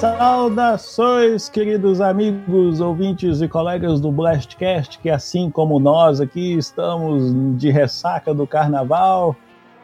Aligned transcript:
Saudações, 0.00 1.48
queridos 1.48 2.02
amigos, 2.02 2.82
ouvintes 2.82 3.40
e 3.40 3.48
colegas 3.48 3.98
do 3.98 4.12
Blastcast, 4.12 4.98
que 4.98 5.08
assim 5.08 5.50
como 5.50 5.80
nós 5.80 6.20
aqui 6.20 6.52
estamos 6.52 7.32
de 7.56 7.70
ressaca 7.70 8.34
do 8.34 8.46
carnaval, 8.46 9.34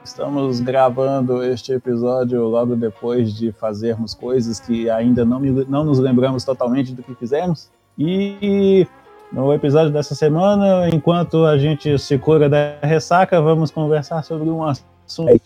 estamos 0.04 0.61
gravando 0.61 1.43
este 1.43 1.72
episódio 1.72 2.45
logo 2.45 2.77
depois 2.77 3.34
de 3.34 3.52
fazermos 3.52 4.12
coisas 4.12 4.61
que 4.61 4.90
ainda 4.90 5.25
não, 5.25 5.40
não 5.40 5.82
nos 5.82 5.98
lembramos 5.98 6.44
totalmente 6.44 6.92
do 6.92 7.02
que 7.02 7.14
fizemos. 7.14 7.70
E 7.98 8.86
no 9.32 9.50
episódio 9.54 9.90
dessa 9.90 10.14
semana, 10.14 10.90
enquanto 10.90 11.46
a 11.46 11.56
gente 11.56 11.98
se 11.98 12.18
cura 12.18 12.50
da 12.50 12.76
ressaca, 12.82 13.40
vamos 13.40 13.70
conversar 13.70 14.22
sobre 14.24 14.50
um 14.50 14.62
assunto. 14.62 15.41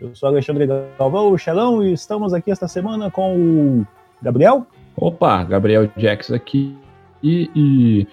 Eu 0.00 0.14
sou 0.14 0.28
Alexandre 0.28 0.64
Galvão, 0.96 1.32
o 1.32 1.38
Xelão, 1.38 1.82
e 1.82 1.92
estamos 1.92 2.32
aqui 2.32 2.52
esta 2.52 2.68
semana 2.68 3.10
com 3.10 3.34
o 3.36 3.86
Gabriel. 4.22 4.66
Opa, 4.96 5.44
Gabriel 5.44 5.88
Jax 5.96 6.32
aqui. 6.32 6.76
E, 7.22 7.50
e, 7.54 8.06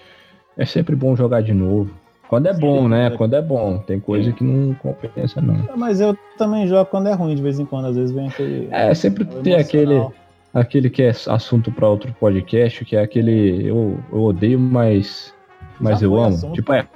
é 0.57 0.65
sempre 0.65 0.95
bom 0.95 1.15
jogar 1.15 1.41
de 1.41 1.53
novo. 1.53 1.91
Quando 2.27 2.47
é 2.47 2.53
bom, 2.53 2.87
né? 2.87 3.11
Quando 3.11 3.35
é 3.35 3.41
bom. 3.41 3.77
Tem 3.77 3.99
coisa 3.99 4.31
que 4.31 4.43
não 4.43 4.73
compensa, 4.73 5.39
não. 5.39 5.55
É, 5.71 5.75
mas 5.75 6.01
eu 6.01 6.17
também 6.37 6.67
jogo 6.67 6.85
quando 6.89 7.07
é 7.07 7.13
ruim, 7.13 7.35
de 7.35 7.41
vez 7.43 7.59
em 7.59 7.65
quando. 7.65 7.85
Às 7.85 7.95
vezes 7.95 8.11
vem 8.11 8.27
aquele. 8.27 8.67
É, 8.71 8.93
sempre 8.95 9.23
tem 9.23 9.55
aquele, 9.55 10.07
aquele 10.51 10.89
que 10.89 11.03
é 11.03 11.11
assunto 11.27 11.71
para 11.71 11.87
outro 11.87 12.11
podcast, 12.19 12.83
que 12.85 12.95
é 12.95 13.01
aquele. 13.03 13.67
Eu, 13.67 13.99
eu 14.11 14.21
odeio, 14.23 14.59
mas. 14.59 15.33
Mas 15.79 16.01
eu 16.01 16.15
amo. 16.15 16.35
Assunto, 16.35 16.53
tipo, 16.53 16.73
é. 16.73 16.87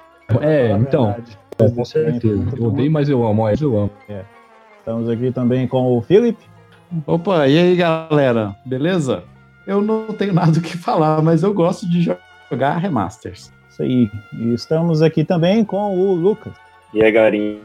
É, 0.42 0.72
então. 0.72 1.16
É, 1.60 1.70
com 1.70 1.86
certeza. 1.86 2.44
Eu 2.58 2.66
odeio, 2.66 2.92
mas 2.92 3.08
eu 3.08 3.24
amo. 3.24 3.44
Mas 3.44 3.62
eu 3.62 3.78
amo. 3.78 3.92
É. 4.10 4.24
Estamos 4.80 5.08
aqui 5.08 5.32
também 5.32 5.68
com 5.68 5.98
o 5.98 6.02
Felipe. 6.02 6.44
Opa, 7.06 7.48
e 7.48 7.58
aí 7.58 7.76
galera, 7.76 8.56
beleza? 8.66 9.24
Eu 9.66 9.82
não 9.82 10.08
tenho 10.08 10.34
nada 10.34 10.58
o 10.58 10.62
que 10.62 10.78
falar, 10.78 11.22
mas 11.22 11.44
eu 11.44 11.54
gosto 11.54 11.90
de 11.90 12.02
jogar 12.50 12.78
remasters. 12.78 13.52
Isso 13.70 13.84
aí. 13.84 14.10
E 14.34 14.54
estamos 14.54 15.02
aqui 15.02 15.24
também 15.24 15.66
com 15.66 15.98
o 15.98 16.14
Lucas. 16.14 16.54
E 16.94 17.04
aí 17.04 17.12
galerinha, 17.12 17.60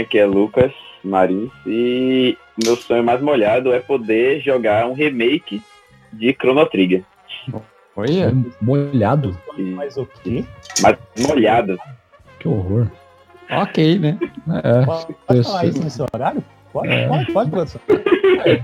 aqui 0.00 0.18
é 0.18 0.24
Lucas 0.24 0.72
Marins 1.02 1.50
e 1.66 2.36
meu 2.64 2.76
sonho 2.76 3.02
mais 3.02 3.20
molhado 3.20 3.72
é 3.72 3.80
poder 3.80 4.40
jogar 4.40 4.86
um 4.86 4.92
remake 4.92 5.62
de 6.12 6.32
Chrono 6.32 6.64
Trigger. 6.66 7.04
Olha, 7.96 8.32
molhado? 8.60 9.36
Mas 9.74 9.96
o 9.96 10.06
quê? 10.22 10.44
Mais 10.80 10.96
molhado. 11.18 11.76
Que 12.38 12.46
horror. 12.46 12.86
Ok, 13.50 13.98
né? 13.98 14.18
É, 14.62 14.84
pode 15.26 15.42
falar 15.42 15.64
isso 15.64 15.82
nesse 15.82 16.00
horário? 16.02 16.44
Pode, 16.78 16.92
é. 16.92 17.08
pode, 17.08 17.32
pode, 17.32 17.50
produção. 17.50 17.80
É. 18.44 18.56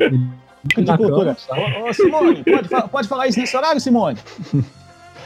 De 0.82 0.96
cultura. 0.96 1.36
Ô, 1.50 1.88
ô, 1.88 1.92
Simone, 1.92 2.42
pode, 2.42 2.88
pode 2.90 3.08
falar 3.08 3.28
isso 3.28 3.38
nesse 3.38 3.56
horário, 3.56 3.80
Simone? 3.80 4.18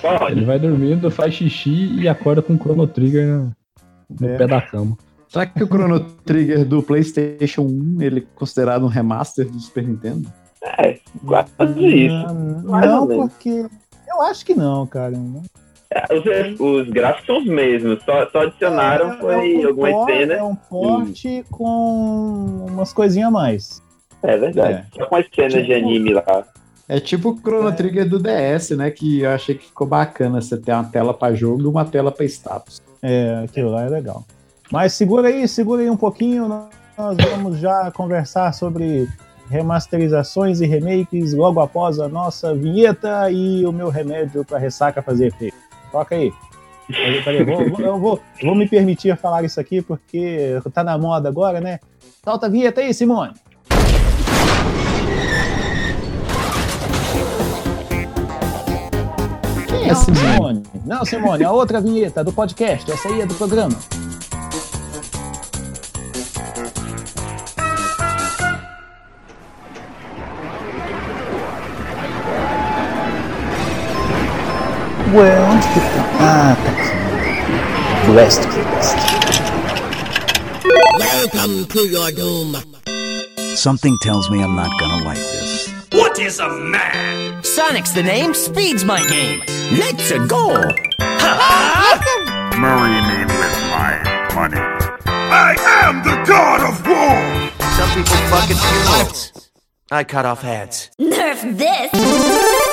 Pode. 0.02 0.32
Ele 0.32 0.44
vai 0.44 0.58
dormindo, 0.58 1.10
faz 1.10 1.34
xixi 1.34 1.96
e 2.00 2.08
acorda 2.08 2.40
com 2.40 2.54
o 2.54 2.56
Chrono 2.56 2.86
Trigger 2.86 3.26
no, 3.26 3.56
no 4.20 4.28
é. 4.28 4.36
pé 4.36 4.46
da 4.46 4.60
cama. 4.60 4.96
Será 5.28 5.44
que 5.44 5.62
o 5.62 5.66
Chrono 5.66 6.00
Trigger 6.24 6.64
do 6.64 6.82
PlayStation 6.82 7.62
1 7.62 8.02
ele 8.02 8.20
é 8.20 8.24
considerado 8.34 8.84
um 8.84 8.88
remaster 8.88 9.46
do 9.46 9.58
Super 9.60 9.86
Nintendo? 9.86 10.32
É, 10.78 10.98
quase 11.24 11.86
isso. 11.86 12.14
Não, 12.14 13.06
não 13.06 13.06
porque. 13.06 13.66
Eu 14.08 14.22
acho 14.22 14.44
que 14.44 14.54
não, 14.54 14.86
cara. 14.86 15.14
É, 15.90 16.14
os, 16.14 16.60
os, 16.60 16.90
gráficos 16.90 17.26
são 17.26 17.38
os 17.38 17.46
mesmos, 17.46 18.02
só, 18.04 18.28
só 18.28 18.40
adicionaram 18.42 19.12
é, 19.12 19.16
foi 19.16 19.34
é 19.34 19.58
um 19.58 19.68
algumas 19.68 19.92
por, 19.92 20.06
cenas. 20.06 20.38
É 20.38 20.42
um 20.42 20.54
porte 20.54 21.28
e... 21.28 21.44
com 21.44 22.66
umas 22.68 22.92
coisinhas 22.92 23.28
a 23.28 23.30
mais. 23.30 23.82
É 24.22 24.36
verdade. 24.36 24.74
É. 24.74 24.98
Só 24.98 25.06
com 25.06 25.16
as 25.16 25.26
cenas 25.34 25.52
tipo, 25.54 25.66
de 25.66 25.74
anime 25.74 26.12
lá. 26.12 26.44
É 26.88 27.00
tipo 27.00 27.30
o 27.30 27.38
Chrono 27.38 27.68
é. 27.68 27.72
Trigger 27.72 28.08
do 28.08 28.18
DS, 28.18 28.70
né? 28.70 28.90
Que 28.90 29.20
eu 29.20 29.30
achei 29.30 29.54
que 29.54 29.66
ficou 29.66 29.86
bacana 29.86 30.40
você 30.40 30.58
ter 30.58 30.72
uma 30.72 30.84
tela 30.84 31.14
para 31.14 31.34
jogo 31.34 31.62
e 31.62 31.66
uma 31.66 31.84
tela 31.84 32.12
para 32.12 32.24
status. 32.26 32.82
É, 33.02 33.42
aquilo 33.44 33.70
lá 33.70 33.84
é 33.84 33.88
legal. 33.88 34.24
Mas 34.70 34.92
segura 34.92 35.28
aí, 35.28 35.48
segura 35.48 35.82
aí 35.82 35.88
um 35.88 35.96
pouquinho. 35.96 36.48
Nós 36.96 37.16
vamos 37.30 37.58
já 37.58 37.90
conversar 37.92 38.52
sobre 38.52 39.08
remasterizações 39.48 40.60
e 40.60 40.66
remakes 40.66 41.32
logo 41.32 41.60
após 41.60 41.98
a 41.98 42.08
nossa 42.08 42.54
vinheta 42.54 43.30
e 43.30 43.64
o 43.64 43.72
meu 43.72 43.88
remédio 43.88 44.44
para 44.44 44.58
ressaca 44.58 45.00
fazer 45.00 45.28
efeito. 45.28 45.67
Toca 45.90 46.14
aí. 46.14 46.32
Peraí, 46.86 47.22
peraí, 47.22 47.44
vou, 47.44 47.80
eu 47.80 47.98
vou, 47.98 48.20
vou 48.42 48.54
me 48.54 48.66
permitir 48.66 49.14
falar 49.16 49.44
isso 49.44 49.60
aqui 49.60 49.82
porque 49.82 50.58
tá 50.72 50.82
na 50.82 50.96
moda 50.96 51.28
agora, 51.28 51.60
né? 51.60 51.80
Solta 52.24 52.46
a 52.46 52.48
vinheta 52.48 52.80
aí, 52.80 52.94
Simone. 52.94 53.34
Quem 59.68 59.90
é 59.90 59.94
Simone? 59.94 60.16
Simone? 60.16 60.62
Não, 60.86 61.04
Simone, 61.04 61.44
a 61.44 61.52
outra 61.52 61.80
vinheta 61.80 62.24
do 62.24 62.32
podcast, 62.32 62.90
essa 62.90 63.08
aí 63.08 63.20
é 63.20 63.26
do 63.26 63.34
programa. 63.34 63.76
Well, 75.12 75.42
onde 75.50 75.66
que 75.68 75.80
tá? 75.80 76.04
Ah, 76.20 76.56
tá 76.62 76.70
aqui. 76.70 76.92
Blast 78.12 78.46
Welcome 80.98 81.64
to 81.66 81.86
your 81.86 82.12
doom. 82.12 82.56
Something 83.56 83.96
tells 84.02 84.28
me 84.28 84.42
I'm 84.42 84.54
not 84.54 84.70
gonna 84.78 85.02
like 85.04 85.16
this. 85.16 85.72
What 85.92 86.18
is 86.18 86.40
a 86.40 86.50
man? 86.50 87.42
Sonic's 87.42 87.92
the 87.92 88.02
name, 88.02 88.34
speed's 88.34 88.84
my 88.84 89.00
game. 89.08 89.40
Let's 89.72 90.12
-a 90.12 90.18
go! 90.28 90.52
Marry 92.60 93.00
me 93.08 93.24
with 93.24 93.56
my 93.72 93.92
money. 94.34 94.60
I 95.32 95.56
am 95.84 96.02
the 96.02 96.16
god 96.26 96.60
of 96.68 96.86
war! 96.86 97.16
Some 97.78 97.90
people 97.94 98.20
fucking 98.28 98.60
funerals. 98.60 99.32
I 99.90 100.04
cut 100.04 100.26
off 100.26 100.42
heads. 100.42 100.90
Nerf 101.00 101.56
this! 101.56 102.67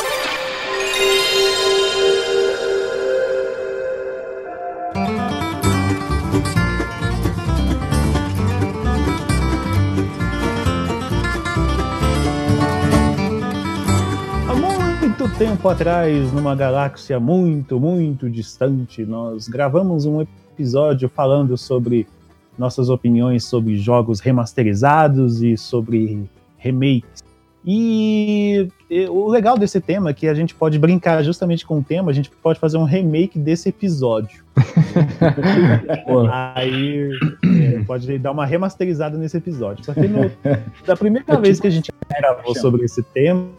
Tempo 15.37 15.67
atrás, 15.67 16.31
numa 16.31 16.55
galáxia 16.55 17.19
muito, 17.19 17.77
muito 17.77 18.29
distante, 18.29 19.05
nós 19.05 19.49
gravamos 19.49 20.05
um 20.05 20.21
episódio 20.21 21.09
falando 21.09 21.57
sobre 21.57 22.07
nossas 22.57 22.89
opiniões 22.89 23.43
sobre 23.43 23.77
jogos 23.77 24.21
remasterizados 24.21 25.43
e 25.43 25.57
sobre 25.57 26.23
remakes. 26.57 27.21
E, 27.65 28.69
o 29.09 29.27
legal 29.27 29.57
desse 29.57 29.81
tema 29.81 30.11
é 30.11 30.13
que 30.13 30.27
a 30.27 30.33
gente 30.33 30.55
pode 30.55 30.79
brincar 30.79 31.21
justamente 31.21 31.65
com 31.65 31.79
o 31.79 31.83
tema, 31.83 32.11
a 32.11 32.13
gente 32.13 32.31
pode 32.41 32.57
fazer 32.57 32.77
um 32.77 32.85
remake 32.85 33.37
desse 33.37 33.67
episódio. 33.67 34.41
Aí 36.55 37.09
é, 37.43 37.83
pode 37.83 38.17
dar 38.19 38.31
uma 38.31 38.45
remasterizada 38.45 39.17
nesse 39.17 39.35
episódio. 39.35 39.83
Porque 39.83 40.07
no, 40.07 40.31
da 40.85 40.95
primeira 40.95 41.37
vez 41.41 41.59
que 41.59 41.67
a 41.67 41.71
gente 41.71 41.91
gravou 42.09 42.55
sobre 42.55 42.85
esse 42.85 43.03
tema, 43.03 43.49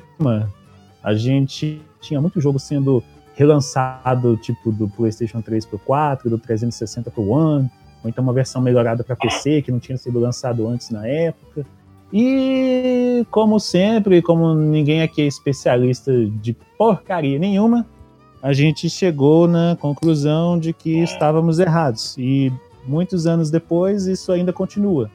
a 1.06 1.14
gente 1.14 1.80
tinha 2.00 2.20
muito 2.20 2.40
jogo 2.40 2.58
sendo 2.58 3.00
relançado, 3.36 4.36
tipo 4.38 4.72
do 4.72 4.88
PlayStation 4.88 5.40
3 5.40 5.64
para 5.64 5.76
o 5.76 5.78
4, 5.78 6.28
do 6.28 6.36
360 6.36 7.12
para 7.12 7.20
o 7.20 7.28
One, 7.28 7.70
ou 8.02 8.10
então 8.10 8.24
uma 8.24 8.32
versão 8.32 8.60
melhorada 8.60 9.04
para 9.04 9.14
PC 9.14 9.62
que 9.62 9.70
não 9.70 9.78
tinha 9.78 9.96
sido 9.96 10.18
lançado 10.18 10.66
antes 10.66 10.90
na 10.90 11.06
época. 11.06 11.64
E 12.12 13.24
como 13.30 13.60
sempre, 13.60 14.20
como 14.20 14.52
ninguém 14.52 15.00
aqui 15.00 15.22
é 15.22 15.26
especialista 15.26 16.12
de 16.12 16.56
porcaria 16.76 17.38
nenhuma, 17.38 17.86
a 18.42 18.52
gente 18.52 18.90
chegou 18.90 19.46
na 19.46 19.76
conclusão 19.78 20.58
de 20.58 20.72
que 20.72 20.98
estávamos 21.04 21.60
errados. 21.60 22.16
E 22.18 22.52
muitos 22.84 23.28
anos 23.28 23.48
depois, 23.48 24.08
isso 24.08 24.32
ainda 24.32 24.52
continua. 24.52 25.08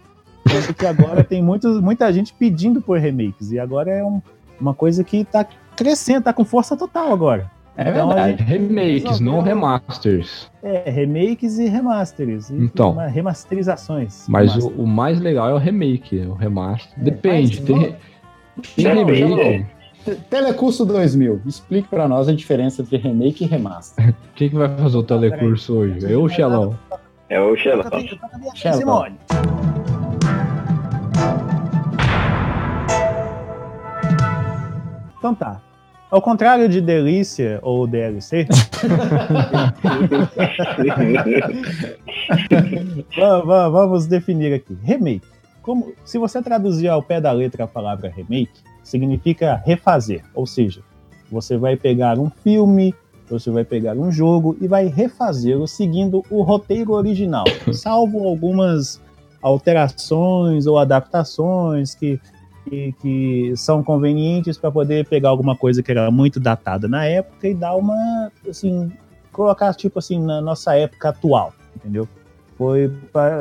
Tanto 0.46 0.74
que 0.74 0.86
agora 0.86 1.22
tem 1.24 1.44
muito, 1.44 1.82
muita 1.82 2.12
gente 2.14 2.34
pedindo 2.34 2.82
por 2.82 2.98
remakes. 2.98 3.52
E 3.52 3.60
agora 3.60 3.92
é 3.92 4.02
um, 4.02 4.22
uma 4.58 4.74
coisa 4.74 5.04
que 5.04 5.18
está 5.18 5.46
crescendo, 5.76 6.24
tá 6.24 6.34
com 6.34 6.46
força 6.46 6.76
total 6.78 7.12
agora. 7.12 7.50
É 7.78 7.90
então, 7.90 8.08
verdade. 8.08 8.38
Gente... 8.38 8.48
Remakes, 8.48 9.20
não 9.20 9.42
remasters. 9.42 10.52
É, 10.62 10.90
remakes 10.90 11.58
e 11.58 11.68
remasters. 11.68 12.50
E 12.50 12.56
então. 12.56 12.96
Remasterizações. 12.96 14.26
Mas 14.28 14.56
o, 14.56 14.70
o, 14.70 14.86
mais 14.86 15.20
legal 15.20 15.50
é 15.50 15.54
o 15.54 15.58
remake, 15.58 16.20
o 16.20 16.34
remaster. 16.34 16.94
É, 17.00 17.04
Depende. 17.04 17.62
Tem, 17.62 17.96
tem 18.76 18.94
remake. 18.94 19.66
Telecurso 20.30 20.84
2000, 20.84 21.42
explique 21.46 21.88
para 21.88 22.08
nós 22.08 22.28
a 22.28 22.34
diferença 22.34 22.82
entre 22.82 22.98
remake 22.98 23.44
e 23.44 23.48
remaster. 23.48 24.14
Quem 24.36 24.50
que 24.50 24.56
vai 24.56 24.68
fazer 24.76 24.98
o 24.98 25.04
telecurso 25.04 25.76
hoje? 25.76 26.12
Eu 26.12 26.22
ou 26.22 26.26
o 26.26 26.30
Xelão? 26.30 26.78
É 27.30 27.40
o 27.40 27.56
Xelão. 27.56 27.90
Simone. 28.56 29.16
Então 35.22 35.36
tá. 35.36 35.62
Ao 36.10 36.20
contrário 36.20 36.68
de 36.68 36.82
Delícia 36.82 37.60
ou 37.62 37.86
DLC, 37.86 38.48
vamos 43.46 44.08
definir 44.08 44.56
aqui. 44.56 44.76
Remake. 44.82 45.22
Como, 45.62 45.94
se 46.04 46.18
você 46.18 46.42
traduzir 46.42 46.88
ao 46.88 47.04
pé 47.04 47.22
da 47.22 47.32
letra 47.32 47.66
a 47.66 47.68
palavra 47.68 48.10
remake, 48.10 48.50
significa 48.84 49.62
refazer. 49.64 50.24
Ou 50.34 50.48
seja, 50.48 50.82
você 51.32 51.56
vai 51.56 51.78
pegar 51.78 52.18
um 52.18 52.32
filme, 52.44 52.96
você 53.30 53.52
vai 53.52 53.64
pegar 53.64 53.96
um 53.96 54.12
jogo 54.12 54.58
e 54.60 54.68
vai 54.68 54.88
refazê-lo 54.88 55.68
seguindo 55.68 56.26
o 56.32 56.42
roteiro 56.42 56.94
original, 56.94 57.46
salvo 57.72 58.28
algumas 58.28 59.00
alterações 59.40 60.66
ou 60.66 60.80
adaptações 60.80 61.94
que, 61.94 62.20
que, 62.66 62.94
que 63.02 63.54
são 63.56 63.84
convenientes 63.84 64.58
para 64.58 64.72
poder 64.72 65.08
pegar 65.08 65.30
alguma 65.30 65.56
coisa 65.56 65.82
que 65.82 65.92
era 65.92 66.10
muito 66.12 66.40
datada 66.40 66.88
na 66.88 67.06
época 67.06 67.48
e 67.48 67.54
dar 67.54 67.76
uma, 67.76 68.32
assim, 68.48 68.92
colocar 69.32 69.74
tipo 69.74 70.00
assim 70.00 70.20
na 70.20 70.42
nossa 70.42 70.76
época 70.76 71.10
atual, 71.10 71.54
entendeu? 71.76 72.08
Foi 72.58 72.92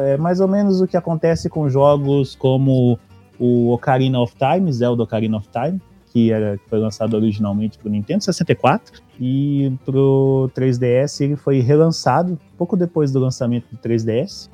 é, 0.06 0.16
mais 0.16 0.40
ou 0.40 0.48
menos 0.48 0.80
o 0.80 0.86
que 0.86 0.96
acontece 0.96 1.48
com 1.48 1.68
jogos 1.68 2.34
como 2.34 2.98
o 3.38 3.72
Ocarina 3.72 4.20
of 4.20 4.34
Time, 4.36 4.72
Zelda 4.72 5.02
Ocarina 5.02 5.36
of 5.36 5.48
Time, 5.48 5.80
que 6.12 6.32
era, 6.32 6.58
foi 6.68 6.78
lançado 6.78 7.14
originalmente 7.14 7.78
para 7.78 7.88
o 7.88 7.90
Nintendo 7.90 8.24
64 8.24 9.02
e 9.20 9.72
para 9.84 9.96
o 9.96 10.50
3DS 10.54 11.20
ele 11.20 11.36
foi 11.36 11.60
relançado 11.60 12.38
pouco 12.56 12.76
depois 12.76 13.12
do 13.12 13.18
lançamento 13.18 13.66
do 13.70 13.78
3DS, 13.78 14.50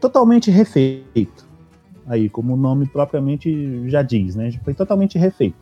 totalmente 0.00 0.50
refeito. 0.50 1.45
Aí, 2.06 2.28
como 2.28 2.54
o 2.54 2.56
nome 2.56 2.86
propriamente 2.86 3.88
já 3.88 4.02
diz, 4.02 4.34
né? 4.36 4.52
Foi 4.64 4.74
totalmente 4.74 5.18
refeito. 5.18 5.56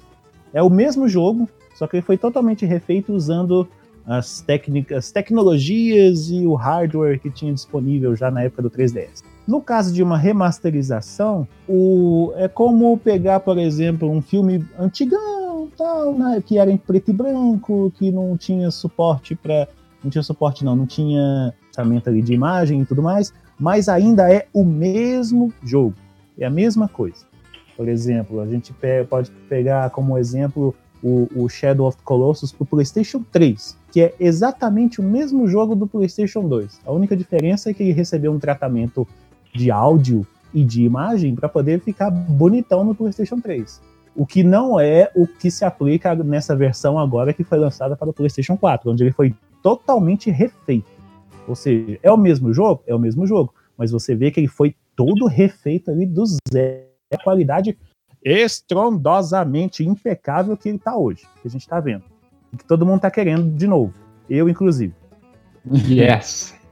É 0.52 0.62
o 0.62 0.70
mesmo 0.70 1.08
jogo, 1.08 1.48
só 1.74 1.86
que 1.86 1.96
ele 1.96 2.02
foi 2.02 2.16
totalmente 2.16 2.64
refeito 2.66 3.12
usando 3.12 3.66
as 4.06 4.42
técnicas, 4.42 4.98
as 4.98 5.12
tecnologias 5.12 6.28
e 6.30 6.46
o 6.46 6.54
hardware 6.54 7.18
que 7.18 7.30
tinha 7.30 7.52
disponível 7.52 8.14
já 8.14 8.30
na 8.30 8.42
época 8.42 8.62
do 8.62 8.70
3DS. 8.70 9.22
No 9.46 9.60
caso 9.60 9.92
de 9.92 10.02
uma 10.02 10.16
remasterização, 10.16 11.46
o, 11.68 12.32
é 12.36 12.48
como 12.48 12.96
pegar, 12.98 13.40
por 13.40 13.58
exemplo, 13.58 14.10
um 14.10 14.20
filme 14.20 14.64
antigão, 14.78 15.68
tal, 15.76 16.14
né, 16.14 16.42
que 16.44 16.58
era 16.58 16.70
em 16.70 16.76
preto 16.76 17.10
e 17.10 17.14
branco, 17.14 17.92
que 17.96 18.10
não 18.10 18.36
tinha 18.36 18.70
suporte 18.70 19.34
para, 19.34 19.68
não 20.02 20.10
tinha 20.10 20.22
suporte 20.22 20.64
não, 20.64 20.76
não 20.76 20.86
tinha 20.86 21.52
ali 22.06 22.22
de 22.22 22.32
imagem 22.32 22.82
e 22.82 22.84
tudo 22.84 23.02
mais, 23.02 23.32
mas 23.58 23.88
ainda 23.88 24.32
é 24.32 24.46
o 24.52 24.64
mesmo 24.64 25.52
jogo, 25.62 25.94
é 26.38 26.44
a 26.44 26.50
mesma 26.50 26.88
coisa. 26.88 27.24
Por 27.76 27.88
exemplo, 27.88 28.40
a 28.40 28.46
gente 28.46 28.72
pode 29.08 29.30
pegar 29.48 29.90
como 29.90 30.16
exemplo 30.16 30.74
o, 31.02 31.28
o 31.34 31.48
Shadow 31.48 31.86
of 31.86 31.98
Colossus 32.02 32.52
para 32.52 32.62
o 32.62 32.66
PlayStation 32.66 33.22
3, 33.30 33.76
que 33.92 34.00
é 34.00 34.14
exatamente 34.18 35.00
o 35.00 35.04
mesmo 35.04 35.46
jogo 35.46 35.74
do 35.74 35.86
PlayStation 35.86 36.48
2. 36.48 36.80
A 36.86 36.92
única 36.92 37.16
diferença 37.16 37.70
é 37.70 37.74
que 37.74 37.82
ele 37.82 37.92
recebeu 37.92 38.32
um 38.32 38.38
tratamento 38.38 39.06
de 39.52 39.70
áudio 39.70 40.26
e 40.52 40.64
de 40.64 40.82
imagem 40.82 41.34
para 41.34 41.48
poder 41.48 41.80
ficar 41.80 42.10
bonitão 42.10 42.84
no 42.84 42.94
PlayStation 42.94 43.40
3. 43.40 43.82
O 44.16 44.24
que 44.24 44.44
não 44.44 44.78
é 44.78 45.10
o 45.14 45.26
que 45.26 45.50
se 45.50 45.64
aplica 45.64 46.14
nessa 46.14 46.54
versão 46.54 46.98
agora 46.98 47.32
que 47.32 47.42
foi 47.42 47.58
lançada 47.58 47.96
para 47.96 48.08
o 48.08 48.12
PlayStation 48.12 48.56
4, 48.56 48.92
onde 48.92 49.02
ele 49.02 49.12
foi 49.12 49.34
totalmente 49.62 50.30
refeito. 50.30 50.86
Ou 51.46 51.54
seja, 51.54 51.98
é 52.02 52.10
o 52.10 52.16
mesmo 52.16 52.54
jogo? 52.54 52.82
É 52.86 52.94
o 52.94 52.98
mesmo 52.98 53.26
jogo, 53.26 53.52
mas 53.76 53.90
você 53.90 54.14
vê 54.14 54.30
que 54.30 54.40
ele 54.40 54.48
foi 54.48 54.74
todo 54.96 55.26
refeito 55.26 55.90
ali 55.90 56.06
do 56.06 56.24
zero. 56.26 56.84
É 57.10 57.16
a 57.16 57.22
qualidade 57.22 57.76
estrondosamente 58.24 59.84
impecável 59.84 60.56
que 60.56 60.68
ele 60.68 60.78
está 60.78 60.96
hoje, 60.96 61.22
que 61.42 61.48
a 61.48 61.50
gente 61.50 61.62
está 61.62 61.78
vendo. 61.78 62.04
Que 62.56 62.64
todo 62.64 62.86
mundo 62.86 62.96
está 62.96 63.10
querendo 63.10 63.50
de 63.54 63.66
novo. 63.66 63.92
Eu, 64.28 64.48
inclusive. 64.48 64.94
Yes. 65.88 66.54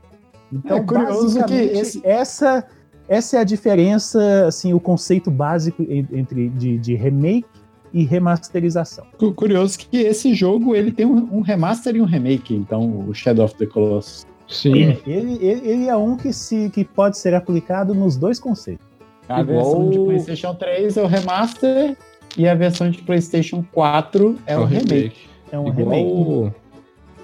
Então, 0.54 0.76
é 0.76 0.82
curioso 0.82 1.42
que 1.46 1.54
esse... 1.54 2.06
essa, 2.06 2.66
essa 3.08 3.38
é 3.38 3.40
a 3.40 3.44
diferença, 3.44 4.46
assim, 4.46 4.74
o 4.74 4.78
conceito 4.78 5.30
básico 5.30 5.82
entre 5.88 6.50
de, 6.50 6.76
de 6.76 6.94
remake 6.94 7.48
e 7.92 8.04
remasterização. 8.04 9.06
Curioso 9.34 9.78
que 9.78 9.96
esse 9.96 10.34
jogo 10.34 10.74
ele 10.74 10.92
tem 10.92 11.06
um, 11.06 11.38
um, 11.38 11.40
remaster 11.40 11.96
e 11.96 12.02
um 12.02 12.04
remake, 12.04 12.54
então 12.54 13.08
o 13.08 13.14
Shadow 13.14 13.46
of 13.46 13.54
the 13.56 13.66
Colossus. 13.66 14.26
Sim. 14.48 14.74
É, 14.74 14.98
ele, 15.06 15.38
ele, 15.40 15.68
ele, 15.68 15.88
é 15.88 15.96
um 15.96 16.16
que, 16.16 16.32
se, 16.32 16.70
que 16.70 16.84
pode 16.84 17.18
ser 17.18 17.34
aplicado 17.34 17.94
nos 17.94 18.16
dois 18.16 18.38
conceitos. 18.38 18.84
A 19.28 19.40
Igual... 19.40 19.64
versão 19.64 19.90
de 19.90 19.98
PlayStation 19.98 20.54
3 20.54 20.96
é 20.96 21.02
o 21.02 21.06
remaster 21.06 21.96
e 22.36 22.48
a 22.48 22.54
versão 22.54 22.90
de 22.90 23.02
PlayStation 23.02 23.64
4 23.72 24.38
é, 24.46 24.52
é 24.54 24.58
o 24.58 24.64
remake. 24.64 24.94
remake. 24.94 25.20
É 25.50 25.58
um 25.58 25.68
Igual 25.68 25.88
remake. 25.88 26.10
O... 26.10 26.54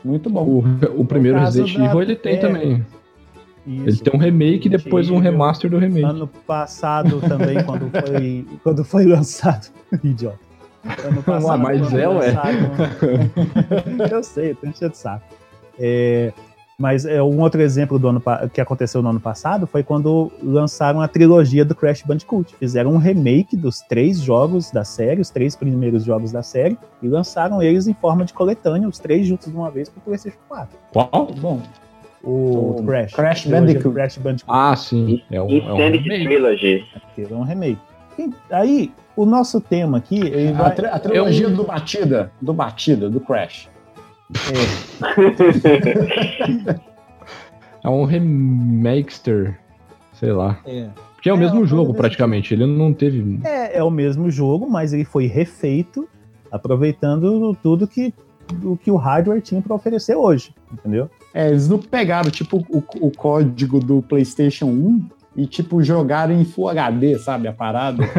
Muito 0.05 0.31
bom. 0.31 0.45
O, 0.45 1.01
o 1.01 1.05
primeiro 1.05 1.39
Resident 1.39 1.75
Evil 1.75 2.03
ele 2.03 2.17
tem 2.17 2.35
é... 2.35 2.37
também. 2.39 2.87
Isso. 3.67 3.89
Ele 3.89 3.97
tem 3.99 4.15
um 4.15 4.23
remake 4.23 4.67
e 4.67 4.71
depois 4.71 5.11
um 5.11 5.19
remaster 5.19 5.71
do 5.71 5.77
remake. 5.77 6.05
Ano 6.05 6.27
passado 6.47 7.21
também, 7.21 7.63
quando 7.63 7.91
foi, 7.91 8.47
quando 8.63 8.85
foi 8.85 9.05
lançado. 9.05 9.69
Idiota. 10.03 10.39
Ano 11.05 11.23
passado, 11.23 11.53
ah, 11.53 11.59
mas 11.59 11.93
é, 11.93 12.09
ué. 12.09 12.35
eu 14.11 14.23
sei, 14.23 14.53
eu 14.53 14.57
tô 14.57 14.67
enchendo 14.69 14.93
de 14.93 14.97
saco. 14.97 15.25
É, 15.79 16.33
mas 16.81 17.05
é, 17.05 17.21
um 17.23 17.41
outro 17.41 17.61
exemplo 17.61 17.99
do 17.99 18.09
ano 18.09 18.23
que 18.53 18.61
aconteceu 18.61 19.03
no 19.03 19.11
ano 19.11 19.21
passado 19.21 19.67
foi 19.67 19.83
quando 19.83 20.31
lançaram 20.43 21.01
a 21.01 21.09
trilogia 21.09 21.65
do 21.65 21.75
Crash 21.75 22.03
Bandicoot. 22.03 22.55
Fizeram 22.57 22.93
um 22.93 22.99
remake 22.99 23.57
dos 23.57 23.81
três 23.81 24.21
jogos 24.21 24.71
da 24.71 24.85
série, 24.85 25.21
os 25.21 25.29
três 25.29 25.57
primeiros 25.57 26.05
jogos 26.05 26.31
da 26.31 26.43
série, 26.43 26.79
e 27.03 27.09
lançaram 27.09 27.61
eles 27.61 27.89
em 27.89 27.95
forma 27.95 28.25
de 28.25 28.33
coletânea, 28.33 28.89
os 28.89 28.99
três 28.99 29.27
juntos 29.27 29.51
de 29.51 29.57
uma 29.57 29.71
vez 29.71 29.89
para 29.89 29.99
o 29.99 30.03
PlayStation 30.03 30.39
4. 30.49 30.79
Qual? 30.93 31.27
Bom 31.41 31.61
o, 32.23 32.77
o 32.79 32.85
Crash. 32.85 33.13
Crash 33.13 33.47
Bandicoot. 33.47 33.95
Crash 33.95 34.19
Bandicoot. 34.19 34.53
Ah, 34.53 34.77
sim. 34.77 35.23
É 35.31 35.41
um, 35.41 35.49
é 35.49 35.73
um 35.73 35.77
remake. 35.77 36.25
Trilogy. 36.25 36.85
É 37.17 37.35
um 37.35 37.43
remake. 37.43 37.79
E 38.19 38.31
aí, 38.51 38.93
o 39.17 39.25
nosso 39.25 39.61
tema 39.61 39.99
aqui. 39.99 40.53
Vai... 40.53 40.67
a, 40.67 40.71
tri 40.71 40.87
a 40.87 40.99
trilogia 40.99 41.47
Eu... 41.47 41.57
do 41.57 41.65
Batida. 41.65 42.33
Do 42.41 42.53
Batida, 42.53 43.09
do 43.09 43.21
Crash. 43.21 43.69
É. 44.35 44.69
é 47.85 47.89
um 47.89 48.05
remakester. 48.05 49.59
Sei 50.13 50.33
lá. 50.33 50.59
É. 50.67 50.89
Porque 51.15 51.29
é 51.29 51.33
o 51.33 51.37
é, 51.37 51.41
mesmo 51.41 51.67
jogo, 51.67 51.95
praticamente. 51.95 52.55
Ele 52.55 52.67
não 52.67 52.93
teve. 52.93 53.41
É, 53.45 53.79
é 53.79 53.83
o 53.83 53.91
mesmo 53.91 54.31
jogo, 54.31 54.69
mas 54.69 54.93
ele 54.93 55.05
foi 55.05 55.27
refeito, 55.27 56.09
aproveitando 56.51 57.57
tudo 57.63 57.89
que, 57.89 58.15
o 58.63 58.77
que 58.77 58.91
o 58.91 58.97
hardware 58.97 59.41
tinha 59.41 59.61
para 59.61 59.75
oferecer 59.75 60.15
hoje. 60.15 60.55
Entendeu? 60.73 61.11
É, 61.35 61.49
eles 61.49 61.69
não 61.69 61.79
pegaram, 61.79 62.31
tipo, 62.31 62.65
o, 62.69 62.83
o 63.01 63.11
código 63.11 63.81
do 63.81 64.03
PlayStation 64.03 64.67
1 64.67 65.09
e, 65.39 65.47
tipo, 65.47 65.81
jogaram 65.85 66.35
em 66.35 66.45
Full 66.45 66.69
HD, 66.69 67.17
sabe? 67.21 67.47
A 67.47 67.53
parada. 67.53 68.03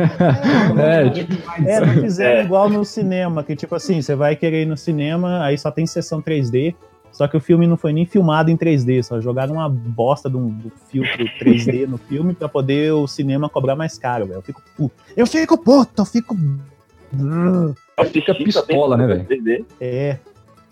É, 0.79 1.07
é, 1.07 1.09
tipo, 1.09 1.33
é 1.65 1.79
não 1.81 1.93
fizeram 2.01 2.39
é. 2.39 2.43
igual 2.45 2.69
no 2.69 2.85
cinema, 2.85 3.43
que, 3.43 3.55
tipo 3.55 3.75
assim, 3.75 4.01
você 4.01 4.15
vai 4.15 4.35
querer 4.35 4.61
ir 4.61 4.65
no 4.65 4.77
cinema, 4.77 5.43
aí 5.43 5.57
só 5.57 5.69
tem 5.69 5.85
sessão 5.85 6.21
3D, 6.21 6.73
só 7.11 7.27
que 7.27 7.35
o 7.35 7.41
filme 7.41 7.67
não 7.67 7.75
foi 7.75 7.91
nem 7.91 8.05
filmado 8.05 8.49
em 8.49 8.55
3D, 8.55 9.03
só 9.03 9.19
jogaram 9.19 9.55
uma 9.55 9.67
bosta 9.67 10.29
de 10.29 10.37
um, 10.37 10.49
do 10.49 10.71
filtro 10.89 11.25
3D 11.41 11.85
no 11.87 11.97
filme 11.97 12.33
pra 12.33 12.47
poder 12.47 12.93
o 12.93 13.07
cinema 13.07 13.49
cobrar 13.49 13.75
mais 13.75 13.97
caro, 13.97 14.25
velho. 14.25 14.37
Eu 14.37 14.41
fico 14.41 14.61
puto. 14.77 14.95
Eu 15.17 15.27
fico 15.27 15.57
puto, 15.57 16.01
eu 16.01 16.05
fico. 16.05 16.37
Fica 18.13 18.33
pistola, 18.35 18.95
né, 18.95 19.07
velho? 19.07 19.65
É. 19.81 20.17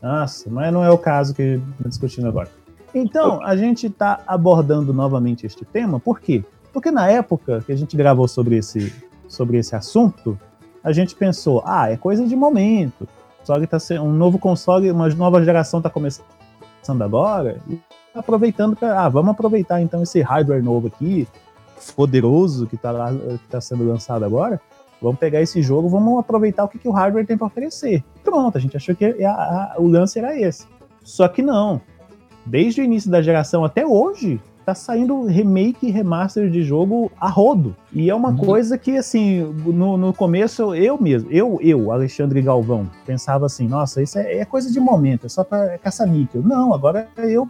Nossa, 0.01 0.49
mas 0.49 0.71
não 0.71 0.83
é 0.83 0.89
o 0.91 0.97
caso 0.97 1.33
que 1.33 1.59
estamos 1.71 1.89
discutindo 1.89 2.27
agora. 2.27 2.49
Então, 2.97 3.43
a 3.43 3.55
gente 3.55 3.87
está 3.87 4.21
abordando 4.25 4.93
novamente 4.93 5.45
este 5.45 5.63
tema, 5.65 5.99
por 5.99 6.19
quê? 6.19 6.43
Porque 6.73 6.91
na 6.91 7.09
época 7.09 7.63
que 7.65 7.71
a 7.71 7.75
gente 7.75 7.95
gravou 7.95 8.27
sobre 8.27 8.57
esse, 8.57 8.93
sobre 9.27 9.57
esse 9.57 9.75
assunto, 9.75 10.37
a 10.83 10.91
gente 10.91 11.15
pensou, 11.15 11.61
ah, 11.65 11.89
é 11.89 11.97
coisa 11.97 12.25
de 12.25 12.35
momento. 12.35 13.07
Que 13.45 13.67
tá 13.67 13.77
um 14.01 14.11
novo 14.11 14.37
console, 14.37 14.91
uma 14.91 15.07
nova 15.07 15.41
geração 15.41 15.79
está 15.79 15.89
começando 15.89 16.25
agora, 17.01 17.61
e 17.69 17.79
aproveitando 18.13 18.75
para, 18.75 19.01
ah, 19.01 19.07
vamos 19.07 19.31
aproveitar 19.31 19.81
então 19.81 20.03
esse 20.03 20.19
hardware 20.21 20.61
novo 20.61 20.87
aqui, 20.87 21.25
poderoso 21.95 22.67
que 22.67 22.75
está 22.75 22.91
tá 23.49 23.61
sendo 23.61 23.87
lançado 23.87 24.25
agora, 24.25 24.59
Vamos 25.01 25.19
pegar 25.19 25.41
esse 25.41 25.61
jogo, 25.61 25.87
vamos 25.87 26.19
aproveitar 26.19 26.63
o 26.63 26.67
que, 26.67 26.79
que 26.79 26.87
o 26.87 26.91
hardware 26.91 27.25
tem 27.25 27.37
para 27.37 27.47
oferecer. 27.47 28.03
Pronto, 28.23 28.57
a 28.57 28.61
gente 28.61 28.75
achou 28.75 28.95
que 28.95 29.05
a, 29.23 29.31
a, 29.31 29.75
o 29.77 29.87
lance 29.87 30.17
era 30.17 30.39
esse. 30.39 30.65
Só 31.03 31.27
que 31.27 31.41
não. 31.41 31.81
Desde 32.47 32.81
o 32.81 32.83
início 32.83 33.11
da 33.11 33.21
geração 33.21 33.65
até 33.65 33.85
hoje, 33.85 34.39
tá 34.65 34.75
saindo 34.75 35.25
remake 35.25 35.87
e 35.87 35.91
remaster 35.91 36.49
de 36.49 36.61
jogo 36.61 37.09
a 37.19 37.29
rodo. 37.29 37.75
E 37.93 38.09
é 38.09 38.15
uma 38.15 38.29
uhum. 38.29 38.37
coisa 38.37 38.77
que, 38.77 38.97
assim, 38.97 39.41
no, 39.65 39.97
no 39.97 40.13
começo 40.13 40.75
eu 40.75 41.01
mesmo, 41.01 41.31
eu, 41.31 41.57
eu, 41.61 41.89
Alexandre 41.91 42.41
Galvão, 42.41 42.89
pensava 43.05 43.45
assim, 43.45 43.67
nossa, 43.67 44.01
isso 44.01 44.19
é, 44.19 44.39
é 44.39 44.45
coisa 44.45 44.71
de 44.71 44.79
momento, 44.79 45.25
é 45.25 45.29
só 45.29 45.43
pra 45.43 45.77
caça-níquel. 45.77 46.41
Não, 46.41 46.73
agora 46.73 47.07
eu 47.17 47.47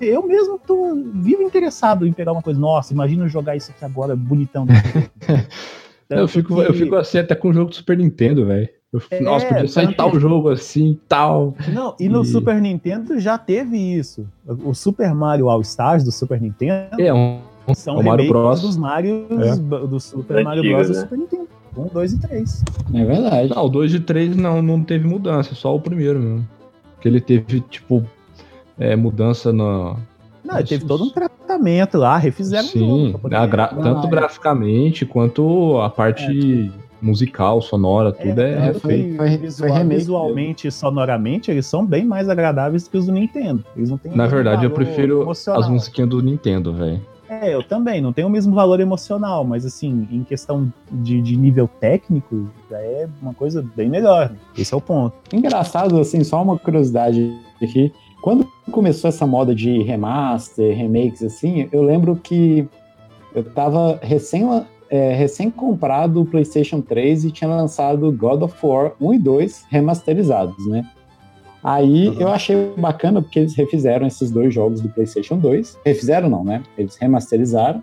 eu 0.00 0.26
mesmo 0.26 0.58
tô 0.58 0.94
vivo 1.14 1.42
interessado 1.42 2.06
em 2.06 2.12
pegar 2.12 2.32
uma 2.32 2.42
coisa. 2.42 2.58
Nossa, 2.58 2.92
imagina 2.92 3.28
jogar 3.28 3.56
isso 3.56 3.70
aqui 3.70 3.84
agora 3.84 4.16
bonitão. 4.16 4.66
eu, 6.10 6.28
fico, 6.28 6.60
eu 6.60 6.74
fico 6.74 6.96
assim 6.96 7.18
até 7.18 7.34
com 7.34 7.48
o 7.48 7.52
jogo 7.52 7.70
do 7.70 7.76
Super 7.76 7.96
Nintendo, 7.96 8.46
velho. 8.46 8.68
Eu, 8.92 9.00
nossa, 9.22 9.46
podia 9.46 9.68
sair 9.68 9.96
tal 9.96 10.20
jogo 10.20 10.50
assim, 10.50 10.98
tal. 11.08 11.54
Não, 11.72 11.96
e 11.98 12.10
no 12.10 12.22
e... 12.22 12.26
Super 12.26 12.60
Nintendo 12.60 13.18
já 13.18 13.38
teve 13.38 13.78
isso. 13.78 14.26
O 14.46 14.74
Super 14.74 15.14
Mario 15.14 15.48
All 15.48 15.62
Stars 15.62 16.04
do 16.04 16.12
Super 16.12 16.38
Nintendo. 16.38 17.00
É 17.00 17.12
um. 17.12 17.40
São 17.74 17.96
o 17.98 18.04
Mario 18.04 18.28
Bros. 18.28 18.60
dos 18.60 18.76
Mario 18.76 19.26
é. 19.30 19.56
do 19.86 19.98
Super 19.98 20.44
Mario 20.44 20.62
Bros. 20.62 20.88
do 20.88 20.94
Super 20.94 21.18
Nintendo. 21.18 21.48
1, 21.74 21.86
2 21.86 22.12
e 22.12 22.18
3. 22.20 22.64
É 22.92 23.04
verdade. 23.04 23.54
Não, 23.54 23.64
o 23.64 23.68
2 23.70 23.94
e 23.94 24.00
3 24.00 24.36
não, 24.36 24.60
não 24.60 24.84
teve 24.84 25.08
mudança, 25.08 25.54
só 25.54 25.74
o 25.74 25.80
primeiro 25.80 26.20
mesmo. 26.20 26.48
Que 27.00 27.08
ele 27.08 27.20
teve, 27.20 27.60
tipo, 27.62 28.04
é, 28.78 28.94
mudança 28.94 29.52
na. 29.52 29.96
Não, 30.44 30.58
ele 30.58 30.68
teve 30.68 30.84
todo 30.84 31.04
um 31.04 31.10
tratamento 31.10 31.96
lá, 31.96 32.18
refizeram 32.18 32.68
Sim, 32.68 33.14
gra 33.48 33.68
tanto 33.68 34.06
graficamente 34.08 35.06
quanto 35.06 35.80
a 35.80 35.88
parte 35.88 36.70
é. 36.76 36.81
Musical, 37.02 37.60
sonora, 37.60 38.12
tudo 38.12 38.40
é, 38.40 38.52
é, 38.52 38.68
é 38.68 38.74
foi, 38.74 39.14
foi, 39.16 39.36
visual, 39.36 39.74
foi 39.74 39.84
visualmente 39.84 40.68
e 40.68 40.72
sonoramente, 40.72 41.50
eles 41.50 41.66
são 41.66 41.84
bem 41.84 42.04
mais 42.04 42.28
agradáveis 42.28 42.86
que 42.86 42.96
os 42.96 43.06
do 43.06 43.12
Nintendo. 43.12 43.64
Eles 43.76 43.90
não 43.90 43.98
têm 43.98 44.14
Na 44.14 44.26
verdade, 44.26 44.64
eu 44.64 44.70
prefiro 44.70 45.22
emocional. 45.22 45.60
as 45.60 45.68
musiquinhas 45.68 46.08
do 46.08 46.22
Nintendo, 46.22 46.72
velho. 46.72 47.00
É, 47.28 47.54
eu 47.54 47.62
também, 47.62 48.00
não 48.00 48.12
tem 48.12 48.26
o 48.26 48.30
mesmo 48.30 48.54
valor 48.54 48.78
emocional, 48.78 49.42
mas 49.42 49.64
assim, 49.64 50.06
em 50.12 50.22
questão 50.22 50.70
de, 50.90 51.20
de 51.22 51.34
nível 51.34 51.66
técnico, 51.66 52.46
já 52.70 52.78
é 52.78 53.08
uma 53.22 53.32
coisa 53.32 53.64
bem 53.74 53.88
melhor. 53.88 54.30
Esse 54.56 54.74
é 54.74 54.76
o 54.76 54.80
ponto. 54.80 55.14
Engraçado, 55.32 55.98
assim, 55.98 56.22
só 56.22 56.42
uma 56.42 56.58
curiosidade 56.58 57.34
aqui. 57.62 57.90
Quando 58.22 58.46
começou 58.70 59.08
essa 59.08 59.26
moda 59.26 59.54
de 59.54 59.82
remaster, 59.82 60.76
remakes, 60.76 61.22
assim, 61.22 61.68
eu 61.72 61.82
lembro 61.82 62.16
que 62.16 62.68
eu 63.34 63.42
tava 63.42 63.98
recém, 64.02 64.44
é, 64.92 65.14
recém 65.14 65.50
comprado 65.50 66.20
o 66.20 66.26
PlayStation 66.26 66.82
3 66.82 67.24
e 67.24 67.30
tinha 67.30 67.48
lançado 67.48 68.12
God 68.12 68.42
of 68.42 68.54
War 68.62 68.92
1 69.00 69.14
e 69.14 69.18
2 69.18 69.64
remasterizados, 69.70 70.66
né? 70.66 70.86
Aí 71.64 72.08
uhum. 72.08 72.20
eu 72.20 72.28
achei 72.28 72.74
bacana 72.76 73.22
porque 73.22 73.38
eles 73.38 73.54
refizeram 73.54 74.06
esses 74.06 74.30
dois 74.30 74.52
jogos 74.52 74.82
do 74.82 74.90
PlayStation 74.90 75.38
2. 75.38 75.78
Refizeram 75.82 76.28
não, 76.28 76.44
né? 76.44 76.62
Eles 76.76 76.96
remasterizaram, 76.96 77.82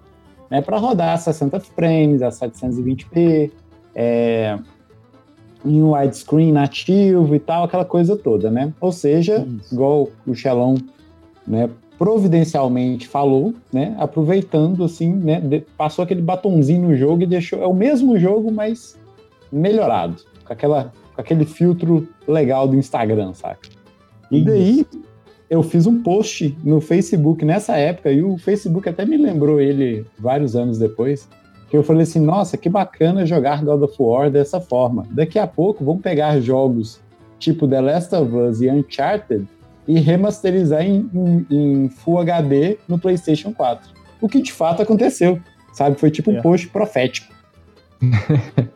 né? 0.52 0.62
Para 0.62 0.78
rodar 0.78 1.16
a 1.16 1.18
60 1.18 1.60
frames, 1.62 2.22
a 2.22 2.30
720p, 2.30 3.50
é, 3.96 4.60
em 5.66 5.82
um 5.82 5.96
widescreen 5.96 6.52
nativo 6.52 7.34
e 7.34 7.40
tal, 7.40 7.64
aquela 7.64 7.86
coisa 7.86 8.16
toda, 8.16 8.52
né? 8.52 8.72
Ou 8.80 8.92
seja, 8.92 9.48
Isso. 9.62 9.74
igual 9.74 10.10
o 10.28 10.36
Xelão, 10.36 10.76
né? 11.48 11.68
Providencialmente 12.00 13.08
falou, 13.08 13.54
né? 13.72 13.96
Aproveitando 14.00 14.86
assim, 14.86 15.14
né? 15.14 15.42
De, 15.42 15.60
passou 15.78 16.04
aquele 16.04 16.22
batonzinho 16.22 16.88
no 16.88 16.96
jogo 16.96 17.24
e 17.24 17.28
deixou 17.28 17.62
é 17.62 17.68
o 17.68 17.74
mesmo 17.74 18.18
jogo, 18.18 18.50
mas 18.50 18.98
melhorado, 19.52 20.16
com 20.46 20.54
aquela 20.54 20.94
com 21.14 21.22
aquele 21.22 21.44
filtro 21.44 22.08
legal 22.26 22.66
do 22.66 22.78
Instagram, 22.78 23.34
saca? 23.34 23.68
E 24.32 24.42
daí 24.42 24.86
eu 25.50 25.62
fiz 25.62 25.86
um 25.86 26.02
post 26.02 26.58
no 26.64 26.80
Facebook 26.80 27.44
nessa 27.44 27.76
época, 27.76 28.10
e 28.10 28.24
o 28.24 28.38
Facebook 28.38 28.88
até 28.88 29.04
me 29.04 29.18
lembrou 29.18 29.60
ele 29.60 30.06
vários 30.18 30.56
anos 30.56 30.78
depois, 30.78 31.28
que 31.70 31.76
eu 31.76 31.84
falei 31.84 32.04
assim, 32.04 32.20
nossa, 32.22 32.56
que 32.56 32.70
bacana 32.70 33.26
jogar 33.26 33.64
God 33.64 33.82
of 33.82 33.96
War 34.00 34.32
dessa 34.32 34.62
forma. 34.62 35.06
Daqui 35.12 35.38
a 35.38 35.46
pouco 35.46 35.84
vamos 35.84 36.02
pegar 36.02 36.40
jogos 36.40 37.02
tipo 37.38 37.68
The 37.68 37.82
Last 37.82 38.16
of 38.16 38.34
Us 38.34 38.62
e 38.62 38.70
Uncharted 38.70 39.46
e 39.90 40.00
remasterizar 40.00 40.84
em, 40.84 41.10
em, 41.12 41.48
em 41.50 41.90
Full 41.90 42.20
HD 42.20 42.78
no 42.88 43.00
PlayStation 43.00 43.52
4. 43.52 43.90
O 44.22 44.30
que 44.30 44.40
de 44.40 44.54
fato 44.54 44.84
aconteceu, 44.84 45.42
sabe? 45.74 46.00
Foi 46.00 46.12
tipo 46.12 46.30
um 46.30 46.38
é. 46.38 46.42
post 46.44 46.68
profético. 46.68 47.34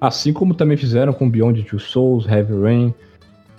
Assim 0.00 0.32
como 0.32 0.54
também 0.54 0.76
fizeram 0.76 1.12
com 1.12 1.28
Beyond 1.28 1.64
Two 1.64 1.80
Souls, 1.80 2.28
Heavy 2.28 2.62
Rain. 2.62 2.94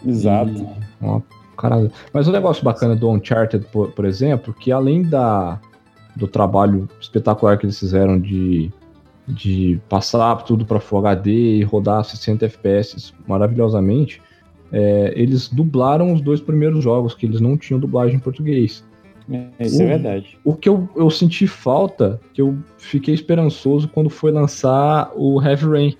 Exato. 0.05 0.65
Uma 1.01 1.21
caralho. 1.57 1.91
Mas 2.13 2.25
o 2.25 2.29
um 2.29 2.33
negócio 2.33 2.63
bacana 2.63 2.95
do 2.95 3.09
Uncharted, 3.09 3.65
por, 3.69 3.91
por, 3.91 4.05
exemplo, 4.05 4.53
que 4.53 4.71
além 4.71 5.01
da, 5.01 5.59
do 6.15 6.25
trabalho 6.25 6.87
espetacular 7.01 7.57
que 7.57 7.65
eles 7.65 7.77
fizeram 7.77 8.17
de, 8.17 8.71
de 9.27 9.77
passar 9.89 10.37
tudo 10.43 10.65
para 10.65 10.79
Full 10.79 10.99
HD 10.99 11.31
e 11.31 11.63
rodar 11.63 12.05
60 12.05 12.45
FPS 12.45 13.13
maravilhosamente, 13.27 14.21
é, 14.73 15.13
eles 15.15 15.47
dublaram 15.47 16.11
os 16.11 16.19
dois 16.19 16.41
primeiros 16.41 16.83
jogos, 16.83 17.13
que 17.13 17.25
eles 17.25 17.39
não 17.39 17.55
tinham 17.55 17.79
dublagem 17.79 18.15
em 18.15 18.19
português. 18.19 18.83
É, 19.31 19.65
isso 19.65 19.81
é 19.81 19.85
o, 19.85 19.87
é 19.87 19.89
verdade. 19.89 20.37
O 20.43 20.53
que 20.53 20.67
eu, 20.67 20.89
eu 20.95 21.09
senti 21.09 21.47
falta, 21.47 22.19
que 22.33 22.41
eu 22.41 22.57
fiquei 22.77 23.13
esperançoso 23.13 23.87
quando 23.87 24.09
foi 24.09 24.31
lançar 24.31 25.11
o 25.15 25.41
Heavy 25.41 25.65
Rain 25.65 25.97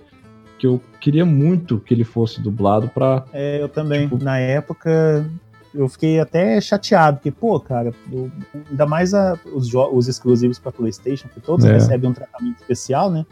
que 0.58 0.66
eu 0.66 0.80
queria 0.98 1.26
muito 1.26 1.78
que 1.78 1.92
ele 1.92 2.04
fosse 2.04 2.40
dublado 2.40 2.88
pra. 2.88 3.24
É, 3.34 3.60
eu 3.60 3.68
também. 3.68 4.08
Tipo... 4.08 4.22
Na 4.22 4.38
época, 4.38 5.28
eu 5.74 5.88
fiquei 5.88 6.18
até 6.18 6.58
chateado, 6.60 7.18
porque, 7.18 7.30
pô, 7.30 7.60
cara, 7.60 7.92
eu, 8.10 8.30
ainda 8.70 8.86
mais 8.86 9.12
a, 9.12 9.38
os, 9.54 9.74
os 9.74 10.08
exclusivos 10.08 10.58
para 10.58 10.72
PlayStation, 10.72 11.28
que 11.28 11.40
todos 11.40 11.66
é. 11.66 11.72
recebem 11.72 12.08
um 12.08 12.14
tratamento 12.14 12.60
especial, 12.60 13.10
né? 13.10 13.26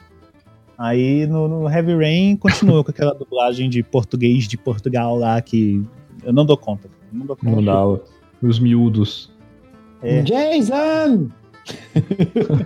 Aí 0.82 1.26
no, 1.28 1.46
no 1.46 1.70
Heavy 1.70 1.94
Rain 1.94 2.36
continuou 2.36 2.82
com 2.82 2.90
aquela 2.90 3.14
dublagem 3.14 3.70
de 3.70 3.84
português 3.84 4.48
de 4.48 4.56
Portugal 4.56 5.16
lá 5.16 5.40
que 5.40 5.80
eu 6.24 6.32
não 6.32 6.44
dou 6.44 6.56
conta. 6.56 6.88
Não 7.12 7.24
dou 7.24 7.36
conta. 7.36 7.54
Não 7.54 7.64
dá 7.64 8.02
os 8.42 8.58
miúdos. 8.58 9.30
É. 10.02 10.22
Jason! 10.22 11.28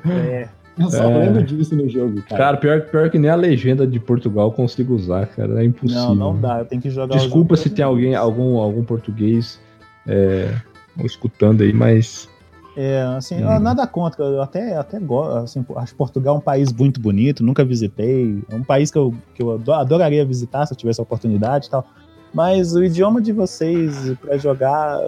é. 0.09 0.49
Eu 0.79 0.91
só 0.91 1.05
é... 1.11 1.25
lembro 1.25 1.43
disso 1.43 1.75
no 1.75 1.89
jogo, 1.89 2.23
cara. 2.23 2.37
Cara, 2.37 2.57
pior, 2.59 2.81
pior 2.83 3.11
que 3.11 3.19
nem 3.19 3.31
a 3.31 3.35
legenda 3.35 3.87
de 3.87 3.99
Portugal 3.99 4.53
consigo 4.53 4.95
usar, 4.95 5.27
cara. 5.27 5.63
É 5.63 5.65
impossível. 5.65 6.15
Não, 6.15 6.15
não 6.15 6.41
dá. 6.41 6.59
Eu 6.59 6.65
tenho 6.67 6.83
que 6.83 6.91
jogar 6.91 7.17
Desculpa 7.17 7.57
se 7.57 7.71
tem 7.71 7.83
alguém, 7.83 8.15
algum, 8.15 8.59
algum 8.59 8.85
português 8.85 9.59
é, 10.07 10.55
escutando 11.03 11.63
aí, 11.63 11.73
mas. 11.73 12.29
É, 12.77 13.01
assim, 13.17 13.43
hum. 13.43 13.59
nada 13.59 13.87
contra. 13.87 14.25
Eu 14.25 14.43
até, 14.43 14.77
até 14.77 15.01
gosto. 15.01 15.37
Assim, 15.39 15.67
acho 15.77 15.95
Portugal 15.95 16.37
um 16.37 16.41
país 16.41 16.73
muito 16.73 17.01
bonito, 17.01 17.43
nunca 17.43 17.65
visitei. 17.65 18.43
É 18.51 18.55
um 18.55 18.63
país 18.63 18.91
que 18.91 18.99
eu, 18.99 19.15
que 19.35 19.43
eu 19.43 19.59
adoraria 19.73 20.25
visitar 20.25 20.67
se 20.67 20.75
eu 20.75 20.77
tivesse 20.77 21.01
a 21.01 21.03
oportunidade 21.03 21.69
e 21.69 21.71
tal. 21.71 21.87
Mas 22.35 22.75
o 22.75 22.85
idioma 22.85 23.23
de 23.23 23.33
vocês 23.33 24.13
para 24.21 24.37
jogar 24.37 25.01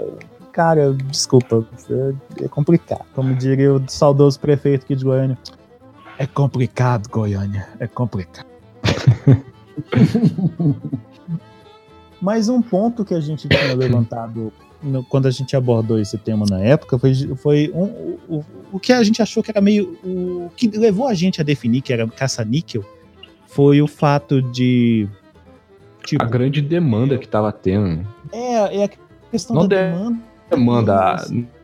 cara, 0.59 0.93
desculpa, 0.93 1.65
é 2.43 2.49
complicado. 2.49 3.05
Como 3.15 3.33
diria 3.35 3.75
o 3.75 3.89
saudoso 3.89 4.41
prefeito 4.41 4.85
aqui 4.85 4.97
de 4.97 5.05
Goiânia. 5.05 5.39
É 6.19 6.27
complicado, 6.27 7.09
Goiânia. 7.09 7.69
É 7.79 7.87
complicado. 7.87 8.45
Mas 12.21 12.49
um 12.49 12.61
ponto 12.61 13.05
que 13.05 13.15
a 13.15 13.21
gente 13.21 13.49
tinha 13.49 13.75
levantado 13.75 14.53
no, 14.83 15.03
quando 15.05 15.27
a 15.27 15.31
gente 15.31 15.57
abordou 15.57 15.99
esse 15.99 16.17
tema 16.17 16.47
na 16.49 16.61
época 16.61 16.99
foi, 16.99 17.15
foi 17.37 17.71
um, 17.75 18.17
o, 18.29 18.45
o 18.73 18.79
que 18.79 18.93
a 18.93 19.03
gente 19.03 19.21
achou 19.21 19.43
que 19.43 19.51
era 19.51 19.61
meio. 19.61 19.99
O 20.05 20.51
que 20.57 20.69
levou 20.69 21.09
a 21.09 21.15
gente 21.15 21.41
a 21.41 21.45
definir 21.45 21.83
que 21.83 21.93
era 21.93 22.07
caça-níquel 22.07 22.85
foi 23.47 23.83
o 23.83 23.87
fato 23.87 24.41
de. 24.41 25.09
Tipo, 26.05 26.23
a 26.23 26.27
grande 26.27 26.63
demanda 26.63 27.19
que 27.19 27.25
estava 27.25 27.53
tendo. 27.53 28.07
É, 28.33 28.79
é 28.79 28.85
a 28.85 28.91
questão 29.31 29.57
Não 29.57 29.69
da 29.69 29.77
demanda. 29.77 30.19
Demanda, 30.51 31.17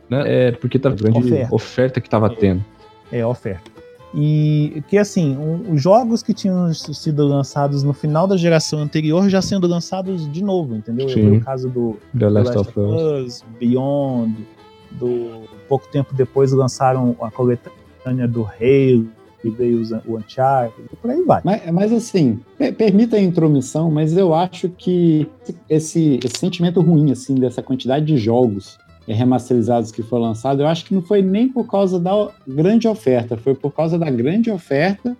né? 0.09 0.47
É 0.47 0.51
porque 0.51 0.77
tá 0.77 0.89
grande 0.89 1.17
oferta, 1.17 1.55
oferta 1.55 2.01
que 2.01 2.07
estava 2.07 2.29
tendo. 2.29 2.63
É, 3.11 3.25
oferta. 3.25 3.74
E 4.15 4.81
que 4.87 4.97
assim, 4.97 5.37
os 5.69 5.81
jogos 5.81 6.23
que 6.23 6.33
tinham 6.33 6.73
sido 6.73 7.27
lançados 7.27 7.83
no 7.83 7.91
final 7.91 8.25
da 8.25 8.37
geração 8.37 8.79
anterior 8.79 9.27
já 9.29 9.41
sendo 9.41 9.67
lançados 9.67 10.31
de 10.31 10.41
novo, 10.41 10.75
entendeu? 10.75 11.09
Sim. 11.09 11.37
o 11.37 11.41
caso 11.41 11.69
do 11.69 11.97
The 12.17 12.29
Last, 12.29 12.57
of 12.57 12.79
Us, 12.79 13.25
Us, 13.25 13.45
Beyond, 13.59 14.47
do 14.91 15.43
pouco 15.67 15.87
tempo 15.89 16.13
depois 16.13 16.53
lançaram 16.53 17.13
a 17.19 17.29
coletânea 17.29 18.25
do 18.25 18.43
Halo, 18.43 19.07
que 19.41 19.49
veio 19.49 19.83
o 20.07 20.17
Uncharted, 20.17 20.87
e 20.91 20.95
por 20.95 21.11
aí 21.11 21.21
vai. 21.23 21.41
Mas, 21.43 21.71
mas 21.71 21.91
assim, 21.91 22.39
permita 22.77 23.17
a 23.17 23.21
intromissão, 23.21 23.91
mas 23.91 24.15
eu 24.15 24.33
acho 24.33 24.69
que 24.69 25.27
esse, 25.69 26.19
esse 26.23 26.39
sentimento 26.39 26.79
ruim, 26.79 27.11
assim, 27.11 27.35
dessa 27.35 27.61
quantidade 27.61 28.05
de 28.05 28.17
jogos 28.17 28.77
remasterizados 29.13 29.91
que 29.91 30.01
foi 30.01 30.19
lançado, 30.19 30.61
eu 30.61 30.67
acho 30.67 30.85
que 30.85 30.93
não 30.93 31.01
foi 31.01 31.21
nem 31.21 31.47
por 31.47 31.67
causa 31.67 31.99
da 31.99 32.31
grande 32.47 32.87
oferta, 32.87 33.37
foi 33.37 33.53
por 33.53 33.71
causa 33.71 33.99
da 33.99 34.09
grande 34.09 34.49
oferta 34.49 35.15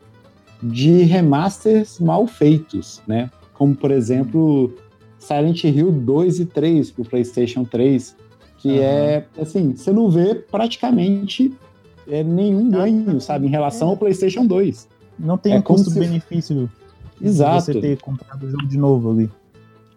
de 0.62 1.04
remasters 1.04 2.00
mal 2.00 2.26
feitos, 2.26 3.02
né? 3.08 3.30
Como, 3.54 3.76
por 3.76 3.92
exemplo, 3.92 4.74
Silent 5.20 5.64
Hill 5.64 5.92
2 5.92 6.40
e 6.40 6.46
3 6.46 6.92
para 6.92 7.02
o 7.02 7.06
PlayStation 7.06 7.64
3, 7.64 8.16
que 8.58 8.70
uhum. 8.70 8.80
é, 8.80 9.26
assim, 9.40 9.76
você 9.76 9.92
não 9.92 10.10
vê 10.10 10.36
praticamente 10.36 11.54
é, 12.08 12.24
nenhum 12.24 12.70
ganho, 12.70 13.22
sabe, 13.22 13.48
em 13.48 13.50
relação 13.50 13.90
ao 13.90 13.98
PlayStation 13.98 14.46
2. 14.46 14.88
Não 15.20 15.38
tem 15.38 15.54
é 15.54 15.60
um 15.60 15.62
custo-benefício 15.62 16.70
se... 17.20 17.26
Exato. 17.26 17.66
você 17.66 17.80
ter 17.80 17.98
comprado 18.00 18.44
o 18.44 18.50
jogo 18.50 18.68
de 18.68 18.78
novo 18.78 19.12
ali. 19.12 19.30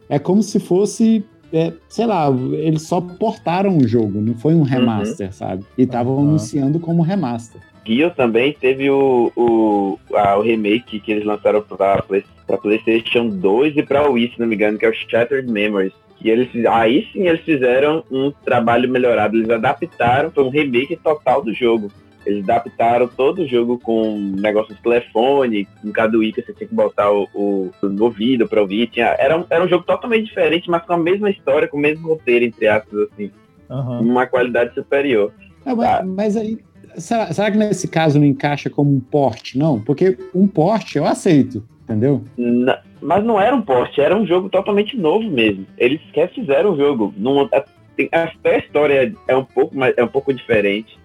É 0.09 0.19
como 0.19 0.43
se 0.43 0.61
fosse 0.61 1.25
é, 1.53 1.73
sei 1.89 2.07
lá, 2.07 2.29
eles 2.53 2.83
só 2.83 3.01
portaram 3.01 3.77
o 3.77 3.87
jogo, 3.87 4.21
não 4.21 4.35
foi 4.35 4.55
um 4.55 4.63
remaster, 4.63 5.27
uhum. 5.27 5.33
sabe? 5.33 5.65
E 5.77 5.83
estavam 5.83 6.15
uhum. 6.15 6.29
anunciando 6.29 6.79
como 6.79 7.03
remaster. 7.03 7.61
Gear 7.87 8.15
também 8.15 8.53
teve 8.53 8.91
o, 8.91 9.33
o, 9.35 9.99
a, 10.15 10.37
o 10.37 10.43
remake 10.43 11.01
que 11.01 11.11
eles 11.11 11.25
lançaram 11.25 11.63
para 11.63 12.59
PlayStation 12.61 13.29
2 13.31 13.79
e 13.79 13.83
para 13.83 14.07
Wii, 14.09 14.33
se 14.35 14.41
não 14.41 14.47
me 14.47 14.57
engano, 14.57 14.77
que 14.77 14.85
é 14.85 14.91
o 14.91 14.93
Shattered 14.93 15.51
Memories. 15.51 15.95
E 16.21 16.29
eles, 16.29 16.49
aí 16.67 17.09
sim 17.13 17.29
eles 17.29 17.41
fizeram 17.43 18.05
um 18.11 18.31
trabalho 18.45 18.91
melhorado, 18.91 19.37
eles 19.37 19.49
adaptaram, 19.49 20.31
foi 20.31 20.45
um 20.45 20.51
remake 20.51 20.97
total 20.97 21.43
do 21.43 21.55
jogo. 21.55 21.91
Eles 22.29 22.45
adaptaram 22.45 23.09
todo 23.09 23.41
o 23.41 23.49
jogo 23.49 23.79
com 23.79 24.19
negócio 24.39 24.75
de 24.75 24.83
telefone, 24.83 25.67
com 25.81 25.91
cada 25.91 26.13
que 26.13 26.43
você 26.43 26.53
tinha 26.53 26.69
que 26.69 26.75
botar 26.75 27.11
o, 27.11 27.27
o 27.35 27.71
no 27.83 28.05
ouvido 28.05 28.47
para 28.47 28.61
ouvir. 28.61 28.89
Tinha, 28.89 29.17
era, 29.19 29.39
um, 29.39 29.47
era 29.49 29.65
um 29.65 29.69
jogo 29.69 29.85
totalmente 29.85 30.27
diferente, 30.27 30.69
mas 30.69 30.85
com 30.85 30.93
a 30.93 30.99
mesma 30.99 31.31
história, 31.31 31.67
com 31.67 31.79
o 31.79 31.81
mesmo 31.81 32.07
roteiro, 32.07 32.45
entre 32.45 32.69
aspas, 32.69 33.09
assim. 33.11 33.31
Uhum. 33.71 34.01
Uma 34.01 34.27
qualidade 34.27 34.75
superior. 34.75 35.33
É, 35.65 35.75
mas, 35.75 35.89
tá. 35.89 36.05
mas, 36.05 36.37
aí, 36.37 36.59
será, 36.99 37.33
será, 37.33 37.51
que 37.51 37.57
nesse 37.57 37.89
caso 37.89 38.19
não 38.19 38.27
encaixa 38.27 38.69
como 38.69 38.95
um 38.95 39.01
porte, 39.01 39.57
não? 39.57 39.81
Porque 39.81 40.19
um 40.35 40.47
porte 40.47 40.99
eu 40.99 41.07
aceito, 41.07 41.65
entendeu? 41.85 42.23
Na, 42.37 42.79
mas 43.01 43.25
não 43.25 43.41
era 43.41 43.57
um 43.57 43.63
porte, 43.63 44.03
era 44.03 44.15
um 44.15 44.27
jogo 44.27 44.51
totalmente 44.51 44.99
novo 44.99 45.31
mesmo. 45.31 45.67
Eles 45.79 46.01
quer 46.13 46.31
fizeram 46.31 46.73
o 46.73 46.77
jogo. 46.77 47.15
Não, 47.17 47.49
até 47.51 47.65
a 48.13 48.59
história 48.59 49.15
é 49.27 49.35
um 49.35 49.45
pouco, 49.45 49.75
mais, 49.75 49.97
é 49.97 50.05
um 50.05 50.09
pouco 50.09 50.35
diferente 50.35 50.99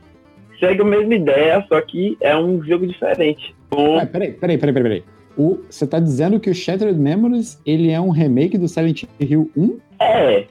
segue 0.64 0.82
a 0.82 0.86
mesma 0.86 1.16
ideia, 1.16 1.66
só 1.68 1.82
que 1.82 2.18
é 2.22 2.36
um 2.38 2.64
jogo 2.64 2.88
diferente. 2.88 3.54
Um... 3.76 4.00
Ah, 4.00 4.06
peraí, 4.06 4.32
peraí, 4.32 4.58
peraí, 4.58 4.74
peraí. 4.74 5.04
O, 5.38 5.60
você 5.70 5.86
tá 5.86 6.00
dizendo 6.00 6.40
que 6.40 6.50
o 6.50 6.54
Shattered 6.54 6.98
Memories 6.98 7.60
ele 7.66 7.90
é 7.90 8.00
um 8.00 8.12
remake 8.12 8.58
do 8.58 8.68
Silent 8.68 9.04
Hill 9.20 9.52
1? 9.58 9.78
É, 10.00 10.46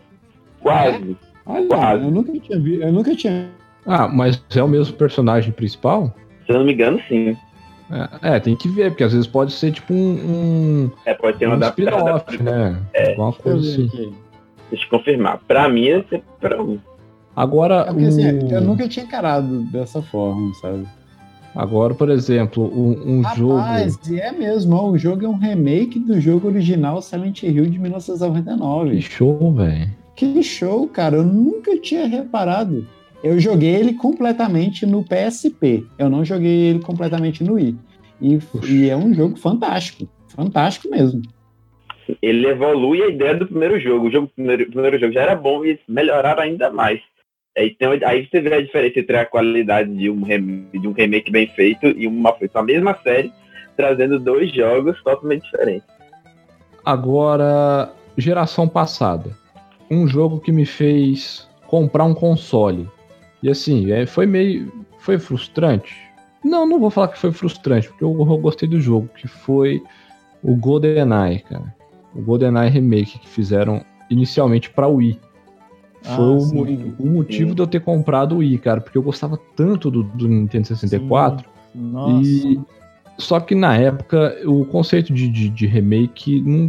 quase. 0.61 1.13
É? 1.13 1.33
Olha, 1.47 1.67
quase. 1.67 2.05
eu 2.05 2.11
nunca 2.11 2.33
tinha 2.39 2.59
visto, 2.59 2.83
eu 2.83 2.93
nunca 2.93 3.17
tinha. 3.17 3.49
Ah, 3.87 4.09
mas 4.09 4.45
é 4.55 4.63
o 4.63 4.69
mesmo 4.69 4.95
personagem 4.97 5.53
principal? 5.53 6.15
Se 6.47 6.53
eu 6.53 6.59
não 6.59 6.65
me 6.65 6.73
engano, 6.73 7.01
sim. 7.09 7.37
É, 8.23 8.37
é, 8.37 8.41
tem 8.41 8.57
que 8.57 8.69
ver, 8.69 8.91
porque 8.91 9.05
às 9.05 9.13
vezes 9.13 9.27
pode 9.27 9.53
ser 9.53 9.73
tipo 9.73 9.93
um. 9.93 9.97
um 9.97 10.91
é, 11.07 11.15
pode 11.15 11.39
ter 11.39 11.49
um 11.49 11.55
uma 11.55 11.67
spin-off, 11.67 12.43
né? 12.43 12.77
É. 12.93 13.11
Alguma 13.11 13.33
coisa 13.33 13.59
assim. 13.59 14.15
Deixa 14.71 14.87
eu 14.87 14.91
confirmar. 14.91 15.39
Pra 15.47 15.69
mim, 15.69 15.89
é 15.89 16.05
pra 16.41 16.61
um. 16.63 16.79
Agora. 17.35 17.81
É 17.81 17.85
porque, 17.85 18.05
assim, 18.05 18.53
eu 18.53 18.61
nunca 18.61 18.89
tinha 18.89 19.05
encarado 19.05 19.61
dessa 19.65 20.03
forma, 20.03 20.53
sabe? 20.55 20.87
Agora, 21.55 21.95
por 21.95 22.09
exemplo, 22.09 22.65
um, 22.65 23.19
um 23.19 23.21
Rapaz, 23.21 23.39
jogo. 23.39 23.57
Rapaz, 23.57 24.11
é 24.11 24.33
mesmo, 24.33 24.75
ó, 24.75 24.91
o 24.91 24.99
jogo 24.99 25.25
é 25.25 25.29
um 25.29 25.37
remake 25.37 25.99
do 25.99 26.19
jogo 26.19 26.49
original 26.49 27.03
Silent 27.03 27.43
Hill 27.43 27.67
de 27.67 27.79
1999. 27.79 28.97
Que 28.97 29.03
show, 29.03 29.53
velho. 29.53 29.91
Que 30.17 30.43
show, 30.43 30.89
cara. 30.89 31.17
Eu 31.17 31.25
nunca 31.25 31.79
tinha 31.79 32.07
reparado. 32.07 32.87
Eu 33.23 33.39
joguei 33.39 33.75
ele 33.75 33.95
completamente 33.95 34.87
no 34.87 35.05
PSP. 35.05 35.87
Eu 35.99 36.09
não 36.09 36.25
joguei 36.25 36.71
ele 36.71 36.81
completamente 36.81 37.45
no 37.45 37.55
Wii. 37.55 37.77
E, 38.21 38.39
e 38.67 38.89
é 38.89 38.97
um 38.97 39.13
jogo 39.13 39.37
fantástico. 39.37 40.09
Fantástico 40.29 40.89
mesmo 40.91 41.23
ele 42.21 42.47
evolui 42.47 43.03
a 43.03 43.09
ideia 43.09 43.35
do 43.35 43.47
primeiro 43.47 43.79
jogo. 43.79 44.07
O 44.07 44.11
jogo, 44.11 44.29
primeiro, 44.29 44.67
primeiro 44.67 44.99
jogo 44.99 45.13
já 45.13 45.23
era 45.23 45.35
bom 45.35 45.65
e 45.65 45.79
melhoraram 45.89 46.43
ainda 46.43 46.71
mais. 46.71 47.01
Aí, 47.57 47.75
tem, 47.75 47.89
aí 48.05 48.27
você 48.27 48.41
vê 48.41 48.55
a 48.55 48.63
diferença 48.63 48.99
entre 48.99 49.17
a 49.17 49.27
qualidade 49.27 49.95
de 49.95 50.09
um, 50.09 50.23
remake, 50.23 50.79
de 50.79 50.89
um 50.89 50.93
remake 50.93 51.31
bem 51.31 51.47
feito 51.49 51.87
e 51.87 52.07
uma 52.07 52.35
a 52.55 52.63
mesma 52.63 52.99
série, 53.03 53.33
trazendo 53.77 54.19
dois 54.19 54.53
jogos 54.53 55.03
totalmente 55.03 55.43
diferentes. 55.43 55.87
Agora, 56.85 57.93
geração 58.17 58.67
passada. 58.67 59.31
Um 59.91 60.09
jogo 60.09 60.41
que 60.41 60.51
me 60.51 60.65
fez 60.65 61.49
comprar 61.67 62.05
um 62.05 62.15
console. 62.15 62.89
E 63.43 63.51
assim, 63.51 63.93
é, 63.93 64.07
foi 64.07 64.27
meio. 64.27 64.73
Foi 64.99 65.19
frustrante? 65.19 65.95
Não, 66.45 66.67
não 66.67 66.81
vou 66.81 66.91
falar 66.91 67.09
que 67.09 67.19
foi 67.19 67.33
frustrante, 67.33 67.89
porque 67.89 68.05
eu, 68.05 68.11
eu 68.11 68.39
gostei 68.39 68.69
do 68.69 68.81
jogo, 68.81 69.09
que 69.15 69.29
foi 69.29 69.83
o 70.43 70.57
GoldenEye, 70.57 71.41
cara. 71.41 71.75
O 72.15 72.21
GoldenEye 72.21 72.71
Remake 72.71 73.19
que 73.19 73.29
fizeram 73.29 73.85
inicialmente 74.11 74.71
para 74.71 74.89
Wii. 74.89 75.19
Foi 76.03 76.15
ah, 76.15 76.27
o, 76.27 76.95
o, 76.99 77.07
motivo 77.07 77.55
de 77.55 77.63
eu 77.63 77.67
ter 77.67 77.81
comprado 77.81 78.35
o 78.35 78.39
Wii, 78.39 78.59
cara, 78.59 78.81
porque 78.81 78.99
eu 78.99 79.03
gostava 79.03 79.39
tanto 79.55 79.91
do, 79.91 80.03
do 80.03 80.27
Nintendo 80.27 80.67
64. 80.67 81.49
Sim. 81.73 81.81
Nossa. 81.81 82.29
E, 82.29 82.61
só 83.19 83.39
que 83.39 83.55
na 83.55 83.77
época, 83.77 84.37
o 84.45 84.65
conceito 84.65 85.13
de, 85.13 85.29
de, 85.29 85.49
de 85.49 85.67
remake, 85.67 86.41
não, 86.41 86.69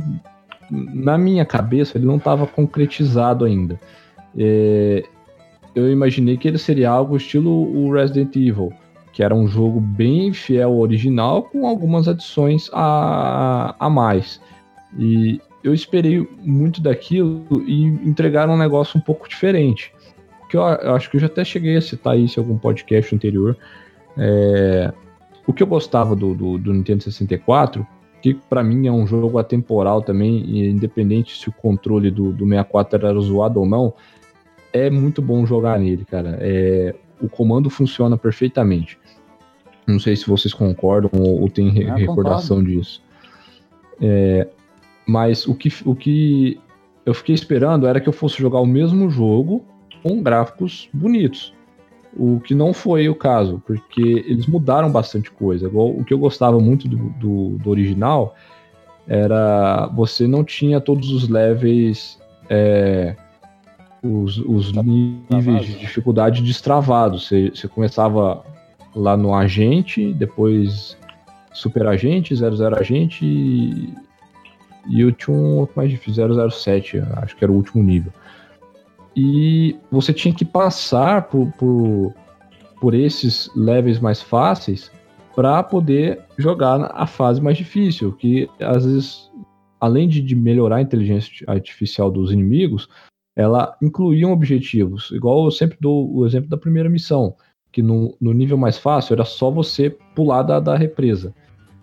na 0.70 1.18
minha 1.18 1.46
cabeça, 1.46 1.98
ele 1.98 2.06
não 2.06 2.18
estava 2.18 2.46
concretizado 2.46 3.44
ainda. 3.44 3.80
É, 4.38 5.04
eu 5.76 5.92
imaginei 5.92 6.38
que 6.38 6.48
ele 6.48 6.58
seria 6.58 6.90
algo 6.90 7.18
estilo 7.18 7.50
o 7.50 7.92
Resident 7.92 8.36
Evil, 8.36 8.72
que 9.12 9.24
era 9.24 9.34
um 9.34 9.48
jogo 9.48 9.80
bem 9.80 10.32
fiel 10.34 10.70
ao 10.70 10.80
original, 10.80 11.44
com 11.44 11.68
algumas 11.68 12.08
adições 12.08 12.70
a, 12.72 13.76
a 13.80 13.90
mais. 13.90 14.40
E 14.98 15.42
eu 15.64 15.74
esperei 15.74 16.28
muito 16.40 16.82
daquilo 16.82 17.46
e 17.66 17.86
entregaram 17.86 18.54
um 18.54 18.58
negócio 18.58 19.00
um 19.00 19.02
pouco 19.02 19.28
diferente. 19.30 19.94
Que 20.50 20.58
eu, 20.58 20.62
eu 20.62 20.96
acho 20.96 21.10
que 21.10 21.18
eu 21.18 21.22
já 21.22 21.28
até 21.28 21.44
cheguei 21.46 21.78
a 21.78 21.82
citar 21.82 22.18
isso 22.18 22.40
em 22.40 22.44
algum 22.44 22.58
podcast 22.58 23.16
anterior. 23.16 23.58
É, 24.18 24.94
o 25.48 25.54
que 25.54 25.64
eu 25.64 25.68
gostava 25.68 26.16
do, 26.16 26.34
do, 26.34 26.58
do 26.58 26.74
Nintendo 26.74 27.04
64, 27.04 27.86
que 28.22 28.34
para 28.34 28.64
mim 28.64 28.88
é 28.88 28.92
um 28.92 29.08
jogo 29.08 29.38
atemporal 29.38 30.02
também, 30.02 30.70
independente 30.70 31.38
se 31.38 31.50
o 31.50 31.52
controle 31.52 32.12
do, 32.12 32.32
do 32.32 32.46
64 32.46 33.08
era 33.08 33.20
zoado 33.20 33.60
ou 33.60 33.66
não, 33.66 33.94
é 34.72 34.90
muito 34.90 35.22
bom 35.22 35.46
jogar 35.46 35.80
nele, 35.80 36.04
cara. 36.06 36.38
É, 36.42 36.96
o 37.22 37.30
comando 37.30 37.70
funciona 37.70 38.18
perfeitamente. 38.18 38.98
Não 39.88 40.00
sei 40.00 40.16
se 40.16 40.28
vocês 40.28 40.54
concordam 40.54 41.12
ou, 41.14 41.42
ou 41.42 41.50
têm 41.50 41.70
re, 41.70 41.84
recordação 41.84 42.58
concordo. 42.58 42.80
disso. 42.80 43.02
É, 44.02 44.48
mas 45.06 45.48
o 45.48 45.56
que, 45.56 45.70
o 45.86 45.96
que 45.96 46.60
eu 47.06 47.14
fiquei 47.14 47.36
esperando 47.36 47.88
era 47.88 48.00
que 48.00 48.08
eu 48.08 48.14
fosse 48.14 48.38
jogar 48.38 48.60
o 48.60 48.66
mesmo 48.66 49.10
jogo 49.10 49.66
com 50.02 50.22
gráficos 50.22 50.90
bonitos. 50.94 51.54
O 52.16 52.40
que 52.40 52.54
não 52.54 52.74
foi 52.74 53.10
o 53.10 53.16
caso, 53.16 53.62
porque 53.66 54.02
eles 54.02 54.46
mudaram 54.46 54.92
bastante 54.92 55.32
coisa. 55.32 55.68
O 55.68 56.04
que 56.04 56.14
eu 56.14 56.20
gostava 56.20 56.60
muito 56.60 56.88
do, 56.88 56.98
do, 56.98 57.58
do 57.58 57.70
original 57.70 58.36
era 59.08 59.88
você 59.88 60.28
não 60.28 60.44
tinha 60.44 60.80
todos 60.80 61.12
os 61.12 61.28
levels, 61.28 62.20
é, 62.50 63.16
os, 64.04 64.38
os 64.38 64.72
níveis 64.74 65.66
de 65.66 65.80
dificuldade 65.80 66.42
destravados. 66.42 67.28
Você, 67.28 67.50
você 67.50 67.68
começava 67.68 68.44
lá 68.96 69.18
no 69.18 69.34
agente, 69.34 70.14
depois 70.14 70.96
super 71.52 71.88
agente, 71.88 72.36
00 72.36 72.80
agente 72.80 73.26
e, 73.26 73.94
e 74.88 75.02
eu 75.02 75.12
tinha 75.12 75.36
um 75.36 75.58
outro 75.58 75.76
mais 75.78 75.90
difícil, 75.90 76.50
007, 76.50 77.00
acho 77.18 77.36
que 77.36 77.44
era 77.44 77.52
o 77.52 77.56
último 77.56 77.84
nível. 77.84 78.12
E 79.16 79.76
você 79.92 80.12
tinha 80.12 80.34
que 80.34 80.44
passar 80.44 81.24
por, 81.24 81.52
por, 81.54 82.14
por 82.82 82.94
esses 82.94 83.50
levels 83.56 84.00
mais 84.00 84.22
fáceis 84.22 84.92
para 85.36 85.62
poder 85.64 86.22
jogar 86.38 86.92
a 86.94 87.08
fase 87.08 87.42
mais 87.42 87.58
difícil, 87.58 88.12
que 88.14 88.50
às 88.60 88.86
vezes, 88.86 89.32
além 89.80 90.08
de, 90.08 90.22
de 90.22 90.36
melhorar 90.36 90.78
a 90.78 90.82
inteligência 90.82 91.32
artificial 91.48 92.12
dos 92.12 92.32
inimigos, 92.32 92.88
ela 93.36 93.76
incluía 93.82 94.28
objetivos. 94.28 95.12
Igual 95.12 95.46
eu 95.46 95.52
sempre 95.52 95.78
dou 95.80 96.14
o 96.14 96.26
exemplo 96.26 96.50
da 96.50 96.58
primeira 96.58 96.90
missão, 96.90 97.36
que 97.72 97.82
no, 97.82 98.16
no 98.22 98.34
nível 98.34 98.58
mais 98.58 98.78
fácil 98.78 99.14
era 99.14 99.26
só 99.26 99.50
você 99.50 99.90
pular 100.16 100.44
da, 100.44 100.60
da 100.60 100.76
represa. 100.76 101.34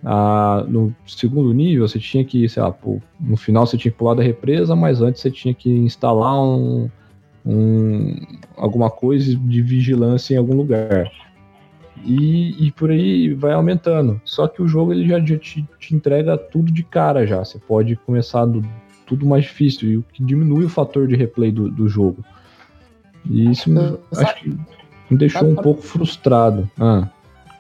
Ah, 0.04 0.64
no 0.66 0.94
segundo 1.06 1.52
nível, 1.52 1.86
você 1.86 1.98
tinha 1.98 2.24
que, 2.24 2.48
sei 2.48 2.62
lá, 2.62 2.72
pô, 2.72 3.00
no 3.18 3.36
final 3.36 3.66
você 3.66 3.76
tinha 3.76 3.92
que 3.92 3.98
pular 3.98 4.14
da 4.14 4.22
represa, 4.22 4.74
mas 4.74 5.02
antes 5.02 5.20
você 5.20 5.30
tinha 5.30 5.52
que 5.52 5.70
instalar 5.70 6.34
um, 6.40 6.88
um 7.44 8.16
alguma 8.56 8.90
coisa 8.90 9.36
de 9.36 9.62
vigilância 9.62 10.34
em 10.34 10.38
algum 10.38 10.56
lugar. 10.56 11.10
E, 12.02 12.66
e, 12.66 12.70
por 12.72 12.90
aí 12.90 13.34
vai 13.34 13.52
aumentando. 13.52 14.20
Só 14.24 14.48
que 14.48 14.62
o 14.62 14.68
jogo 14.68 14.92
ele 14.92 15.06
já, 15.06 15.20
já 15.20 15.36
te, 15.36 15.68
te, 15.78 15.94
entrega 15.94 16.38
tudo 16.38 16.72
de 16.72 16.82
cara 16.82 17.26
já. 17.26 17.44
Você 17.44 17.58
pode 17.58 17.94
começar 17.94 18.46
do, 18.46 18.64
tudo 19.04 19.26
mais 19.26 19.44
difícil, 19.44 19.90
e 19.90 19.96
o 19.98 20.02
que 20.02 20.24
diminui 20.24 20.64
o 20.64 20.68
fator 20.68 21.06
de 21.06 21.14
replay 21.14 21.52
do, 21.52 21.70
do 21.70 21.88
jogo. 21.88 22.24
E 23.28 23.50
isso 23.50 23.68
me, 23.68 23.98
acho 24.16 24.34
que 24.36 24.48
me 25.10 25.18
deixou 25.18 25.46
um 25.46 25.56
pouco 25.56 25.82
frustrado. 25.82 26.70
Ah. 26.78 27.06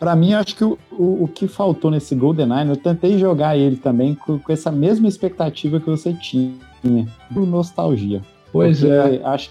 Para 0.00 0.16
mim, 0.16 0.32
acho 0.32 0.56
que 0.56 0.64
o, 0.64 0.78
o, 0.90 1.24
o, 1.24 1.28
que 1.28 1.46
faltou 1.46 1.90
nesse 1.90 2.14
GoldenEye, 2.14 2.70
eu 2.70 2.76
tentei 2.76 3.18
jogar 3.18 3.56
ele 3.58 3.76
também 3.76 4.14
com, 4.14 4.38
com 4.38 4.50
essa 4.50 4.72
mesma 4.72 5.06
expectativa 5.06 5.78
que 5.78 5.90
você 5.90 6.14
tinha, 6.14 6.54
por 7.32 7.46
nostalgia. 7.46 8.22
Pois 8.50 8.82
é. 8.82 9.20
Acho 9.22 9.50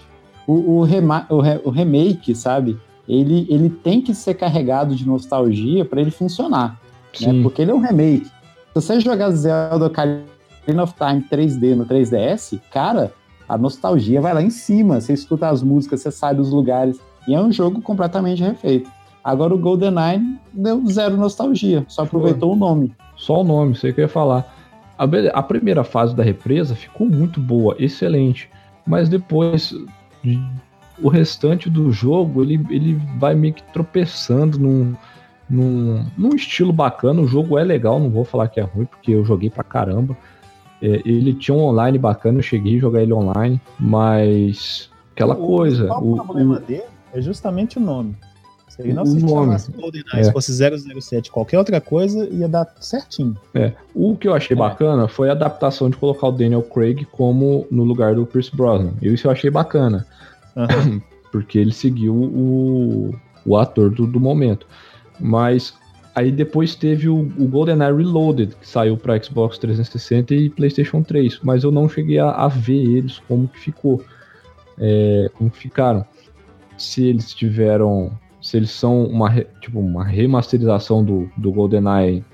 o, 0.50 0.78
o, 0.78 0.82
rema, 0.82 1.24
o, 1.30 1.40
re, 1.40 1.60
o, 1.64 1.70
remake, 1.70 2.34
sabe? 2.34 2.76
Ele, 3.08 3.46
ele 3.48 3.70
tem 3.70 4.02
que 4.02 4.12
ser 4.12 4.34
carregado 4.34 4.96
de 4.96 5.06
nostalgia 5.06 5.84
para 5.84 6.00
ele 6.00 6.10
funcionar. 6.10 6.80
Né? 7.20 7.40
Porque 7.42 7.62
ele 7.62 7.70
é 7.70 7.74
um 7.74 7.80
remake. 7.80 8.26
Se 8.26 8.74
você 8.74 9.00
jogar 9.00 9.30
Zelda 9.30 9.86
Ocarina 9.86 10.82
of 10.82 10.94
Time 10.94 11.24
3D 11.30 11.76
no 11.76 11.86
3DS, 11.86 12.60
cara, 12.72 13.12
a 13.48 13.56
nostalgia 13.56 14.20
vai 14.20 14.34
lá 14.34 14.42
em 14.42 14.50
cima. 14.50 15.00
Você 15.00 15.12
escuta 15.12 15.48
as 15.48 15.62
músicas, 15.62 16.00
você 16.00 16.10
sabe 16.10 16.40
os 16.40 16.50
lugares. 16.50 17.00
E 17.28 17.34
é 17.34 17.40
um 17.40 17.52
jogo 17.52 17.80
completamente 17.80 18.42
refeito. 18.42 18.90
Agora 19.22 19.54
o 19.54 19.58
GoldenEye 19.58 20.22
deu 20.52 20.84
zero 20.86 21.16
nostalgia, 21.16 21.84
só 21.88 22.02
aproveitou 22.02 22.52
o 22.52 22.56
nome. 22.56 22.94
Só 23.16 23.40
o 23.40 23.44
nome, 23.44 23.76
sei 23.76 23.90
o 23.90 23.94
que 23.94 24.00
eu 24.00 24.04
ia 24.04 24.08
falar. 24.08 24.46
A, 24.98 25.04
a 25.34 25.42
primeira 25.42 25.84
fase 25.84 26.14
da 26.16 26.22
represa 26.22 26.74
ficou 26.74 27.06
muito 27.06 27.38
boa, 27.40 27.76
excelente. 27.78 28.48
Mas 28.86 29.08
depois, 29.08 29.74
de- 30.22 30.40
o 31.02 31.08
restante 31.08 31.68
do 31.68 31.90
jogo, 31.92 32.42
ele, 32.42 32.64
ele 32.70 32.94
vai 33.18 33.34
meio 33.34 33.54
que 33.54 33.62
tropeçando 33.72 34.58
num, 34.58 34.94
num, 35.48 36.04
num 36.16 36.34
estilo 36.34 36.72
bacana. 36.72 37.20
O 37.20 37.26
jogo 37.26 37.58
é 37.58 37.64
legal, 37.64 38.00
não 38.00 38.10
vou 38.10 38.24
falar 38.24 38.48
que 38.48 38.58
é 38.58 38.62
ruim, 38.62 38.86
porque 38.86 39.12
eu 39.12 39.24
joguei 39.24 39.50
pra 39.50 39.62
caramba. 39.64 40.16
É, 40.82 41.02
ele 41.04 41.34
tinha 41.34 41.54
um 41.54 41.60
online 41.62 41.98
bacana, 41.98 42.38
eu 42.38 42.42
cheguei 42.42 42.76
a 42.76 42.80
jogar 42.80 43.02
ele 43.02 43.12
online, 43.12 43.60
mas 43.78 44.90
aquela 45.12 45.34
O 45.34 45.46
coisa. 45.46 45.92
O, 45.92 46.16
problema 46.16 46.56
o- 46.56 46.60
dele 46.60 46.84
é 47.12 47.20
justamente 47.20 47.76
o 47.76 47.80
nome. 47.80 48.16
Se 48.80 48.88
ele 48.88 48.92
não 48.94 49.02
O 49.02 49.06
se 49.06 49.20
nome. 49.20 49.28
chamasse 49.46 49.72
GoldenEye, 49.72 50.20
É. 50.20 50.24
se 50.24 50.32
fosse 50.32 50.52
007, 50.52 51.30
qualquer 51.30 51.58
outra 51.58 51.80
coisa, 51.80 52.28
ia 52.30 52.48
dar 52.48 52.66
certinho. 52.80 53.36
É, 53.54 53.72
o 53.94 54.16
que 54.16 54.26
eu 54.28 54.34
achei 54.34 54.54
É. 54.56 54.58
bacana 54.58 55.06
foi 55.08 55.28
a 55.28 55.32
adaptação 55.32 55.90
de 55.90 55.96
colocar 55.96 56.28
o 56.28 56.32
Daniel 56.32 56.62
Craig 56.62 57.04
como 57.12 57.66
no 57.70 57.84
lugar 57.84 58.14
do 58.14 58.24
Pierce 58.26 58.54
Brosnan. 58.54 58.92
Eu 59.02 59.14
isso 59.14 59.26
eu 59.26 59.30
achei 59.30 59.50
bacana, 59.50 60.06
Aham. 60.56 61.00
porque 61.32 61.58
ele 61.58 61.72
seguiu 61.72 62.14
o, 62.14 63.14
o 63.46 63.56
ator 63.56 63.90
do, 63.90 64.06
do 64.06 64.18
momento. 64.18 64.66
Mas 65.18 65.74
aí 66.14 66.32
depois 66.32 66.74
teve 66.74 67.08
o, 67.08 67.18
o 67.38 67.46
GoldenEye 67.46 67.94
Reloaded, 67.94 68.54
que 68.60 68.66
saiu 68.68 68.96
para 68.96 69.22
Xbox 69.22 69.58
360 69.58 70.34
e 70.34 70.50
PlayStation 70.50 71.02
3, 71.02 71.38
mas 71.42 71.62
eu 71.62 71.70
não 71.70 71.88
cheguei 71.88 72.18
a, 72.18 72.30
a 72.30 72.48
ver 72.48 72.82
eles 72.96 73.18
como 73.28 73.46
que 73.46 73.60
ficou, 73.60 74.02
é, 74.78 75.30
como 75.34 75.50
que 75.50 75.58
ficaram. 75.58 76.04
Se 76.76 77.04
eles 77.04 77.32
tiveram, 77.34 78.10
se 78.50 78.56
eles 78.56 78.70
são 78.72 79.04
uma, 79.04 79.30
tipo, 79.60 79.78
uma 79.78 80.04
remasterização 80.04 81.04
do, 81.04 81.30
do 81.36 81.52
GoldenEye 81.52 82.24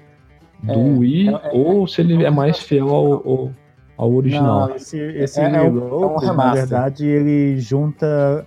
do 0.62 0.72
É, 0.72 0.76
Wii, 0.98 1.28
é- 1.28 1.32
é- 1.32 1.50
ou 1.52 1.86
se 1.86 2.00
ele 2.00 2.24
é 2.24 2.30
mais 2.30 2.58
fiel 2.58 2.88
ao, 2.88 3.12
ao, 3.12 3.50
ao 3.98 4.14
original. 4.14 4.68
Não, 4.70 4.76
Esse, 4.76 4.98
esse 4.98 5.38
É- 5.38 5.44
é 5.44 5.60
um- 5.62 5.74
Reloaded, 5.74 6.28
é 6.28 6.32
um 6.32 6.34
na 6.36 6.54
verdade, 6.54 7.06
ele 7.06 7.60
junta 7.60 8.46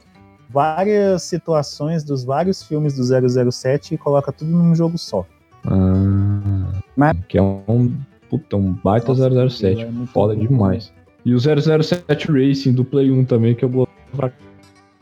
várias 0.50 1.22
situações 1.22 2.04
dos 2.04 2.24
vários 2.24 2.64
filmes 2.64 2.96
do 2.96 3.04
007 3.04 3.94
e 3.94 3.98
coloca 4.00 4.32
tudo 4.32 4.50
num 4.50 4.74
jogo 4.74 4.98
só. 4.98 5.24
Ah, 5.64 6.72
Mas- 6.98 7.18
que 7.28 7.38
é 7.38 7.42
um, 7.44 7.94
puta, 8.32 8.58
um 8.58 8.74
baita 8.84 9.10
Nossa, 9.10 9.30
007, 9.30 9.82
é 9.84 9.92
foda 10.08 10.34
bom. 10.34 10.42
demais. 10.42 10.92
E 11.24 11.36
o 11.36 11.40
007 11.40 12.32
Racing 12.32 12.74
do 12.74 12.84
Play 12.84 13.12
1 13.12 13.26
também, 13.26 13.54
que 13.54 13.64
eu 13.64 13.70
gosto 13.70 13.92
pra 14.16 14.32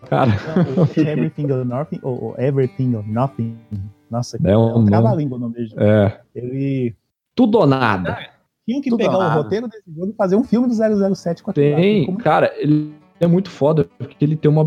cara. 0.10 0.32
O 0.76 1.00
Everything 1.00 1.52
or 1.52 1.66
Nothing, 1.66 2.00
ou 2.04 2.36
Everything 2.38 2.96
or 2.96 3.08
Nothing. 3.08 3.56
Nossa, 4.10 4.38
É 4.44 4.52
é 4.52 4.58
um 4.58 4.62
um 4.68 4.74
nome- 4.76 4.88
trava-língua 4.88 5.38
o 5.38 5.42
nome 5.42 5.54
dele. 5.56 5.74
É, 5.78 6.20
Ele 6.36 6.96
tudo 7.36 7.60
ou 7.60 7.68
nada. 7.68 8.18
tinha 8.68 8.82
que 8.82 8.90
Tudo 8.90 9.00
pegar 9.00 9.18
o 9.18 9.20
nada. 9.20 9.36
roteiro 9.42 9.68
desse 9.68 9.92
jogo 9.94 10.12
e 10.12 10.16
fazer 10.16 10.36
um 10.36 10.44
filme 10.44 10.68
do 10.68 10.74
007 11.16 11.44
com 11.44 11.52
lá. 11.52 11.54
Tem, 11.54 12.06
Como- 12.06 12.18
cara, 12.18 12.52
ele 12.58 12.94
é 13.20 13.28
muito 13.28 13.50
foda, 13.50 13.86
porque 13.98 14.24
ele 14.24 14.36
tem 14.36 14.50
uma 14.50 14.64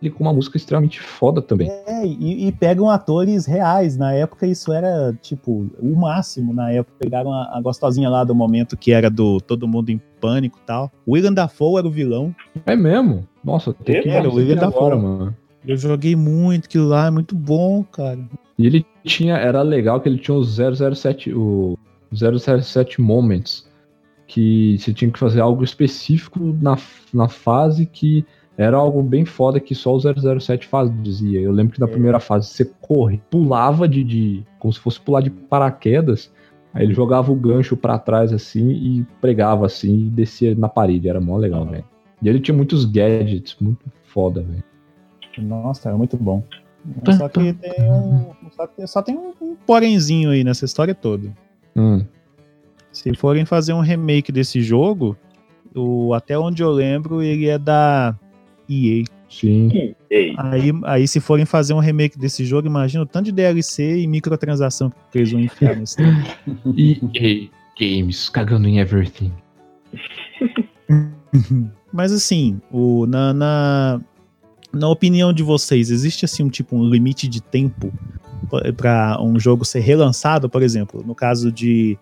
ele 0.00 0.10
com 0.10 0.24
uma 0.24 0.32
música 0.32 0.56
extremamente 0.56 1.00
foda 1.00 1.40
também. 1.40 1.70
É, 1.70 2.04
e, 2.04 2.48
e 2.48 2.52
pegam 2.52 2.90
atores 2.90 3.46
reais. 3.46 3.96
Na 3.96 4.12
época 4.12 4.44
isso 4.48 4.72
era, 4.72 5.12
tipo, 5.22 5.70
o 5.78 5.94
máximo. 5.94 6.52
Na 6.52 6.72
época 6.72 6.96
pegaram 6.98 7.32
a, 7.32 7.56
a 7.56 7.60
gostosinha 7.60 8.10
lá 8.10 8.24
do 8.24 8.34
momento 8.34 8.76
que 8.76 8.90
era 8.92 9.08
do 9.08 9.40
Todo 9.40 9.68
Mundo 9.68 9.90
em 9.90 10.00
Pânico 10.20 10.58
e 10.60 10.66
tal. 10.66 10.90
William 11.06 11.32
Dafoe 11.32 11.78
era 11.78 11.86
o 11.86 11.90
vilão. 11.90 12.34
É 12.66 12.74
mesmo? 12.74 13.28
Nossa, 13.44 13.72
tem 13.72 14.02
que 14.02 14.08
o 14.08 14.34
William 14.34 14.54
isso 14.56 14.64
aqui 14.64 14.76
agora, 14.76 14.94
Dafoe. 14.96 15.02
mano. 15.18 15.36
Eu 15.66 15.76
joguei 15.76 16.16
muito 16.16 16.64
aquilo 16.66 16.88
lá, 16.88 17.06
é 17.06 17.10
muito 17.10 17.34
bom, 17.36 17.84
cara. 17.84 18.18
E 18.58 18.66
ele 18.66 18.84
tinha, 19.04 19.36
era 19.36 19.62
legal 19.62 20.00
que 20.00 20.08
ele 20.08 20.18
tinha 20.18 20.36
os 20.36 20.58
007, 20.58 21.32
o 21.32 21.78
007 22.12 23.00
Moments, 23.00 23.68
que 24.26 24.76
você 24.78 24.92
tinha 24.92 25.10
que 25.10 25.18
fazer 25.18 25.40
algo 25.40 25.62
específico 25.62 26.40
na, 26.60 26.76
na 27.12 27.28
fase 27.28 27.86
que 27.86 28.24
era 28.56 28.76
algo 28.76 29.02
bem 29.02 29.24
foda 29.24 29.58
que 29.60 29.74
só 29.74 29.94
o 29.94 30.00
007 30.40 30.66
fazia. 30.66 31.40
Eu 31.40 31.52
lembro 31.52 31.74
que 31.74 31.80
na 31.80 31.86
É. 31.86 31.90
primeira 31.90 32.20
fase 32.20 32.48
você 32.48 32.64
corre, 32.80 33.20
pulava 33.30 33.88
de, 33.88 34.02
de 34.04 34.44
como 34.58 34.72
se 34.72 34.78
fosse 34.80 35.00
pular 35.00 35.20
de 35.22 35.30
paraquedas, 35.30 36.30
aí 36.74 36.84
ele 36.84 36.94
jogava 36.94 37.30
o 37.32 37.36
gancho 37.36 37.76
pra 37.76 37.98
trás 37.98 38.32
assim 38.32 38.70
e 38.70 39.06
pregava 39.20 39.66
assim 39.66 40.06
e 40.06 40.10
descia 40.10 40.54
na 40.54 40.68
parede, 40.68 41.08
era 41.08 41.20
mó 41.20 41.36
legal, 41.36 41.64
velho. 41.66 41.84
E 42.22 42.28
ele 42.28 42.40
tinha 42.40 42.56
muitos 42.56 42.84
gadgets, 42.84 43.56
muito 43.60 43.84
foda, 44.04 44.42
velho. 44.42 44.62
Nossa, 45.38 45.90
é 45.90 45.92
muito 45.92 46.16
bom. 46.16 46.44
Só 47.16 47.28
que 47.28 47.52
tem 47.52 47.90
um. 47.90 48.32
Só, 48.56 48.66
que- 48.66 48.86
só 48.86 49.02
tem 49.02 49.16
um, 49.16 49.32
um 49.40 49.54
porémzinho 49.66 50.30
aí 50.30 50.44
nessa 50.44 50.64
história 50.64 50.94
toda. 50.94 51.32
Hum, 51.76 52.04
Se 52.92 53.14
forem 53.16 53.44
fazer 53.46 53.72
um 53.72 53.80
remake 53.80 54.30
desse 54.30 54.60
jogo, 54.60 55.16
o, 55.74 56.12
até 56.12 56.38
onde 56.38 56.62
eu 56.62 56.70
lembro, 56.70 57.22
ele 57.22 57.46
é 57.48 57.58
da 57.58 58.14
EA. 58.68 59.04
sim. 59.30 59.94
Aí, 60.36 60.70
aí, 60.84 61.08
se 61.08 61.18
forem 61.20 61.46
fazer 61.46 61.72
um 61.72 61.78
remake 61.78 62.18
desse 62.18 62.44
jogo, 62.44 62.66
imagina 62.68 63.02
o 63.02 63.06
tanto 63.06 63.26
de 63.26 63.32
DLC 63.32 64.00
e 64.00 64.06
microtransação 64.06 64.92
que 65.10 65.18
eles 65.18 65.32
vão 65.32 65.40
enfiar 65.40 65.74
nesse 65.76 65.96
tempo. 65.96 66.20
EA 66.76 67.48
Games, 67.80 68.28
cagando 68.28 68.68
em 68.68 68.78
everything. 68.78 69.32
Mas 71.92 72.12
assim, 72.12 72.60
o, 72.70 73.06
na, 73.06 73.32
na, 73.34 74.00
na 74.72 74.88
opinião 74.88 75.32
de 75.32 75.42
vocês, 75.42 75.90
existe 75.90 76.24
assim 76.24 76.42
um 76.44 76.48
tipo 76.48 76.74
um 76.76 76.84
limite 76.88 77.28
de 77.28 77.42
tempo 77.42 77.92
para 78.76 79.18
um 79.20 79.38
jogo 79.38 79.64
ser 79.64 79.80
relançado, 79.80 80.48
por 80.48 80.62
exemplo, 80.62 81.02
no 81.06 81.14
caso 81.14 81.50
de 81.52 81.98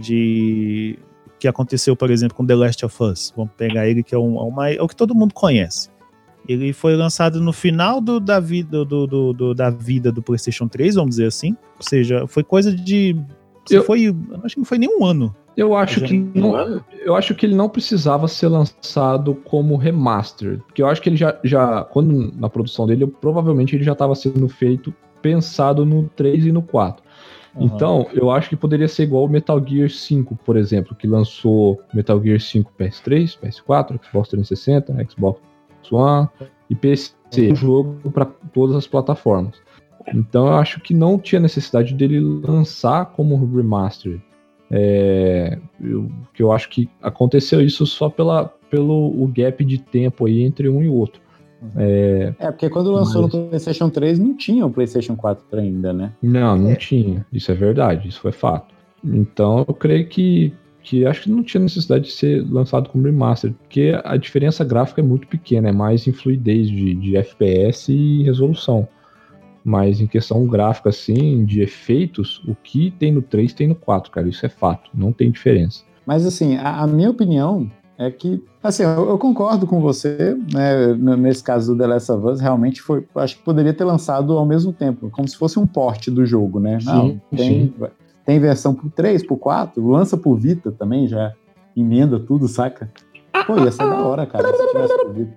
de 0.00 0.98
que 1.38 1.46
aconteceu, 1.48 1.94
por 1.94 2.10
exemplo, 2.10 2.36
com 2.36 2.44
The 2.46 2.54
Last 2.54 2.84
of 2.84 3.02
Us. 3.02 3.32
Vamos 3.36 3.52
pegar 3.56 3.86
ele 3.88 4.02
que 4.02 4.14
é, 4.14 4.18
um, 4.18 4.36
é, 4.38 4.42
uma, 4.42 4.70
é 4.70 4.80
o 4.82 4.88
que 4.88 4.96
todo 4.96 5.14
mundo 5.14 5.34
conhece. 5.34 5.90
Ele 6.48 6.72
foi 6.72 6.94
lançado 6.96 7.40
no 7.40 7.52
final 7.52 8.00
do, 8.00 8.18
da, 8.20 8.38
vida, 8.40 8.84
do, 8.84 9.06
do, 9.06 9.32
do- 9.32 9.54
da 9.54 9.68
vida 9.68 10.10
do 10.12 10.22
PlayStation 10.22 10.66
3, 10.68 10.94
vamos 10.94 11.10
dizer 11.16 11.26
assim. 11.26 11.56
Ou 11.76 11.82
seja, 11.82 12.26
foi 12.26 12.42
coisa 12.42 12.72
de. 12.74 13.16
Eu- 13.70 13.84
Foi, 13.84 14.06
acho 14.44 14.54
que 14.54 14.60
não 14.60 14.64
foi 14.64 14.78
nem 14.78 14.88
um 14.88 15.04
ano. 15.04 15.34
Eu 15.56 15.74
acho 15.74 16.00
que 16.02 16.18
não, 16.38 16.52
Mano, 16.52 16.84
eu 17.02 17.16
acho 17.16 17.34
que 17.34 17.46
ele 17.46 17.54
não 17.54 17.68
precisava 17.68 18.28
ser 18.28 18.48
lançado 18.48 19.34
como 19.34 19.76
remaster, 19.76 20.58
porque 20.66 20.82
eu 20.82 20.86
acho 20.86 21.00
que 21.00 21.08
ele 21.08 21.16
já, 21.16 21.38
já 21.42 21.82
quando 21.84 22.30
na 22.36 22.48
produção 22.50 22.86
dele, 22.86 23.04
eu- 23.04 23.08
provavelmente 23.08 23.74
ele 23.74 23.82
já 23.84 23.92
estava 23.92 24.14
sendo 24.14 24.46
feito 24.48 24.92
pensado 25.22 25.86
no 25.86 26.10
3 26.14 26.44
e 26.44 26.52
no 26.52 26.60
4. 26.62 27.02
Então, 27.58 28.06
eu 28.12 28.30
acho 28.30 28.50
que 28.50 28.56
poderia 28.56 28.86
ser 28.86 29.04
igual 29.04 29.24
o 29.24 29.28
Metal 29.30 29.58
Gear 29.66 29.88
5, 29.88 30.36
por 30.44 30.58
exemplo, 30.58 30.94
que 30.94 31.06
lançou 31.06 31.80
Metal 31.94 32.22
Gear 32.22 32.38
5 32.38 32.70
PS3, 32.78 33.38
PS4, 33.40 33.98
Xbox 34.04 34.28
360, 34.28 34.94
Xbox 35.10 35.40
One 35.90 36.28
e 36.68 36.74
PC, 36.74 37.12
um 37.52 37.56
jogo 37.56 38.10
para 38.10 38.26
todas 38.52 38.76
as 38.76 38.86
plataformas. 38.86 39.54
Então, 40.14 40.46
eu 40.48 40.52
acho 40.54 40.80
que 40.80 40.92
não 40.92 41.18
tinha 41.18 41.40
necessidade 41.40 41.94
dele 41.94 42.20
lançar 42.20 43.06
como 43.06 43.34
remaster. 43.56 44.20
É, 44.70 45.58
eu, 45.80 46.08
que 46.34 46.42
eu 46.42 46.52
acho 46.52 46.68
que 46.68 46.88
aconteceu 47.00 47.60
isso 47.60 47.86
só 47.86 48.08
pela, 48.08 48.46
pelo 48.70 49.08
o 49.22 49.30
gap 49.34 49.64
de 49.64 49.78
tempo 49.78 50.26
aí 50.26 50.42
entre 50.42 50.68
um 50.68 50.82
e 50.82 50.88
outro. 50.88 51.20
É, 51.76 52.34
É, 52.38 52.50
porque 52.50 52.68
quando 52.68 52.90
lançou 52.92 53.22
Mas- 53.22 53.32
no 53.32 53.48
PlayStation 53.48 53.88
3 53.88 54.18
não 54.18 54.36
tinha 54.36 54.66
o 54.66 54.70
PlayStation 54.70 55.16
4 55.16 55.44
ainda, 55.58 55.92
né? 55.92 56.12
não, 56.22 56.56
não 56.56 56.70
É. 56.70 56.74
tinha. 56.76 57.24
Isso 57.32 57.50
é 57.50 57.54
verdade, 57.54 58.08
isso 58.08 58.20
foi 58.20 58.32
fato. 58.32 58.74
Então 59.04 59.64
eu 59.66 59.74
creio 59.74 60.06
que, 60.08 60.52
que 60.82 61.06
acho 61.06 61.22
que 61.22 61.30
não 61.30 61.42
tinha 61.42 61.62
necessidade 61.62 62.04
de 62.04 62.12
ser 62.12 62.44
lançado 62.50 62.88
como 62.90 63.04
remaster, 63.04 63.52
porque 63.52 63.98
a 64.04 64.16
diferença 64.16 64.64
gráfica 64.64 65.00
é 65.00 65.04
muito 65.04 65.26
pequena, 65.28 65.68
é 65.68 65.72
mais 65.72 66.06
em 66.06 66.12
fluidez 66.12 66.68
de, 66.68 66.94
de 66.94 67.16
FPS 67.16 67.92
e 67.92 68.22
resolução. 68.24 68.86
Mas 69.66 70.00
em 70.00 70.06
questão 70.06 70.46
gráfica, 70.46 70.90
assim, 70.90 71.44
de 71.44 71.60
efeitos, 71.60 72.40
o 72.46 72.54
que 72.54 72.92
tem 72.92 73.10
no 73.10 73.20
3 73.20 73.52
tem 73.52 73.66
no 73.66 73.74
4, 73.74 74.12
cara. 74.12 74.28
Isso 74.28 74.46
é 74.46 74.48
fato, 74.48 74.88
não 74.94 75.10
tem 75.10 75.28
diferença. 75.28 75.82
Mas 76.06 76.24
assim, 76.24 76.56
a, 76.56 76.82
a 76.82 76.86
minha 76.86 77.10
opinião 77.10 77.68
é 77.98 78.08
que, 78.08 78.40
assim, 78.62 78.84
eu, 78.84 79.08
eu 79.08 79.18
concordo 79.18 79.66
com 79.66 79.80
você, 79.80 80.38
né? 80.54 80.94
Nesse 81.16 81.42
caso 81.42 81.72
do 81.72 81.78
The 81.78 81.86
Last 81.88 82.12
of 82.12 82.26
Us, 82.28 82.40
realmente 82.40 82.80
foi, 82.80 83.04
acho 83.16 83.38
que 83.38 83.42
poderia 83.42 83.74
ter 83.74 83.82
lançado 83.82 84.38
ao 84.38 84.46
mesmo 84.46 84.72
tempo, 84.72 85.10
como 85.10 85.26
se 85.26 85.36
fosse 85.36 85.58
um 85.58 85.66
porte 85.66 86.12
do 86.12 86.24
jogo, 86.24 86.60
né? 86.60 86.78
Não, 86.84 87.08
Sim, 87.08 87.20
tem, 87.36 87.74
tem 88.24 88.38
versão 88.38 88.72
pro 88.72 88.88
3, 88.88 89.26
pro 89.26 89.36
4, 89.36 89.84
lança 89.84 90.16
pro 90.16 90.36
Vita 90.36 90.70
também, 90.70 91.08
já 91.08 91.34
emenda 91.76 92.20
tudo, 92.20 92.46
saca? 92.46 92.88
Pô, 93.48 93.58
ia 93.58 93.72
ser 93.72 93.82
da 93.82 94.06
hora, 94.06 94.26
cara, 94.26 94.46
se 94.46 94.66
tivesse 94.68 94.96
pro 94.96 95.12
Vita. 95.12 95.36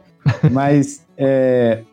Mas 0.50 1.06
é, 1.16 1.84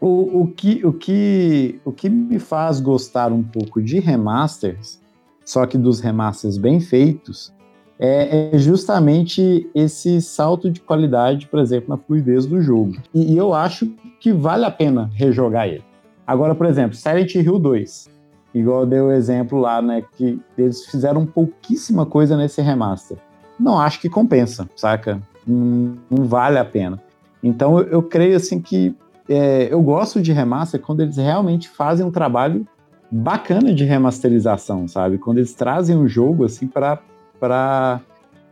o, 0.00 0.42
o, 0.42 0.46
que, 0.48 0.84
o, 0.84 0.92
que, 0.92 1.80
o 1.84 1.92
que 1.92 2.08
me 2.08 2.38
faz 2.38 2.80
gostar 2.80 3.32
um 3.32 3.42
pouco 3.42 3.82
de 3.82 3.98
remasters, 3.98 5.00
só 5.44 5.66
que 5.66 5.76
dos 5.76 6.00
remasters 6.00 6.56
bem 6.56 6.80
feitos, 6.80 7.52
é, 7.98 8.50
é, 8.54 8.58
justamente 8.58 9.68
esse 9.74 10.22
salto 10.22 10.70
de 10.70 10.80
qualidade, 10.80 11.48
por 11.48 11.58
exemplo, 11.58 11.88
na 11.88 11.96
fluidez 11.96 12.46
do 12.46 12.60
jogo. 12.60 12.96
E, 13.12 13.32
e, 13.32 13.36
eu 13.36 13.52
acho 13.52 13.92
que 14.20 14.32
vale 14.32 14.64
a 14.64 14.70
pena 14.70 15.10
rejogar 15.14 15.66
ele. 15.66 15.84
Agora, 16.24 16.54
por 16.54 16.66
exemplo, 16.66 16.94
Silent 16.94 17.34
Hill 17.34 17.58
2, 17.58 18.08
igual 18.54 18.86
deu 18.86 19.06
o 19.06 19.12
exemplo 19.12 19.58
lá, 19.58 19.82
né, 19.82 20.04
que 20.16 20.38
eles 20.56 20.86
fizeram 20.86 21.26
pouquíssima 21.26 22.06
coisa 22.06 22.36
nesse 22.36 22.62
remaster. 22.62 23.18
Não 23.58 23.80
acho 23.80 24.00
que 24.00 24.08
compensa, 24.08 24.68
saca? 24.76 25.20
Não, 25.44 25.96
não 26.08 26.24
vale 26.24 26.58
a 26.58 26.64
pena. 26.64 27.02
Então, 27.42 27.80
eu, 27.80 27.86
eu 27.88 28.02
creio 28.02 28.36
assim 28.36 28.60
que 28.60 28.94
é, 29.28 29.68
eu 29.70 29.82
gosto 29.82 30.20
de 30.22 30.32
remaster 30.32 30.80
quando 30.80 31.00
eles 31.00 31.16
realmente 31.16 31.68
fazem 31.68 32.04
um 32.04 32.10
trabalho 32.10 32.66
bacana 33.10 33.74
de 33.74 33.84
remasterização, 33.84 34.86
sabe? 34.88 35.18
Quando 35.18 35.38
eles 35.38 35.54
trazem 35.54 35.96
um 35.96 36.08
jogo 36.08 36.44
assim 36.44 36.66
para 36.66 36.98
para 37.38 38.00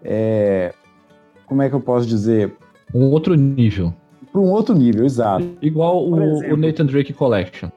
é, 0.05 0.73
como 1.47 1.63
é 1.63 1.69
que 1.69 1.75
eu 1.75 1.81
posso 1.81 2.07
dizer? 2.07 2.55
Um 2.95 3.11
outro 3.11 3.35
nível. 3.35 3.93
Para 4.31 4.41
um 4.41 4.51
outro 4.51 4.75
nível, 4.75 5.05
exato. 5.05 5.49
Igual 5.63 6.09
o, 6.09 6.23
exemplo, 6.23 6.55
o, 6.55 6.57
Nathan 6.57 6.87
Drake 6.87 7.13
Collection. 7.13 7.69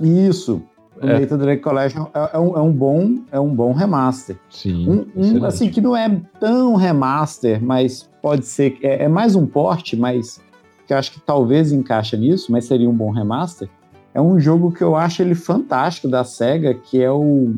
Isso. 0.00 0.62
O 1.02 1.06
é. 1.06 1.20
Nathan 1.20 1.38
Drake 1.38 1.62
Collection 1.62 2.06
é, 2.14 2.36
é, 2.36 2.38
um, 2.38 2.56
é, 2.56 2.60
um, 2.60 2.72
bom 2.72 3.18
é 3.30 3.40
um 3.40 3.54
bom 3.54 3.72
remaster. 3.72 4.36
Sim. 4.48 4.88
Um, 4.88 5.40
um, 5.40 5.44
assim 5.44 5.68
que 5.70 5.80
não 5.80 5.96
é 5.96 6.20
tão 6.40 6.74
remaster, 6.76 7.62
mas 7.62 8.08
pode 8.22 8.46
ser 8.46 8.78
é, 8.82 9.04
é 9.04 9.08
mais 9.08 9.34
um 9.34 9.46
porte, 9.46 9.96
mas 9.96 10.40
que 10.86 10.92
eu 10.92 10.98
acho 10.98 11.12
que 11.12 11.20
talvez 11.20 11.72
encaixa 11.72 12.16
nisso, 12.16 12.52
mas 12.52 12.64
seria 12.64 12.88
um 12.88 12.94
bom 12.94 13.10
remaster. 13.10 13.68
É 14.14 14.20
um 14.20 14.38
jogo 14.38 14.72
que 14.72 14.82
eu 14.82 14.96
acho 14.96 15.20
ele 15.20 15.34
fantástico 15.34 16.08
da 16.08 16.24
Sega, 16.24 16.72
que 16.72 17.02
é 17.02 17.10
o 17.10 17.54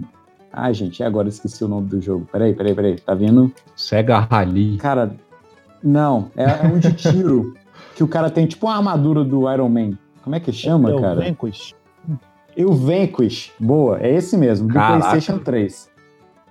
ah, 0.53 0.73
gente, 0.73 1.03
agora 1.03 1.29
esqueci 1.29 1.63
o 1.63 1.69
nome 1.69 1.89
do 1.89 2.01
jogo. 2.01 2.27
Peraí, 2.33 2.55
peraí, 2.55 2.75
peraí. 2.75 2.99
Tá 2.99 3.15
vendo? 3.15 3.53
Sega 3.77 4.19
Rally. 4.19 4.77
Cara, 4.79 5.15
não. 5.83 6.31
É, 6.37 6.45
é 6.45 6.67
um 6.67 6.79
de 6.79 6.93
tiro. 6.95 7.55
que 7.95 8.03
o 8.03 8.09
cara 8.09 8.31
tem 8.31 8.47
tipo 8.47 8.67
uma 8.67 8.77
armadura 8.77 9.23
do 9.23 9.51
Iron 9.53 9.69
Man. 9.69 9.91
Como 10.23 10.35
é 10.35 10.41
que 10.41 10.53
chama, 10.53 10.91
é 10.91 11.01
cara? 11.01 11.21
O 11.21 11.23
Vanquish. 11.23 11.75
E 12.57 12.65
o 12.65 12.73
Vanquish. 12.73 13.53
Boa, 13.59 13.99
é 14.01 14.13
esse 14.15 14.37
mesmo, 14.37 14.69
do 14.69 14.75
Caraca. 14.75 15.11
PlayStation 15.11 15.39
3. 15.39 15.88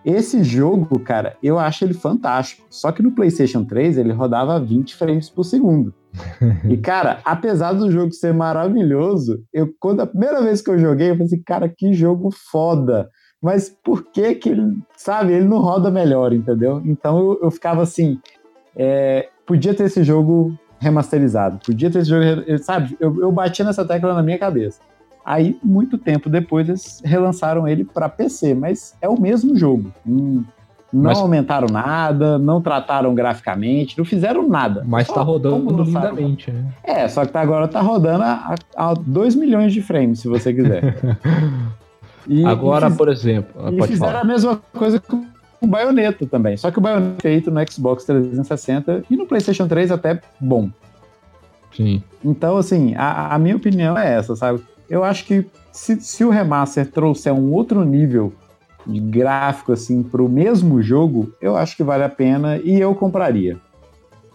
Esse 0.10 0.42
jogo, 0.42 0.98
cara, 1.00 1.36
eu 1.44 1.60
acho 1.60 1.84
ele 1.84 1.94
fantástico. 1.94 2.66
Só 2.70 2.94
que 2.94 3.04
no 3.04 3.12
PlayStation 3.12 3.66
3 3.66 3.98
ele 3.98 4.14
rodava 4.14 4.58
20 4.58 4.96
frames 4.96 5.30
por 5.30 5.44
segundo. 5.44 5.94
e, 6.64 6.78
cara, 6.80 7.20
apesar 7.26 7.74
do 7.74 7.92
jogo 7.92 8.14
ser 8.14 8.34
maravilhoso, 8.34 9.44
eu, 9.52 9.70
quando 9.82 10.00
a 10.00 10.08
primeira 10.08 10.42
vez 10.42 10.62
que 10.62 10.70
eu 10.70 10.80
joguei, 10.80 11.10
eu 11.10 11.16
falei 11.16 11.26
assim, 11.26 11.44
cara, 11.44 11.68
que 11.68 11.92
jogo 11.94 12.30
foda 12.32 13.10
mas 13.42 13.70
por 13.84 14.12
que 14.12 14.34
que 14.36 14.50
ele, 14.50 14.78
sabe, 14.96 15.34
ele 15.34 15.46
não 15.46 15.60
roda 15.60 15.92
melhor, 15.92 16.34
entendeu? 16.34 16.82
Então 16.84 17.20
eu, 17.20 17.40
eu 17.44 17.52
ficava 17.52 17.84
assim, 17.84 18.20
é, 18.76 19.30
podia 19.46 19.76
ter 19.76 19.84
esse 19.84 20.04
jogo 20.04 20.58
remasterizado, 20.80 21.60
podia 21.64 21.90
ter 21.90 22.00
esse 22.00 22.10
jogo, 22.10 22.24
sabe? 22.64 22.98
Eu, 23.00 23.22
eu 23.22 23.32
bati 23.32 23.64
nessa 23.64 23.86
tecla 23.86 24.16
na 24.16 24.24
minha 24.24 24.40
cabeça. 24.40 24.82
Aí, 25.28 25.60
muito 25.62 25.98
tempo 25.98 26.30
depois, 26.30 26.70
eles 26.70 27.02
relançaram 27.04 27.68
ele 27.68 27.84
para 27.84 28.08
PC, 28.08 28.54
mas 28.54 28.96
é 29.02 29.10
o 29.10 29.20
mesmo 29.20 29.58
jogo. 29.58 29.92
Hum, 30.08 30.42
não 30.94 31.04
mas... 31.04 31.18
aumentaram 31.20 31.68
nada, 31.70 32.40
não 32.40 32.62
trataram 32.62 33.14
graficamente, 33.14 33.98
não 33.98 34.06
fizeram 34.06 34.48
nada. 34.48 34.86
Mas 34.88 35.06
só, 35.08 35.16
tá 35.16 35.22
rodando 35.22 35.84
lindamente, 35.84 36.50
né? 36.50 36.72
É, 36.82 37.10
só 37.10 37.26
que 37.26 37.34
tá, 37.34 37.42
agora 37.42 37.68
tá 37.68 37.82
rodando 37.82 38.24
a, 38.24 38.56
a 38.74 38.94
2 38.94 39.36
milhões 39.36 39.74
de 39.74 39.82
frames, 39.82 40.22
se 40.22 40.30
você 40.30 40.54
quiser. 40.54 40.96
E, 42.30 42.44
Agora, 42.44 42.88
e 42.88 42.90
fiz, 42.90 42.98
por 42.98 43.08
exemplo. 43.08 43.48
E 43.72 43.88
fizeram 43.88 44.12
falar. 44.12 44.20
a 44.20 44.26
mesma 44.26 44.62
coisa 44.74 45.00
com 45.00 45.26
o 45.62 45.66
Bayonetta 45.66 46.26
também. 46.26 46.58
Só 46.58 46.70
que 46.70 46.78
o 46.78 46.82
Bayonetta 46.82 47.20
é 47.20 47.22
feito 47.22 47.50
no 47.50 47.72
Xbox 47.72 48.04
360 48.04 49.06
e 49.10 49.16
no 49.16 49.26
PlayStation 49.26 49.66
3 49.66 49.92
até 49.92 50.20
bom. 50.38 50.70
Sim. 51.74 52.04
Então, 52.26 52.58
assim, 52.58 52.96
a, 52.96 53.34
a 53.34 53.40
minha 53.40 53.56
opinião 53.56 53.98
é 53.98 54.16
essa, 54.16 54.36
sabe? 54.36 54.62
Eu 54.90 55.04
acho 55.04 55.26
que 55.26 55.46
se, 55.72 56.00
se 56.00 56.24
o 56.24 56.30
remaster 56.30 56.90
trouxer 56.90 57.34
um 57.34 57.54
outro 57.54 57.84
nível 57.84 58.34
de 58.86 59.00
gráfico, 59.00 59.74
assim, 59.74 60.02
pro 60.02 60.30
mesmo 60.30 60.82
jogo, 60.82 61.34
eu 61.42 61.58
acho 61.58 61.76
que 61.76 61.84
vale 61.84 62.04
a 62.04 62.10
pena 62.10 62.58
e 62.58 62.80
eu 62.80 62.96
compraria. 62.96 63.58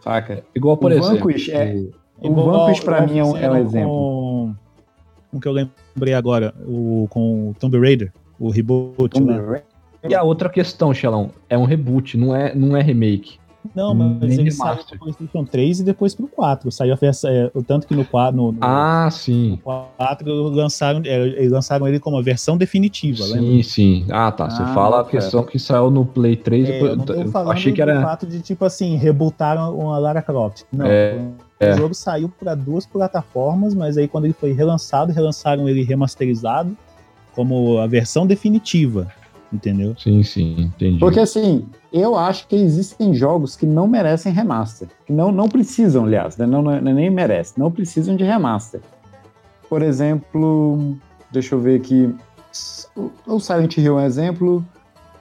Saca? 0.02 0.44
Igual, 0.54 0.76
por 0.76 0.90
o 0.90 0.94
exemplo. 0.94 1.28
Vanquish 1.28 1.48
é, 1.48 1.86
o 2.18 2.34
Vanquish, 2.34 2.80
pra 2.80 3.06
mim, 3.06 3.18
é 3.18 3.24
um, 3.24 3.36
é 3.36 3.50
um 3.50 3.56
exemplo. 3.56 3.88
Com 3.88 4.54
com 5.32 5.40
que 5.40 5.48
eu 5.48 5.52
lembrei 5.52 6.12
agora, 6.12 6.54
o, 6.66 7.06
com 7.08 7.48
o 7.48 7.54
Tomb 7.54 7.78
Raider, 7.78 8.12
o 8.38 8.50
reboot. 8.50 9.08
Tomb 9.08 9.32
Raider. 9.32 9.64
E 10.06 10.14
a 10.14 10.22
outra 10.22 10.50
questão, 10.50 10.92
Xelão, 10.92 11.30
é 11.48 11.56
um 11.56 11.64
reboot, 11.64 12.18
não 12.18 12.36
é, 12.36 12.54
não 12.54 12.76
é 12.76 12.82
remake. 12.82 13.38
Não, 13.74 13.94
mas 13.94 14.20
Nem 14.20 14.40
ele 14.40 14.50
saiu 14.50 14.84
pro 14.84 14.98
PlayStation 14.98 15.44
3 15.44 15.80
e 15.80 15.84
depois 15.84 16.14
pro 16.14 16.26
4. 16.26 16.70
Saiu 16.72 16.94
a 16.94 16.96
festa, 16.96 17.28
é, 17.30 17.50
tanto 17.66 17.86
que 17.86 17.94
no 17.94 18.04
4. 18.04 18.36
No, 18.36 18.52
no, 18.52 18.58
ah, 18.60 19.08
sim. 19.10 19.52
No 19.52 19.58
4 19.58 20.32
lançaram, 20.48 21.02
é, 21.04 21.48
lançaram 21.48 21.86
ele 21.86 22.00
como 22.00 22.18
a 22.18 22.22
versão 22.22 22.56
definitiva, 22.56 23.22
sim, 23.22 23.32
lembra? 23.32 23.62
Sim, 23.62 24.06
Ah, 24.10 24.32
tá. 24.32 24.50
Você 24.50 24.62
ah, 24.62 24.74
fala 24.74 25.00
a 25.00 25.04
questão 25.04 25.44
que 25.44 25.58
saiu 25.58 25.90
no 25.90 26.04
Play 26.04 26.36
3 26.36 26.68
é, 26.68 26.72
depois. 26.72 27.08
Eu, 27.08 27.30
eu 27.32 27.50
achei 27.50 27.72
que 27.72 27.80
era. 27.80 27.98
O 27.98 28.02
fato 28.02 28.26
de, 28.26 28.40
tipo 28.40 28.64
assim, 28.64 28.96
rebootaram 28.96 29.90
a 29.90 29.98
Lara 29.98 30.22
Croft. 30.22 30.62
Não. 30.72 30.86
É. 30.86 31.18
É. 31.62 31.74
O 31.74 31.76
jogo 31.76 31.94
saiu 31.94 32.28
para 32.28 32.56
duas 32.56 32.84
plataformas, 32.84 33.72
mas 33.72 33.96
aí 33.96 34.08
quando 34.08 34.24
ele 34.24 34.34
foi 34.34 34.52
relançado, 34.52 35.12
relançaram 35.12 35.68
ele 35.68 35.84
remasterizado 35.84 36.76
como 37.36 37.78
a 37.78 37.86
versão 37.86 38.26
definitiva, 38.26 39.12
entendeu? 39.52 39.94
Sim, 39.96 40.24
sim, 40.24 40.60
entendi. 40.60 40.98
Porque 40.98 41.20
assim, 41.20 41.64
eu 41.92 42.16
acho 42.16 42.46
que 42.48 42.56
existem 42.56 43.12
jogos 43.14 43.54
que 43.54 43.66
não 43.66 43.86
merecem 43.86 44.32
remaster, 44.32 44.88
que 45.06 45.12
não, 45.12 45.30
não 45.30 45.48
precisam, 45.48 46.04
aliás, 46.04 46.36
né? 46.36 46.46
não, 46.46 46.62
não, 46.62 46.80
nem 46.80 47.10
merecem, 47.10 47.54
não 47.56 47.70
precisam 47.70 48.16
de 48.16 48.24
remaster. 48.24 48.80
Por 49.68 49.82
exemplo, 49.82 50.96
deixa 51.30 51.54
eu 51.54 51.60
ver 51.60 51.80
aqui, 51.80 52.14
o 53.26 53.38
Silent 53.38 53.76
Hill 53.76 53.98
é 53.98 54.02
um 54.02 54.06
exemplo, 54.06 54.64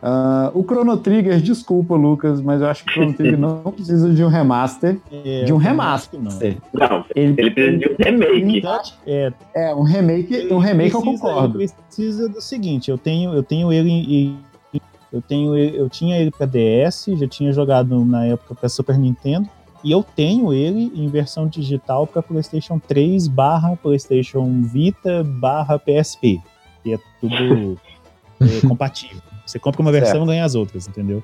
Uh, 0.01 0.49
o 0.57 0.63
Chrono 0.63 0.97
Trigger, 0.97 1.39
desculpa, 1.39 1.93
Lucas, 1.93 2.41
mas 2.41 2.59
eu 2.59 2.67
acho 2.67 2.83
que 2.83 2.89
o 2.89 2.93
Chrono 2.93 3.13
Trigger 3.13 3.37
não 3.39 3.71
precisa 3.71 4.11
de 4.11 4.23
um 4.23 4.29
remaster. 4.29 4.97
É, 5.11 5.43
de 5.43 5.53
um 5.53 5.57
remaster. 5.57 6.19
Não. 6.19 6.31
não, 6.73 7.05
ele, 7.15 7.35
ele 7.37 7.51
precisa 7.51 7.77
de 7.77 7.87
um 7.87 8.19
remake. 8.19 8.93
É, 9.05 9.31
é 9.53 9.75
um 9.75 9.83
remake, 9.83 10.51
um 10.51 10.57
remake 10.57 10.89
precisa, 10.89 10.97
eu 10.97 11.19
concordo. 11.19 11.61
Ele 11.61 11.71
precisa 11.87 12.27
do 12.27 12.41
seguinte, 12.41 12.89
eu 12.89 12.97
tenho, 12.97 13.31
eu 13.31 13.43
tenho 13.43 13.71
ele 13.71 13.91
em, 13.91 14.39
eu 15.11 15.21
tenho 15.21 15.55
eu 15.57 15.89
tinha 15.89 16.17
ele 16.17 16.31
para 16.31 16.45
DS, 16.45 17.05
já 17.17 17.27
tinha 17.27 17.51
jogado 17.51 18.03
na 18.05 18.25
época 18.25 18.55
para 18.55 18.69
Super 18.69 18.97
Nintendo 18.97 19.49
e 19.83 19.91
eu 19.91 20.03
tenho 20.03 20.53
ele 20.53 20.91
em 20.95 21.07
versão 21.07 21.47
digital 21.47 22.05
para 22.05 22.21
PlayStation 22.21 22.79
3 22.79 23.27
barra 23.27 23.75
PlayStation 23.75 24.61
Vita 24.61 25.23
barra 25.23 25.79
PSP, 25.79 26.39
que 26.83 26.93
é 26.93 26.99
tudo 27.19 27.79
é, 28.39 28.67
compatível. 28.67 29.21
Você 29.45 29.59
compra 29.59 29.81
uma 29.81 29.91
versão 29.91 30.23
e 30.23 30.27
ganha 30.27 30.45
as 30.45 30.55
outras, 30.55 30.87
entendeu? 30.87 31.23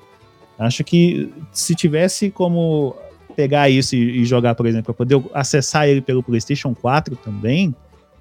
Acho 0.57 0.83
que 0.83 1.31
se 1.51 1.75
tivesse 1.75 2.31
como 2.31 2.95
pegar 3.35 3.69
isso 3.69 3.95
e, 3.95 4.21
e 4.21 4.25
jogar, 4.25 4.55
por 4.55 4.65
exemplo, 4.65 4.85
para 4.85 4.93
poder 4.93 5.23
acessar 5.33 5.87
ele 5.87 6.01
pelo 6.01 6.23
PlayStation 6.23 6.73
4 6.73 7.15
também, 7.17 7.73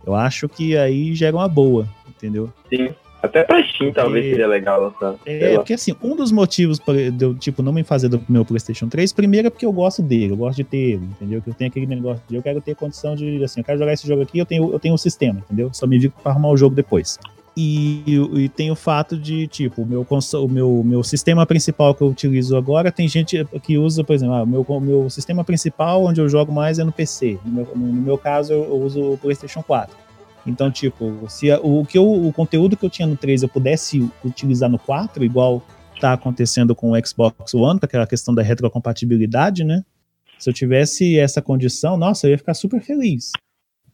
eu 0.06 0.14
acho 0.14 0.48
que 0.48 0.76
aí 0.76 1.14
gera 1.14 1.34
uma 1.34 1.48
boa, 1.48 1.88
entendeu? 2.06 2.52
Sim. 2.68 2.90
Até 3.26 3.42
pra 3.44 3.62
Steam 3.62 3.92
talvez 3.92 4.24
seria 4.24 4.46
legal 4.46 4.80
lançar. 4.80 5.14
É, 5.26 5.54
porque 5.56 5.74
assim, 5.74 5.94
um 6.02 6.16
dos 6.16 6.32
motivos 6.32 6.78
para 6.78 6.94
eu, 6.94 7.34
tipo, 7.34 7.62
não 7.62 7.72
me 7.72 7.84
fazer 7.84 8.08
do 8.08 8.20
meu 8.28 8.44
PlayStation 8.44 8.88
3, 8.88 9.12
primeiro 9.12 9.48
é 9.48 9.50
porque 9.50 9.66
eu 9.66 9.72
gosto 9.72 10.02
dele, 10.02 10.32
eu 10.32 10.36
gosto 10.36 10.56
de 10.56 10.64
ter 10.64 10.76
ele, 10.76 11.04
entendeu? 11.04 11.42
Que 11.42 11.50
eu 11.50 11.54
tenho 11.54 11.70
aquele 11.70 11.86
negócio 11.86 12.22
de 12.28 12.36
eu 12.36 12.42
quero 12.42 12.60
ter 12.60 12.74
condição 12.74 13.14
de, 13.14 13.42
assim, 13.44 13.60
eu 13.60 13.64
quero 13.64 13.78
jogar 13.78 13.92
esse 13.92 14.06
jogo 14.06 14.22
aqui, 14.22 14.38
eu 14.38 14.46
tenho, 14.46 14.72
eu 14.72 14.78
tenho 14.78 14.92
o 14.92 14.96
um 14.96 14.98
sistema, 14.98 15.40
entendeu? 15.40 15.70
Só 15.72 15.86
me 15.86 15.98
digo 15.98 16.14
para 16.22 16.32
arrumar 16.32 16.50
o 16.50 16.56
jogo 16.56 16.74
depois. 16.74 17.18
E, 17.58 18.02
e, 18.34 18.50
tem 18.50 18.70
o 18.70 18.76
fato 18.76 19.16
de, 19.16 19.46
tipo, 19.46 19.80
o 19.80 19.86
meu, 19.86 20.06
o 20.06 20.48
meu, 20.48 20.82
meu 20.84 21.02
sistema 21.02 21.46
principal 21.46 21.94
que 21.94 22.02
eu 22.02 22.08
utilizo 22.08 22.54
agora, 22.54 22.92
tem 22.92 23.08
gente 23.08 23.42
que 23.62 23.78
usa, 23.78 24.04
por 24.04 24.12
exemplo, 24.12 24.34
ah, 24.34 24.42
o 24.42 24.46
meu, 24.46 24.66
meu 24.78 25.08
sistema 25.08 25.42
principal 25.42 26.04
onde 26.04 26.20
eu 26.20 26.28
jogo 26.28 26.52
mais 26.52 26.78
é 26.78 26.84
no 26.84 26.92
PC. 26.92 27.38
No 27.46 27.52
meu, 27.52 27.68
no 27.74 28.02
meu 28.02 28.18
caso, 28.18 28.52
eu, 28.52 28.76
uso 28.76 29.12
o 29.12 29.16
PlayStation 29.16 29.62
4. 29.62 30.05
Então, 30.46 30.70
tipo, 30.70 31.24
se 31.28 31.52
o, 31.62 31.84
que 31.84 31.98
eu, 31.98 32.10
o 32.10 32.32
conteúdo 32.32 32.76
que 32.76 32.86
eu 32.86 32.90
tinha 32.90 33.06
no 33.06 33.16
3 33.16 33.42
eu 33.42 33.48
pudesse 33.48 34.08
utilizar 34.24 34.70
no 34.70 34.78
4, 34.78 35.24
igual 35.24 35.62
tá 36.00 36.12
acontecendo 36.12 36.74
com 36.74 36.92
o 36.92 37.06
Xbox 37.06 37.54
One, 37.54 37.80
com 37.80 37.86
aquela 37.86 38.06
questão 38.06 38.34
da 38.34 38.42
retrocompatibilidade, 38.42 39.64
né? 39.64 39.82
Se 40.38 40.50
eu 40.50 40.54
tivesse 40.54 41.18
essa 41.18 41.40
condição, 41.40 41.96
nossa, 41.96 42.26
eu 42.26 42.32
ia 42.32 42.38
ficar 42.38 42.54
super 42.54 42.80
feliz. 42.82 43.32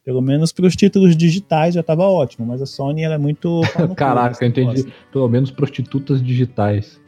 Pelo 0.05 0.21
menos 0.21 0.53
para 0.53 0.67
os 0.67 0.75
títulos 0.75 1.17
digitais 1.17 1.75
já 1.75 1.81
estava 1.81 2.03
ótimo, 2.03 2.45
mas 2.45 2.61
a 2.61 2.67
Sony 2.67 3.05
ela 3.05 3.15
é 3.15 3.19
muito. 3.19 3.61
Caraca, 3.97 4.45
eu 4.45 4.49
entendi. 4.49 4.93
Pelo 5.13 5.29
menos 5.29 5.53
prostitutas 5.53 6.21
digitais. 6.21 7.01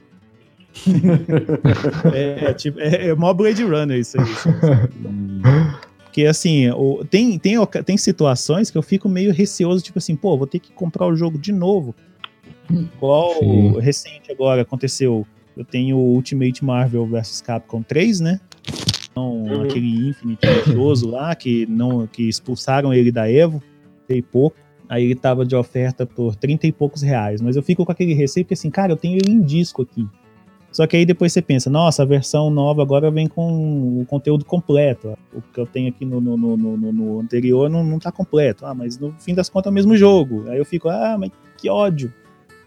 é, 2.14 2.50
é, 2.50 2.54
tipo, 2.54 2.78
é, 2.80 3.08
é 3.08 3.14
mó 3.14 3.32
Blade 3.32 3.64
Runner 3.64 3.98
isso 3.98 4.16
aí. 4.20 4.26
Porque 6.14 6.26
assim, 6.26 6.70
o, 6.70 7.04
tem, 7.04 7.36
tem, 7.40 7.56
tem 7.84 7.96
situações 7.96 8.70
que 8.70 8.78
eu 8.78 8.82
fico 8.82 9.08
meio 9.08 9.32
receoso, 9.32 9.82
tipo 9.82 9.98
assim, 9.98 10.14
pô, 10.14 10.38
vou 10.38 10.46
ter 10.46 10.60
que 10.60 10.70
comprar 10.70 11.08
o 11.08 11.16
jogo 11.16 11.36
de 11.36 11.50
novo. 11.50 11.92
Igual 12.70 13.32
Sim. 13.40 13.80
recente 13.80 14.30
agora 14.30 14.62
aconteceu 14.62 15.26
Eu 15.56 15.64
tenho 15.64 15.96
o 15.96 16.14
Ultimate 16.14 16.64
Marvel 16.64 17.04
vs 17.04 17.40
Capcom 17.40 17.82
3, 17.82 18.20
né? 18.20 18.40
Então, 19.10 19.42
Uhum. 19.42 19.62
aquele 19.62 20.08
Infinite 20.10 20.46
lixoso 20.46 21.10
lá, 21.10 21.34
que, 21.34 21.66
não, 21.66 22.06
que 22.06 22.28
expulsaram 22.28 22.94
ele 22.94 23.10
da 23.10 23.28
Evo, 23.28 23.60
tem 24.06 24.22
pouco. 24.22 24.56
Aí 24.88 25.02
ele 25.02 25.16
tava 25.16 25.44
de 25.44 25.56
oferta 25.56 26.06
por 26.06 26.36
30 26.36 26.68
e 26.68 26.72
poucos 26.72 27.02
reais. 27.02 27.40
Mas 27.40 27.56
eu 27.56 27.62
fico 27.62 27.84
com 27.84 27.90
aquele 27.90 28.14
receio, 28.14 28.44
porque 28.44 28.54
assim, 28.54 28.70
cara, 28.70 28.92
eu 28.92 28.96
tenho 28.96 29.16
ele 29.16 29.32
em 29.32 29.42
disco 29.42 29.82
aqui. 29.82 30.06
Só 30.74 30.88
que 30.88 30.96
aí 30.96 31.06
depois 31.06 31.32
você 31.32 31.40
pensa, 31.40 31.70
nossa, 31.70 32.02
a 32.02 32.04
versão 32.04 32.50
nova 32.50 32.82
agora 32.82 33.08
vem 33.08 33.28
com 33.28 34.00
o 34.00 34.04
conteúdo 34.06 34.44
completo. 34.44 35.16
O 35.32 35.40
que 35.40 35.60
eu 35.60 35.66
tenho 35.66 35.88
aqui 35.88 36.04
no, 36.04 36.20
no, 36.20 36.36
no, 36.36 36.56
no- 36.76 37.20
anterior 37.20 37.70
não, 37.70 37.84
não 37.84 38.00
tá 38.00 38.10
completo. 38.10 38.66
Ah, 38.66 38.74
mas 38.74 38.98
no 38.98 39.12
fim 39.20 39.34
das 39.36 39.48
contas 39.48 39.68
é 39.68 39.70
o 39.70 39.72
mesmo 39.74 39.96
jogo. 39.96 40.50
Aí 40.50 40.58
eu 40.58 40.64
fico, 40.64 40.88
ah, 40.88 41.16
mas 41.16 41.30
que 41.56 41.70
ódio. 41.70 42.12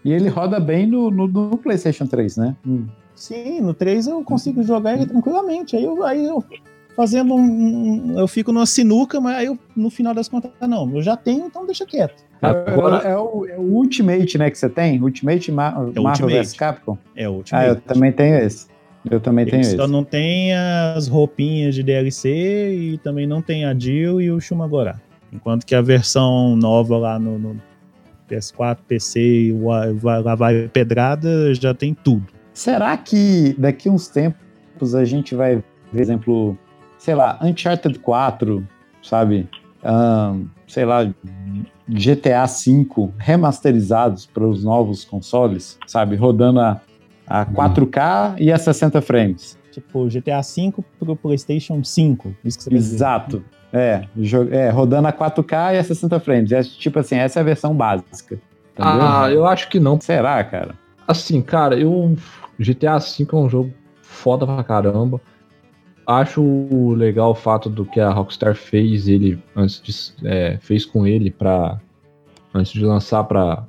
E 0.05 0.13
ele 0.13 0.29
roda 0.29 0.57
bem 0.57 0.87
no, 0.87 1.11
no, 1.11 1.57
PlayStation 1.57 2.07
3, 2.07 2.37
né? 2.37 2.55
Hum. 2.65 2.85
Sim, 3.13 3.59
no 3.59 3.73
3 3.73 4.07
eu 4.07 4.23
consigo 4.23 4.63
jogar 4.63 4.93
ele 4.95 5.05
tranquilamente. 5.05 5.75
Aí 5.75 5.83
eu, 5.83 6.01
aí 6.05 6.23
eu 6.23 6.41
fazendo 6.95 7.35
um, 7.35 7.41
um- 8.13 8.17
Eu 8.19 8.27
fico 8.27 8.53
numa 8.53 8.65
sinuca, 8.65 9.19
mas 9.19 9.35
aí 9.35 9.47
eu, 9.47 9.59
no 9.75 9.89
final 9.89 10.13
das 10.13 10.29
contas, 10.29 10.49
não, 10.61 10.89
eu 10.95 11.01
já 11.01 11.17
tenho, 11.17 11.45
então 11.45 11.65
deixa 11.65 11.85
quieto. 11.85 12.23
Agora, 12.41 12.97
É, 13.07 13.15
o, 13.17 13.45
é 13.47 13.57
o 13.57 13.61
Ultimate, 13.61 14.37
né, 14.37 14.49
que 14.51 14.57
você 14.57 14.69
tem? 14.69 15.01
Ultimate 15.01 15.51
Ma 15.51 15.73
É 15.95 15.99
Marvel 15.99 16.27
vs 16.29 16.53
Capcom? 16.53 16.97
É 17.15 17.27
o 17.27 17.31
Ah, 17.33 17.35
Ultimate. 17.37 17.67
eu 17.69 17.75
também 17.77 18.11
tenho 18.11 18.35
esse. 18.37 18.67
Eu 19.09 19.19
também 19.19 19.45
tenho 19.45 19.55
Ele 19.57 19.61
esse. 19.67 19.75
só 19.77 19.87
não 19.87 20.03
tem 20.03 20.53
as 20.53 21.07
roupinhas 21.07 21.73
de 21.73 21.81
DLC 21.83 22.29
e 22.75 22.97
também 22.99 23.25
não 23.25 23.41
tem 23.41 23.65
a 23.65 23.73
Jill 23.77 24.19
e 24.21 24.29
o 24.29 24.39
Shumagorá. 24.39 24.99
Enquanto 25.31 25.65
que 25.65 25.73
a 25.73 25.81
versão 25.81 26.55
nova 26.55 26.97
lá 26.97 27.17
no, 27.19 27.39
no 27.39 27.61
PS4, 28.29 28.77
PC 28.87 29.19
e 29.19 29.51
lá 30.03 30.35
vai 30.35 30.67
pedrada 30.67 31.53
já 31.53 31.73
tem 31.73 31.93
tudo. 31.93 32.25
Será 32.53 32.95
que 32.97 33.55
daqui 33.57 33.89
uns 33.89 34.07
tempos 34.09 34.93
a 34.95 35.05
gente 35.05 35.33
vai 35.35 35.55
ver, 35.55 35.63
por 35.91 35.99
exemplo, 36.01 36.57
sei 36.97 37.15
lá, 37.15 37.39
Uncharted 37.41 37.99
4, 37.99 38.67
sabe? 39.01 39.47
Ahn, 39.83 40.45
sei 40.67 40.85
lá, 40.85 41.03
GTA 41.87 42.45
V 42.45 43.09
remasterizados 43.17 44.25
para 44.25 44.45
os 44.45 44.63
novos 44.63 45.05
consoles, 45.05 45.77
sabe? 45.87 46.15
Rodando 46.15 46.59
a, 46.59 46.81
a 47.25 47.45
4K 47.45 48.35
e 48.39 48.51
a 48.51 48.57
60 48.57 49.01
frames. 49.01 49.57
Tipo, 49.71 50.07
GTA 50.07 50.41
V 50.41 50.73
pro 50.99 51.15
PlayStation 51.15 51.83
5. 51.83 52.35
Isso 52.43 52.57
que 52.57 52.63
você. 52.65 52.75
Exato. 52.75 53.43
É, 53.71 54.05
é, 54.51 54.69
rodando 54.69 55.07
a 55.07 55.13
4K 55.13 55.75
e 55.75 55.77
a 55.77 55.83
60 55.83 56.19
frames. 56.19 56.51
É, 56.51 56.63
tipo 56.63 56.99
assim, 56.99 57.15
essa 57.15 57.39
é 57.39 57.41
a 57.41 57.45
versão 57.45 57.75
básica. 57.75 58.39
Entendeu? 58.73 59.01
ah, 59.01 59.29
eu 59.31 59.45
acho 59.45 59.69
que 59.69 59.79
não. 59.79 59.99
Será, 59.99 60.43
cara? 60.43 60.75
Assim, 61.07 61.41
cara, 61.41 61.79
eu. 61.79 62.15
GTA 62.59 62.97
V 62.97 63.27
é 63.31 63.35
um 63.35 63.49
jogo 63.49 63.71
foda 64.01 64.45
pra 64.45 64.63
caramba. 64.63 65.21
Acho 66.07 66.93
legal 66.95 67.31
o 67.31 67.35
fato 67.35 67.69
do 67.69 67.83
que 67.85 67.99
a 67.99 68.09
Rockstar 68.09 68.55
fez 68.55 69.09
ele 69.09 69.43
antes 69.53 69.81
de, 69.83 70.27
é, 70.27 70.57
fez 70.61 70.85
com 70.85 71.05
ele 71.05 71.29
para 71.29 71.79
antes 72.53 72.71
de 72.71 72.85
lançar 72.85 73.25
para 73.25 73.65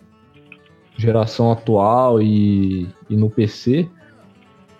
geração 0.96 1.50
atual 1.50 2.22
e, 2.22 2.88
e 3.10 3.16
no 3.16 3.28
PC. 3.28 3.88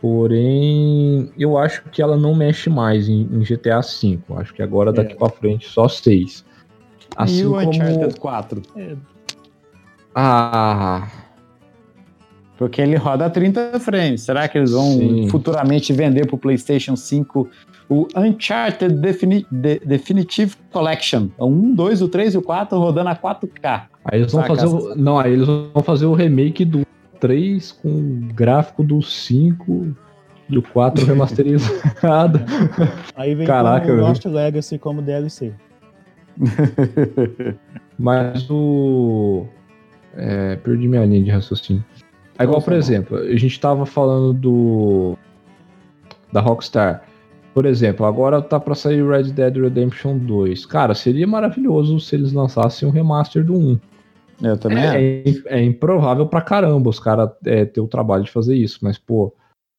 Porém, 0.01 1.33
eu 1.37 1.59
acho 1.59 1.83
que 1.90 2.01
ela 2.01 2.16
não 2.16 2.33
mexe 2.33 2.71
mais 2.71 3.09
em, 3.09 3.23
em 3.23 3.40
GTA 3.40 3.81
V. 3.81 4.21
Acho 4.37 4.55
que 4.55 4.62
agora 4.62 4.92
daqui 4.92 5.14
É. 5.14 5.16
pra 5.16 5.29
frente 5.29 5.66
só 5.68 5.88
6. 5.88 6.44
Assim 7.16 7.40
e 7.40 7.47
o 7.47 7.51
como 7.55 7.71
Uncharted 7.71 8.21
4? 8.21 8.62
ah, 10.14 11.09
Porque 12.59 12.83
ele 12.83 12.97
roda 12.97 13.25
a 13.27 13.31
30 13.31 13.79
frames. 13.79 14.23
Será 14.23 14.49
que 14.49 14.59
eles 14.59 14.73
vão 14.73 14.90
Sim. 14.99 15.29
futuramente 15.29 15.92
vender 15.92 16.27
pro 16.27 16.37
PlayStation 16.37 16.97
5 16.97 17.49
o 17.88 18.09
Uncharted 18.16 18.94
Defini- 19.01 19.47
De- 19.51 19.79
Definitive 19.79 20.57
Collection? 20.73 21.29
O 21.38 21.47
1, 21.47 21.75
2, 21.77 22.03
o 22.03 22.09
3 22.09 22.35
e 22.35 22.38
o 22.38 22.42
4 22.42 22.77
rodando 22.77 23.11
a 23.11 23.14
4K. 23.14 23.85
Aí 24.05 24.18
eles 24.21 24.33
vão 24.33 24.42
fazer 24.42 24.66
o, 24.66 24.94
não, 24.97 25.18
aí 25.21 25.33
eles 25.33 25.47
vão 25.47 25.83
fazer 25.85 26.07
o 26.07 26.12
remake 26.14 26.64
do 26.64 26.85
3 27.21 27.71
com 27.73 27.88
o 27.88 28.35
gráfico 28.35 28.83
do 28.83 29.01
5 29.01 29.94
e 30.51 30.59
o 30.59 30.62
4 30.62 31.07
remasterizado. 31.07 32.40
Aí 33.14 33.37
vem 33.37 33.47
Caraca, 33.47 33.92
o. 33.92 33.97
Lost 34.01 34.25
Legacy 34.25 34.79
como 34.79 35.01
DLC. 35.01 35.53
Mas 37.99 38.49
o 38.51 39.47
é, 40.16 40.57
perdi 40.57 40.88
minha 40.88 41.05
linha 41.05 41.23
de 41.23 41.31
raciocínio. 41.31 41.85
É 42.38 42.44
igual, 42.44 42.62
por 42.62 42.72
exemplo, 42.72 43.16
a 43.16 43.37
gente 43.37 43.59
tava 43.59 43.85
falando 43.85 44.33
do 44.33 45.18
da 46.33 46.40
Rockstar. 46.40 47.03
Por 47.53 47.66
exemplo, 47.66 48.07
agora 48.07 48.40
tá 48.40 48.61
pra 48.61 48.74
sair 48.74 49.03
o 49.03 49.11
Red 49.11 49.33
Dead 49.33 49.57
Redemption 49.57 50.18
2. 50.18 50.64
Cara, 50.66 50.94
seria 50.94 51.27
maravilhoso 51.27 51.98
se 51.98 52.14
eles 52.14 52.33
lançassem 52.33 52.87
um 52.87 52.92
remaster 52.92 53.44
do 53.44 53.55
1. 53.55 53.81
Eu 54.42 54.57
também 54.57 54.85
acho. 54.85 54.96
É, 55.48 55.59
é 55.59 55.64
improvável 55.64 56.27
pra 56.27 56.40
caramba 56.40 56.88
os 56.88 57.01
caras 57.01 57.31
é, 57.44 57.64
ter 57.64 57.81
o 57.81 57.88
trabalho 57.88 58.22
de 58.22 58.31
fazer 58.31 58.55
isso, 58.55 58.79
mas, 58.83 58.96
pô, 58.96 59.35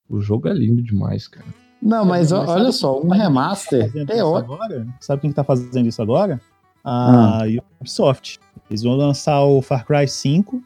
o 0.10 0.20
jogo 0.20 0.50
é 0.50 0.54
lindo 0.54 0.82
demais, 0.82 1.28
cara. 1.28 1.46
Não, 1.82 2.04
mas, 2.04 2.34
Mas 2.34 2.50
olha 2.50 2.72
só, 2.74 2.96
quem 2.96 3.06
um 3.06 3.10
tá 3.10 3.16
remaster 3.16 3.86
isso 3.86 4.06
teórico. 4.06 4.54
agora? 4.54 4.86
Sabe 5.00 5.22
quem 5.22 5.30
que 5.30 5.36
tá 5.36 5.46
fazendo 5.46 5.88
isso 5.88 6.02
agora? 6.02 6.42
A 6.84 7.44
Ubisoft. 7.80 8.40
Eles 8.70 8.84
vão 8.84 8.96
lançar 8.96 9.42
o 9.44 9.62
Far 9.62 9.86
Cry 9.86 10.08
5 10.08 10.62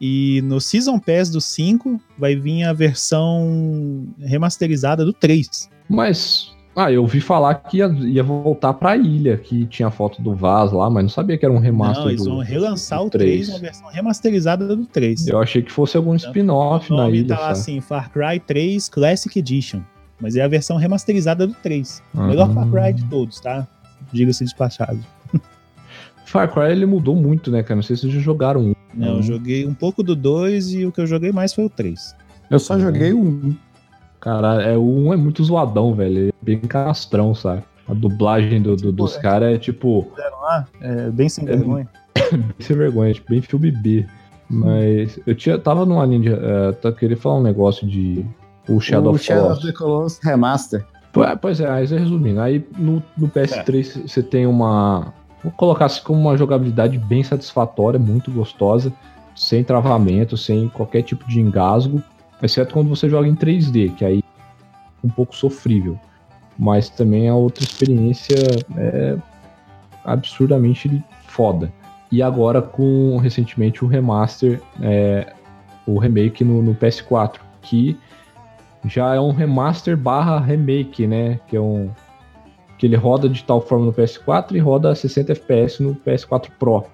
e 0.00 0.40
no 0.42 0.60
Season 0.60 0.98
Pass 0.98 1.30
do 1.30 1.40
5 1.40 2.00
vai 2.16 2.36
vir 2.36 2.64
a 2.64 2.72
versão 2.72 4.06
remasterizada 4.20 5.04
do 5.04 5.12
3. 5.12 5.68
Mas, 5.88 6.52
ah, 6.76 6.92
eu 6.92 7.02
ouvi 7.02 7.20
falar 7.20 7.54
que 7.54 7.78
ia, 7.78 7.86
ia 7.86 8.22
voltar 8.22 8.74
pra 8.74 8.96
ilha, 8.96 9.36
que 9.36 9.66
tinha 9.66 9.90
foto 9.90 10.22
do 10.22 10.34
Vaz 10.34 10.70
lá, 10.70 10.88
mas 10.88 11.02
não 11.02 11.10
sabia 11.10 11.36
que 11.36 11.44
era 11.44 11.52
um 11.52 11.58
remaster 11.58 12.04
Não, 12.04 12.10
eles 12.10 12.22
do, 12.24 12.30
vão 12.30 12.38
relançar 12.38 13.00
do 13.00 13.06
o 13.06 13.10
3 13.10 13.48
na 13.48 13.58
versão 13.58 13.88
remasterizada 13.88 14.76
do 14.76 14.86
3. 14.86 15.26
Eu 15.26 15.40
achei 15.40 15.62
que 15.62 15.72
fosse 15.72 15.96
algum 15.96 16.14
spin-off 16.14 16.92
o 16.92 16.96
na 16.96 17.02
nome 17.04 17.18
ilha, 17.18 17.34
tá 17.34 17.34
lá 17.34 17.40
sabe? 17.40 17.52
assim, 17.52 17.80
Far 17.80 18.10
Cry 18.12 18.38
3 18.38 18.88
Classic 18.88 19.36
Edition. 19.38 19.80
Mas 20.20 20.36
é 20.36 20.42
a 20.42 20.48
versão 20.48 20.76
remasterizada 20.76 21.46
do 21.46 21.54
3. 21.54 22.02
O 22.14 22.18
Aham. 22.18 22.28
melhor 22.28 22.54
Far 22.54 22.70
Cry 22.70 22.92
de 22.92 23.04
todos, 23.06 23.40
tá? 23.40 23.66
Diga-se 24.12 24.44
despachado. 24.44 25.00
Far 26.24 26.52
Cry, 26.52 26.70
ele 26.70 26.86
mudou 26.86 27.16
muito, 27.16 27.50
né, 27.50 27.62
cara? 27.62 27.76
Não 27.76 27.82
sei 27.82 27.96
se 27.96 28.02
vocês 28.02 28.12
já 28.12 28.20
jogaram 28.20 28.74
um. 28.98 29.06
Não, 29.06 29.16
eu 29.16 29.22
joguei 29.22 29.66
um 29.66 29.74
pouco 29.74 30.02
do 30.02 30.14
2 30.16 30.72
e 30.74 30.86
o 30.86 30.92
que 30.92 31.00
eu 31.00 31.06
joguei 31.06 31.32
mais 31.32 31.52
foi 31.54 31.64
o 31.64 31.70
3. 31.70 32.14
Eu 32.50 32.58
só 32.58 32.78
joguei 32.78 33.12
um. 33.12 33.54
Cara, 34.20 34.62
é, 34.62 34.76
o 34.76 34.82
um 34.82 35.12
é 35.12 35.16
muito 35.16 35.44
zoadão, 35.44 35.94
velho. 35.94 36.18
Ele 36.18 36.28
é 36.30 36.32
bem 36.44 36.58
castrão, 36.60 37.34
sabe? 37.34 37.62
A 37.88 37.94
dublagem 37.94 38.60
do, 38.60 38.76
do- 38.76 38.92
dos 38.92 39.16
é- 39.16 39.20
caras 39.20 39.54
é 39.54 39.58
tipo... 39.58 40.10
Lá, 40.42 40.66
é 40.80 41.10
bem 41.10 41.28
sem 41.28 41.44
É, 41.44 41.56
vergonha. 41.56 41.88
sem 42.58 42.76
vergonha, 42.76 43.14
tipo, 43.14 43.30
bem 43.30 43.40
filme 43.40 43.70
B. 43.70 44.06
Mas 44.50 45.18
eu 45.26 45.34
tinha, 45.34 45.58
tava 45.58 45.84
numa 45.84 46.04
linha. 46.06 46.34
Uh, 46.36 46.72
tá 46.74 46.90
querendo 46.90 47.18
falar 47.18 47.36
um 47.36 47.42
negócio 47.42 47.86
de. 47.86 48.24
O 48.68 48.80
Shadow 48.80 49.12
o 49.12 49.14
of 49.14 49.24
Shadow 49.24 49.52
of 49.52 49.62
the 49.66 49.72
Colossus 49.72 50.20
Remaster. 50.24 50.84
É, 51.16 51.36
Pois 51.36 51.60
é, 51.60 51.68
mas 51.68 51.90
resumindo, 51.90 52.40
aí 52.40 52.64
no, 52.78 53.02
no 53.16 53.28
PS3 53.28 54.08
você 54.08 54.22
tem 54.22 54.46
uma. 54.46 55.12
Vou 55.42 55.52
colocar 55.52 55.86
assim 55.86 56.02
como 56.02 56.20
uma 56.20 56.36
jogabilidade 56.36 56.98
bem 56.98 57.22
satisfatória, 57.22 57.98
muito 57.98 58.30
gostosa, 58.30 58.92
sem 59.34 59.62
travamento, 59.62 60.36
sem 60.36 60.68
qualquer 60.68 61.02
tipo 61.02 61.26
de 61.28 61.40
engasgo, 61.40 62.02
exceto 62.42 62.74
quando 62.74 62.88
você 62.88 63.08
joga 63.08 63.28
em 63.28 63.36
3D, 63.36 63.94
que 63.94 64.04
aí 64.04 64.18
é 64.18 65.06
um 65.06 65.10
pouco 65.10 65.34
sofrível. 65.34 65.98
Mas 66.58 66.88
também 66.88 67.28
a 67.28 67.34
outra 67.34 67.62
experiência 67.62 68.36
é 68.76 69.16
absurdamente 70.04 71.02
foda. 71.26 71.72
E 72.10 72.22
agora 72.22 72.60
com 72.60 73.16
recentemente 73.18 73.84
o 73.84 73.88
remaster, 73.88 74.60
é, 74.82 75.32
o 75.86 75.98
remake 75.98 76.42
no, 76.42 76.62
no 76.62 76.74
PS4, 76.74 77.38
que 77.62 77.96
já 78.84 79.14
é 79.14 79.20
um 79.20 79.32
remaster 79.32 79.96
barra 79.96 80.40
remake, 80.40 81.06
né? 81.06 81.38
Que 81.46 81.56
é 81.56 81.60
um. 81.60 81.90
Que 82.78 82.86
ele 82.86 82.96
roda 82.96 83.28
de 83.28 83.42
tal 83.42 83.60
forma 83.60 83.86
no 83.86 83.92
PS4 83.92 84.52
e 84.54 84.58
roda 84.58 84.90
a 84.90 84.94
60 84.94 85.32
FPS 85.32 85.82
no 85.82 85.94
PS4 85.96 86.48
Pro. 86.58 86.84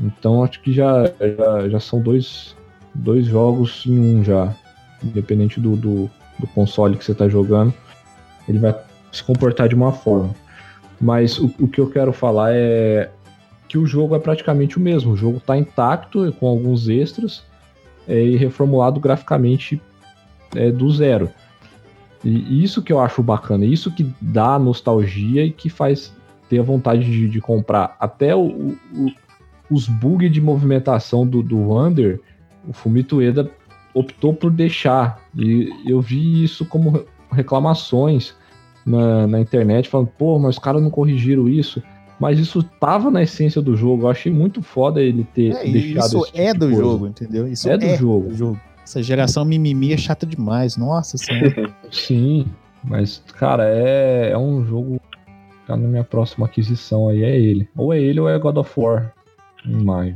Então 0.00 0.42
acho 0.42 0.60
que 0.60 0.72
já, 0.72 1.04
já, 1.04 1.68
já 1.68 1.80
são 1.80 2.00
dois, 2.00 2.56
dois 2.94 3.26
jogos 3.26 3.84
em 3.86 3.98
um 3.98 4.24
já. 4.24 4.54
Independente 5.02 5.60
do, 5.60 5.76
do, 5.76 6.10
do 6.38 6.46
console 6.54 6.96
que 6.96 7.04
você 7.04 7.12
está 7.12 7.28
jogando, 7.28 7.72
ele 8.48 8.58
vai 8.58 8.74
se 9.12 9.22
comportar 9.22 9.68
de 9.68 9.74
uma 9.74 9.92
forma. 9.92 10.34
Mas 11.00 11.38
o, 11.38 11.54
o 11.60 11.68
que 11.68 11.80
eu 11.80 11.90
quero 11.90 12.12
falar 12.12 12.52
é 12.52 13.10
que 13.68 13.78
o 13.78 13.86
jogo 13.86 14.14
é 14.14 14.18
praticamente 14.18 14.76
o 14.76 14.80
mesmo. 14.80 15.12
O 15.12 15.16
jogo 15.16 15.38
está 15.38 15.56
intacto, 15.56 16.32
com 16.38 16.46
alguns 16.46 16.88
extras, 16.88 17.42
é, 18.06 18.22
e 18.22 18.36
reformulado 18.36 19.00
graficamente 19.00 19.80
é, 20.54 20.70
do 20.70 20.90
zero. 20.90 21.30
E 22.24 22.62
isso 22.64 22.82
que 22.82 22.92
eu 22.92 22.98
acho 23.00 23.22
bacana, 23.22 23.64
isso 23.66 23.90
que 23.90 24.06
dá 24.20 24.58
nostalgia 24.58 25.44
e 25.44 25.50
que 25.50 25.68
faz 25.68 26.12
ter 26.48 26.58
a 26.58 26.62
vontade 26.62 27.04
de, 27.04 27.28
de 27.28 27.40
comprar. 27.40 27.96
Até 28.00 28.34
o, 28.34 28.74
o- 28.94 29.12
os 29.70 29.86
bugs 29.88 30.30
de 30.32 30.40
movimentação 30.40 31.26
do, 31.26 31.42
do 31.42 31.58
Wander, 31.68 32.20
o 32.68 32.72
Fumito 32.72 33.16
Ueda 33.16 33.50
optou 33.94 34.32
por 34.34 34.50
deixar. 34.50 35.20
E 35.36 35.68
eu 35.86 36.00
vi 36.00 36.44
isso 36.44 36.64
como 36.66 37.04
reclamações 37.30 38.34
na, 38.84 39.26
na 39.26 39.40
internet, 39.40 39.88
falando, 39.88 40.08
pô, 40.18 40.38
mas 40.38 40.56
os 40.56 40.62
caras 40.62 40.82
não 40.82 40.90
corrigiram 40.90 41.48
isso. 41.48 41.82
Mas 42.20 42.38
isso 42.38 42.62
tava 42.62 43.10
na 43.10 43.22
essência 43.22 43.60
do 43.60 43.76
jogo. 43.76 44.04
Eu 44.04 44.08
achei 44.10 44.30
muito 44.32 44.62
foda 44.62 45.02
ele 45.02 45.24
ter 45.34 45.52
É, 45.52 45.64
deixado 45.64 46.06
isso 46.06 46.26
é 46.34 46.52
tipo 46.52 46.58
do 46.60 46.66
de 46.68 46.74
coisa. 46.74 46.90
jogo, 46.90 47.06
entendeu? 47.06 47.48
Isso 47.48 47.68
É 47.68 47.76
do 47.76 47.96
jogo. 47.96 48.30
Essa 48.84 49.02
geração 49.02 49.44
mimimi 49.44 49.92
é 49.92 49.96
chata 49.96 50.26
demais. 50.26 50.76
Nossa 50.76 51.16
senhora. 51.16 51.74
Sim, 51.90 52.46
mas, 52.84 53.22
cara, 53.38 53.64
é, 53.66 54.30
é 54.30 54.38
um 54.38 54.64
jogo. 54.64 55.00
Tá 55.66 55.74
na 55.76 55.88
minha 55.88 56.04
próxima 56.04 56.44
aquisição 56.44 57.08
aí, 57.08 57.24
é 57.24 57.38
ele. 57.38 57.66
Ou 57.74 57.92
é 57.92 57.98
ele 57.98 58.20
ou 58.20 58.28
é 58.28 58.38
God 58.38 58.58
of 58.58 58.78
War. 58.78 59.14
Em 59.64 59.82
maio. 59.82 60.14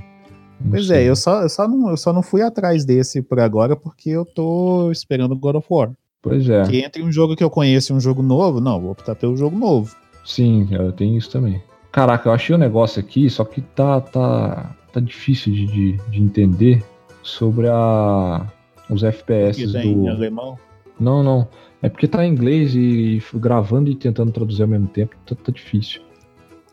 Não 0.61 0.73
pois 0.73 0.89
sei. 0.89 1.05
é, 1.05 1.09
eu 1.09 1.17
só, 1.17 1.43
eu, 1.43 1.49
só 1.49 1.67
não, 1.67 1.89
eu 1.89 1.97
só 1.97 2.13
não 2.13 2.23
fui 2.23 2.43
atrás 2.43 2.85
desse 2.85 3.23
por 3.23 3.41
agora 3.41 3.75
porque 3.75 4.11
eu 4.11 4.27
tô 4.27 4.91
esperando 4.93 5.35
God 5.35 5.57
of 5.57 5.67
War. 5.71 5.91
Pois 6.21 6.49
é. 6.51 6.65
Que 6.65 6.81
entre 6.81 7.03
um 7.03 7.11
jogo 7.11 7.35
que 7.35 7.43
eu 7.43 7.49
conheço 7.49 7.93
e 7.93 7.97
um 7.97 8.01
jogo 8.01 8.23
novo, 8.23 8.61
não, 8.61 8.79
vou 8.79 8.91
optar 8.91 9.15
pelo 9.15 9.37
jogo 9.37 9.57
novo. 9.57 9.97
Sim, 10.25 10.69
eu 10.71 10.93
tenho 10.93 11.17
isso 11.17 11.31
também. 11.31 11.63
Caraca, 11.91 12.29
eu 12.29 12.33
achei 12.35 12.55
um 12.55 12.59
negócio 12.59 13.01
aqui, 13.01 13.31
só 13.31 13.45
que 13.45 13.63
tá, 13.63 14.01
tá, 14.01 14.77
tá 14.93 15.01
difícil 15.01 15.53
de, 15.55 15.67
de, 15.67 15.93
de 16.11 16.21
entender 16.21 16.85
sobre 17.23 17.69
a, 17.69 18.47
os 18.91 19.03
FPS 19.03 19.59
Que 19.67 19.73
tem 19.73 19.93
em 19.93 20.03
do. 20.05 20.09
alemão. 20.09 20.59
Não, 20.99 21.23
não. 21.23 21.47
É 21.81 21.89
porque 21.89 22.09
tá 22.09 22.27
em 22.27 22.33
inglês 22.33 22.75
e 22.75 23.23
gravando 23.35 23.89
e 23.91 23.95
tentando 23.95 24.33
traduzir 24.33 24.63
ao 24.63 24.69
mesmo 24.69 24.89
tempo, 24.89 25.15
tá, 25.25 25.35
tá 25.37 25.53
difícil. 25.53 26.01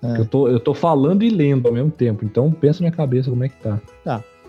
É. 0.02 0.20
Eu, 0.20 0.26
tô, 0.26 0.48
eu 0.48 0.60
tô 0.60 0.74
falando 0.74 1.24
e 1.24 1.30
lendo 1.30 1.68
ao 1.68 1.74
mesmo 1.74 1.92
tempo, 1.92 2.26
então 2.26 2.52
pensa 2.52 2.80
na 2.84 2.90
minha 2.90 2.98
cabeça 2.98 3.30
como 3.30 3.44
é 3.44 3.50
que 3.50 3.56
tá. 3.62 3.80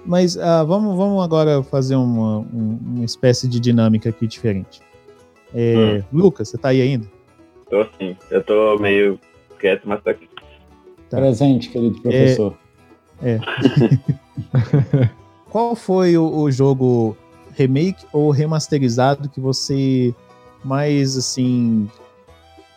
Mas 0.04 0.38
ah, 0.38 0.62
vamos, 0.64 0.96
vamos 0.96 1.22
agora 1.22 1.62
fazer 1.64 1.96
uma, 1.96 2.38
um- 2.38 2.78
uma 2.96 3.04
espécie 3.04 3.48
de 3.48 3.58
dinâmica 3.58 4.08
aqui 4.08 4.26
diferente. 4.26 4.80
É, 5.54 6.02
Lucas, 6.12 6.48
você 6.48 6.58
tá 6.58 6.68
aí 6.68 6.80
ainda? 6.80 7.06
Tô 7.68 7.84
sim. 7.98 8.16
Eu 8.30 8.42
tô 8.42 8.78
meio 8.78 9.18
quieto, 9.58 9.82
mas 9.84 10.00
tô 10.02 10.10
aqui. 10.10 10.28
Tá. 11.10 11.18
Presente, 11.18 11.68
querido 11.70 12.00
professor. 12.00 12.54
Qual 15.50 15.74
foi 15.74 16.16
o, 16.16 16.42
o 16.42 16.50
jogo 16.50 17.16
remake 17.56 18.04
ou 18.12 18.30
remasterizado 18.30 19.28
que 19.28 19.40
você 19.40 20.14
mais 20.64 21.16
assim, 21.16 21.88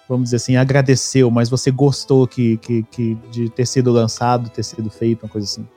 vamos 0.07 0.25
dizer 0.25 0.37
assim, 0.37 0.55
agradeceu, 0.55 1.29
mas 1.31 1.49
você 1.49 1.69
gostou 1.71 2.27
que, 2.27 2.57
que, 2.57 2.83
que 2.83 3.15
de 3.31 3.49
ter 3.49 3.65
sido 3.65 3.91
lançado, 3.91 4.49
ter 4.49 4.63
sido 4.63 4.89
feito, 4.89 5.23
uma 5.23 5.29
coisa 5.29 5.45
assim? 5.45 5.67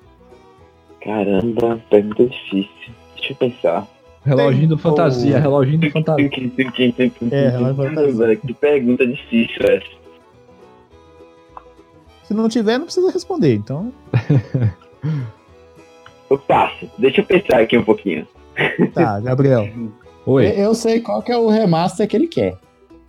Caramba, 1.03 1.81
pergunta 1.91 2.27
difícil. 2.27 2.95
Deixa 3.17 3.33
eu 3.33 3.37
pensar. 3.37 3.87
Reloginho 4.25 4.69
do 4.69 4.79
fantasia, 4.79 5.37
o- 5.39 5.41
reloginho 5.41 5.81
do 5.81 5.91
fantasia. 5.91 6.29
É, 7.33 7.49
relógio 7.49 7.77
fantasia. 7.89 8.37
Que 8.37 8.55
pergunta 8.55 9.07
difícil 9.07 9.57
essa. 9.67 10.03
Se 12.25 12.33
não 12.35 12.49
tiver, 12.49 12.79
não 12.79 12.85
precisa 12.85 13.11
responder. 13.11 13.55
Então, 13.55 13.93
Eu 16.31 16.39
passo. 16.39 16.89
Deixa 16.97 17.21
eu 17.21 17.25
pensar 17.25 17.61
aqui 17.61 17.77
um 17.77 17.85
pouquinho. 17.85 18.27
Tá, 18.95 19.21
Gabriel. 19.21 19.69
Oi. 20.27 20.47
Eu 20.57 20.75
sei 20.75 21.01
qual 21.01 21.23
que 21.23 21.33
é 21.33 21.37
o 21.37 21.49
remaster 21.49 22.07
que 22.09 22.17
ele 22.17 22.29
quer. 22.29 22.57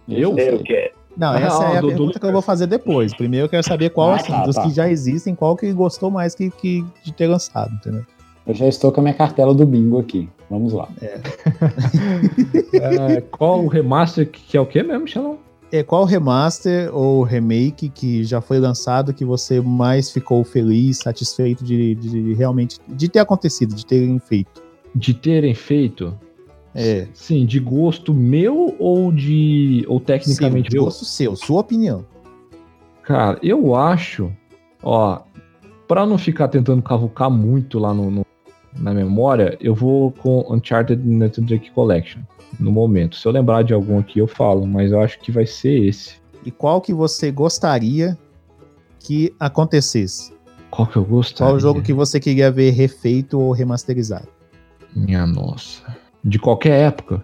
Eu? 0.09 0.33
sei. 0.35 0.49
Eu 0.53 0.59
quero. 0.63 0.91
Não, 1.15 1.35
essa 1.35 1.67
Ah, 1.67 1.73
é 1.73 1.77
a 1.77 1.81
do- 1.81 1.87
do 1.87 1.93
pergunta 1.95 2.19
que 2.19 2.25
eu 2.25 2.31
vou 2.31 2.41
fazer 2.41 2.65
depois. 2.65 3.13
Primeiro 3.13 3.45
eu 3.45 3.49
quero 3.49 3.63
saber 3.63 3.91
qual, 3.91 4.11
Ah, 4.11 4.15
assim, 4.15 4.31
tá, 4.31 4.43
dos 4.45 4.55
tá. 4.55 4.63
que 4.63 4.71
já 4.71 4.89
existem, 4.89 5.35
qual 5.35 5.55
que 5.55 5.71
gostou 5.71 6.09
mais 6.09 6.33
que, 6.33 6.49
que 6.49 6.83
de 7.03 7.13
ter 7.13 7.27
lançado, 7.27 7.71
entendeu? 7.75 8.03
Eu 8.47 8.53
já 8.55 8.67
estou 8.67 8.91
com 8.91 8.99
a 8.99 9.03
minha 9.03 9.13
cartela 9.13 9.53
do 9.53 9.63
bingo 9.65 9.99
aqui. 9.99 10.27
Vamos 10.49 10.73
lá. 10.73 10.87
É, 11.01 11.21
qual 13.31 13.63
o 13.63 13.67
remaster 13.67 14.27
que, 14.29 14.41
que 14.41 14.57
é 14.57 14.61
o 14.61 14.65
quê 14.65 14.81
mesmo, 14.81 15.07
Xelão? 15.07 15.37
É, 15.71 15.81
qual 15.83 16.03
remaster 16.05 16.89
ou 16.95 17.21
remake 17.23 17.89
que 17.89 18.23
já 18.23 18.41
foi 18.41 18.59
lançado 18.59 19.13
que 19.13 19.23
você 19.25 19.59
mais 19.61 20.09
ficou 20.11 20.43
feliz, 20.43 20.97
satisfeito 20.97 21.63
de, 21.63 21.93
de 21.95 22.33
realmente 22.33 22.79
de 22.87 23.07
ter 23.09 23.19
acontecido, 23.19 23.73
de 23.75 23.85
terem 23.85 24.17
feito? 24.19 24.62
De 24.95 25.13
terem 25.13 25.53
feito? 25.53 26.17
É, 26.75 27.07
Sim, 27.13 27.45
de 27.45 27.59
gosto 27.59 28.13
meu 28.13 28.75
ou 28.79 29.11
de. 29.11 29.85
ou 29.87 29.99
tecnicamente 29.99 30.71
seu, 30.71 30.77
meu? 30.79 30.85
gosto 30.85 31.05
seu, 31.05 31.35
sua 31.35 31.61
opinião. 31.61 32.03
Cara, 33.03 33.37
eu 33.43 33.75
acho, 33.75 34.31
ó, 34.81 35.21
pra 35.87 36.05
não 36.05 36.17
ficar 36.17 36.47
tentando 36.47 36.81
cavucar 36.81 37.29
muito 37.29 37.77
lá 37.79 37.93
no, 37.93 38.09
no- 38.09 38.25
na 38.79 38.91
memória, 38.93 39.55
eu 39.61 39.75
vou 39.75 40.11
com 40.13 40.43
Uncharted 40.49 40.99
Nathan 41.07 41.43
Drake 41.43 41.69
Collection 41.71 42.21
no 42.59 42.71
momento. 42.71 43.15
Se 43.17 43.27
eu 43.27 43.31
lembrar 43.31 43.63
de 43.63 43.73
algum 43.73 43.99
aqui, 43.99 44.17
eu 44.19 44.27
falo, 44.27 44.65
mas 44.65 44.91
eu 44.91 44.99
acho 44.99 45.19
que 45.19 45.31
vai 45.31 45.45
ser 45.45 45.85
esse. 45.85 46.15
E 46.43 46.49
qual 46.49 46.81
que 46.81 46.93
você 46.93 47.31
gostaria 47.31 48.17
que 48.99 49.31
acontecesse? 49.39 50.33
Qual 50.71 50.87
que 50.87 50.95
eu 50.95 51.03
gostaria? 51.05 51.51
Qual 51.51 51.55
o 51.55 51.59
jogo 51.59 51.83
que 51.83 51.93
você 51.93 52.19
queria 52.19 52.49
ver 52.51 52.71
refeito 52.71 53.39
ou 53.39 53.51
remasterizado? 53.51 54.27
Minha 54.95 55.25
nossa. 55.25 55.81
De 56.23 56.39
qualquer 56.39 56.87
época. 56.87 57.23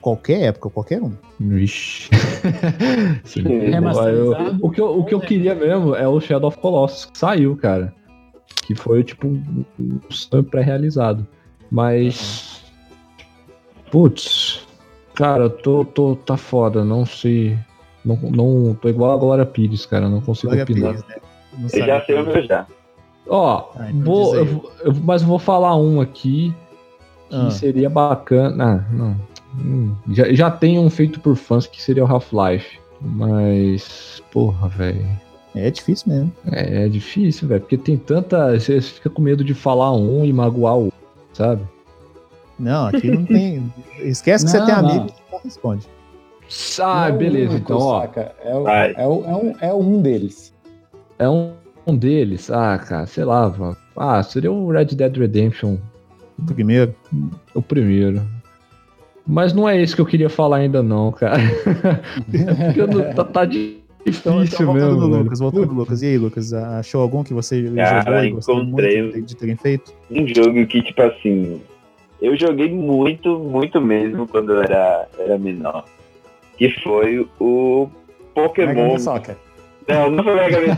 Qualquer 0.00 0.42
época, 0.42 0.68
qualquer 0.70 1.02
um. 1.02 1.12
Vixe. 1.40 2.10
Remasterizado 3.70 4.50
Eu- 4.50 4.58
o, 4.60 4.70
que 4.70 4.80
eu, 4.80 4.98
o 4.98 5.04
que 5.04 5.14
eu 5.14 5.20
queria 5.20 5.54
mesmo 5.54 5.94
é 5.94 6.06
o 6.06 6.20
Shadow 6.20 6.48
of 6.48 6.58
Colossus 6.58 7.06
que 7.06 7.18
saiu, 7.18 7.56
cara. 7.56 7.94
Que 8.66 8.74
foi, 8.74 9.02
tipo, 9.02 9.26
um 9.28 10.00
sonho 10.10 10.44
pré-realizado. 10.44 11.26
Mas. 11.70 12.62
Putz. 13.90 14.66
Cara, 15.14 15.44
eu 15.44 15.50
tô, 15.50 15.84
tô. 15.84 16.16
Tá 16.16 16.36
foda, 16.36 16.84
não 16.84 17.06
sei. 17.06 17.56
Não, 18.04 18.16
não, 18.16 18.74
tô 18.74 18.88
igual 18.88 19.12
a 19.12 19.16
Glória 19.16 19.46
Pires, 19.46 19.86
cara. 19.86 20.08
Não 20.08 20.20
consigo 20.20 20.48
Glória 20.48 20.64
opinar. 20.64 20.90
Pires, 20.94 21.08
né? 21.08 21.16
Não 21.58 21.68
Eu 21.72 21.86
já 21.86 22.04
sei 22.04 22.20
o 22.20 22.26
meu 22.26 22.42
já. 22.46 22.66
Ó, 23.26 23.70
Ah, 23.76 23.90
então 23.90 24.02
vou, 24.02 24.36
eu, 24.36 24.70
eu- 24.84 24.94
mas 25.02 25.22
eu 25.22 25.28
vou 25.28 25.38
falar 25.38 25.74
um 25.76 25.98
aqui 26.00 26.52
que 27.28 27.36
Ah. 27.36 27.50
seria 27.50 27.88
bacana. 27.90 28.86
Ah, 28.88 28.94
não. 28.94 29.16
Hum, 29.56 29.94
já, 30.10 30.32
já 30.32 30.50
tem 30.50 30.78
um 30.78 30.90
feito 30.90 31.20
por 31.20 31.36
fãs 31.36 31.66
que 31.66 31.80
seria 31.80 32.04
o 32.04 32.06
Half-Life. 32.06 32.78
Mas. 33.00 34.22
Porra, 34.32 34.68
velho. 34.68 35.06
É 35.54 35.70
difícil 35.70 36.12
mesmo. 36.12 36.32
É, 36.50 36.84
é 36.84 36.88
difícil, 36.88 37.46
velho. 37.48 37.60
Porque 37.60 37.76
tem 37.78 37.96
tanta. 37.96 38.58
Você 38.58 38.80
fica 38.80 39.08
com 39.10 39.22
medo 39.22 39.44
de 39.44 39.54
falar 39.54 39.92
um 39.94 40.24
e 40.24 40.32
magoar 40.32 40.74
o 40.76 40.84
outro, 40.86 40.98
sabe? 41.32 41.62
Não, 42.58 42.86
aqui 42.88 43.10
não 43.10 43.24
tem. 43.24 43.72
Esquece 44.00 44.44
que 44.44 44.50
você 44.50 44.58
tem 44.64 44.74
não. 44.74 44.88
amigo 44.90 45.06
que 45.06 45.22
não 45.32 45.38
responde. 45.42 45.86
Ah, 46.80 47.08
Não 47.10 47.16
beleza. 47.18 47.54
Então, 47.56 47.78
ó. 47.78 48.00
saca? 48.02 48.32
É, 48.44 48.54
o- 48.54 48.68
é, 48.68 49.06
o- 49.06 49.24
é 49.24 49.34
um, 49.36 49.54
é 49.60 49.74
um 49.74 50.02
deles. 50.02 50.52
É 51.18 51.28
um, 51.28 51.52
um 51.86 51.96
deles. 51.96 52.50
Ah, 52.50 52.78
cara, 52.78 53.06
sei 53.06 53.24
lá. 53.24 53.48
vó. 53.48 53.74
Ah, 53.96 54.22
seria 54.22 54.50
o 54.52 54.70
Red 54.70 54.86
Dead 54.86 55.16
Redemption, 55.16 55.76
Primeiro. 56.46 56.94
o 57.54 57.62
primeiro. 57.62 58.22
Mas 59.26 59.54
não 59.54 59.68
é 59.68 59.80
esse 59.80 59.94
que 59.94 60.00
eu 60.00 60.06
queria 60.06 60.28
falar 60.28 60.58
ainda, 60.58 60.82
não, 60.82 61.10
cara. 61.10 61.36
Porque 62.30 62.86
não- 62.86 63.14
tá, 63.14 63.24
tá 63.24 63.44
difícil 63.44 63.80
Então, 64.06 64.44
então 64.44 64.66
voltando 64.66 65.08
mesmo. 65.08 65.22
Lucas, 65.22 65.38
voltando 65.38 65.72
Lucas. 65.72 66.02
E 66.02 66.06
aí, 66.06 66.18
Lucas, 66.18 66.52
achou 66.52 67.00
algum 67.00 67.24
que 67.24 67.32
você 67.32 67.62
Cara, 67.74 68.02
jogou 68.02 68.24
e 68.24 68.28
encontrei 68.28 69.02
muito 69.02 69.22
de, 69.22 69.36
terem 69.36 69.56
feito? 69.56 69.94
Um 70.10 70.26
jogo 70.26 70.66
que, 70.66 70.82
tipo 70.82 71.00
assim, 71.02 71.62
eu 72.20 72.36
joguei 72.36 72.70
muito, 72.70 73.38
muito 73.38 73.80
mesmo 73.80 74.28
quando 74.28 74.52
eu 74.52 74.62
era, 74.62 75.08
era 75.18 75.38
menor. 75.38 75.84
Que 76.58 76.70
foi 76.82 77.26
o 77.40 77.88
Mega 78.36 78.48
Pokémon. 78.48 78.92
Man 78.92 78.98
Soccer. 78.98 79.36
Não, 79.88 80.10
não 80.10 80.24
foi 80.24 80.34
Mega 80.34 80.58
Man. 80.60 80.74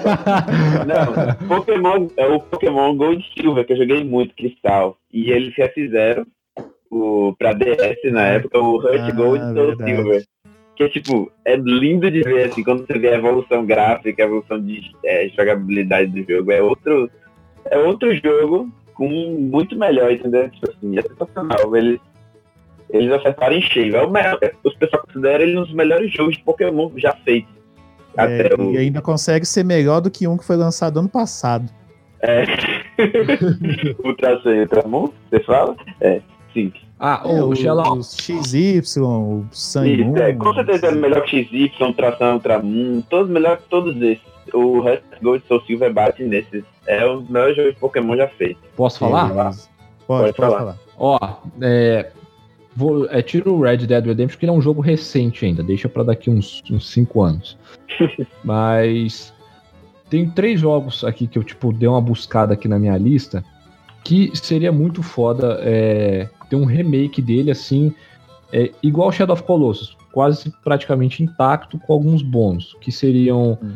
Não, 0.87 1.49
Pokémon, 1.49 2.09
é 2.17 2.27
o 2.27 2.41
Pokémon 2.41 2.97
Gold 2.97 3.25
Silver, 3.37 3.65
que 3.65 3.73
eu 3.73 3.77
joguei 3.77 4.05
muito, 4.05 4.35
Cristal. 4.35 4.99
E 5.13 5.31
eles 5.31 5.55
já 5.55 5.69
fizeram 5.69 6.27
o, 6.91 7.35
pra 7.39 7.53
DS 7.53 8.13
na 8.13 8.27
época, 8.27 8.59
o 8.59 8.79
Rush 8.79 9.01
Ah, 9.01 9.11
Gold 9.13 9.45
e 9.45 9.55
Soul. 9.55 9.77
Silver. 9.77 10.25
Que 10.75 10.85
é 10.85 10.89
tipo, 10.89 11.33
é 11.45 11.57
lindo 11.57 12.11
de 12.11 12.23
ver, 12.23 12.49
assim, 12.49 12.63
quando 12.63 12.87
você 12.87 12.99
vê 12.99 13.09
a 13.09 13.15
evolução 13.17 13.65
gráfica, 13.65 14.23
a 14.23 14.27
evolução 14.27 14.61
de 14.61 14.91
é, 15.05 15.29
jogabilidade 15.29 16.11
do 16.11 16.31
jogo. 16.31 16.53
É 16.53 16.61
outro, 16.61 17.11
é 17.71 17.79
outro 17.79 18.15
jogo 18.15 18.71
com 18.95 19.09
muito 19.09 19.77
melhor, 19.77 20.13
entendeu? 20.13 20.51
Tipo 20.51 20.71
assim, 20.71 20.99
é 20.99 21.03
sensacional. 21.03 21.75
Eles, 21.77 22.01
eles 22.91 23.11
acertaram 23.13 23.57
em 23.57 23.63
cheio. 23.63 23.97
É 23.97 24.03
o 24.03 24.11
melhor, 24.11 24.39
os 24.65 24.75
pessoal 24.75 25.03
consideram 25.07 25.45
ele 25.45 25.57
um 25.57 25.63
dos 25.63 25.73
melhores 25.73 26.13
jogos 26.13 26.37
de 26.37 26.43
Pokémon 26.43 26.91
já 26.97 27.13
feitos. 27.25 27.55
Até 28.17 28.53
É, 28.53 28.55
o, 28.55 28.73
E 28.73 28.79
ainda 28.79 29.01
consegue 29.01 29.45
ser 29.47 29.65
melhor 29.65 30.01
do 30.01 30.11
que 30.11 30.27
um 30.27 30.37
que 30.37 30.45
foi 30.45 30.57
lançado 30.57 30.99
ano 30.99 31.09
passado. 31.09 31.69
É. 32.23 32.45
Ultra 34.05 34.41
e 34.45 34.61
Ultramon, 34.61 35.09
você 35.31 35.41
fala? 35.41 35.77
É, 36.01 36.21
sim. 36.53 36.73
Ah, 36.99 37.23
É, 37.25 37.43
o, 37.43 37.49
o 37.49 37.57
Xelão. 37.57 38.03
XY, 38.03 38.79
o 39.01 39.45
Isso, 39.53 39.79
é, 40.17 40.33
com 40.33 40.55
certeza 40.55 40.87
é 40.87 40.93
melhor 40.93 41.23
que 41.25 41.45
XY, 41.45 41.73
Sun, 41.79 42.33
Ultramon, 42.33 43.03
todos 43.03 43.31
melhor 43.31 43.59
que 43.59 43.69
todos 43.69 44.01
esses. 44.01 44.25
O 44.55 44.81
Red 44.81 45.01
Gold 45.23 45.45
Soul 45.47 45.61
Silver 45.67 45.93
bate 45.93 46.23
nesses. 46.23 46.65
É 46.87 47.07
dos 47.07 47.29
melhores 47.29 47.57
jogos 47.57 47.75
de 47.75 47.81
Pokémon 47.81 48.17
já 48.17 48.29
feito. 48.29 48.61
Posso 48.77 48.99
falar? 49.01 49.29
Pode, 49.35 49.57
Pode 50.07 50.33
pode, 50.33 50.37
falar. 50.37 50.59
falar. 50.59 50.77
Ó, 50.99 51.19
é, 51.61 52.11
vou, 52.77 53.09
é, 53.11 53.23
tira 53.23 53.51
o 53.51 53.61
Red 53.61 53.79
Dead 53.79 54.05
Redemption, 54.05 54.39
que 54.39 54.45
ele 54.45 54.53
é 54.53 54.55
um 54.55 54.61
jogo 54.61 54.83
recente 54.83 55.47
ainda, 55.47 55.63
deixa 55.63 55.89
para 55.89 56.05
daqui 56.05 56.29
uns 56.31 56.63
5 56.79 57.23
anos. 57.23 57.57
Mas 58.45 59.33
tem 60.11 60.29
três 60.29 60.61
jogos 60.61 61.03
aqui 61.03 61.27
que 61.27 61.39
eu, 61.39 61.43
tipo, 61.43 61.73
dei 61.73 61.89
uma 61.89 62.01
buscada 62.01 62.53
aqui 62.53 62.69
na 62.69 62.79
minha 62.79 62.97
lista, 62.99 63.43
que 64.05 64.31
seria 64.35 64.71
muito 64.71 65.03
foda 65.03 65.59
é, 65.63 66.29
ter 66.51 66.57
um 66.57 66.67
remake 66.67 67.23
dele, 67.23 67.51
assim, 67.51 67.93
é, 68.53 68.71
igual 68.83 69.11
Shadow 69.11 69.35
of 69.35 69.43
Colossus, 69.43 69.97
quase 70.13 70.53
praticamente 70.63 71.23
intacto, 71.23 71.79
com 71.79 71.93
alguns 71.93 72.23
bônus, 72.23 72.77
que 72.81 72.93
seriam 72.93 73.59
hum. 73.63 73.73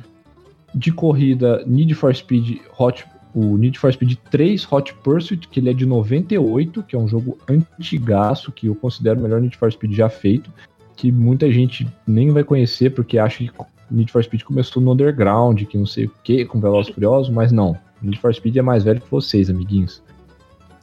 de 0.74 0.92
corrida 0.92 1.64
Need 1.66 1.94
for 1.94 2.14
Speed 2.14 2.58
Hot 2.78 3.04
o 3.34 3.56
Need 3.56 3.78
for 3.78 3.92
Speed 3.92 4.16
3 4.30 4.72
Hot 4.72 4.94
Pursuit, 4.94 5.48
que 5.48 5.60
ele 5.60 5.70
é 5.70 5.72
de 5.72 5.86
98, 5.86 6.82
que 6.82 6.96
é 6.96 6.98
um 6.98 7.06
jogo 7.06 7.38
antigaço, 7.48 8.50
que 8.50 8.66
eu 8.66 8.74
considero 8.74 9.20
o 9.20 9.22
melhor 9.22 9.40
Need 9.40 9.56
for 9.56 9.70
Speed 9.70 9.92
já 9.92 10.08
feito, 10.08 10.52
que 10.96 11.10
muita 11.12 11.50
gente 11.50 11.88
nem 12.06 12.30
vai 12.30 12.44
conhecer 12.44 12.90
porque 12.90 13.18
acha 13.18 13.44
que 13.44 13.50
Need 13.90 14.10
for 14.10 14.22
Speed 14.22 14.42
começou 14.42 14.82
no 14.82 14.92
underground, 14.92 15.62
que 15.64 15.78
não 15.78 15.86
sei 15.86 16.06
o 16.06 16.12
que, 16.22 16.44
com 16.44 16.60
Velozes 16.60 16.92
Furiosos, 16.92 17.32
mas 17.32 17.52
não. 17.52 17.76
Need 18.02 18.18
for 18.18 18.34
Speed 18.34 18.56
é 18.56 18.62
mais 18.62 18.84
velho 18.84 19.00
que 19.00 19.10
vocês, 19.10 19.48
amiguinhos. 19.48 20.02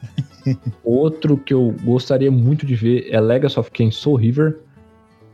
Outro 0.84 1.36
que 1.36 1.52
eu 1.52 1.74
gostaria 1.82 2.30
muito 2.30 2.64
de 2.64 2.74
ver 2.74 3.08
é 3.10 3.20
Legacy 3.20 3.58
of 3.58 3.70
Kain 3.70 3.90
Soul 3.90 4.16
River, 4.16 4.58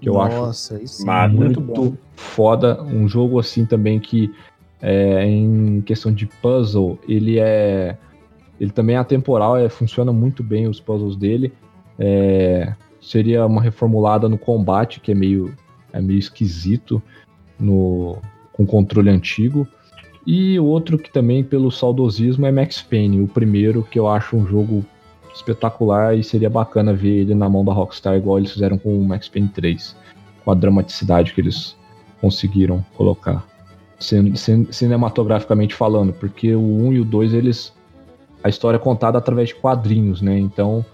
que 0.00 0.08
eu 0.08 0.14
Nossa, 0.14 0.74
acho 0.74 0.84
isso 0.84 1.10
é 1.10 1.28
muito, 1.28 1.60
muito 1.60 1.98
foda. 2.14 2.82
Um 2.82 3.08
jogo 3.08 3.38
assim 3.38 3.64
também 3.64 3.98
que 3.98 4.32
é, 4.80 5.24
em 5.24 5.80
questão 5.80 6.12
de 6.12 6.26
puzzle, 6.26 6.98
ele 7.08 7.38
é. 7.38 7.96
Ele 8.60 8.70
também 8.70 8.96
é 8.96 8.98
atemporal, 8.98 9.56
é, 9.56 9.68
funciona 9.68 10.12
muito 10.12 10.42
bem 10.42 10.68
os 10.68 10.78
puzzles 10.78 11.16
dele. 11.16 11.52
É, 11.98 12.72
seria 13.00 13.44
uma 13.46 13.60
reformulada 13.60 14.28
no 14.28 14.38
combate, 14.38 15.00
que 15.00 15.10
é 15.10 15.14
meio, 15.14 15.54
é 15.92 16.00
meio 16.00 16.18
esquisito 16.18 17.02
no, 17.58 18.18
com 18.52 18.64
controle 18.64 19.10
antigo. 19.10 19.66
E 20.26 20.58
outro 20.58 20.96
que 20.96 21.10
também, 21.10 21.42
pelo 21.42 21.70
saudosismo, 21.70 22.46
é 22.46 22.52
Max 22.52 22.80
Payne, 22.80 23.20
o 23.20 23.26
primeiro, 23.26 23.82
que 23.82 23.98
eu 23.98 24.08
acho 24.08 24.36
um 24.36 24.46
jogo 24.46 24.84
espetacular 25.34 26.16
e 26.16 26.22
seria 26.22 26.48
bacana 26.48 26.94
ver 26.94 27.20
ele 27.20 27.34
na 27.34 27.48
mão 27.48 27.64
da 27.64 27.72
Rockstar, 27.72 28.16
igual 28.16 28.38
eles 28.38 28.52
fizeram 28.52 28.78
com 28.78 28.96
o 28.96 29.04
Max 29.04 29.28
Payne 29.28 29.48
3, 29.48 29.96
com 30.44 30.50
a 30.50 30.54
dramaticidade 30.54 31.34
que 31.34 31.40
eles 31.40 31.76
conseguiram 32.20 32.84
colocar 32.96 33.44
cinematograficamente 33.98 35.74
falando, 35.74 36.12
porque 36.12 36.54
o 36.54 36.60
1 36.60 36.92
e 36.92 37.00
o 37.00 37.04
2 37.04 37.34
eles 37.34 37.72
a 38.42 38.48
história 38.48 38.76
é 38.76 38.80
contada 38.80 39.16
através 39.16 39.48
de 39.48 39.54
quadrinhos, 39.54 40.20
né? 40.20 40.38
Então, 40.38 40.84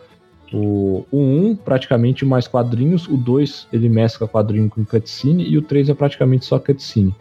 o, 0.52 1.04
o 1.10 1.18
1 1.18 1.56
praticamente 1.56 2.24
mais 2.24 2.46
quadrinhos, 2.46 3.08
o 3.08 3.16
2 3.16 3.68
ele 3.72 3.88
mescla 3.88 4.28
quadrinho 4.28 4.70
com 4.70 4.84
cutscene 4.84 5.44
e 5.48 5.58
o 5.58 5.62
3 5.62 5.88
é 5.88 5.94
praticamente 5.94 6.44
só 6.44 6.58
cutscene. 6.58 7.14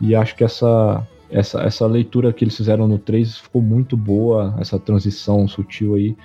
E 0.00 0.14
acho 0.14 0.36
que 0.36 0.44
essa 0.44 1.06
essa, 1.30 1.62
essa 1.62 1.86
leitura 1.86 2.32
que 2.32 2.44
eles 2.44 2.56
fizeram 2.56 2.88
no 2.88 2.98
3 2.98 3.38
ficou 3.38 3.62
muito 3.62 3.96
boa, 3.96 4.54
essa 4.58 4.78
transição 4.78 5.46
sutil 5.46 5.94
aí. 5.94 6.16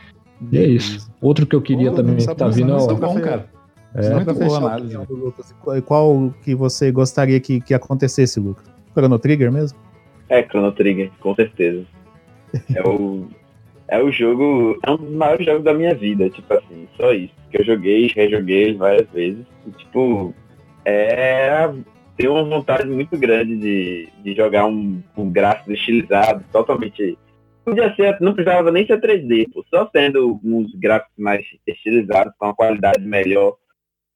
E 0.52 0.58
é 0.58 0.66
isso. 0.66 1.10
Outro 1.22 1.46
que 1.46 1.56
eu 1.56 1.62
queria 1.62 1.92
Pô, 1.92 1.98
também 1.98 2.18
que 2.18 2.36
tá 2.36 2.48
vindo 2.48 2.74
é 2.74 2.76
o. 2.76 2.96
Bom, 2.96 3.22
cara. 3.22 3.50
É, 3.94 4.14
muito 4.14 4.34
boa 4.34 4.58
análise. 4.58 4.98
Lucas. 5.10 5.56
Qual 5.86 6.34
que 6.44 6.54
você 6.54 6.92
gostaria 6.92 7.40
que, 7.40 7.62
que 7.62 7.74
acontecesse, 7.74 8.40
Lucas? 8.40 8.75
Chrono 8.96 9.20
Trigger 9.20 9.52
mesmo? 9.52 9.78
É, 10.30 10.42
Chrono 10.44 10.72
Trigger, 10.72 11.12
com 11.20 11.36
certeza. 11.36 11.86
É 12.74 12.82
o, 12.82 13.28
é 13.90 14.02
o 14.02 14.10
jogo, 14.10 14.80
é 14.82 14.92
um 14.92 14.98
dos 14.98 15.12
maiores 15.12 15.46
jogos 15.46 15.64
da 15.64 15.74
minha 15.74 15.94
vida, 15.94 16.30
tipo 16.30 16.54
assim, 16.54 16.88
só 16.96 17.12
isso. 17.14 17.34
Que 17.52 17.60
eu 17.60 17.66
joguei, 17.66 18.08
rejoguei 18.16 18.74
várias 18.74 19.10
vezes. 19.10 19.46
E, 19.68 19.72
tipo, 19.72 20.34
é. 20.86 21.70
Tenho 22.16 22.32
uma 22.32 22.46
vontade 22.46 22.88
muito 22.88 23.18
grande 23.18 23.58
de, 23.58 24.10
de 24.24 24.34
jogar 24.34 24.66
um, 24.66 25.04
um 25.18 25.30
gráfico 25.30 25.74
estilizado, 25.74 26.46
totalmente. 26.50 27.18
Podia 27.66 27.94
ser, 27.94 28.18
não 28.22 28.34
precisava 28.34 28.72
nem 28.72 28.88
ser 28.88 29.02
3D, 29.02 29.52
pô, 29.52 29.66
só 29.70 29.90
sendo 29.94 30.40
uns 30.42 30.74
gráficos 30.76 31.18
mais 31.18 31.46
estilizados, 31.68 32.34
com 32.38 32.46
uma 32.46 32.56
qualidade 32.56 33.04
melhor, 33.06 33.58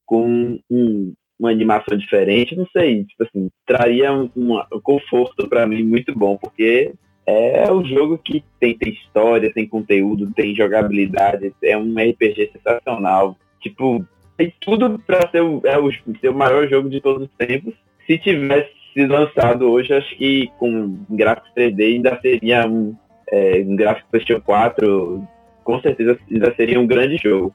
com 0.06 0.58
um, 0.72 1.14
uma 1.40 1.50
animação 1.50 1.98
diferente, 1.98 2.56
não 2.56 2.68
sei, 2.74 3.06
tipo 3.06 3.24
assim, 3.24 3.50
traria 3.66 4.12
um, 4.12 4.30
um 4.36 4.82
conforto 4.84 5.48
para 5.48 5.66
mim 5.66 5.84
muito 5.84 6.14
bom, 6.14 6.36
porque 6.36 6.94
é 7.26 7.72
o 7.72 7.84
jogo 7.86 8.18
que 8.18 8.44
tem, 8.60 8.76
tem 8.76 8.92
história, 8.94 9.54
tem 9.54 9.68
conteúdo, 9.68 10.32
tem 10.34 10.56
jogabilidade, 10.56 11.54
é 11.64 11.78
um 11.78 11.94
RPG 11.94 12.52
sensacional. 12.54 13.38
Tipo, 13.62 14.04
tem 14.36 14.54
tudo 14.60 14.98
para 15.00 15.30
ser, 15.30 15.42
o, 15.42 15.62
é 15.64 15.78
o, 15.78 15.92
ser 16.20 16.30
o 16.30 16.34
maior 16.34 16.68
jogo 16.68 16.90
de 16.90 17.00
todos 17.00 17.24
os 17.24 17.30
tempos. 17.38 17.74
Se 18.08 18.18
tivesse 18.18 18.72
sido 18.94 19.14
lançado 19.14 19.70
hoje, 19.70 19.94
acho 19.94 20.16
que 20.18 20.52
com 20.58 20.98
gráficos 21.10 21.52
3D 21.56 21.96
ainda 21.96 22.20
seria 22.20 22.68
um, 22.68 22.96
é, 23.32 23.64
um 23.66 23.76
gráfico 23.76 24.10
PlayStation 24.10 24.42
4, 24.42 25.28
com 25.64 25.80
certeza 25.82 26.18
ainda 26.32 26.54
seria 26.56 26.80
um 26.80 26.88
grande 26.88 27.18
jogo. 27.18 27.54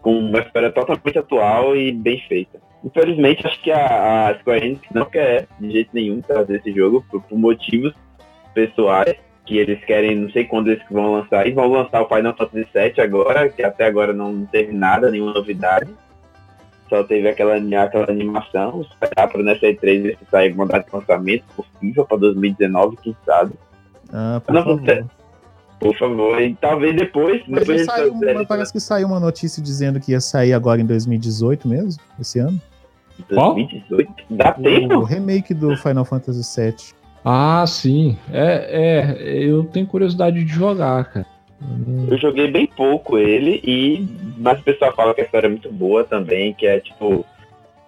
Com 0.00 0.18
uma 0.18 0.38
história 0.38 0.70
totalmente 0.70 1.18
atual 1.18 1.76
e 1.76 1.90
bem 1.90 2.20
feita. 2.28 2.60
Infelizmente, 2.84 3.46
acho 3.46 3.60
que 3.62 3.70
a, 3.70 4.28
a 4.28 4.38
Square 4.38 4.64
Enix 4.64 4.82
não 4.92 5.04
quer 5.04 5.46
de 5.58 5.70
jeito 5.70 5.90
nenhum 5.92 6.20
trazer 6.22 6.56
esse 6.56 6.72
jogo 6.72 7.04
por, 7.10 7.22
por, 7.22 7.38
motivos 7.38 7.92
pessoais 8.54 9.16
que 9.44 9.58
eles 9.58 9.84
querem, 9.84 10.16
não 10.16 10.30
sei 10.30 10.44
quando 10.44 10.68
eles 10.68 10.82
vão 10.90 11.12
lançar, 11.12 11.46
e 11.46 11.52
vão 11.52 11.70
lançar 11.70 12.02
o 12.02 12.08
Final 12.08 12.36
Fantasy 12.36 12.66
VII 12.72 13.00
agora, 13.02 13.48
que 13.48 13.62
até 13.62 13.86
agora 13.86 14.12
não 14.12 14.46
teve 14.46 14.72
nada, 14.72 15.10
nenhuma 15.10 15.34
novidade. 15.34 15.90
Só 16.88 17.04
teve 17.04 17.28
aquela, 17.28 17.56
aquela 17.56 18.10
animação, 18.10 18.82
esperar 18.82 19.28
para 19.28 19.42
nessa 19.42 19.66
E3 19.66 20.02
ver 20.02 20.18
se 20.18 20.30
sair 20.30 20.48
alguma 20.48 20.66
data 20.66 20.88
de 20.88 20.96
lançamento 20.96 21.44
possível 21.54 22.04
para 22.04 22.18
2019, 22.18 22.96
quem 22.96 23.16
sabe. 23.24 23.52
Ah, 24.12 24.40
por 24.44 24.52
não, 24.52 24.64
favor. 24.64 25.06
Por 25.78 25.96
favor, 25.96 26.42
e 26.42 26.54
talvez 26.56 26.94
depois. 26.94 27.42
Mas 27.48 27.60
depois 27.60 27.86
saiu, 27.86 28.14
parece 28.46 28.72
que 28.72 28.80
saiu 28.80 29.06
uma 29.06 29.20
notícia 29.20 29.62
dizendo 29.62 29.98
que 29.98 30.12
ia 30.12 30.20
sair 30.20 30.52
agora 30.52 30.80
em 30.80 30.86
2018 30.86 31.66
mesmo, 31.66 32.02
esse 32.20 32.38
ano. 32.38 32.60
2018? 33.28 34.12
Dá 34.30 34.54
o, 34.56 34.62
tempo? 34.62 34.94
O 34.96 35.04
remake 35.04 35.54
do 35.54 35.76
Final 35.76 36.04
Fantasy 36.04 36.60
VII. 36.60 37.00
Ah, 37.24 37.64
sim. 37.66 38.16
É, 38.32 39.16
é, 39.18 39.44
eu 39.44 39.64
tenho 39.64 39.86
curiosidade 39.86 40.42
de 40.42 40.52
jogar, 40.52 41.04
cara. 41.04 41.26
Eu 42.08 42.16
joguei 42.16 42.50
bem 42.50 42.66
pouco 42.66 43.18
ele, 43.18 43.60
e 43.62 44.08
mas 44.38 44.58
o 44.58 44.62
pessoal 44.62 44.94
fala 44.94 45.12
que 45.12 45.20
a 45.20 45.24
história 45.24 45.46
é 45.46 45.50
muito 45.50 45.70
boa 45.70 46.04
também, 46.04 46.54
que 46.54 46.66
é 46.66 46.80
tipo 46.80 47.24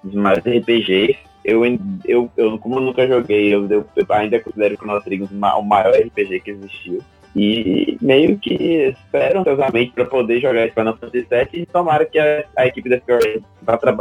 os 0.05 0.14
mais 0.14 0.39
RPGs. 0.41 1.16
Eu, 1.43 1.62
eu, 2.05 2.30
eu 2.37 2.59
como 2.59 2.76
eu 2.76 2.80
nunca 2.83 3.07
joguei, 3.07 3.53
eu, 3.53 3.66
eu 3.70 3.87
ainda 4.11 4.39
considero 4.41 4.76
que 4.76 4.85
o 4.85 4.87
Chrono 4.87 5.03
Trigger 5.03 5.28
o 5.33 5.62
maior 5.62 5.93
RPG 5.93 6.41
que 6.41 6.51
existiu. 6.51 7.03
E 7.35 7.97
meio 8.03 8.39
que 8.39 8.53
esperam 8.53 9.41
ansiosamente 9.41 9.93
para 9.93 10.05
poder 10.05 10.41
jogar 10.41 10.66
esse 10.66 10.74
Final 10.74 10.97
Fantasy 10.97 11.26
VII 11.30 11.62
e 11.62 11.66
tomara 11.66 12.05
que 12.05 12.18
a, 12.18 12.45
a 12.57 12.66
equipe 12.66 12.91
da 12.91 12.99
Square 12.99 13.43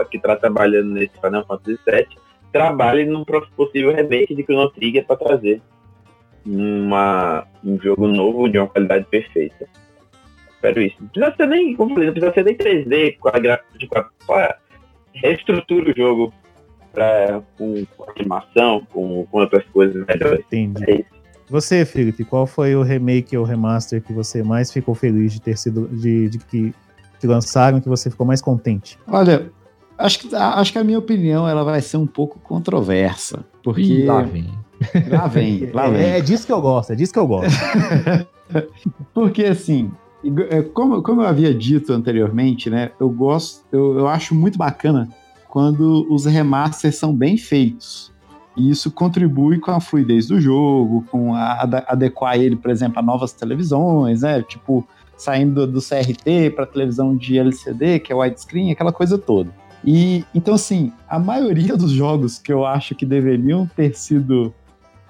que 0.10 0.18
está 0.18 0.36
trabalhando 0.36 0.90
nesse 0.90 1.14
Final 1.22 1.46
Fantasy 1.46 1.80
VII 1.88 2.08
trabalhe 2.52 3.06
num 3.06 3.24
possível 3.56 3.94
remake 3.94 4.36
de 4.36 4.44
Chrono 4.44 4.70
Trigger 4.72 5.06
para 5.06 5.16
trazer 5.16 5.62
uma, 6.46 7.48
um 7.64 7.80
jogo 7.80 8.08
novo 8.08 8.50
de 8.50 8.58
uma 8.58 8.68
qualidade 8.68 9.06
perfeita. 9.06 9.68
Espero 10.50 10.82
isso. 10.82 10.98
Não 11.00 11.08
precisa 11.08 11.36
ser 11.38 11.48
nem, 11.48 11.76
como 11.76 11.94
falei, 11.94 12.08
não 12.08 12.14
precisa 12.14 12.34
ser 12.34 12.44
nem 12.44 12.56
3D 12.56 13.18
com 13.18 13.30
a 13.30 13.40
gráfica 13.40 13.78
de 13.78 13.88
4 13.88 14.12
reestrutura 15.14 15.92
o 15.92 15.96
jogo 15.96 16.34
pra, 16.94 17.42
com, 17.58 17.86
com 17.86 18.12
animação, 18.12 18.86
com, 18.92 19.26
com 19.26 19.40
outras 19.40 19.66
coisas 19.68 20.06
melhores. 20.06 20.46
Entendi. 20.52 20.84
É 20.88 20.94
isso. 20.96 21.21
Você, 21.52 21.84
Felipe, 21.84 22.24
qual 22.24 22.48
foi 22.48 22.74
o 22.78 22.82
remake 22.82 23.36
ou 23.36 23.44
remaster 23.44 24.02
que 24.02 24.14
você 24.14 24.42
mais 24.42 24.72
ficou 24.72 24.96
feliz 24.96 25.34
de 25.34 25.42
ter 25.42 25.58
sido. 25.58 25.86
de, 25.90 26.30
de 26.30 26.38
que, 26.38 26.74
que 27.20 27.28
lançaram 27.28 27.82
que 27.82 27.90
você 27.90 28.10
ficou 28.10 28.26
mais 28.26 28.42
contente? 28.42 28.98
Olha, 29.06 29.52
acho 29.98 30.20
que, 30.20 30.34
acho 30.34 30.72
que 30.72 30.80
a 30.80 30.84
minha 30.84 30.98
opinião 30.98 31.46
ela 31.46 31.66
vai 31.66 31.82
ser 31.82 31.98
um 31.98 32.08
pouco 32.08 32.40
controversa. 32.40 33.44
Porque. 33.62 33.82
Ih, 33.82 34.06
lá 34.06 34.22
vem. 34.22 34.50
Lá 35.10 35.28
vem, 35.28 35.70
lá 35.76 35.90
vem. 35.90 36.02
É, 36.02 36.18
é 36.20 36.22
disso 36.22 36.46
que 36.46 36.54
eu 36.54 36.62
gosto, 36.62 36.94
é 36.94 36.96
disso 36.96 37.12
que 37.12 37.20
eu 37.20 37.28
gosto. 37.28 37.52
porque 39.14 39.44
assim, 39.44 39.92
é, 40.50 40.62
como, 40.62 41.04
como 41.04 41.22
eu 41.22 41.28
havia 41.28 41.54
dito 41.54 41.92
anteriormente, 41.92 42.70
né? 42.70 42.92
Eu 42.98 43.10
gosto, 43.10 43.66
eu, 43.74 44.00
eu 44.00 44.08
acho 44.08 44.34
muito 44.34 44.58
bacana 44.58 45.10
quando 45.50 46.08
os 46.10 46.26
remasters 46.26 46.96
são 46.96 47.14
bem 47.14 47.36
feitos. 47.36 48.11
E 48.56 48.70
isso 48.70 48.92
contribui 48.92 49.60
com 49.60 49.72
a 49.72 49.80
fluidez 49.80 50.28
do 50.28 50.40
jogo, 50.40 51.06
com 51.10 51.34
a, 51.34 51.62
adequar 51.88 52.36
ele, 52.36 52.56
por 52.56 52.70
exemplo, 52.70 53.00
a 53.00 53.02
novas 53.02 53.32
televisões, 53.32 54.22
né? 54.22 54.42
Tipo, 54.42 54.86
saindo 55.18 55.66
do, 55.66 55.80
CRT 55.80 56.52
para 56.56 56.66
televisão 56.66 57.16
de 57.16 57.38
LCD, 57.38 58.00
que 58.00 58.12
é 58.12 58.16
widescreen, 58.16 58.72
aquela 58.72 58.92
coisa 58.92 59.18
toda. 59.18 59.52
E 59.86 60.26
então, 60.36 60.54
assim, 60.54 60.92
a 61.08 61.18
maioria 61.18 61.78
dos 61.78 61.92
jogos 61.92 62.38
que 62.38 62.52
eu 62.52 62.66
acho 62.66 62.94
que 62.94 63.06
deveriam 63.06 63.66
ter 63.76 63.96
sido 63.96 64.54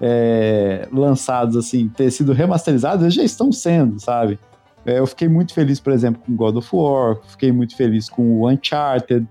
é, 0.00 0.88
lançados, 0.92 1.56
assim, 1.56 1.88
ter 1.88 2.10
sido 2.10 2.32
remasterizados, 2.32 3.12
já 3.12 3.22
estão 3.22 3.50
sendo, 3.50 4.00
sabe? 4.00 4.38
É, 4.84 4.98
eu 4.98 5.06
fiquei 5.06 5.28
muito 5.28 5.54
feliz, 5.54 5.78
por 5.78 5.92
exemplo, 5.92 6.22
com 6.24 6.34
God 6.34 6.56
of 6.56 6.68
War, 6.72 7.18
fiquei 7.28 7.52
muito 7.52 7.76
feliz 7.76 8.08
com 8.08 8.40
o 8.40 8.48
Uncharted, 8.48 9.26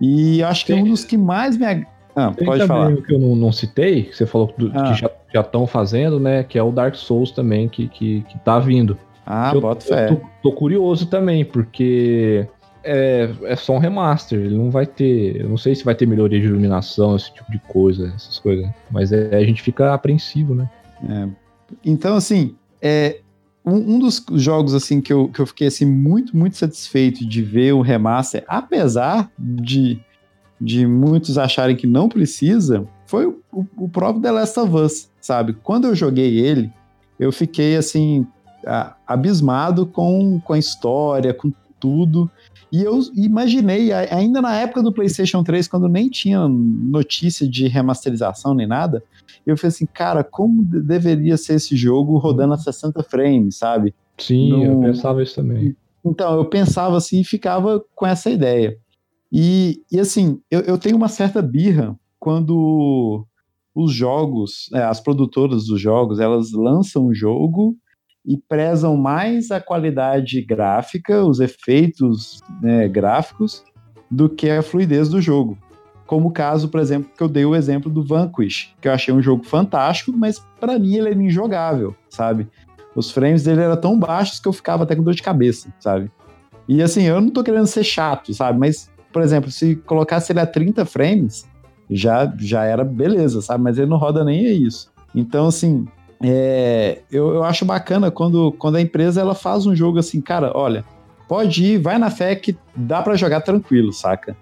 e 0.00 0.42
acho 0.42 0.64
que 0.64 0.72
é 0.72 0.76
um 0.76 0.84
dos 0.84 1.04
que 1.04 1.16
mais 1.16 1.56
me. 1.56 1.86
Ah, 2.14 2.32
Tem 2.36 2.46
pode 2.46 2.66
falar. 2.66 2.90
o 2.92 3.02
que 3.02 3.14
eu 3.14 3.18
não, 3.18 3.36
não 3.36 3.52
citei, 3.52 4.04
que 4.04 4.16
você 4.16 4.26
falou 4.26 4.52
do- 4.58 4.72
Ah. 4.74 4.92
que 4.92 5.00
já 5.34 5.40
estão 5.40 5.66
fazendo, 5.66 6.18
né? 6.18 6.42
Que 6.42 6.58
é 6.58 6.62
o 6.62 6.72
Dark 6.72 6.94
Souls 6.96 7.30
também, 7.30 7.68
que, 7.68 7.88
que, 7.88 8.22
que 8.28 8.38
tá 8.40 8.58
vindo. 8.58 8.98
Ah, 9.26 9.52
eu, 9.54 9.60
bota 9.60 9.84
eu 9.84 9.88
fé. 9.88 10.06
tô, 10.08 10.20
tô 10.42 10.52
curioso 10.52 11.06
também, 11.06 11.44
porque 11.44 12.46
é, 12.82 13.30
é 13.44 13.54
só 13.56 13.74
um 13.74 13.78
remaster, 13.78 14.38
ele 14.40 14.56
não 14.56 14.70
vai 14.70 14.86
ter. 14.86 15.40
Eu 15.40 15.48
não 15.48 15.56
sei 15.56 15.74
se 15.74 15.84
vai 15.84 15.94
ter 15.94 16.06
melhoria 16.06 16.40
de 16.40 16.46
iluminação, 16.46 17.14
esse 17.14 17.32
tipo 17.32 17.50
de 17.52 17.58
coisa, 17.60 18.12
essas 18.16 18.38
coisas. 18.40 18.68
Mas 18.90 19.12
é, 19.12 19.36
a 19.36 19.44
gente 19.44 19.62
fica 19.62 19.94
apreensivo, 19.94 20.54
né? 20.54 20.68
É. 21.08 21.28
Então, 21.84 22.16
assim, 22.16 22.56
é, 22.82 23.20
um, 23.64 23.74
um 23.94 23.98
dos 24.00 24.24
jogos 24.34 24.74
assim 24.74 25.00
que 25.00 25.12
eu, 25.12 25.28
que 25.28 25.38
eu 25.40 25.46
fiquei 25.46 25.68
assim, 25.68 25.86
muito, 25.86 26.36
muito 26.36 26.56
satisfeito 26.56 27.24
de 27.24 27.40
ver 27.42 27.72
o 27.72 27.80
remaster, 27.82 28.42
apesar 28.48 29.30
de, 29.38 30.00
de 30.60 30.86
muitos 30.86 31.38
acharem 31.38 31.74
que 31.76 31.86
não 31.86 32.08
precisa, 32.08 32.86
foi 33.06 33.26
o, 33.26 33.40
o- 33.52 33.66
o 33.78 33.88
próprio 33.88 34.22
The 34.22 34.30
Last 34.30 34.60
of 34.60 34.74
Us, 34.76 35.10
sabe? 35.20 35.54
Quando 35.62 35.86
eu 35.86 35.94
joguei 35.94 36.38
ele, 36.38 36.70
eu 37.18 37.32
fiquei 37.32 37.76
assim, 37.76 38.26
abismado 39.06 39.86
com, 39.86 40.40
com 40.40 40.52
a 40.52 40.58
história, 40.58 41.32
com 41.34 41.52
tudo. 41.78 42.30
E 42.72 42.82
eu 42.82 43.00
imaginei, 43.16 43.92
ainda 43.92 44.40
na 44.40 44.54
época 44.56 44.82
do 44.82 44.92
PlayStation 44.92 45.42
3, 45.42 45.66
quando 45.66 45.88
nem 45.88 46.08
tinha 46.08 46.46
notícia 46.48 47.48
de 47.48 47.66
remasterização 47.66 48.54
nem 48.54 48.66
nada, 48.66 49.02
eu 49.46 49.56
falei 49.56 49.68
assim, 49.68 49.86
cara, 49.86 50.22
como 50.22 50.62
de- 50.64 50.80
deveria 50.82 51.36
ser 51.36 51.54
esse 51.54 51.74
jogo 51.76 52.18
rodando 52.18 52.54
a 52.54 52.58
60 52.58 53.02
frames, 53.02 53.56
sabe? 53.56 53.94
Sim, 54.18 54.62
eu 54.64 54.74
No- 54.74 54.82
pensava 54.82 55.22
isso 55.22 55.34
também. 55.34 55.74
Então, 56.04 56.36
eu 56.36 56.44
pensava 56.44 56.96
assim 56.96 57.20
e 57.20 57.24
ficava 57.24 57.82
com 57.94 58.06
essa 58.06 58.30
ideia. 58.30 58.76
E, 59.32 59.82
e 59.90 59.98
assim, 60.00 60.40
eu, 60.50 60.60
eu 60.60 60.78
tenho 60.78 60.96
uma 60.96 61.08
certa 61.08 61.40
birra 61.40 61.96
quando 62.18 63.26
os 63.74 63.92
jogos, 63.92 64.68
é, 64.74 64.82
as 64.82 65.00
produtoras 65.00 65.66
dos 65.66 65.80
jogos, 65.80 66.18
elas 66.18 66.52
lançam 66.52 67.06
um 67.06 67.14
jogo 67.14 67.76
e 68.26 68.36
prezam 68.36 68.96
mais 68.96 69.50
a 69.50 69.60
qualidade 69.60 70.42
gráfica, 70.42 71.24
os 71.24 71.40
efeitos 71.40 72.40
né, 72.60 72.88
gráficos, 72.88 73.64
do 74.10 74.28
que 74.28 74.50
a 74.50 74.62
fluidez 74.62 75.08
do 75.08 75.20
jogo. 75.20 75.56
Como 76.06 76.28
o 76.28 76.32
caso, 76.32 76.68
por 76.68 76.80
exemplo, 76.80 77.10
que 77.16 77.22
eu 77.22 77.28
dei 77.28 77.44
o 77.44 77.54
exemplo 77.54 77.90
do 77.90 78.04
Vanquish, 78.04 78.74
que 78.80 78.88
eu 78.88 78.92
achei 78.92 79.14
um 79.14 79.22
jogo 79.22 79.44
fantástico, 79.44 80.12
mas 80.12 80.44
para 80.58 80.78
mim 80.78 80.96
ele 80.96 81.08
era 81.10 81.22
injogável, 81.22 81.94
sabe? 82.08 82.48
Os 82.96 83.12
frames 83.12 83.44
dele 83.44 83.62
eram 83.62 83.80
tão 83.80 83.98
baixos 83.98 84.40
que 84.40 84.48
eu 84.48 84.52
ficava 84.52 84.82
até 84.82 84.96
com 84.96 85.04
dor 85.04 85.14
de 85.14 85.22
cabeça, 85.22 85.72
sabe? 85.78 86.10
E 86.68 86.82
assim, 86.82 87.04
eu 87.04 87.20
não 87.20 87.30
tô 87.30 87.44
querendo 87.44 87.66
ser 87.66 87.84
chato, 87.84 88.34
sabe? 88.34 88.58
Mas, 88.58 88.90
por 89.12 89.22
exemplo, 89.22 89.50
se 89.50 89.76
colocasse 89.76 90.32
ele 90.32 90.40
a 90.40 90.46
30 90.46 90.84
frames, 90.84 91.46
já, 91.90 92.32
já 92.38 92.64
era 92.64 92.84
beleza, 92.84 93.42
sabe? 93.42 93.64
Mas 93.64 93.78
ele 93.78 93.90
não 93.90 93.96
roda 93.96 94.24
nem 94.24 94.46
a 94.46 94.52
isso. 94.52 94.90
Então, 95.14 95.48
assim, 95.48 95.86
é, 96.22 97.02
eu, 97.10 97.34
eu 97.34 97.44
acho 97.44 97.64
bacana 97.64 98.10
quando, 98.10 98.52
quando 98.52 98.76
a 98.76 98.80
empresa 98.80 99.20
ela 99.20 99.34
faz 99.34 99.66
um 99.66 99.74
jogo 99.74 99.98
assim, 99.98 100.20
cara, 100.20 100.52
olha, 100.54 100.84
pode 101.28 101.64
ir, 101.64 101.78
vai 101.78 101.98
na 101.98 102.10
fé 102.10 102.34
que 102.36 102.56
dá 102.76 103.02
pra 103.02 103.16
jogar 103.16 103.40
tranquilo, 103.40 103.92
saca? 103.92 104.36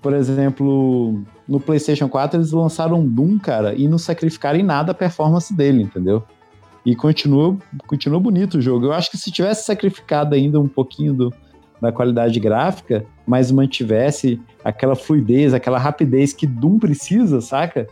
Por 0.00 0.12
exemplo, 0.12 1.20
no 1.48 1.58
PlayStation 1.58 2.08
4 2.08 2.38
eles 2.38 2.52
lançaram 2.52 3.00
um 3.00 3.08
Doom, 3.08 3.38
cara, 3.38 3.74
e 3.74 3.88
não 3.88 3.98
sacrificaram 3.98 4.58
em 4.58 4.62
nada 4.62 4.92
a 4.92 4.94
performance 4.94 5.52
dele, 5.52 5.82
entendeu? 5.82 6.22
E 6.84 6.94
continua, 6.94 7.56
continua 7.86 8.20
bonito 8.20 8.58
o 8.58 8.62
jogo. 8.62 8.86
Eu 8.86 8.92
acho 8.92 9.10
que 9.10 9.18
se 9.18 9.32
tivesse 9.32 9.64
sacrificado 9.64 10.36
ainda 10.36 10.60
um 10.60 10.68
pouquinho 10.68 11.12
do, 11.12 11.34
da 11.80 11.90
qualidade 11.90 12.38
gráfica, 12.38 13.04
mas 13.26 13.50
mantivesse 13.50 14.40
aquela 14.64 14.94
fluidez, 14.94 15.52
aquela 15.52 15.78
rapidez 15.78 16.32
que 16.32 16.46
Doom 16.46 16.78
precisa, 16.78 17.40
saca? 17.40 17.86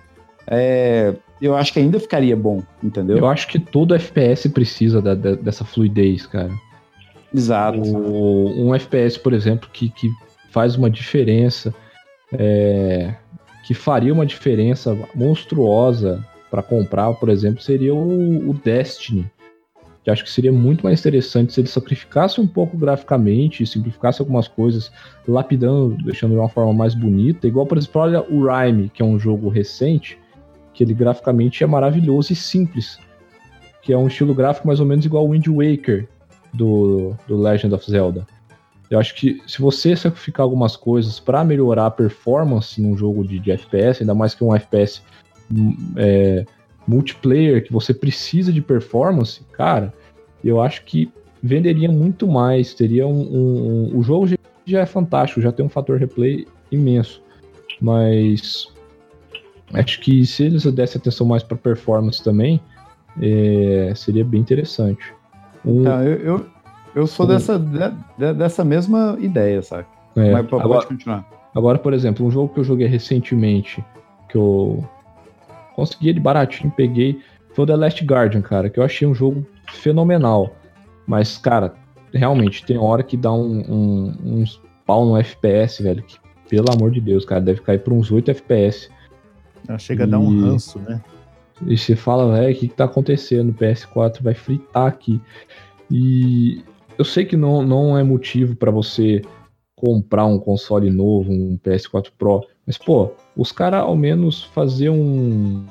É, 0.47 1.14
eu 1.41 1.57
acho 1.57 1.72
que 1.72 1.78
ainda 1.80 1.99
ficaria 1.99 2.37
bom, 2.37 2.62
entendeu? 2.82 3.18
Eu 3.18 3.26
acho 3.26 3.49
que 3.49 3.59
todo 3.59 3.95
FPS 3.95 4.49
precisa 4.49 5.01
da- 5.03 5.14
da- 5.14 5.35
dessa 5.35 5.64
fluidez, 5.64 6.26
cara. 6.26 6.51
Exato. 7.35 7.80
O- 7.80 8.66
um 8.68 8.74
FPS, 8.74 9.18
por 9.18 9.32
exemplo, 9.32 9.68
que, 9.72 9.89
que 9.91 10.11
faz 10.51 10.76
uma 10.76 10.89
diferença, 10.89 11.74
é, 12.32 13.14
que 13.66 13.74
faria 13.74 14.12
uma 14.12 14.26
diferença 14.26 14.97
monstruosa 15.14 16.24
para 16.51 16.62
comprar, 16.62 17.12
por 17.14 17.28
exemplo, 17.28 17.61
seria 17.61 17.93
o, 17.95 18.51
o 18.51 18.55
Destiny. 18.55 19.26
Que 20.05 20.11
acho 20.11 20.22
que 20.22 20.30
seria 20.30 20.52
muito 20.52 20.84
mais 20.84 21.00
interessante 21.00 21.55
se 21.55 21.61
ele 21.61 21.68
sacrificasse 21.68 22.40
um 22.40 22.46
pouco 22.46 22.76
graficamente, 22.76 23.66
simplificasse 23.66 24.20
algumas 24.20 24.46
coisas, 24.46 24.92
lapidando, 25.26 25.96
deixando 26.05 26.32
de 26.32 26.38
uma 26.38 26.48
forma 26.48 26.74
mais 26.74 26.94
bonita. 26.94 27.48
Igual, 27.48 27.66
por 27.66 27.78
exemplo, 27.78 28.02
olha 28.02 28.22
o 28.22 28.46
Rime, 28.46 28.90
que 28.90 29.02
é 29.02 29.05
um 29.05 29.18
jogo 29.18 29.48
recente, 29.48 30.18
que 30.74 30.84
ele 30.84 30.92
graficamente 30.92 31.64
é 31.64 31.66
maravilhoso 31.66 32.34
e 32.34 32.36
simples. 32.36 32.98
Que 33.80 33.94
é 33.94 33.98
um 33.98 34.07
estilo 34.07 34.34
gráfico 34.34 34.66
mais 34.66 34.78
ou 34.78 34.84
menos 34.84 35.07
igual 35.07 35.24
ao 35.24 35.30
Wind 35.30 35.46
Waker 35.48 36.07
do, 36.52 37.14
do 37.26 37.36
Legend 37.40 37.74
of 37.74 37.90
Zelda. 37.90 38.26
Eu 38.90 38.98
acho 38.98 39.14
que 39.14 39.42
se 39.46 39.61
você 39.61 39.96
sacrificar 39.96 40.44
algumas 40.44 40.76
coisas 40.76 41.18
para 41.18 41.42
melhorar 41.42 41.86
a 41.86 41.90
performance 41.90 42.80
num 42.80 42.96
jogo 42.96 43.26
de, 43.26 43.38
de 43.38 43.50
FPS, 43.50 44.02
ainda 44.02 44.14
mais 44.14 44.34
que 44.34 44.44
um 44.44 44.55
FPS 44.55 45.02
hum, 45.50 45.76
é, 45.96 46.44
multiplayer, 46.87 47.64
que 47.64 47.72
você 47.72 47.93
precisa 47.95 48.53
de 48.53 48.61
performance, 48.61 49.43
cara, 49.53 49.93
eu 50.45 50.61
acho 50.61 50.85
que 50.85 51.11
venderia 51.43 51.91
muito 51.91 52.26
mais. 52.26 52.74
Teria 52.74 53.07
um. 53.07 53.20
um- 53.20 53.91
um- 53.95 53.99
o 53.99 54.03
jogo 54.03 54.26
já- 54.66 54.80
é 54.80 54.87
fantástico, 54.87 55.41
já 55.41 55.53
tem 55.53 55.64
um 55.64 55.68
fator 55.68 55.99
replay 55.99 56.47
imenso. 56.70 57.22
Mas 57.80 58.68
acho 59.72 60.01
que 60.01 60.24
se 60.24 60.45
eles 60.45 60.64
dessem 60.72 60.99
atenção 60.99 61.26
mais 61.26 61.43
para 61.43 61.57
performance 61.57 62.22
também, 62.22 62.61
é, 63.20 63.93
seria 63.95 64.24
bem 64.24 64.41
interessante. 64.41 65.12
Um- 65.64 65.82
Tá, 65.85 66.05
eu, 66.05 66.16
eu, 66.18 66.47
eu 66.95 67.07
sou 67.07 67.26
Um- 67.26 67.28
dessa, 67.30 67.59
de- 67.59 67.95
de- 68.18 68.35
dessa 68.35 68.64
mesma 68.64 69.16
ideia, 69.20 69.61
saca? 69.62 69.89
é, 70.16 70.32
Mas 70.32 70.47
pode 70.47 70.62
agora, 70.62 70.87
continuar. 70.87 71.28
Agora, 71.55 71.78
por 71.78 71.93
exemplo, 71.93 72.26
um 72.26 72.30
jogo 72.30 72.53
que 72.53 72.61
eu 72.61 72.64
joguei 72.64 72.87
recentemente, 72.87 73.85
que 74.28 74.37
eu 74.37 74.85
consegui 75.74 76.08
ele 76.08 76.20
baratinho, 76.20 76.72
peguei, 76.76 77.20
foi 77.54 77.64
o 77.64 77.66
The 77.66 77.76
Last 77.76 78.04
Guardian, 78.04 78.42
cara, 78.42 78.68
que 78.68 78.78
eu 78.78 78.84
achei 78.84 79.06
um 79.06 79.14
jogo 79.14 79.46
fenomenal. 79.72 80.56
Mas, 81.06 81.36
cara, 81.38 81.74
realmente, 82.12 82.64
tem 82.64 82.78
hora 82.78 83.02
que 83.02 83.16
dá 83.16 83.32
um, 83.32 83.60
um, 83.68 84.14
uns 84.24 84.60
pau 84.86 85.04
no 85.06 85.16
FPS, 85.16 85.82
velho, 85.82 86.02
que, 86.02 86.16
pelo 86.48 86.70
amor 86.72 86.90
de 86.90 87.00
Deus, 87.00 87.24
cara, 87.24 87.40
deve 87.40 87.60
cair 87.60 87.78
por 87.78 87.92
uns 87.92 88.10
8 88.10 88.30
FPS. 88.30 88.88
Ela 89.68 89.78
chega 89.78 90.04
a 90.04 90.06
dar 90.06 90.18
um 90.18 90.32
E- 90.32 90.40
ranço, 90.42 90.78
né? 90.78 91.00
E 91.66 91.78
você 91.78 91.94
fala, 91.94 92.32
velho, 92.34 92.52
o 92.52 92.58
que, 92.58 92.68
que 92.68 92.74
tá 92.74 92.84
acontecendo? 92.84 93.50
O 93.50 93.54
PS4 93.54 94.20
vai 94.22 94.34
fritar 94.34 94.86
aqui. 94.86 95.20
E 95.90 96.64
eu 96.98 97.04
sei 97.04 97.24
que 97.24 97.36
não, 97.36 97.62
não 97.62 97.96
é 97.96 98.02
motivo 98.02 98.56
pra 98.56 98.70
você 98.70 99.22
comprar 99.85 100.24
um 100.24 100.39
console 100.39 100.91
novo, 100.91 101.30
um 101.30 101.59
PS4 101.62 102.09
Pro, 102.16 102.43
mas, 102.66 102.78
pô, 102.78 103.11
os 103.37 103.53
caras 103.53 103.82
ao 103.82 103.95
menos 103.95 104.43
fazer 104.43 104.89
um. 104.89 105.64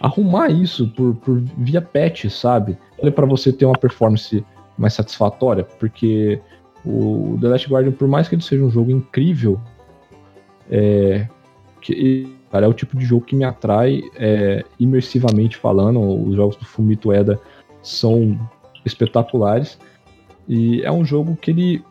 arrumar 0.00 0.48
isso 0.48 0.88
por, 0.88 1.14
por 1.16 1.40
via 1.58 1.82
patch, 1.82 2.26
sabe? 2.30 2.78
Olha 2.98 3.12
pra 3.12 3.26
você 3.26 3.52
ter 3.52 3.66
uma 3.66 3.78
performance 3.78 4.44
mais 4.78 4.94
satisfatória, 4.94 5.64
porque 5.64 6.40
o 6.84 7.36
The 7.40 7.48
Last 7.48 7.68
Guardian, 7.68 7.92
por 7.92 8.08
mais 8.08 8.28
que 8.28 8.34
ele 8.34 8.42
seja 8.42 8.64
um 8.64 8.70
jogo 8.70 8.90
incrível, 8.90 9.60
é. 10.70 11.28
Que, 11.82 12.26
cara, 12.50 12.66
é 12.66 12.68
o 12.68 12.74
tipo 12.74 12.96
de 12.96 13.04
jogo 13.04 13.24
que 13.24 13.36
me 13.36 13.44
atrai 13.44 14.02
é, 14.16 14.64
imersivamente 14.80 15.56
falando. 15.56 16.00
Os 16.00 16.34
jogos 16.34 16.56
do 16.56 16.64
Fumito 16.64 17.12
Eda 17.12 17.38
são 17.82 18.38
espetaculares. 18.84 19.78
E 20.48 20.82
é 20.82 20.90
um 20.90 21.04
jogo 21.04 21.36
que 21.36 21.50
ele. 21.50 21.84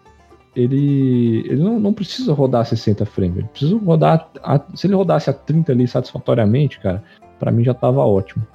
Ele, 0.60 1.43
ele 1.47 1.62
não, 1.64 1.80
não 1.80 1.93
precisa 1.93 2.34
rodar 2.34 2.62
a 2.62 2.66
60 2.66 3.05
frames. 3.05 3.38
Ele 3.38 3.47
precisa 3.47 3.78
rodar. 3.78 4.28
a- 4.43 4.60
se 4.74 4.88
ele 4.88 4.95
rodasse 4.95 5.30
a 5.30 5.34
30 5.34 5.72
ali 5.72 5.88
satisfatoriamente, 5.88 6.80
cara, 6.80 7.03
pra 7.38 7.51
mim 7.51 7.64
já 7.64 7.74
tava 7.76 8.03
ótimo. 8.03 8.45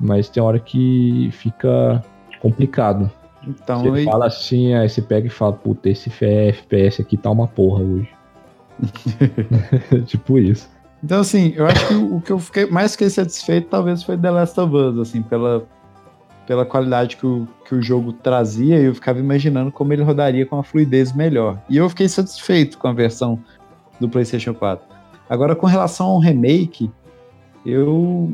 Mas 0.00 0.30
tem 0.30 0.42
hora 0.42 0.58
que 0.58 1.28
fica 1.32 2.02
complicado. 2.40 3.10
Então, 3.46 3.82
Você 3.82 3.98
aí- 3.98 4.04
fala 4.04 4.26
assim, 4.26 4.72
aí 4.74 4.88
você 4.88 5.02
pega 5.02 5.26
e 5.26 5.30
fala, 5.30 5.52
puta, 5.52 5.90
esse 5.90 6.08
FPS 6.10 7.02
aqui 7.02 7.16
tá 7.18 7.30
uma 7.30 7.46
porra 7.46 7.82
hoje. 7.82 8.08
tipo 10.06 10.38
isso. 10.38 10.68
Então, 11.02 11.20
assim, 11.20 11.52
eu 11.56 11.66
acho 11.66 11.88
que 11.88 11.94
o 11.94 12.16
o 12.16 12.20
que 12.20 12.32
eu 12.32 12.38
fiquei 12.38 12.66
mais 12.66 12.92
fiquei 12.92 13.08
satisfeito 13.10 13.68
talvez 13.68 14.02
foi 14.02 14.16
The 14.18 14.30
Last 14.30 14.58
of 14.60 14.74
Us, 14.74 14.98
assim, 14.98 15.22
pela, 15.22 15.64
pela 16.46 16.64
qualidade 16.64 17.16
que 17.16 17.26
o, 17.26 17.46
que 17.64 17.74
o 17.74 17.82
jogo 17.82 18.12
trazia, 18.12 18.78
eu 18.78 18.94
ficava 18.94 19.18
imaginando 19.18 19.70
como 19.70 19.92
ele 19.92 20.02
rodaria 20.02 20.44
com 20.44 20.56
uma 20.56 20.62
fluidez 20.62 21.12
melhor. 21.12 21.58
E 21.68 21.76
eu 21.76 21.88
fiquei 21.88 22.08
satisfeito 22.08 22.78
com 22.78 22.88
a 22.88 22.92
versão 22.92 23.38
do 24.00 24.08
PlayStation 24.08 24.54
4. 24.54 24.84
Agora, 25.28 25.54
com 25.54 25.66
relação 25.66 26.06
ao 26.08 26.18
remake, 26.18 26.90
eu. 27.64 28.32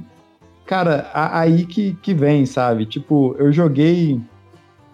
Cara, 0.65 1.11
aí 1.13 1.65
que, 1.65 1.95
que 2.03 2.13
vem, 2.13 2.45
sabe? 2.47 2.87
Tipo, 2.87 3.37
eu 3.39 3.53
joguei 3.53 4.21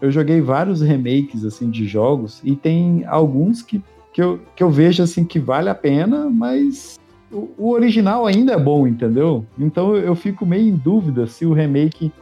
eu 0.03 0.11
joguei 0.11 0.41
vários 0.41 0.81
remakes 0.81 1.45
assim 1.45 1.71
de 1.71 1.87
jogos 1.87 2.41
e 2.43 2.57
tem 2.57 3.05
alguns 3.07 3.63
que, 3.63 3.81
que, 4.13 4.21
eu, 4.21 4.41
que 4.57 4.63
eu 4.63 4.69
vejo 4.69 5.01
assim 5.01 5.25
que 5.25 5.39
vale 5.39 5.69
a 5.69 5.77
pena, 5.77 6.29
mas 6.29 6.99
o, 7.31 7.49
o 7.57 7.71
original 7.71 8.27
ainda 8.27 8.55
é 8.55 8.59
bom, 8.59 8.85
entendeu? 8.85 9.47
Então 9.57 9.95
eu 9.95 10.17
fico 10.17 10.45
meio 10.45 10.69
em 10.69 10.75
dúvida 10.75 11.29
se 11.29 11.47
o 11.47 11.53
remake 11.53 12.13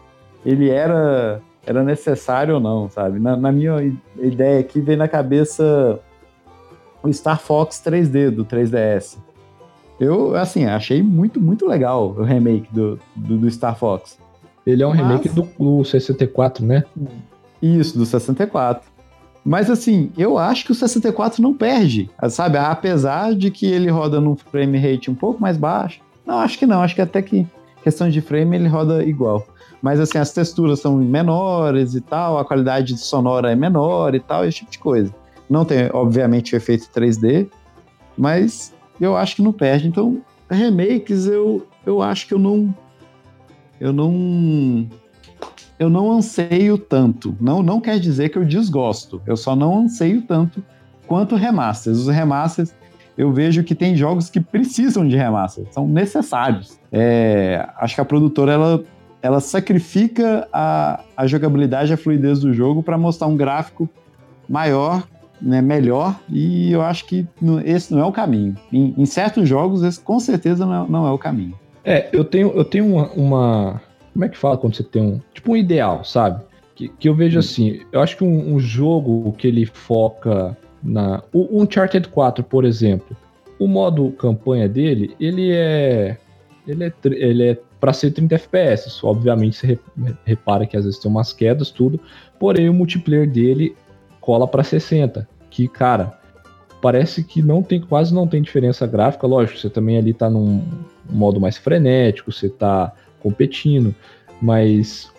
ele 0.44 0.70
era 0.70 1.40
era 1.66 1.84
necessário 1.84 2.54
ou 2.54 2.60
não, 2.60 2.88
sabe? 2.88 3.18
Na, 3.18 3.36
na 3.36 3.52
minha 3.52 3.76
ideia 4.18 4.60
aqui 4.60 4.80
veio 4.80 4.98
na 4.98 5.06
cabeça 5.06 6.00
o 7.02 7.12
Star 7.12 7.38
Fox 7.38 7.82
3D 7.84 8.30
do 8.30 8.44
3DS. 8.44 9.18
Eu, 9.98 10.34
assim, 10.34 10.64
achei 10.64 11.02
muito, 11.02 11.40
muito 11.40 11.66
legal 11.66 12.08
o 12.08 12.22
remake 12.22 12.72
do, 12.72 12.98
do, 13.14 13.36
do 13.36 13.50
Star 13.50 13.76
Fox. 13.76 14.18
Ele 14.66 14.82
é 14.82 14.86
um 14.86 14.90
Mas... 14.90 14.98
remake 14.98 15.28
do, 15.28 15.42
do 15.58 15.84
64, 15.84 16.64
né? 16.64 16.84
Isso, 17.60 17.98
do 17.98 18.06
64. 18.06 18.88
Mas 19.44 19.70
assim, 19.70 20.10
eu 20.16 20.38
acho 20.38 20.64
que 20.64 20.72
o 20.72 20.74
64 20.74 21.42
não 21.42 21.54
perde, 21.54 22.10
sabe? 22.28 22.58
Apesar 22.58 23.34
de 23.34 23.50
que 23.50 23.66
ele 23.66 23.90
roda 23.90 24.20
num 24.20 24.36
frame 24.36 24.78
rate 24.78 25.10
um 25.10 25.14
pouco 25.14 25.40
mais 25.40 25.56
baixo. 25.56 26.00
Não, 26.26 26.38
acho 26.38 26.58
que 26.58 26.66
não. 26.66 26.82
Acho 26.82 26.94
que 26.94 27.00
até 27.00 27.22
que 27.22 27.46
questão 27.82 28.08
de 28.08 28.20
frame 28.20 28.56
ele 28.56 28.68
roda 28.68 29.02
igual. 29.02 29.46
Mas 29.82 29.98
assim, 29.98 30.18
as 30.18 30.32
texturas 30.32 30.80
são 30.80 30.96
menores 30.96 31.94
e 31.94 32.00
tal, 32.00 32.38
a 32.38 32.44
qualidade 32.44 32.96
sonora 32.98 33.50
é 33.50 33.56
menor 33.56 34.14
e 34.14 34.20
tal, 34.20 34.44
esse 34.44 34.58
tipo 34.58 34.70
de 34.70 34.78
coisa. 34.78 35.14
Não 35.48 35.64
tem, 35.64 35.90
obviamente, 35.92 36.54
o 36.54 36.56
efeito 36.56 36.88
3D, 36.94 37.48
mas 38.16 38.74
eu 39.00 39.16
acho 39.16 39.36
que 39.36 39.42
não 39.42 39.52
perde. 39.52 39.88
Então, 39.88 40.20
remakes 40.48 41.26
eu, 41.26 41.66
eu 41.84 42.02
acho 42.02 42.26
que 42.26 42.34
eu 42.34 42.38
não. 42.38 42.74
Eu 43.80 43.92
não 43.92 44.88
eu 45.80 45.88
não 45.88 46.12
anseio 46.12 46.76
tanto. 46.76 47.34
Não, 47.40 47.62
não 47.62 47.80
quer 47.80 47.98
dizer 47.98 48.28
que 48.28 48.36
eu 48.36 48.44
desgosto. 48.44 49.22
Eu 49.26 49.34
só 49.34 49.56
não 49.56 49.78
anseio 49.78 50.20
tanto 50.20 50.62
quanto 51.06 51.36
remasters. 51.36 51.96
Os 52.00 52.08
remasters, 52.08 52.74
eu 53.16 53.32
vejo 53.32 53.64
que 53.64 53.74
tem 53.74 53.96
jogos 53.96 54.28
que 54.28 54.40
precisam 54.40 55.08
de 55.08 55.16
remasters, 55.16 55.72
são 55.72 55.88
necessários. 55.88 56.78
É, 56.92 57.66
acho 57.78 57.94
que 57.94 58.00
a 58.02 58.04
produtora 58.04 58.52
ela, 58.52 58.84
ela 59.22 59.40
sacrifica 59.40 60.48
a, 60.52 61.00
a 61.16 61.26
jogabilidade, 61.26 61.92
a 61.92 61.96
fluidez 61.96 62.40
do 62.40 62.52
jogo 62.52 62.82
para 62.82 62.96
mostrar 62.96 63.26
um 63.26 63.36
gráfico 63.36 63.88
maior, 64.48 65.06
né, 65.40 65.62
melhor, 65.62 66.18
e 66.28 66.72
eu 66.72 66.82
acho 66.82 67.06
que 67.06 67.26
esse 67.64 67.92
não 67.92 68.00
é 68.00 68.04
o 68.04 68.12
caminho. 68.12 68.56
Em, 68.72 68.94
em 68.96 69.06
certos 69.06 69.48
jogos, 69.48 69.82
esse 69.82 70.00
com 70.00 70.20
certeza 70.20 70.66
não 70.66 70.84
é, 70.84 70.88
não 70.88 71.06
é 71.06 71.10
o 71.12 71.18
caminho. 71.18 71.54
É, 71.84 72.08
eu 72.12 72.24
tenho, 72.24 72.50
eu 72.50 72.64
tenho 72.64 72.86
uma, 72.86 73.10
uma 73.12 73.80
como 74.12 74.24
é 74.24 74.28
que 74.28 74.36
fala 74.36 74.56
quando 74.56 74.74
você 74.74 74.82
tem 74.82 75.02
um. 75.02 75.20
Tipo 75.32 75.52
um 75.52 75.56
ideal, 75.56 76.04
sabe? 76.04 76.42
Que, 76.74 76.88
que 76.88 77.08
eu 77.08 77.14
vejo 77.14 77.38
assim. 77.38 77.80
Eu 77.92 78.00
acho 78.00 78.16
que 78.16 78.24
um, 78.24 78.54
um 78.54 78.60
jogo 78.60 79.32
que 79.32 79.46
ele 79.46 79.64
foca 79.64 80.56
na. 80.82 81.22
O 81.32 81.62
Uncharted 81.62 82.08
4, 82.08 82.44
por 82.44 82.64
exemplo. 82.64 83.16
O 83.58 83.68
modo 83.68 84.10
campanha 84.12 84.68
dele, 84.68 85.14
ele 85.20 85.50
é. 85.52 86.16
Ele 86.66 86.84
é, 86.84 86.92
ele 87.04 87.42
é 87.44 87.58
para 87.80 87.92
ser 87.92 88.10
30 88.12 88.34
FPS. 88.34 89.00
Obviamente 89.02 89.56
você 89.56 89.78
repara 90.24 90.66
que 90.66 90.76
às 90.76 90.84
vezes 90.84 91.00
tem 91.00 91.10
umas 91.10 91.32
quedas, 91.32 91.70
tudo. 91.70 91.98
Porém, 92.38 92.68
o 92.68 92.74
multiplayer 92.74 93.28
dele 93.28 93.74
cola 94.20 94.46
para 94.46 94.62
60. 94.62 95.26
Que, 95.48 95.66
cara, 95.66 96.20
parece 96.80 97.24
que 97.24 97.42
não 97.42 97.62
tem 97.62 97.80
quase 97.80 98.14
não 98.14 98.26
tem 98.28 98.42
diferença 98.42 98.86
gráfica. 98.86 99.26
Lógico, 99.26 99.58
você 99.58 99.70
também 99.70 99.98
ali 99.98 100.12
tá 100.12 100.28
num 100.28 100.62
modo 101.08 101.40
mais 101.40 101.56
frenético, 101.56 102.30
você 102.30 102.48
tá 102.48 102.92
competindo, 103.20 103.94
mas 104.40 105.10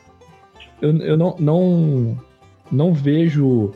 eu, 0.82 0.98
eu 0.98 1.18
não, 1.18 1.36
não, 1.38 2.18
não 2.72 2.94
vejo 2.94 3.72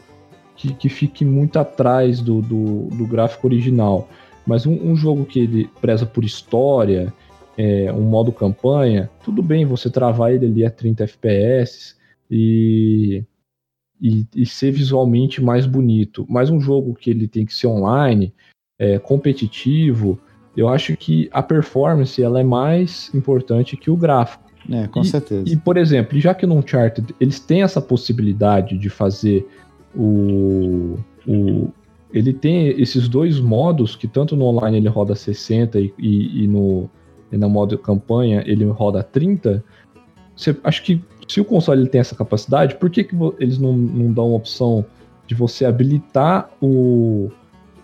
que, 0.56 0.74
que 0.74 0.90
fique 0.90 1.24
muito 1.24 1.60
atrás 1.60 2.22
do, 2.22 2.42
do, 2.42 2.88
do 2.88 3.06
gráfico 3.06 3.48
original. 3.48 4.10
Mas 4.46 4.66
um, 4.66 4.74
um, 4.74 4.96
jogo 4.96 5.26
que 5.26 5.40
ele 5.40 5.70
preza 5.82 6.06
por 6.06 6.24
história, 6.24 7.14
é, 7.58 7.92
um 7.92 8.02
modo 8.02 8.32
campanha, 8.32 9.10
tudo 9.24 9.42
bem 9.42 9.66
você 9.66 9.90
travar 9.90 10.34
ele 10.34 10.46
ali 10.46 10.66
a 10.66 10.70
30 10.70 11.04
FPS 11.06 11.96
e, 12.30 13.24
e, 14.02 14.26
e, 14.36 14.46
ser 14.46 14.72
visualmente 14.72 15.42
mais 15.42 15.66
bonito. 15.66 16.26
Mas 16.30 16.50
um 16.50 16.60
jogo 16.60 16.94
que 16.94 17.10
ele 17.10 17.28
tem 17.28 17.46
que 17.46 17.54
ser 17.54 17.68
online, 17.68 18.34
é, 18.78 19.00
competitivo, 19.00 20.20
eu 20.56 20.68
acho 20.68 20.96
que 20.98 21.30
a 21.32 21.42
performance 21.42 22.22
ela 22.22 22.40
é 22.40 22.44
mais 22.44 23.14
importante 23.14 23.78
que 23.78 23.90
o 23.90 23.96
gráfico. 23.96 24.44
É, 24.70 24.88
com 24.88 25.02
e, 25.02 25.06
certeza. 25.06 25.48
E, 25.48 25.56
por 25.56 25.78
exemplo, 25.78 26.20
já 26.20 26.34
que 26.34 26.46
no 26.46 26.56
Uncharted 26.56 27.14
eles 27.20 27.40
têm 27.40 27.62
essa 27.62 27.82
possibilidade 27.82 28.78
de 28.78 28.90
fazer 28.90 29.48
o, 29.96 30.98
o. 31.28 31.70
Ele 32.12 32.34
tem 32.34 32.70
esses 32.82 33.08
dois 33.08 33.40
modos 33.40 33.96
que 33.96 34.08
tanto 34.08 34.36
no 34.36 34.46
online 34.46 34.78
ele 34.78 34.88
roda 34.88 35.16
60 35.16 35.80
e, 35.80 35.94
e, 36.00 36.44
e 36.44 36.48
no, 36.48 36.90
no 37.32 37.50
modo 37.50 37.78
campanha 37.78 38.44
ele 38.46 38.66
roda 38.66 39.04
30. 39.04 39.64
Você, 40.36 40.56
acho 40.64 40.84
que 40.84 41.02
se 41.28 41.42
o 41.42 41.46
console 41.46 41.82
ele 41.82 41.90
tem 41.90 42.02
essa 42.02 42.16
capacidade, 42.16 42.76
por 42.76 42.90
que, 42.90 43.04
que 43.04 43.16
eles 43.40 43.58
não, 43.58 43.74
não 43.74 44.12
dão 44.12 44.34
a 44.34 44.36
opção 44.36 44.86
de 45.28 45.34
você 45.34 45.66
habilitar 45.66 46.50
o, 46.62 47.32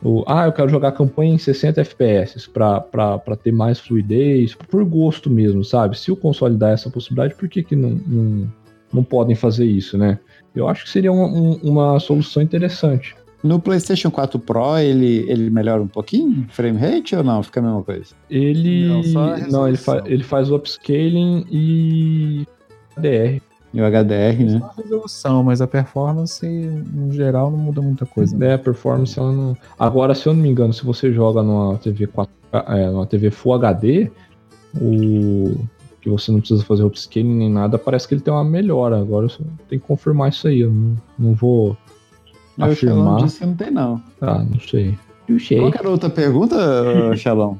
o, 0.03 0.23
ah, 0.27 0.45
eu 0.45 0.51
quero 0.51 0.69
jogar 0.69 0.91
campanha 0.91 1.33
em 1.33 1.37
60 1.37 1.81
FPS 1.81 2.49
para 2.49 3.35
ter 3.41 3.51
mais 3.51 3.79
fluidez, 3.79 4.53
por 4.53 4.83
gosto 4.85 5.29
mesmo, 5.29 5.63
sabe? 5.63 5.97
Se 5.97 6.11
o 6.11 6.15
console 6.15 6.55
dá 6.55 6.69
essa 6.69 6.89
possibilidade, 6.89 7.35
por 7.35 7.49
que, 7.49 7.63
que 7.63 7.75
não, 7.75 7.91
não, 8.05 8.53
não 8.93 9.03
podem 9.03 9.35
fazer 9.35 9.65
isso, 9.65 9.97
né? 9.97 10.19
Eu 10.55 10.67
acho 10.67 10.83
que 10.83 10.89
seria 10.89 11.11
uma, 11.11 11.25
um, 11.25 11.53
uma 11.63 11.99
solução 11.99 12.43
interessante. 12.43 13.15
No 13.43 13.59
PlayStation 13.59 14.11
4 14.11 14.39
Pro, 14.39 14.77
ele, 14.77 15.25
ele 15.29 15.49
melhora 15.49 15.81
um 15.81 15.87
pouquinho? 15.87 16.45
Frame 16.49 16.77
rate 16.77 17.15
ou 17.15 17.23
não? 17.23 17.41
Fica 17.41 17.59
a 17.59 17.63
mesma 17.63 17.83
coisa? 17.83 18.13
Ele. 18.29 18.87
Não, 18.87 19.37
não 19.49 19.67
ele, 19.67 19.77
fa 19.77 20.03
ele 20.05 20.23
faz 20.23 20.51
o 20.51 20.55
upscaling 20.55 21.45
e. 21.49 22.47
DR. 22.97 23.41
E 23.73 23.81
o 23.81 23.85
HDR, 23.85 24.43
né? 24.43 24.61
a 24.61 24.81
resolução, 24.81 25.43
mas 25.43 25.61
a 25.61 25.67
performance, 25.67 26.45
no 26.45 27.11
geral, 27.13 27.49
não 27.49 27.57
muda 27.57 27.81
muita 27.81 28.05
coisa. 28.05 28.37
Né? 28.37 28.47
É, 28.47 28.53
a 28.55 28.59
performance 28.59 29.17
ela 29.17 29.31
não. 29.31 29.55
Agora, 29.79 30.13
se 30.13 30.27
eu 30.27 30.33
não 30.33 30.41
me 30.41 30.49
engano, 30.49 30.73
se 30.73 30.83
você 30.83 31.13
joga 31.13 31.41
numa 31.41 31.77
TV 31.77 32.05
4, 32.05 32.33
é, 32.67 32.87
numa 32.87 33.05
TV 33.05 33.31
Full 33.31 33.53
HD, 33.53 34.11
o 34.75 35.55
que 36.01 36.09
você 36.09 36.31
não 36.31 36.39
precisa 36.39 36.65
fazer 36.65 36.83
upscaling 36.83 37.33
nem 37.33 37.49
nada, 37.49 37.77
parece 37.77 38.07
que 38.07 38.13
ele 38.13 38.21
tem 38.21 38.33
uma 38.33 38.43
melhora. 38.43 38.99
Agora 38.99 39.27
eu 39.27 39.45
tenho 39.69 39.81
que 39.81 39.87
confirmar 39.87 40.29
isso 40.29 40.49
aí. 40.49 40.61
Eu 40.61 40.71
não, 40.71 40.97
não 41.17 41.33
vou 41.33 41.77
afirmar. 42.59 43.19
Eu 43.19 43.25
disse 43.25 43.39
que 43.39 43.45
não 43.45 43.55
tem, 43.55 43.71
não. 43.71 44.01
Ah, 44.21 44.43
não 44.43 44.59
sei. 44.59 44.97
Não 45.27 45.39
sei. 45.39 45.59
Qual 45.59 45.73
era 45.73 45.87
a 45.87 45.91
outra 45.91 46.09
pergunta, 46.09 46.55
Xalão? 47.15 47.59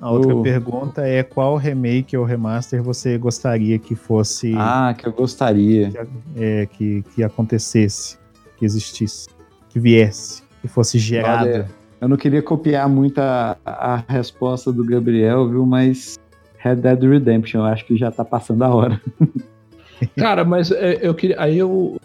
A 0.00 0.10
outra 0.10 0.34
uh. 0.34 0.42
pergunta 0.42 1.06
é 1.06 1.22
qual 1.22 1.56
remake 1.56 2.16
ou 2.16 2.24
remaster 2.24 2.82
você 2.82 3.16
gostaria 3.16 3.78
que 3.78 3.94
fosse. 3.94 4.52
Ah, 4.56 4.94
que 4.96 5.06
eu 5.06 5.12
gostaria. 5.12 5.90
Que, 5.90 5.98
é, 6.36 6.66
que, 6.66 7.04
que 7.14 7.22
acontecesse, 7.22 8.18
que 8.58 8.64
existisse, 8.64 9.28
que 9.68 9.78
viesse, 9.78 10.42
que 10.60 10.66
fosse 10.66 10.98
gerado. 10.98 11.48
Olha, 11.48 11.70
eu 12.00 12.08
não 12.08 12.16
queria 12.16 12.42
copiar 12.42 12.88
muito 12.88 13.20
a, 13.20 13.56
a 13.64 14.02
resposta 14.08 14.72
do 14.72 14.84
Gabriel, 14.84 15.48
viu? 15.48 15.64
Mas 15.64 16.18
Red 16.58 16.76
Dead 16.76 17.02
Redemption, 17.02 17.60
eu 17.60 17.64
acho 17.66 17.84
que 17.84 17.96
já 17.96 18.10
tá 18.10 18.24
passando 18.24 18.62
a 18.62 18.74
hora. 18.74 19.00
Cara, 20.16 20.44
mas 20.44 20.70
é, 20.70 20.98
eu 21.00 21.14
queria. 21.14 21.40
Aí 21.40 21.58
eu. 21.58 21.96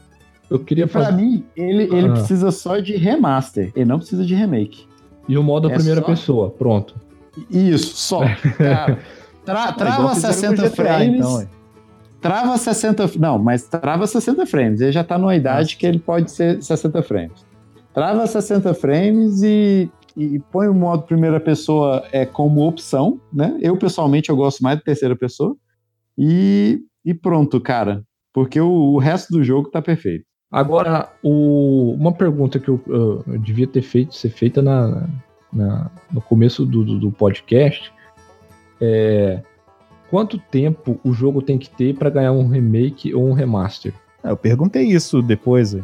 Eu 0.49 0.59
queria 0.59 0.87
fazer. 0.87 1.07
Pra 1.07 1.15
mim, 1.15 1.43
ele, 1.55 1.83
ele 1.83 2.07
ah. 2.07 2.13
precisa 2.13 2.51
só 2.51 2.79
de 2.79 2.95
remaster, 2.95 3.71
ele 3.75 3.85
não 3.85 3.97
precisa 3.97 4.25
de 4.25 4.33
remake. 4.33 4.85
E 5.27 5.37
o 5.37 5.43
modo 5.43 5.69
é 5.69 5.73
primeira 5.73 6.01
só... 6.01 6.07
pessoa, 6.07 6.49
pronto. 6.49 6.95
Isso, 7.51 7.95
só. 7.97 8.21
Cara, 8.57 8.99
tra, 9.43 9.71
trava 9.73 10.15
60 10.15 10.69
frames. 10.69 11.17
Então, 11.17 11.47
trava 12.21 12.57
60. 12.57 13.11
Não, 13.19 13.37
mas 13.37 13.63
trava 13.63 14.07
60 14.07 14.45
frames. 14.45 14.81
Ele 14.81 14.91
já 14.91 15.03
tá 15.03 15.17
numa 15.17 15.35
idade 15.35 15.75
que 15.75 15.85
ele 15.85 15.99
pode 15.99 16.31
ser 16.31 16.61
60 16.63 17.03
frames. 17.03 17.45
Trava 17.93 18.25
60 18.25 18.73
frames 18.73 19.41
e, 19.43 19.89
e 20.15 20.39
põe 20.51 20.67
o 20.67 20.73
modo 20.73 21.03
primeira 21.03 21.39
pessoa 21.39 22.03
é, 22.11 22.25
como 22.25 22.67
opção, 22.67 23.19
né? 23.33 23.57
Eu, 23.61 23.75
pessoalmente, 23.77 24.29
eu 24.29 24.35
gosto 24.35 24.63
mais 24.63 24.77
de 24.77 24.83
terceira 24.83 25.15
pessoa. 25.15 25.55
E, 26.17 26.79
e 27.03 27.13
pronto, 27.13 27.59
cara. 27.59 28.03
Porque 28.33 28.59
o, 28.59 28.69
o 28.69 28.97
resto 28.99 29.31
do 29.33 29.43
jogo 29.43 29.69
tá 29.69 29.81
perfeito. 29.81 30.26
Agora, 30.51 31.09
o, 31.21 31.93
uma 31.99 32.13
pergunta 32.13 32.59
que 32.59 32.69
eu, 32.69 32.81
eu, 32.87 33.23
eu 33.27 33.37
devia 33.39 33.67
ter 33.67 33.81
feito, 33.81 34.15
ser 34.15 34.29
feita 34.29 34.61
na, 34.61 35.07
na, 35.51 35.91
no 36.11 36.21
começo 36.21 36.65
do, 36.65 36.83
do, 36.83 36.99
do 36.99 37.11
podcast 37.11 37.91
é 38.79 39.41
quanto 40.09 40.37
tempo 40.37 40.99
o 41.03 41.11
jogo 41.13 41.41
tem 41.41 41.57
que 41.57 41.69
ter 41.69 41.95
para 41.95 42.09
ganhar 42.09 42.31
um 42.31 42.47
remake 42.47 43.13
ou 43.13 43.27
um 43.27 43.33
remaster? 43.33 43.93
Ah, 44.23 44.29
eu 44.29 44.37
perguntei 44.37 44.83
isso 44.83 45.21
depois. 45.21 45.75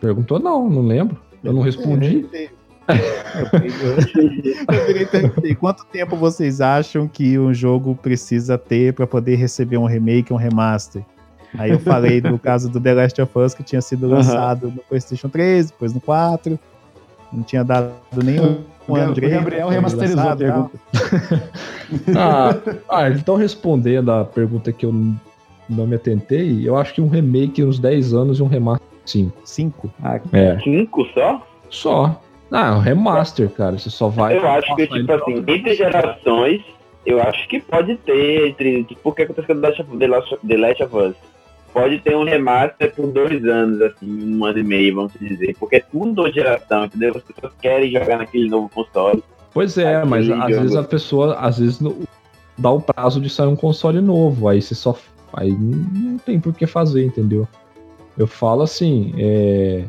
Perguntou 0.00 0.38
não, 0.38 0.68
não 0.68 0.82
lembro. 0.82 1.20
Eu 1.42 1.52
não 1.52 1.60
respondi. 1.62 2.26
eu 4.72 5.10
perguntei 5.10 5.54
quanto 5.54 5.84
tempo 5.86 6.16
vocês 6.16 6.60
acham 6.60 7.06
que 7.06 7.38
um 7.38 7.52
jogo 7.52 7.94
precisa 7.94 8.56
ter 8.56 8.94
para 8.94 9.06
poder 9.06 9.36
receber 9.36 9.76
um 9.76 9.86
remake, 9.86 10.32
um 10.32 10.36
remaster? 10.36 11.04
Aí 11.58 11.70
eu 11.70 11.78
falei 11.78 12.20
no 12.20 12.38
caso 12.38 12.68
do 12.70 12.80
The 12.80 12.94
Last 12.94 13.20
of 13.22 13.38
Us 13.38 13.54
que 13.54 13.62
tinha 13.62 13.80
sido 13.80 14.08
lançado 14.08 14.66
no 14.68 14.82
PlayStation 14.82 15.28
3, 15.28 15.70
depois 15.70 15.92
no 15.94 16.00
4. 16.00 16.58
Não 17.32 17.42
tinha 17.42 17.64
dado 17.64 17.92
nenhum 18.22 18.60
o 18.86 18.94
ano 18.96 19.12
direito. 19.14 19.34
Gabriel 19.34 19.68
remasterizou 19.68 20.28
a 20.30 20.36
pergunta. 20.36 20.78
ah, 22.16 22.54
ah, 22.88 23.06
eles 23.06 23.18
estão 23.18 23.36
respondendo 23.36 24.10
a 24.12 24.24
pergunta 24.24 24.72
que 24.72 24.86
eu 24.86 24.92
não 25.68 25.86
me 25.86 25.96
atentei. 25.96 26.66
Eu 26.68 26.76
acho 26.76 26.94
que 26.94 27.00
um 27.00 27.08
remake 27.08 27.64
uns 27.64 27.78
10 27.78 28.14
anos 28.14 28.38
e 28.38 28.42
um 28.42 28.46
remaster 28.46 28.86
5. 29.04 29.32
5? 29.44 29.90
Ah, 30.02 30.20
É, 30.32 30.58
Cinco 30.60 31.06
só? 31.14 31.46
só. 31.70 32.20
Ah, 32.52 32.76
um 32.76 32.80
remaster, 32.80 33.48
cara. 33.50 33.78
Você 33.78 33.90
só 33.90 34.08
vai. 34.08 34.36
eu 34.36 34.46
acho 34.48 34.74
que, 34.76 34.82
tipo 34.82 34.96
ele 34.96 35.12
assim, 35.12 35.42
pra- 35.42 35.54
entre 35.54 35.74
gerações, 35.74 36.62
eu 37.04 37.20
acho 37.20 37.48
que 37.48 37.60
pode 37.60 37.96
ter, 37.96 38.48
entre. 38.48 38.86
O 39.02 39.12
que 39.12 39.22
aconteceu 39.22 39.60
The 39.60 39.66
Last 39.68 39.82
of, 39.82 40.46
The 40.46 40.56
Last 40.56 40.82
of 40.84 40.96
Us? 40.96 41.14
Pode 41.74 41.98
ter 41.98 42.16
um 42.16 42.22
remaster 42.22 42.94
por 42.94 43.08
dois 43.08 43.44
anos, 43.44 43.82
assim, 43.82 44.36
um 44.36 44.44
ano 44.44 44.60
e 44.60 44.62
meio, 44.62 44.94
vamos 44.94 45.12
dizer. 45.20 45.56
Porque 45.58 45.76
é 45.76 45.80
tudo 45.80 46.30
geração, 46.30 46.84
entendeu? 46.84 47.12
As 47.16 47.22
pessoas 47.24 47.52
querem 47.60 47.90
jogar 47.90 48.18
naquele 48.18 48.48
novo 48.48 48.68
console. 48.68 49.24
Pois 49.52 49.76
é, 49.76 50.04
mas 50.04 50.30
às 50.30 50.56
vezes 50.56 50.76
a 50.76 50.84
pessoa, 50.84 51.34
às 51.34 51.58
vezes, 51.58 51.80
dá 52.56 52.70
o 52.70 52.80
prazo 52.80 53.20
de 53.20 53.28
sair 53.28 53.48
um 53.48 53.56
console 53.56 54.00
novo. 54.00 54.46
Aí 54.46 54.62
você 54.62 54.72
só. 54.72 54.96
Aí 55.32 55.50
não 55.50 56.16
tem 56.18 56.38
por 56.38 56.54
que 56.54 56.64
fazer, 56.64 57.04
entendeu? 57.04 57.48
Eu 58.16 58.28
falo 58.28 58.62
assim, 58.62 59.12
é. 59.18 59.84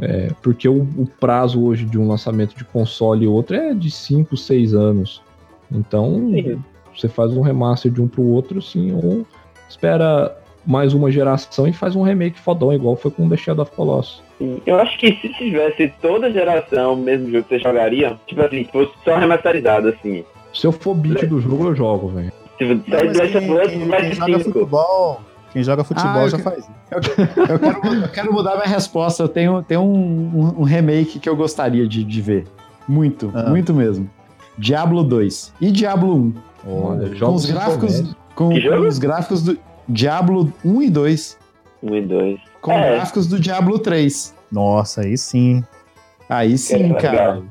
é, 0.00 0.28
porque 0.40 0.66
o, 0.66 0.80
o 0.96 1.06
prazo 1.20 1.62
hoje 1.62 1.84
de 1.84 1.98
um 1.98 2.08
lançamento 2.08 2.56
de 2.56 2.64
console 2.64 3.26
e 3.26 3.28
outro 3.28 3.54
é 3.54 3.74
de 3.74 3.90
5, 3.90 4.34
6 4.34 4.72
anos. 4.72 5.22
Então, 5.70 6.30
Sim. 6.32 6.64
você 6.96 7.06
faz 7.06 7.32
um 7.32 7.42
remaster 7.42 7.92
de 7.92 8.00
um 8.00 8.08
pro 8.08 8.22
outro, 8.22 8.62
sim, 8.62 8.92
ou 8.94 9.26
espera 9.68 10.38
mais 10.64 10.94
uma 10.94 11.10
geração 11.10 11.66
e 11.66 11.72
faz 11.72 11.96
um 11.96 12.02
remake 12.02 12.38
fodão, 12.38 12.72
igual 12.72 12.96
foi 12.96 13.10
com 13.10 13.28
The 13.28 13.36
Shadow 13.36 13.62
of 13.64 13.72
Colossus. 13.72 14.22
Eu 14.66 14.76
acho 14.80 14.98
que 14.98 15.12
se 15.20 15.28
tivesse 15.34 15.92
toda 16.00 16.30
geração 16.32 16.94
o 16.94 16.96
mesmo 16.96 17.30
jogo 17.30 17.44
que 17.44 17.48
você 17.56 17.58
jogaria, 17.62 18.16
tipo 18.26 18.40
assim, 18.42 18.64
se 18.64 18.72
fosse 18.72 18.92
só 19.04 19.16
remasterizado, 19.16 19.88
assim. 19.88 20.24
Se 20.54 20.66
eu 20.66 20.72
for 20.72 20.94
beat 20.94 21.24
do 21.26 21.40
jogo, 21.40 21.66
eu 21.68 21.74
jogo, 21.74 22.08
velho. 22.08 22.32
Tipo, 22.58 22.74
Last 22.90 23.36
of 23.36 23.50
Us 23.50 23.86
mais 23.86 24.16
joga 24.16 24.38
futebol, 24.40 25.20
quem 25.52 25.62
joga 25.62 25.84
futebol 25.84 26.12
Ah, 26.12 26.22
eu 26.24 26.28
já 26.30 26.36
que- 26.38 26.42
faz 26.42 26.58
isso. 26.58 26.70
Eu 26.90 27.00
quero, 27.00 27.94
eu 28.04 28.08
quero 28.08 28.32
mudar 28.32 28.54
minha 28.56 28.66
resposta. 28.68 29.22
Eu 29.22 29.28
tenho, 29.28 29.62
tenho 29.62 29.80
um, 29.82 30.30
um- 30.34 30.60
um 30.60 30.62
remake 30.62 31.18
que 31.18 31.28
eu 31.28 31.36
gostaria 31.36 31.86
de, 31.86 32.02
de 32.04 32.20
ver. 32.20 32.46
Muito, 32.88 33.30
Ah. 33.34 33.48
muito 33.50 33.72
mesmo. 33.74 34.08
Diablo 34.58 35.02
2 35.02 35.52
e 35.60 35.70
Diablo 35.70 36.14
1. 36.14 36.34
Olha, 36.66 37.18
com 37.18 37.34
os 37.34 37.46
gráficos, 37.46 38.00
com, 38.34 38.48
com 38.50 38.86
os 38.86 38.98
gráficos 38.98 39.42
do 39.42 39.58
Diablo 39.92 40.52
1 40.64 40.82
e 40.82 40.90
2, 40.90 41.38
Um 41.82 41.94
e 41.96 42.00
dois. 42.02 42.40
com 42.60 42.72
É. 42.72 42.94
gráficos 42.96 43.26
do 43.26 43.38
Diablo 43.38 43.78
3. 43.78 44.34
Nossa, 44.50 45.02
aí 45.02 45.16
sim. 45.18 45.62
Aí 46.28 46.56
sim, 46.56 46.92
É, 46.92 47.00
cara. 47.00 47.42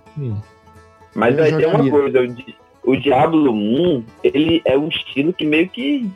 Mas 1.15 1.37
aí 1.37 1.55
tem 1.55 1.65
uma 1.67 1.89
coisa, 1.89 2.21
o, 2.21 2.27
Di- 2.27 2.55
o 2.85 2.95
Diablo 2.95 3.51
1, 3.53 4.03
ele 4.23 4.61
é 4.65 4.77
um 4.77 4.87
estilo 4.87 5.33
que 5.33 5.45
meio 5.45 5.67
que 5.69 6.09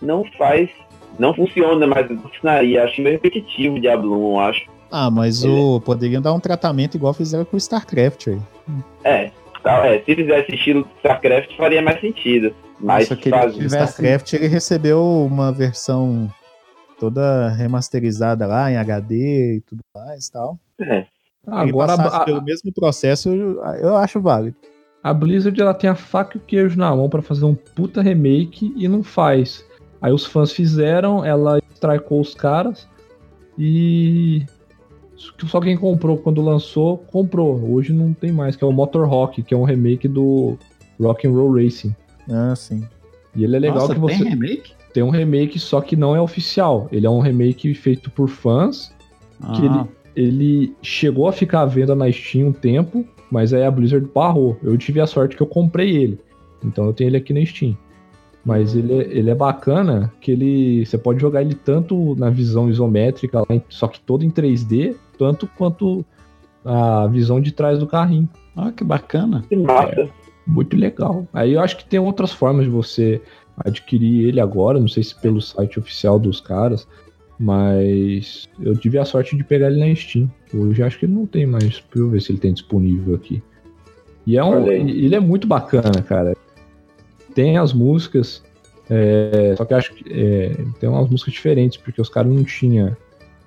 não 0.00 0.24
faz, 0.36 0.68
não 1.18 1.34
funciona, 1.34 1.86
mas 1.86 2.06
funcionaria. 2.06 2.84
Acho 2.84 3.00
meio 3.00 3.14
repetitivo 3.16 3.76
o 3.76 3.80
Diablo 3.80 4.30
1, 4.30 4.32
eu 4.34 4.40
acho. 4.40 4.66
Ah, 4.90 5.10
mas 5.10 5.42
o 5.42 5.80
poderiam 5.80 6.20
dar 6.20 6.34
um 6.34 6.40
tratamento 6.40 6.96
igual 6.96 7.14
fizeram 7.14 7.44
com 7.46 7.56
o 7.56 7.58
StarCraft 7.58 8.28
aí. 8.28 8.38
É, 9.04 9.30
tá, 9.62 9.86
é, 9.86 10.00
se 10.00 10.14
fizesse 10.14 10.54
estilo 10.54 10.86
StarCraft 10.98 11.56
faria 11.56 11.80
mais 11.80 11.98
sentido. 12.00 12.54
Mas 12.82 13.02
Nossa, 13.08 13.14
eu 13.14 13.16
queria 13.18 13.38
faz, 13.40 13.52
que 13.52 13.58
O 13.58 13.62
tivesse- 13.62 13.84
StarCraft 13.92 14.32
ele 14.32 14.46
recebeu 14.48 15.02
uma 15.26 15.52
versão 15.52 16.30
toda 16.98 17.48
remasterizada 17.50 18.46
lá 18.46 18.70
em 18.70 18.76
HD 18.76 19.56
e 19.56 19.60
tudo 19.60 19.80
mais 19.94 20.26
e 20.26 20.32
tal. 20.32 20.58
é, 20.80 20.98
Ele 20.98 21.06
Agora 21.46 21.94
a, 21.94 22.24
pelo 22.24 22.42
mesmo 22.42 22.72
processo, 22.72 23.28
eu, 23.28 23.62
eu 23.80 23.96
acho 23.96 24.20
válido. 24.20 24.56
a 25.02 25.12
Blizzard 25.14 25.60
ela 25.60 25.74
tem 25.74 25.88
a 25.90 25.94
faca 25.94 26.36
e 26.36 26.40
o 26.40 26.44
queijo 26.44 26.78
na 26.78 26.94
mão 26.94 27.08
pra 27.08 27.22
fazer 27.22 27.44
um 27.44 27.54
puta 27.54 28.02
remake 28.02 28.72
e 28.76 28.86
não 28.88 29.02
faz. 29.02 29.64
Aí 30.00 30.12
os 30.12 30.24
fãs 30.26 30.52
fizeram, 30.52 31.24
ela 31.24 31.60
strikeou 31.74 32.20
os 32.20 32.34
caras 32.34 32.88
e 33.58 34.44
só 35.46 35.60
quem 35.60 35.76
comprou 35.76 36.16
quando 36.18 36.42
lançou, 36.42 36.98
comprou. 36.98 37.60
Hoje 37.72 37.92
não 37.92 38.12
tem 38.12 38.32
mais, 38.32 38.56
que 38.56 38.64
é 38.64 38.66
o 38.66 38.72
Motor 38.72 39.08
Rock, 39.08 39.42
que 39.42 39.54
é 39.54 39.56
um 39.56 39.64
remake 39.64 40.08
do 40.08 40.56
Rock 41.00 41.26
and 41.26 41.32
Roll 41.32 41.54
Racing. 41.54 41.94
Ah, 42.30 42.54
sim. 42.56 42.82
E 43.34 43.44
ele 43.44 43.56
é 43.56 43.58
legal 43.58 43.78
Nossa, 43.80 43.94
que 43.94 44.00
você 44.00 44.18
tem 44.18 44.28
remake? 44.28 44.72
tem 44.92 45.02
um 45.02 45.10
remake, 45.10 45.58
só 45.58 45.80
que 45.80 45.96
não 45.96 46.14
é 46.14 46.20
oficial. 46.20 46.88
Ele 46.92 47.06
é 47.06 47.10
um 47.10 47.20
remake 47.20 47.72
feito 47.74 48.10
por 48.10 48.28
fãs 48.28 48.94
que 49.54 49.66
Ah, 49.66 49.86
ele, 50.14 50.26
ele 50.36 50.76
chegou 50.82 51.26
a 51.28 51.32
ficar 51.32 51.62
à 51.62 51.66
venda 51.66 51.94
na 51.94 52.10
Steam 52.12 52.48
um 52.48 52.52
tempo, 52.52 53.04
mas 53.30 53.52
aí 53.54 53.64
a 53.64 53.70
Blizzard 53.70 54.06
barrou. 54.14 54.56
Eu 54.62 54.76
tive 54.76 55.00
a 55.00 55.06
sorte 55.06 55.34
que 55.36 55.42
eu 55.42 55.46
comprei 55.46 55.96
ele. 55.96 56.20
Então 56.64 56.84
eu 56.84 56.92
tenho 56.92 57.08
ele 57.08 57.16
aqui 57.16 57.32
na 57.32 57.44
Steam. 57.44 57.76
Mas 58.44 58.74
ele, 58.74 58.92
é- 58.92 59.08
ele 59.18 59.30
é 59.30 59.34
bacana 59.34 60.12
que 60.20 60.30
ele. 60.32 60.84
Você 60.84 60.98
pode 60.98 61.20
jogar 61.20 61.40
ele 61.42 61.54
tanto 61.54 62.14
na 62.16 62.28
visão 62.28 62.68
isométrica, 62.68 63.42
só 63.68 63.86
que 63.88 64.00
todo 64.00 64.24
em 64.24 64.30
3D, 64.30 64.96
tanto 65.16 65.46
quanto 65.56 66.04
a 66.64 67.06
visão 67.06 67.40
de 67.40 67.52
trás 67.52 67.78
do 67.78 67.86
carrinho. 67.86 68.28
ah, 68.56 68.70
que 68.72 68.84
bacana. 68.84 69.42
que 69.48 69.56
massa. 69.56 70.08
Muito 70.46 70.76
legal. 70.76 71.26
Aí 71.32 71.52
eu 71.52 71.60
acho 71.60 71.76
que 71.76 71.84
tem 71.84 72.00
outras 72.00 72.32
formas 72.32 72.64
de 72.64 72.70
você 72.70 73.20
adquirir 73.56 74.26
ele 74.28 74.40
agora, 74.40 74.80
não 74.80 74.88
sei 74.88 75.02
se 75.02 75.14
pelo 75.20 75.40
site 75.40 75.78
oficial 75.78 76.18
dos 76.18 76.40
caras, 76.40 76.88
mas 77.38 78.48
eu 78.60 78.76
tive 78.76 78.98
a 78.98 79.04
sorte 79.04 79.36
de 79.36 79.44
pegar 79.44 79.70
ele 79.70 79.80
na 79.80 79.94
Steam. 79.94 80.30
Hoje 80.54 80.82
acho 80.82 80.98
que 80.98 81.06
ele 81.06 81.12
não 81.14 81.26
tem 81.26 81.46
mais, 81.46 81.64
deixa 81.64 81.82
eu 81.94 82.08
ver 82.10 82.20
se 82.20 82.32
ele 82.32 82.38
tem 82.38 82.52
disponível 82.52 83.14
aqui. 83.14 83.42
E 84.26 84.36
é 84.36 84.44
um, 84.44 84.66
ele 84.66 85.14
é 85.14 85.20
muito 85.20 85.46
bacana, 85.46 86.02
cara. 86.02 86.36
Tem 87.34 87.56
as 87.58 87.72
músicas, 87.72 88.42
é, 88.88 89.54
só 89.56 89.64
que 89.64 89.72
eu 89.72 89.76
acho 89.78 89.94
que 89.94 90.04
é, 90.12 90.54
tem 90.78 90.88
umas 90.88 91.08
músicas 91.08 91.34
diferentes, 91.34 91.76
porque 91.76 92.00
os 92.00 92.08
caras 92.08 92.32
não 92.32 92.44
tinham 92.44 92.96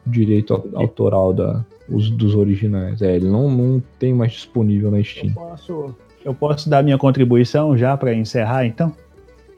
direito 0.06 0.54
au- 0.54 0.68
autoral 0.74 1.34
da, 1.34 1.66
os, 1.88 2.10
dos 2.10 2.36
originais. 2.36 3.02
É, 3.02 3.16
ele 3.16 3.28
não, 3.28 3.50
não 3.50 3.82
tem 4.00 4.14
mais 4.14 4.34
disponível 4.34 4.92
na 4.92 5.02
Steam. 5.04 5.34
Posso, 5.34 5.96
eu 6.26 6.34
posso 6.34 6.70
dar 6.70 6.84
minha 6.84 6.98
contribuição 6.98 7.78
já 7.78 7.96
para 7.96 8.14
encerrar, 8.14 8.66
então? 8.66 8.90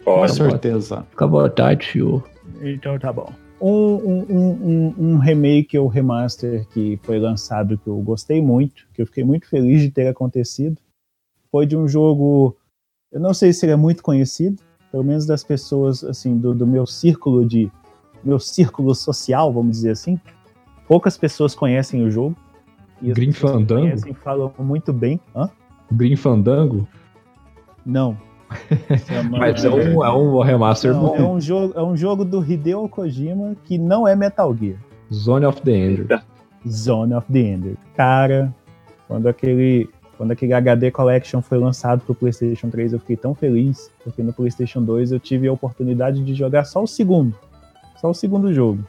Com 0.03 0.15
Pode. 0.17 0.33
certeza. 0.33 1.05
Fica 1.09 1.25
à 1.25 1.27
vontade, 1.27 1.85
senhor. 1.91 2.23
Então 2.61 2.99
tá 2.99 3.11
bom. 3.11 3.31
Um, 3.59 3.95
um, 3.95 4.25
um, 4.29 4.93
um- 4.99 5.17
remake 5.17 5.77
ou 5.79 5.87
remaster 5.87 6.67
que 6.67 6.99
foi 7.03 7.17
lançado 7.17 7.77
que 7.77 7.87
eu 7.87 7.97
gostei 8.01 8.39
muito, 8.41 8.85
que 8.93 9.01
eu 9.01 9.05
fiquei 9.07 9.23
muito 9.23 9.49
feliz 9.49 9.81
de 9.81 9.89
ter 9.89 10.07
acontecido, 10.07 10.77
foi 11.51 11.65
de 11.65 11.75
um 11.75 11.87
jogo. 11.87 12.55
Eu 13.11 13.19
não 13.19 13.33
sei 13.33 13.51
se 13.53 13.65
ele 13.65 13.73
é 13.73 13.75
muito 13.75 14.03
conhecido, 14.03 14.61
pelo 14.91 15.03
menos 15.03 15.25
das 15.25 15.43
pessoas 15.43 16.03
assim 16.03 16.37
do, 16.37 16.53
do 16.53 16.67
meu 16.67 16.85
círculo 16.85 17.43
de 17.45 17.71
meu 18.23 18.39
círculo 18.39 18.93
social, 18.93 19.51
vamos 19.51 19.77
dizer 19.77 19.91
assim. 19.91 20.19
Poucas 20.87 21.17
pessoas 21.17 21.55
conhecem 21.55 22.03
o 22.05 22.11
jogo. 22.11 22.35
E 23.01 23.11
que 23.13 23.31
Fandango? 23.31 23.81
conhecem 23.81 24.13
falam 24.13 24.53
muito 24.59 24.91
bem. 24.93 25.19
Hã? 25.35 25.49
Green 25.91 26.15
Fandango? 26.15 26.87
Não. 27.85 28.17
Chama- 29.07 29.37
Mas 29.39 29.63
é 29.65 29.69
um, 29.69 30.03
é 30.05 30.11
um 30.13 30.39
remaster 30.41 30.93
Não, 30.93 31.01
bom. 31.01 31.15
é 31.15 31.21
um 31.23 31.39
jogo, 31.41 31.73
é 31.77 31.83
um 31.83 31.95
jogo 31.97 32.23
do 32.23 32.43
Hideo 32.43 32.87
Kojima 32.87 33.55
que 33.65 33.77
não 33.77 34.07
é 34.07 34.15
Metal 34.15 34.55
Gear. 34.55 34.77
Zone 35.13 35.45
of 35.45 35.61
the 35.61 35.71
Ender. 35.71 36.23
Zone 36.67 37.13
of 37.13 37.31
the 37.31 37.39
Ender. 37.39 37.75
Cara, 37.95 38.53
quando 39.07 39.27
aquele, 39.27 39.89
quando 40.17 40.31
aquele 40.31 40.53
HD 40.53 40.91
Collection 40.91 41.41
foi 41.41 41.57
lançado 41.57 42.01
pro 42.01 42.15
PlayStation 42.15 42.69
3, 42.69 42.93
eu 42.93 42.99
fiquei 42.99 43.15
tão 43.17 43.33
feliz, 43.33 43.89
porque 44.03 44.21
no 44.23 44.33
PlayStation 44.33 44.81
2 44.81 45.11
eu 45.13 45.19
tive 45.19 45.47
a 45.47 45.53
oportunidade 45.53 46.23
de 46.23 46.33
jogar 46.33 46.65
só 46.65 46.83
o 46.83 46.87
segundo. 46.87 47.33
Só 48.01 48.09
o 48.09 48.13
segundo 48.13 48.53
jogo. 48.53 48.83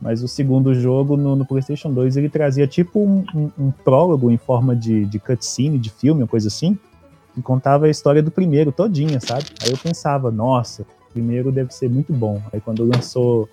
Mas 0.00 0.22
o 0.22 0.28
segundo 0.28 0.72
jogo 0.74 1.16
no, 1.16 1.36
no 1.36 1.44
PlayStation 1.44 1.92
2 1.92 2.16
ele 2.16 2.28
trazia 2.28 2.66
tipo 2.66 3.00
um, 3.00 3.24
um- 3.34 3.50
um 3.66 3.70
prólogo 3.70 4.30
em 4.30 4.38
forma 4.38 4.74
de, 4.74 5.04
de 5.04 5.18
cutscene, 5.18 5.78
de 5.78 5.90
filme, 5.90 6.22
uma 6.22 6.28
coisa 6.28 6.48
assim, 6.48 6.78
que 7.34 7.42
contava 7.42 7.86
a 7.86 7.90
história 7.90 8.22
do 8.22 8.30
primeiro 8.30 8.72
todinha, 8.72 9.20
sabe? 9.20 9.44
Aí 9.62 9.70
eu 9.70 9.76
pensava, 9.78 10.30
nossa, 10.30 10.82
o 10.82 11.12
primeiro 11.12 11.52
deve 11.52 11.72
ser 11.74 11.90
muito 11.90 12.12
bom. 12.12 12.40
Aí 12.52 12.60
quando 12.60 12.84
lançou, 12.84 13.48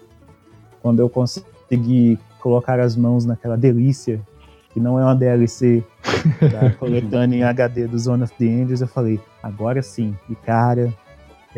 quando 0.82 1.00
eu 1.00 1.10
consegui 1.10 2.18
colocar 2.40 2.80
as 2.80 2.96
mãos 2.96 3.26
naquela 3.26 3.58
delícia, 3.58 4.22
que 4.74 4.80
não 4.80 4.98
é 5.00 5.04
uma 5.04 5.16
DLC 5.16 5.84
da 6.52 6.70
coletânea 6.72 7.38
em 7.38 7.44
HD 7.44 7.88
do 7.88 8.00
Zone 8.00 8.24
of 8.24 8.34
the 8.38 8.46
Enders, 8.46 8.80
eu 8.82 8.88
falei, 8.88 9.20
agora 9.44 9.82
sim. 9.82 10.16
E 10.30 10.36
cara, 10.36 10.94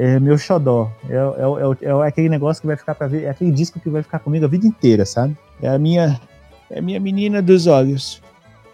é 0.01 0.19
meu 0.19 0.37
xodó. 0.37 0.89
É, 1.09 1.15
é, 1.15 1.87
é, 1.87 1.89
é 1.89 2.07
aquele 2.07 2.29
negócio 2.29 2.61
que 2.61 2.67
vai 2.67 2.77
ficar 2.77 2.95
para 2.95 3.07
ver, 3.07 3.23
é 3.23 3.29
aquele 3.29 3.51
disco 3.51 3.79
que 3.79 3.89
vai 3.89 4.01
ficar 4.01 4.19
comigo 4.19 4.45
a 4.45 4.47
vida 4.47 4.65
inteira, 4.65 5.05
sabe? 5.05 5.35
É 5.61 5.67
a 5.67 5.77
minha, 5.77 6.19
é 6.71 6.79
a 6.79 6.81
minha 6.81 6.99
menina 6.99 7.41
dos 7.41 7.67
olhos. 7.67 8.21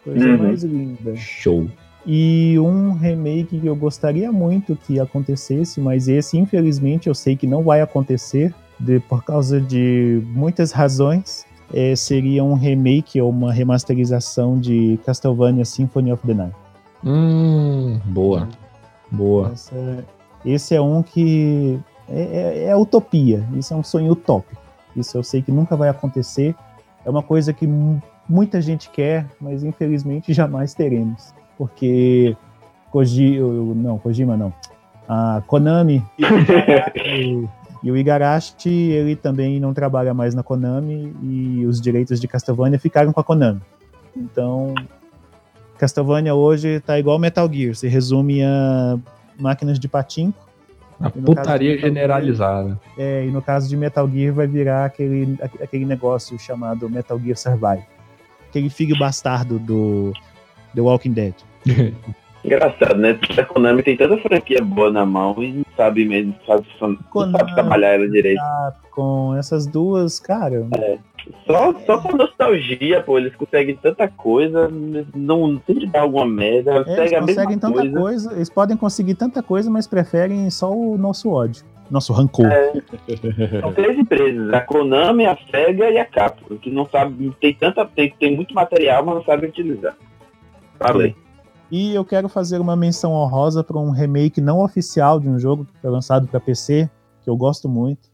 Coisa 0.04 0.24
Uhum. 0.28 0.38
mais 0.38 0.64
linda. 0.64 1.16
Show. 1.16 1.68
E 2.06 2.60
um 2.60 2.94
remake 2.94 3.60
que 3.60 3.66
eu 3.66 3.76
gostaria 3.76 4.32
muito 4.32 4.76
que 4.76 5.00
acontecesse, 5.00 5.82
mas 5.82 6.08
esse, 6.08 6.38
infelizmente, 6.38 7.08
eu 7.08 7.16
sei 7.16 7.36
que 7.36 7.48
não 7.48 7.64
vai 7.64 7.82
acontecer, 7.82 8.54
de, 8.80 9.00
por 9.00 9.24
causa 9.24 9.60
de 9.60 10.22
muitas 10.28 10.72
razões, 10.72 11.44
é, 11.74 11.96
seria 11.96 12.44
um 12.44 12.54
remake 12.54 13.20
ou 13.20 13.32
uma 13.32 13.52
remasterização 13.52 14.60
de 14.60 15.00
Castlevania 15.04 15.66
Symphony 15.66 16.12
of 16.12 16.22
the 16.28 16.34
Night. 16.36 16.56
Hum, 17.04 18.00
boa. 18.06 18.48
Boa. 19.10 19.52
Essa, 19.54 20.06
esse 20.46 20.76
é 20.76 20.82
um 20.82 21.02
que 21.02 21.80
é, 22.08 22.22
é, 22.22 22.64
é 22.66 22.76
utopia, 22.76 23.44
isso 23.56 23.74
é 23.74 23.78
um 23.78 23.84
sonho 23.84 24.12
utópico. 24.12 24.62
Isso 24.96 25.18
eu 25.18 25.24
sei 25.24 25.42
que 25.42 25.52
nunca 25.52 25.76
vai 25.76 25.90
acontecer. 25.90 26.56
É 27.04 27.10
uma 27.10 27.24
coisa 27.24 27.52
que 27.52 27.68
muita 28.30 28.62
gente 28.62 28.90
quer, 28.90 29.28
mas 29.40 29.64
infelizmente 29.64 30.32
jamais 30.34 30.74
teremos. 30.74 31.34
Porque 31.58 32.36
Koji, 32.92 33.40
não, 33.40 33.98
Kojima 33.98 34.38
não. 34.38 34.54
A 35.08 35.42
Konami 35.46 36.04
e, 36.18 36.24
e 37.84 37.92
o 37.92 37.98
Igarashi, 37.98 38.70
ele 38.70 39.16
também 39.16 39.60
não 39.60 39.74
trabalha 39.74 40.14
mais 40.14 40.34
na 40.34 40.44
Konami 40.44 41.16
e 41.22 41.66
os 41.66 41.80
direitos 41.80 42.20
de 42.20 42.28
Castlevania 42.28 42.80
ficaram 42.80 43.12
com 43.12 43.20
a 43.20 43.24
Konami. 43.24 43.62
Então, 44.16 44.74
Castlevania 45.78 46.34
hoje 46.34 46.80
tá 46.80 46.98
igual 46.98 47.20
Metal 47.20 47.52
Gear, 47.52 47.76
se 47.76 47.88
resume 47.88 48.44
a 48.44 48.98
máquinas 49.40 49.80
de 49.80 49.88
patinco. 49.88 50.46
A 51.00 51.10
putaria 51.10 51.78
generalizada. 51.78 52.80
é, 52.98 53.26
e 53.26 53.32
no 53.32 53.42
caso 53.42 53.68
de 53.68 53.76
Metal 53.76 54.10
Gear 54.10 54.34
vai 54.34 54.48
virar 54.48 54.86
aquele, 54.86 55.38
aquele 55.62 55.86
negócio 55.86 56.40
chamado 56.40 56.90
Metal 56.90 57.20
Gear 57.20 57.36
Survive. 57.36 57.84
Aquele 58.48 58.70
filho 58.70 58.98
bastardo 58.98 59.60
do 59.60 60.14
The 60.74 60.82
Walking 60.82 61.12
Dead. 61.12 61.34
Engraçado, 62.46 62.96
né? 62.96 63.18
A 63.38 63.44
Konami 63.44 63.82
tem 63.82 63.98
tanta 63.98 64.18
franquia 64.20 64.64
boa 64.64 64.92
na 64.92 65.04
mão 65.04 65.36
e 65.42 65.52
não 65.52 65.66
sabe 65.76 66.06
mesmo, 66.06 66.36
sabe, 66.46 66.66
não 66.80 66.96
Konami, 67.10 67.40
sabe 67.40 67.56
trabalhar 67.56 67.96
ela 67.96 68.08
direito. 68.08 68.42
Com 68.92 69.36
essas 69.36 69.66
duas, 69.66 70.20
cara. 70.20 70.68
É. 70.80 71.00
Só, 71.46 71.74
só 71.86 71.98
com 72.00 72.16
nostalgia, 72.16 73.02
pô, 73.02 73.18
eles 73.18 73.36
conseguem 73.36 73.76
tanta 73.76 74.08
coisa, 74.08 74.70
não 75.16 75.62
sempre 75.66 75.88
dá 75.88 76.02
alguma 76.02 76.26
merda. 76.26 76.84
É, 76.88 77.08
eles 77.08 77.20
conseguem 77.20 77.58
tanta 77.58 77.80
coisa. 77.80 78.00
coisa. 78.00 78.34
eles 78.34 78.50
podem 78.50 78.78
conseguir 78.78 79.16
tanta 79.16 79.42
coisa, 79.42 79.70
mas 79.70 79.88
preferem 79.88 80.50
só 80.50 80.72
o 80.72 80.98
nosso 80.98 81.30
ódio, 81.30 81.64
nosso 81.90 82.14
rancor. 82.14 82.46
É. 82.48 82.74
São 83.62 83.74
três 83.74 83.98
empresas, 83.98 84.54
a 84.54 84.62
Konami, 84.62 85.26
a 85.26 85.38
Sega 85.50 85.90
e 85.90 85.98
a 85.98 86.06
Capcom, 86.06 86.58
que 86.58 86.70
não 86.70 86.88
sabe, 86.88 87.32
tem 87.40 87.54
tanta, 87.54 87.86
tem, 87.86 88.14
tem 88.20 88.36
muito 88.36 88.54
material, 88.54 89.04
mas 89.06 89.16
não 89.16 89.24
sabe 89.24 89.48
utilizar. 89.48 89.96
Falei. 90.78 91.16
E 91.72 91.96
eu 91.96 92.06
quero 92.06 92.30
fazer 92.30 92.60
uma 92.60 92.76
menção 92.76 93.14
honrosa 93.14 93.64
para 93.64 93.78
um 93.78 93.90
remake 93.90 94.40
não 94.40 94.60
oficial 94.60 95.20
de 95.20 95.28
um 95.28 95.40
jogo 95.40 95.66
que 95.66 95.80
foi 95.82 95.90
lançado 95.90 96.28
para 96.28 96.40
PC, 96.40 96.90
que 97.24 97.30
eu 97.30 97.36
gosto 97.36 97.68
muito, 97.68 98.10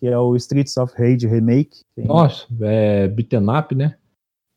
que 0.00 0.08
é 0.08 0.18
o 0.18 0.34
Streets 0.34 0.76
of 0.78 0.94
Rage 0.98 1.26
Remake. 1.26 1.84
Tem... 1.94 2.06
Nossa, 2.06 2.46
é 2.62 3.06
beat'em 3.06 3.46
up, 3.50 3.74
né? 3.74 3.94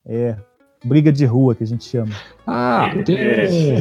É, 0.06 0.38
briga 0.84 1.12
de 1.12 1.26
rua 1.26 1.54
que 1.54 1.64
a 1.64 1.68
gente 1.68 1.84
chama. 1.84 2.14
Ah, 2.48 2.90
tem 3.06 3.18
um, 3.18 3.78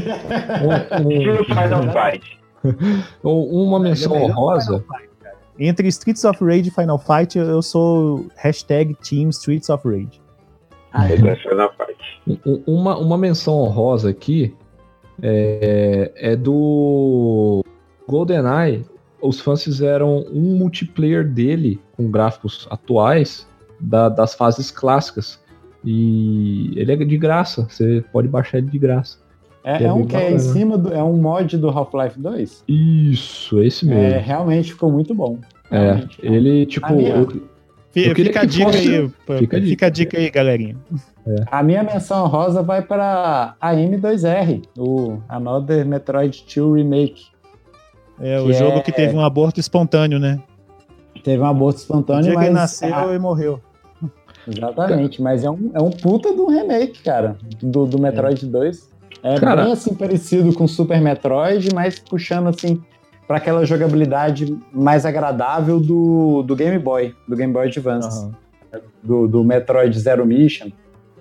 um, 1.09 1.45
Final 1.45 1.83
Fight. 1.93 2.39
uma 3.23 3.81
menção 3.81 4.17
é 4.17 4.21
honrosa. 4.23 4.85
Entre 5.59 5.87
Streets 5.89 6.25
of 6.25 6.45
Rage 6.45 6.69
e 6.69 6.71
Final 6.71 6.99
Fight, 6.99 7.39
eu 7.39 7.63
sou 7.63 8.27
hashtag 8.37 8.95
Team 8.95 9.29
Streets 9.31 9.69
of 9.71 9.87
Rage. 9.89 10.21
Ah. 10.93 11.07
Uma, 12.67 12.99
uma 12.99 13.19
menção 13.19 13.55
honrosa 13.55 14.11
aqui 14.11 14.55
é, 15.23 16.13
é 16.17 16.37
do 16.37 17.65
GoldenEye. 18.09 18.85
Os 19.23 19.41
fãs 19.41 19.63
fizeram 19.63 20.27
um 20.33 20.57
multiplayer 20.57 21.27
dele 21.27 21.81
com 21.97 22.11
gráficos 22.11 22.67
atuais 22.71 23.47
da, 23.81 24.09
das 24.09 24.35
fases 24.35 24.71
clássicas. 24.71 25.41
E 25.85 26.73
ele 26.77 26.93
é 26.93 26.97
de 26.97 27.19
graça, 27.19 27.67
você 27.69 28.05
pode 28.13 28.29
baixar 28.29 28.59
ele 28.59 28.69
de 28.69 28.79
graça. 28.79 29.19
É, 29.65 29.85
é, 29.85 29.87
é 29.87 29.93
um 29.93 30.05
que 30.05 30.17
é 30.17 30.33
em 30.33 30.39
cima 30.39 30.77
do. 30.77 30.93
É 30.93 31.03
um 31.03 31.17
mod 31.17 31.57
do 31.57 31.69
Half-Life 31.69 32.19
2? 32.19 32.65
Isso, 32.67 33.63
esse 33.63 33.87
mesmo. 33.87 34.03
É, 34.03 34.19
realmente 34.19 34.73
ficou 34.73 34.91
muito 34.91 35.15
bom. 35.15 35.39
É, 35.71 36.05
ele, 36.23 36.67
tipo. 36.67 36.93
Eu, 36.93 37.29
eu 37.95 38.15
fica, 38.15 38.41
a 38.41 38.45
dica 38.45 38.73
fosse... 38.73 38.89
aí, 38.89 39.11
fica, 39.39 39.61
fica 39.61 39.87
a 39.87 39.91
dica 39.91 40.19
aí, 40.19 40.31
galerinha. 40.31 40.77
É. 41.27 41.37
A 41.51 41.63
minha 41.63 41.83
menção 41.83 42.27
rosa 42.27 42.63
vai 42.63 42.83
para 42.83 43.55
a 43.61 43.75
M2R, 43.75 44.63
o 44.77 45.19
Another 45.29 45.87
Metroid 45.87 46.45
2 46.55 46.77
Remake. 46.77 47.32
É, 48.23 48.41
o 48.41 48.53
jogo 48.53 48.79
é... 48.79 48.81
que 48.81 48.93
teve 48.93 49.15
um 49.15 49.21
aborto 49.21 49.61
espontâneo, 49.61 50.19
né? 50.19 50.41
Teve 51.23 51.43
um 51.43 51.47
aborto 51.47 51.81
espontâneo, 51.81 52.35
mas... 52.35 52.47
que 52.47 52.51
nasceu 52.51 52.95
ah, 52.95 53.15
e 53.15 53.19
morreu. 53.19 53.61
Exatamente, 54.47 55.21
mas 55.21 55.45
é 55.45 55.51
um, 55.51 55.71
é 55.75 55.81
um 55.81 55.91
puta 55.91 56.33
de 56.33 56.41
um 56.41 56.49
remake, 56.49 57.03
cara, 57.03 57.37
do, 57.61 57.87
do 57.87 57.99
Metroid 58.01 58.45
é. 58.45 58.49
2. 58.49 58.93
É 59.23 59.39
cara, 59.39 59.65
bem 59.65 59.73
assim 59.73 59.95
parecido 59.95 60.53
com 60.53 60.67
Super 60.67 61.01
Metroid, 61.01 61.69
mas 61.73 61.99
puxando 61.99 62.49
assim 62.49 62.83
para 63.27 63.37
aquela 63.37 63.65
jogabilidade 63.65 64.59
mais 64.73 65.07
agradável 65.07 65.79
do, 65.79 66.43
do 66.43 66.57
Game 66.57 66.79
Boy, 66.79 67.15
do 67.29 67.37
Game 67.37 67.53
Boy 67.53 67.69
Advance. 67.69 68.25
Uhum. 68.25 68.33
Do, 69.03 69.29
do 69.29 69.45
Metroid 69.45 69.97
Zero 69.99 70.27
Mission 70.27 70.71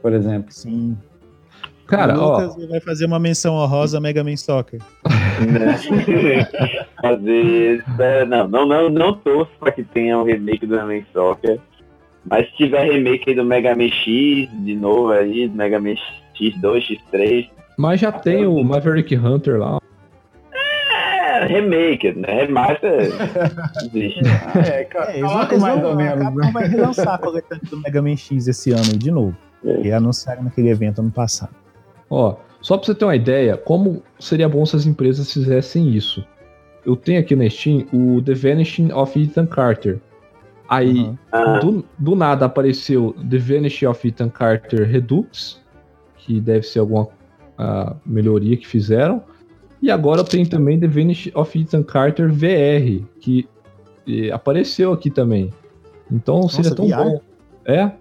por 0.01 0.13
exemplo. 0.13 0.51
Sim. 0.51 0.97
Cara, 1.85 2.17
o 2.17 2.31
Lucas 2.31 2.55
ó, 2.57 2.67
vai 2.67 2.79
fazer 2.79 3.05
uma 3.05 3.19
menção 3.19 3.55
honrosa 3.55 3.97
a 3.97 4.01
Mega 4.01 4.23
Man 4.23 4.35
Soccer. 4.37 4.81
fazer. 7.01 7.83
É, 7.99 8.25
não, 8.25 8.47
não, 8.47 8.65
não, 8.65 8.89
não 8.89 9.13
torço 9.13 9.51
para 9.59 9.71
que 9.71 9.83
tenha 9.83 10.17
um 10.17 10.23
remake 10.23 10.65
do 10.65 10.75
Mega 10.75 10.85
Man 10.85 11.05
Soccer. 11.13 11.59
Mas 12.29 12.47
se 12.49 12.57
tiver 12.57 12.83
remake 12.91 13.33
do 13.33 13.43
Mega 13.43 13.75
Man 13.75 13.89
X 13.89 14.49
de 14.63 14.75
novo 14.75 15.11
aí, 15.11 15.49
Mega 15.49 15.79
Man 15.79 15.95
X2, 16.39 16.99
X3. 17.11 17.49
Mas 17.77 17.99
já 17.99 18.11
tem 18.11 18.45
o 18.45 18.63
Maverick 18.63 19.15
Hunter 19.15 19.57
lá. 19.57 19.79
É, 20.53 21.45
remake, 21.45 22.11
né? 22.13 22.43
Remaster 22.43 23.11
existe. 23.85 24.21
É, 24.63 24.87
é, 24.93 25.17
eles, 25.17 25.61
mais 25.61 25.83
ou 25.83 25.95
menos. 25.95 26.25
A 26.25 26.31
né? 26.31 26.51
vai 26.53 26.67
relançar 26.67 27.15
a 27.15 27.17
coletânea 27.17 27.63
do 27.69 27.77
Mega 27.77 28.01
Man 28.01 28.15
X 28.15 28.47
esse 28.47 28.71
ano 28.71 28.97
de 28.97 29.09
novo. 29.09 29.35
É. 29.65 29.87
E 29.87 29.91
anunciaram 29.91 30.43
naquele 30.43 30.69
evento 30.69 30.99
ano 30.99 31.11
passado. 31.11 31.55
Ó, 32.09 32.35
só 32.62 32.78
pra 32.78 32.86
você 32.86 32.95
ter 32.95 33.05
uma 33.05 33.16
ideia, 33.16 33.57
como 33.57 34.03
seria 34.20 34.47
bom 34.47 34.66
se 34.66 34.76
as 34.76 34.86
empresas 34.86 35.34
fizessem 35.34 35.89
isso? 35.89 36.26
Eu 36.86 36.95
tenho 36.95 37.20
aqui 37.20 37.36
na 37.36 37.49
Steam 37.49 37.86
o 37.91 38.22
The 38.22 38.34
Vanishing 38.34 38.91
of 38.91 39.20
Ethan 39.20 39.47
Carter. 39.47 39.99
Aí, 40.70 41.03
uhum. 41.34 41.59
do, 41.59 41.86
do, 41.97 42.16
nada 42.16 42.45
apareceu 42.45 43.16
The 43.30 43.38
Vanishing 43.38 43.88
of 43.88 44.07
Ethan 44.07 44.30
Carter 44.30 44.88
Redux, 44.88 45.59
que 46.18 46.39
deve 46.39 46.66
ser 46.66 46.80
alguma 46.80 47.03
uh, 47.03 47.95
melhoria 48.05 48.55
que 48.55 48.68
fizeram. 48.68 49.24
E 49.82 49.91
agora 49.91 50.22
eu 50.22 50.24
tenho 50.24 50.47
também 50.47 50.80
The 50.80 50.88
Vanishing 50.88 51.32
of 51.36 51.59
Ethan 51.59 51.84
Carter 51.84 52.32
VR, 52.32 53.03
que 53.20 53.49
apareceu 54.32 54.93
aqui 54.93 55.09
também. 55.09 55.51
Então 56.12 56.41
Nossa, 56.41 56.62
seria 56.64 56.76
tão 56.76 56.88
VR? 56.88 56.95
bom. 56.95 57.22
É, 57.66 57.91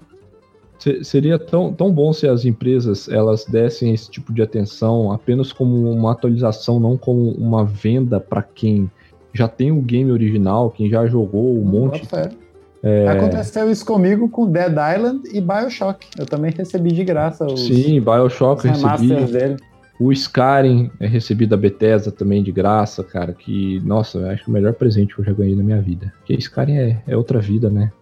seria 1.03 1.39
tão, 1.39 1.73
tão 1.73 1.93
bom 1.93 2.13
se 2.13 2.27
as 2.27 2.45
empresas 2.45 3.09
elas 3.09 3.45
dessem 3.45 3.93
esse 3.93 4.11
tipo 4.11 4.33
de 4.33 4.43
atenção 4.43 5.13
apenas 5.13 5.53
como 5.53 5.91
uma 5.91 6.13
atualização, 6.13 6.81
não 6.81 6.97
como 6.97 7.31
uma 7.33 7.65
venda 7.65 8.19
para 8.19 8.43
quem 8.43 8.91
já 9.33 9.47
tem 9.47 9.71
o 9.71 9.81
game 9.81 10.11
original, 10.11 10.71
quem 10.71 10.89
já 10.89 11.07
jogou 11.07 11.57
um 11.57 11.65
monte. 11.65 12.09
É... 12.83 13.09
Aconteceu 13.09 13.71
isso 13.71 13.85
comigo 13.85 14.29
com 14.29 14.51
Dead 14.51 14.73
Island 14.73 15.29
e 15.33 15.41
Bioshock. 15.41 16.07
Eu 16.19 16.27
também 16.27 16.51
recebi 16.51 16.93
de 16.93 17.05
graça 17.05 17.45
os, 17.45 17.67
Sim, 17.67 18.01
Bioshock 18.01 18.65
eu 18.67 18.73
recebi. 18.73 19.33
Dele. 19.33 19.57
O 20.01 20.11
Skyrim 20.13 20.91
é 20.99 21.07
recebi 21.07 21.47
da 21.47 21.59
Bethesda 21.59 22.11
também 22.11 22.43
de 22.43 22.51
graça, 22.51 23.05
cara. 23.05 23.35
Que, 23.35 23.81
nossa, 23.85 24.17
eu 24.17 24.31
acho 24.31 24.45
que 24.45 24.51
é 24.51 24.51
o 24.51 24.55
melhor 24.55 24.73
presente 24.73 25.15
que 25.15 25.21
eu 25.21 25.25
já 25.27 25.33
ganhei 25.35 25.55
na 25.55 25.63
minha 25.63 25.81
vida. 25.81 26.11
Porque 26.19 26.33
Skyrim 26.33 26.79
é, 26.79 27.03
é 27.07 27.17
outra 27.17 27.39
vida, 27.39 27.69
né? 27.69 27.93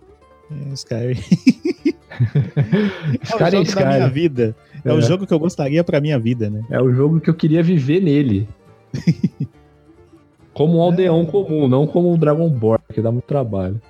É, 0.48 0.72
Skyrim. 0.74 1.18
é 2.18 3.60
o 3.60 3.64
jogo 3.64 3.74
da 3.74 3.86
minha 3.86 4.08
vida. 4.08 4.56
É, 4.84 4.90
é, 4.90 4.92
o 4.92 5.00
jogo 5.00 5.26
que 5.26 5.34
eu 5.34 5.38
gostaria 5.38 5.82
pra 5.84 6.00
minha 6.00 6.18
vida, 6.18 6.50
né? 6.50 6.62
É 6.70 6.80
o 6.80 6.92
jogo 6.92 7.20
que 7.20 7.30
eu 7.30 7.34
queria 7.34 7.62
viver 7.62 8.00
nele. 8.00 8.48
como 10.52 10.78
um 10.78 10.82
aldeão 10.82 11.22
é. 11.22 11.26
comum, 11.26 11.68
não 11.68 11.86
como 11.86 12.12
um 12.12 12.18
Dragonborn, 12.18 12.82
que 12.92 13.00
dá 13.00 13.12
muito 13.12 13.26
trabalho. 13.26 13.80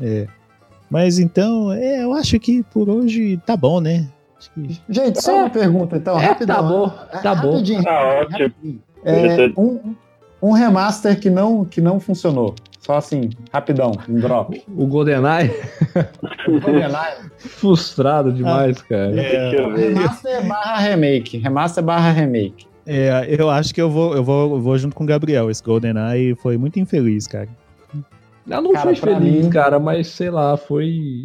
É. 0.00 0.26
Mas 0.88 1.18
então, 1.18 1.72
é, 1.72 2.04
eu 2.04 2.12
acho 2.12 2.38
que 2.38 2.62
por 2.62 2.88
hoje 2.88 3.40
tá 3.44 3.56
bom, 3.56 3.80
né? 3.80 4.08
Que... 4.54 4.80
Gente, 4.88 5.22
só 5.22 5.40
uma 5.40 5.50
pergunta 5.50 5.96
então, 5.96 6.18
é, 6.18 6.26
rapidão. 6.26 6.56
Tá 6.56 6.62
bom, 6.62 6.88
tá 7.22 7.34
bom. 7.34 7.62
Tá 7.82 8.20
ótimo. 8.20 8.80
É, 9.04 9.52
um, 9.60 9.94
um 10.40 10.52
remaster 10.52 11.18
que 11.18 11.30
não, 11.30 11.64
que 11.64 11.80
não 11.80 11.98
funcionou. 11.98 12.54
Só 12.80 12.98
assim, 12.98 13.30
rapidão, 13.52 13.92
um 14.08 14.20
drop. 14.20 14.62
O 14.68 14.86
GoldenEye? 14.86 15.50
o 16.46 16.60
GoldenEye. 16.60 17.30
Frustrado 17.36 18.32
demais, 18.32 18.78
ah, 18.78 18.84
cara. 18.88 19.20
É, 19.20 19.76
remaster 19.76 20.46
barra 20.46 20.78
remake. 20.78 21.38
Remaster 21.38 21.82
barra 21.82 22.12
remake. 22.12 22.66
É, 22.86 23.26
eu 23.28 23.50
acho 23.50 23.74
que 23.74 23.82
eu 23.82 23.90
vou, 23.90 24.14
eu 24.14 24.22
vou, 24.22 24.54
eu 24.54 24.60
vou 24.60 24.78
junto 24.78 24.94
com 24.94 25.02
o 25.02 25.06
Gabriel. 25.06 25.50
Esse 25.50 25.62
GoldenEye 25.62 26.36
foi 26.36 26.56
muito 26.56 26.78
infeliz, 26.78 27.26
cara. 27.26 27.48
Eu 28.48 28.62
não 28.62 28.72
Cara, 28.72 28.94
pra 28.94 29.18
feliz, 29.18 29.44
mim- 29.46 29.50
cara, 29.50 29.80
mas 29.80 30.06
sei 30.06 30.30
lá, 30.30 30.56
foi. 30.56 31.24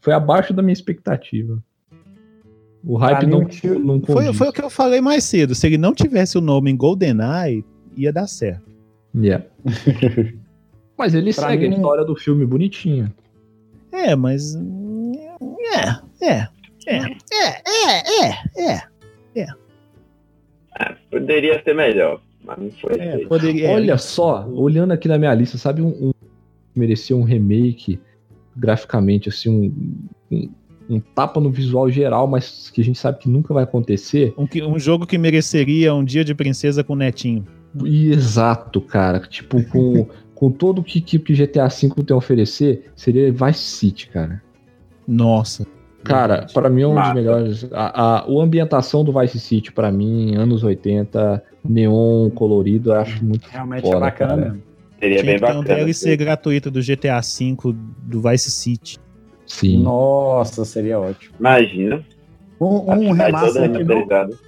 Foi 0.00 0.12
abaixo 0.12 0.54
da 0.54 0.62
minha 0.62 0.72
expectativa. 0.72 1.58
O 2.84 2.96
hype 2.96 3.18
Pra 3.18 3.26
mim, 3.26 3.32
não, 3.32 3.96
não 3.96 4.00
Foi, 4.00 4.32
foi 4.32 4.48
o 4.48 4.52
que 4.52 4.62
eu 4.62 4.70
falei 4.70 5.00
mais 5.00 5.24
cedo. 5.24 5.54
Se 5.54 5.66
ele 5.66 5.76
não 5.76 5.92
tivesse 5.92 6.38
o 6.38 6.40
nome 6.40 6.70
em 6.70 6.76
GoldenEye, 6.76 7.64
ia 7.96 8.12
dar 8.12 8.26
certo. 8.26 8.62
Yeah. 9.14 9.44
Mas 10.96 11.14
ele 11.14 11.32
Pra 11.32 11.48
segue 11.48 11.68
mim- 11.68 11.74
a 11.74 11.76
história 11.78 12.04
do 12.04 12.14
filme 12.14 12.44
bonitinho. 12.46 13.12
É, 13.92 14.14
mas. 14.14 14.54
É, 14.54 16.24
é. 16.26 16.48
É, 16.86 16.96
é, 16.96 18.28
é, 18.58 18.72
é, 18.72 18.82
é. 19.40 19.46
Poderia 21.10 21.62
ser 21.62 21.74
melhor, 21.74 22.20
mas 22.44 22.58
não 22.58 22.70
foi. 22.72 22.92
é 22.98 23.26
poderia, 23.26 23.66
é, 23.68 23.74
Olha 23.74 23.98
só, 23.98 24.46
olhando 24.48 24.92
aqui 24.92 25.08
na 25.08 25.18
minha 25.18 25.34
lista, 25.34 25.58
sabe 25.58 25.82
um, 25.82 25.88
um 25.88 26.12
que 26.12 26.78
merecia 26.78 27.16
um 27.16 27.22
remake 27.22 27.98
graficamente, 28.56 29.28
assim, 29.28 29.48
um, 30.30 30.36
um, 30.36 30.50
um 30.96 31.00
tapa 31.00 31.40
no 31.40 31.50
visual 31.50 31.90
geral, 31.90 32.26
mas 32.26 32.70
que 32.70 32.80
a 32.80 32.84
gente 32.84 32.98
sabe 32.98 33.18
que 33.18 33.28
nunca 33.28 33.52
vai 33.52 33.64
acontecer? 33.64 34.32
um, 34.38 34.46
que- 34.46 34.62
um 34.62 34.78
jogo 34.78 35.06
que 35.06 35.18
mereceria 35.18 35.94
um 35.94 36.04
dia 36.04 36.24
de 36.24 36.34
princesa 36.34 36.82
com 36.84 36.94
netinho. 36.94 37.44
E 37.84 38.10
exato, 38.10 38.80
cara. 38.80 39.20
Tipo, 39.20 39.62
com, 39.64 40.06
com 40.34 40.50
todo 40.50 40.80
o 40.80 40.84
que, 40.84 41.00
que, 41.00 41.18
que 41.18 41.34
GTA 41.34 41.68
V 41.68 41.90
tem 42.04 42.14
a 42.14 42.16
oferecer, 42.16 42.90
seria 42.96 43.32
Vice 43.32 43.60
City, 43.60 44.08
cara. 44.08 44.42
Nossa. 45.06 45.66
Cara, 46.02 46.46
pra 46.54 46.70
mim 46.70 46.82
é 46.82 46.86
um 46.86 46.90
dos 46.90 46.98
Massa. 46.98 47.14
melhores. 47.14 47.72
A, 47.72 48.02
a, 48.02 48.18
a 48.20 48.42
ambientação 48.42 49.04
do 49.04 49.12
Vice 49.18 49.38
City, 49.38 49.70
pra 49.70 49.92
mim, 49.92 50.34
anos 50.34 50.64
80, 50.64 51.42
neon 51.62 52.30
colorido, 52.30 52.90
eu 52.92 53.00
acho 53.00 53.22
muito 53.24 53.46
Realmente 53.48 53.82
foda, 53.82 53.96
é 53.96 54.00
bacana. 54.00 54.30
cara. 54.36 54.40
mesmo. 54.46 54.62
Seria 54.98 55.18
Tinha 55.18 55.26
bem 55.32 55.34
que 55.40 55.46
ter 55.46 55.52
um 55.52 55.60
bacana. 55.60 55.76
DLC 55.76 56.16
gratuito 56.16 56.70
do 56.70 56.80
GTA 56.80 57.20
V 57.20 57.74
do 58.02 58.20
Vice 58.22 58.50
City. 58.50 58.98
Sim. 59.46 59.82
Nossa, 59.82 60.64
seria 60.64 60.98
ótimo. 60.98 61.34
Imagina. 61.38 62.04
Um, 62.60 62.92
um 62.92 63.12
remaster 63.12 63.70
que 63.72 63.84
não, 63.84 63.96
remasterizada. 63.98 64.38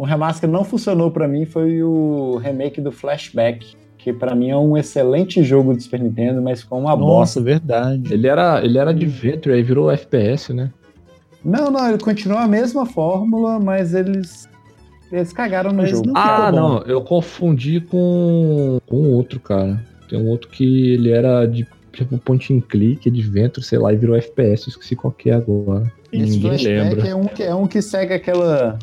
Um 0.00 0.04
remaster 0.04 0.48
que 0.48 0.52
não 0.56 0.64
funcionou 0.64 1.10
pra 1.10 1.28
mim 1.28 1.44
foi 1.44 1.82
o 1.82 2.36
remake 2.42 2.80
do 2.80 2.90
Flashback, 2.90 3.74
que 3.98 4.12
pra 4.12 4.34
mim 4.34 4.48
é 4.50 4.56
um 4.56 4.76
excelente 4.76 5.42
jogo 5.42 5.74
do 5.74 5.82
Super 5.82 6.00
Nintendo, 6.00 6.40
mas 6.40 6.62
ficou 6.62 6.78
uma 6.80 6.96
bosta. 6.96 7.38
Nossa, 7.38 7.40
verdade. 7.42 8.12
Ele 8.14 8.26
era, 8.26 8.64
ele 8.64 8.78
era 8.78 8.90
Adventure, 8.90 9.54
aí 9.54 9.62
virou 9.62 9.90
FPS, 9.90 10.54
né? 10.54 10.70
Não, 11.44 11.70
não, 11.70 11.88
ele 11.88 11.98
continua 11.98 12.40
a 12.40 12.48
mesma 12.48 12.86
fórmula, 12.86 13.58
mas 13.60 13.92
eles 13.94 14.48
eles 15.12 15.32
cagaram 15.32 15.70
no 15.72 15.78
Mas 15.82 15.90
jogo. 15.90 16.06
não- 16.06 16.14
Ah, 16.16 16.52
não, 16.52 16.78
eu 16.82 17.02
confundi 17.02 17.80
com, 17.80 18.78
com 18.86 18.96
outro, 19.12 19.40
cara. 19.40 19.84
Tem 20.08 20.18
um 20.18 20.28
outro 20.28 20.48
que 20.48 20.92
ele 20.92 21.10
era 21.10 21.44
de 21.46 21.66
tipo 21.92 22.16
point 22.18 22.54
and 22.54 22.60
click, 22.60 23.08
Adventure, 23.08 23.64
sei 23.66 23.78
lá, 23.78 23.92
e 23.92 23.96
virou 23.96 24.16
FPS, 24.16 24.66
eu 24.66 24.70
esqueci 24.70 24.94
qual 24.96 25.12
que 25.12 25.28
é 25.28 25.34
agora. 25.34 25.92
Esse 26.12 26.24
Ninguém 26.38 26.50
flashback 26.58 26.94
lembra. 26.94 27.08
é 27.08 27.14
um 27.14 27.24
que 27.26 27.42
é 27.42 27.54
um 27.54 27.66
que 27.66 27.82
segue 27.82 28.14
aquela 28.14 28.78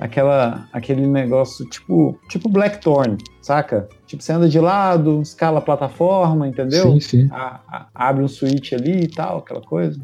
aquela 0.00 0.66
aquele 0.72 1.06
negócio 1.06 1.64
tipo 1.68 2.18
tipo 2.28 2.48
Blackthorn, 2.48 3.18
saca? 3.42 3.88
Tipo 4.06 4.22
você 4.22 4.32
anda 4.32 4.48
de 4.48 4.58
lado, 4.58 5.20
escala 5.20 5.58
a 5.58 5.62
plataforma, 5.62 6.48
entendeu? 6.48 6.92
Sim, 6.92 7.00
sim. 7.00 7.28
A- 7.30 7.60
a- 7.68 7.86
abre 7.94 8.24
um 8.24 8.28
switch 8.28 8.72
ali 8.72 9.02
e 9.04 9.08
tal, 9.08 9.38
aquela 9.38 9.60
coisa. 9.60 10.00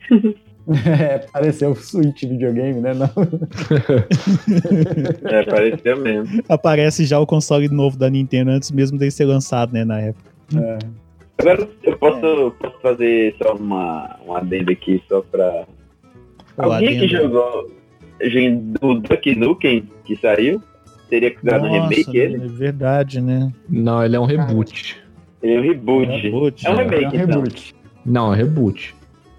é, 0.86 1.18
pareceu 1.32 1.74
switch 1.74 2.22
videogame, 2.22 2.80
né? 2.80 2.94
Não. 2.94 3.10
É, 5.30 5.42
parecia 5.44 5.96
mesmo. 5.96 6.42
Aparece 6.48 7.04
já 7.04 7.18
o 7.18 7.26
console 7.26 7.68
novo 7.68 7.98
da 7.98 8.08
Nintendo 8.08 8.50
antes 8.52 8.70
mesmo 8.70 8.98
dele 8.98 9.10
ser 9.10 9.24
lançado, 9.24 9.72
né, 9.72 9.84
na 9.84 10.00
época. 10.00 10.30
É. 10.56 10.78
Agora 11.38 11.68
eu 11.82 11.96
posso, 11.98 12.54
posso 12.60 12.80
fazer 12.80 13.34
só 13.42 13.54
uma, 13.56 14.16
um 14.26 14.34
adendo 14.36 14.70
aqui, 14.70 15.02
só 15.08 15.22
pra. 15.22 15.64
O 16.56 16.62
Alguém 16.62 17.00
que 17.00 17.08
jogou 17.08 17.70
gente, 18.20 18.74
o 18.80 18.94
Duck 18.94 19.34
Nukem 19.34 19.88
que 20.04 20.16
saiu? 20.16 20.62
Teria 21.08 21.30
que 21.30 21.44
dar 21.44 21.58
no 21.60 21.68
Nossa, 21.68 21.88
remake 21.88 22.16
ele? 22.16 22.36
é 22.36 22.48
verdade, 22.48 23.20
né? 23.20 23.52
Não, 23.68 24.02
ele 24.04 24.16
é 24.16 24.20
um 24.20 24.24
reboot. 24.24 24.96
Ele 25.42 25.54
é 25.54 25.58
um 25.58 25.62
reboot. 25.62 26.08
É 26.10 26.14
um 26.14 26.16
reboot, 26.20 26.66
É 26.66 26.70
um 26.70 26.74
né? 26.76 26.82
É 26.82 26.86
um 26.86 26.88
remake, 26.88 27.16
então. 27.16 27.26
reboot. 27.40 27.74
Não, 28.06 28.32
é 28.32 28.36
reboot. 28.36 28.94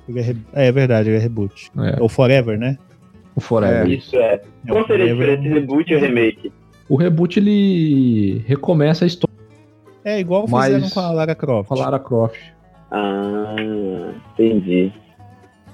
Ele 0.07 0.19
é, 0.19 0.21
re- 0.21 0.37
é 0.53 0.71
verdade, 0.71 1.09
ele 1.09 1.17
é 1.17 1.19
reboot. 1.19 1.71
É, 1.77 2.01
Ou 2.01 2.07
Forever, 2.09 2.57
né? 2.59 2.77
o 3.35 3.41
Forever. 3.41 3.89
Isso 3.89 4.15
é. 4.15 4.33
É, 4.35 4.41
Qual 4.67 4.83
o 4.83 4.87
seria 4.87 5.05
a 5.05 5.07
é 5.09 5.11
diferença 5.13 5.41
um- 5.41 5.45
entre 5.45 5.59
reboot 5.59 5.93
e 5.93 5.97
remake? 5.97 6.51
O 6.89 6.95
reboot 6.97 7.39
ele 7.39 8.43
recomeça 8.45 9.05
a 9.05 9.07
história 9.07 9.33
É 10.05 10.19
igual 10.19 10.45
Mas- 10.47 10.73
fizeram 10.73 10.89
com 10.89 10.99
a 10.99 11.11
Lara 11.11 11.33
Croft. 11.33 11.67
com 11.69 11.73
a 11.73 11.77
Lara 11.77 11.97
Croft. 11.99 12.39
Ah, 12.91 13.55
entendi. 14.33 14.91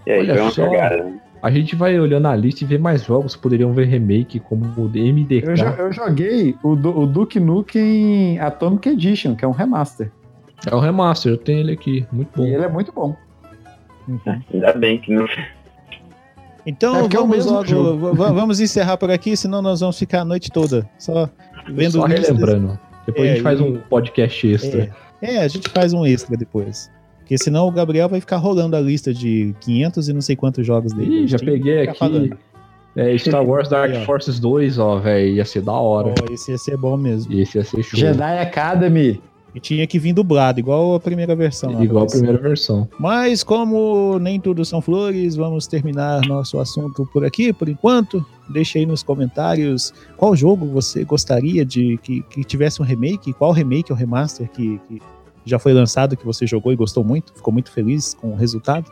E 0.07 0.11
aí, 0.11 0.19
Olha 0.19 0.33
foi 0.35 0.41
uma 0.43 0.51
só. 0.51 0.65
cagada. 0.69 1.03
né? 1.03 1.19
A 1.41 1.49
gente 1.49 1.75
vai 1.75 1.97
olhando 1.99 2.27
a 2.27 2.35
lista 2.35 2.63
e 2.63 2.67
vê 2.67 2.77
mais 2.77 3.03
jogos 3.03 3.35
que 3.35 3.41
poderiam 3.41 3.71
ver 3.73 3.85
remake, 3.85 4.39
como 4.39 4.65
o 4.77 4.89
MDK. 4.89 5.45
Eu, 5.47 5.53
jo- 5.55 5.63
eu 5.77 5.91
joguei 5.93 6.55
o, 6.61 6.75
Du- 6.75 6.97
o 6.99 7.05
Duke 7.07 7.39
Nukem 7.39 8.37
Atomic 8.39 8.89
Edition, 8.89 9.35
que 9.35 9.45
é 9.45 9.47
um 9.47 9.51
remaster. 9.51 10.11
É 10.69 10.75
o 10.75 10.79
remaster, 10.79 11.31
eu 11.31 11.37
tenho 11.37 11.59
ele 11.59 11.71
aqui. 11.71 12.05
Muito 12.11 12.29
bom. 12.35 12.45
E 12.45 12.53
ele 12.53 12.63
é 12.65 12.67
muito 12.67 12.91
bom. 12.91 13.15
Ainda 14.53 14.73
bem 14.73 14.97
que 14.99 15.13
não. 15.13 15.25
Então 16.65 16.95
É 16.95 17.05
é 17.05 17.07
vamos 17.07 17.29
mesmo 17.29 17.51
logo, 17.53 18.13
vamos 18.15 18.59
encerrar 18.59 18.97
por 18.97 19.09
aqui, 19.09 19.37
senão 19.37 19.61
nós 19.61 19.79
vamos 19.79 19.97
ficar 19.97 20.21
a 20.21 20.25
noite 20.25 20.51
toda 20.51 20.89
só 20.97 21.29
vendo 21.67 21.93
Só 21.93 22.05
relembrando. 22.05 22.77
Depois 23.05 23.27
É, 23.27 23.31
a 23.31 23.33
gente 23.35 23.43
faz 23.43 23.61
um 23.61 23.77
podcast 23.89 24.47
extra. 24.51 24.91
É, 25.21 25.35
é, 25.35 25.41
a 25.41 25.47
gente 25.47 25.69
faz 25.69 25.93
um 25.93 26.05
extra 26.05 26.35
depois. 26.35 26.91
Porque 27.29 27.37
senão 27.37 27.67
o 27.67 27.71
Gabriel 27.71 28.09
vai 28.09 28.19
ficar 28.19 28.37
rolando 28.37 28.75
a 28.75 28.81
lista 28.81 29.13
de 29.13 29.53
500 29.61 30.09
e 30.09 30.13
não 30.13 30.19
sei 30.19 30.35
quantos 30.35 30.65
jogos 30.65 30.93
dele. 30.93 31.25
Ih, 31.25 31.27
já 31.27 31.37
peguei 31.37 31.81
aqui. 31.81 31.99
falando. 31.99 32.35
É, 32.95 33.15
Star 33.19 33.45
Wars 33.45 33.69
Dark 33.69 33.93
Aí. 33.93 34.03
Forces 34.03 34.39
2, 34.39 34.79
ó, 34.79 34.97
velho. 34.97 35.35
Ia 35.35 35.45
ser 35.45 35.61
da 35.61 35.73
hora. 35.73 36.07
Ó, 36.09 36.33
esse 36.33 36.49
ia 36.49 36.57
ser 36.57 36.75
bom 36.75 36.97
mesmo. 36.97 37.31
Esse 37.31 37.59
ia 37.59 37.63
ser 37.63 37.83
show. 37.83 37.99
Jedi 37.99 38.39
Academy. 38.39 39.21
E 39.53 39.59
tinha 39.59 39.85
que 39.85 39.99
vir 39.99 40.11
dublado, 40.13 40.59
igual 40.59 40.95
a 40.95 40.99
primeira 40.99 41.35
versão. 41.35 41.71
lá, 41.71 41.83
Igual 41.83 42.05
a 42.05 42.07
primeira 42.07 42.37
versão. 42.39 42.87
Mas 42.99 43.43
como 43.43 44.17
nem 44.17 44.39
tudo 44.39 44.65
são 44.65 44.81
flores, 44.81 45.35
vamos 45.35 45.67
terminar 45.67 46.25
nosso 46.25 46.57
assunto 46.57 47.07
por 47.13 47.23
aqui, 47.23 47.53
por 47.53 47.69
enquanto. 47.69 48.25
Deixe 48.49 48.79
aí 48.79 48.87
nos 48.87 49.03
comentários 49.03 49.93
qual 50.17 50.35
jogo 50.35 50.65
você 50.65 51.03
gostaria 51.03 51.63
de 51.63 51.99
que, 52.01 52.23
que 52.23 52.43
tivesse 52.43 52.81
um 52.81 52.85
remake, 52.85 53.33
qual 53.33 53.51
remake 53.51 53.91
ou 53.91 53.97
remaster 53.97 54.49
que, 54.49 54.79
que 54.87 54.99
já 55.45 55.59
foi 55.59 55.73
lançado, 55.73 56.15
que 56.15 56.25
você 56.25 56.45
jogou 56.45 56.71
e 56.71 56.75
gostou 56.75 57.03
muito, 57.03 57.33
ficou 57.33 57.53
muito 57.53 57.71
feliz 57.71 58.13
com 58.13 58.31
o 58.31 58.35
resultado. 58.35 58.91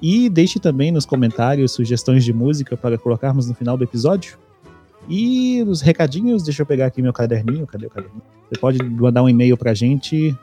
E 0.00 0.28
deixe 0.28 0.60
também 0.60 0.92
nos 0.92 1.04
comentários 1.04 1.72
sugestões 1.72 2.24
de 2.24 2.32
música 2.32 2.76
para 2.76 2.96
colocarmos 2.96 3.48
no 3.48 3.54
final 3.54 3.76
do 3.76 3.84
episódio. 3.84 4.38
E 5.08 5.62
os 5.62 5.80
recadinhos, 5.80 6.42
deixa 6.42 6.62
eu 6.62 6.66
pegar 6.66 6.86
aqui 6.86 7.00
meu 7.02 7.12
caderninho, 7.12 7.66
cadê 7.66 7.86
o 7.86 7.90
caderninho? 7.90 8.22
Você 8.48 8.60
pode 8.60 8.82
mandar 8.82 9.22
um 9.22 9.28
e-mail 9.28 9.56
pra 9.56 9.74
gente 9.74 10.36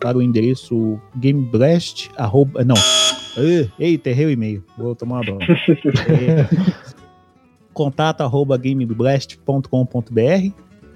para 0.00 0.18
o 0.18 0.22
endereço 0.22 1.00
gameblast, 1.16 2.10
arroba, 2.16 2.64
não, 2.64 2.76
eita, 3.78 4.10
errei 4.10 4.26
o 4.26 4.30
e-mail, 4.30 4.62
vou 4.76 4.94
tomar 4.94 5.16
uma 5.16 5.24
bronca. 5.24 5.46
É, 6.10 6.46
contato 7.72 8.20
arroba 8.20 8.56
gameblast.com.br 8.56 10.52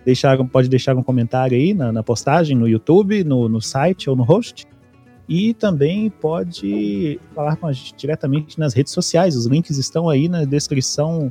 deixar, 0.09 0.43
pode 0.45 0.69
deixar 0.69 0.97
um 0.97 1.03
comentário 1.03 1.57
aí 1.57 1.75
na, 1.75 1.93
na 1.93 2.03
postagem, 2.03 2.57
no 2.57 2.67
YouTube, 2.67 3.23
no, 3.25 3.49
no 3.49 3.61
site 3.61 4.09
ou 4.09 4.17
no 4.17 4.23
host. 4.23 4.67
E 5.29 5.53
também 5.55 6.09
pode 6.09 7.21
falar 7.35 7.57
com 7.57 7.67
a 7.67 7.73
gente 7.73 7.95
diretamente 7.95 8.59
nas 8.59 8.73
redes 8.73 8.93
sociais. 8.95 9.37
Os 9.37 9.45
links 9.47 9.77
estão 9.77 10.09
aí 10.09 10.27
na 10.29 10.45
descrição 10.45 11.31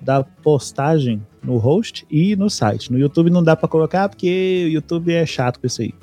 da 0.00 0.24
postagem 0.24 1.22
no 1.42 1.56
host 1.56 2.04
e 2.10 2.34
no 2.34 2.50
site. 2.50 2.90
No 2.90 2.98
YouTube 2.98 3.30
não 3.30 3.42
dá 3.42 3.54
para 3.54 3.68
colocar 3.68 4.08
porque 4.08 4.64
o 4.66 4.70
YouTube 4.72 5.12
é 5.12 5.24
chato 5.24 5.60
com 5.60 5.66
isso 5.68 5.82
aí. 5.82 5.94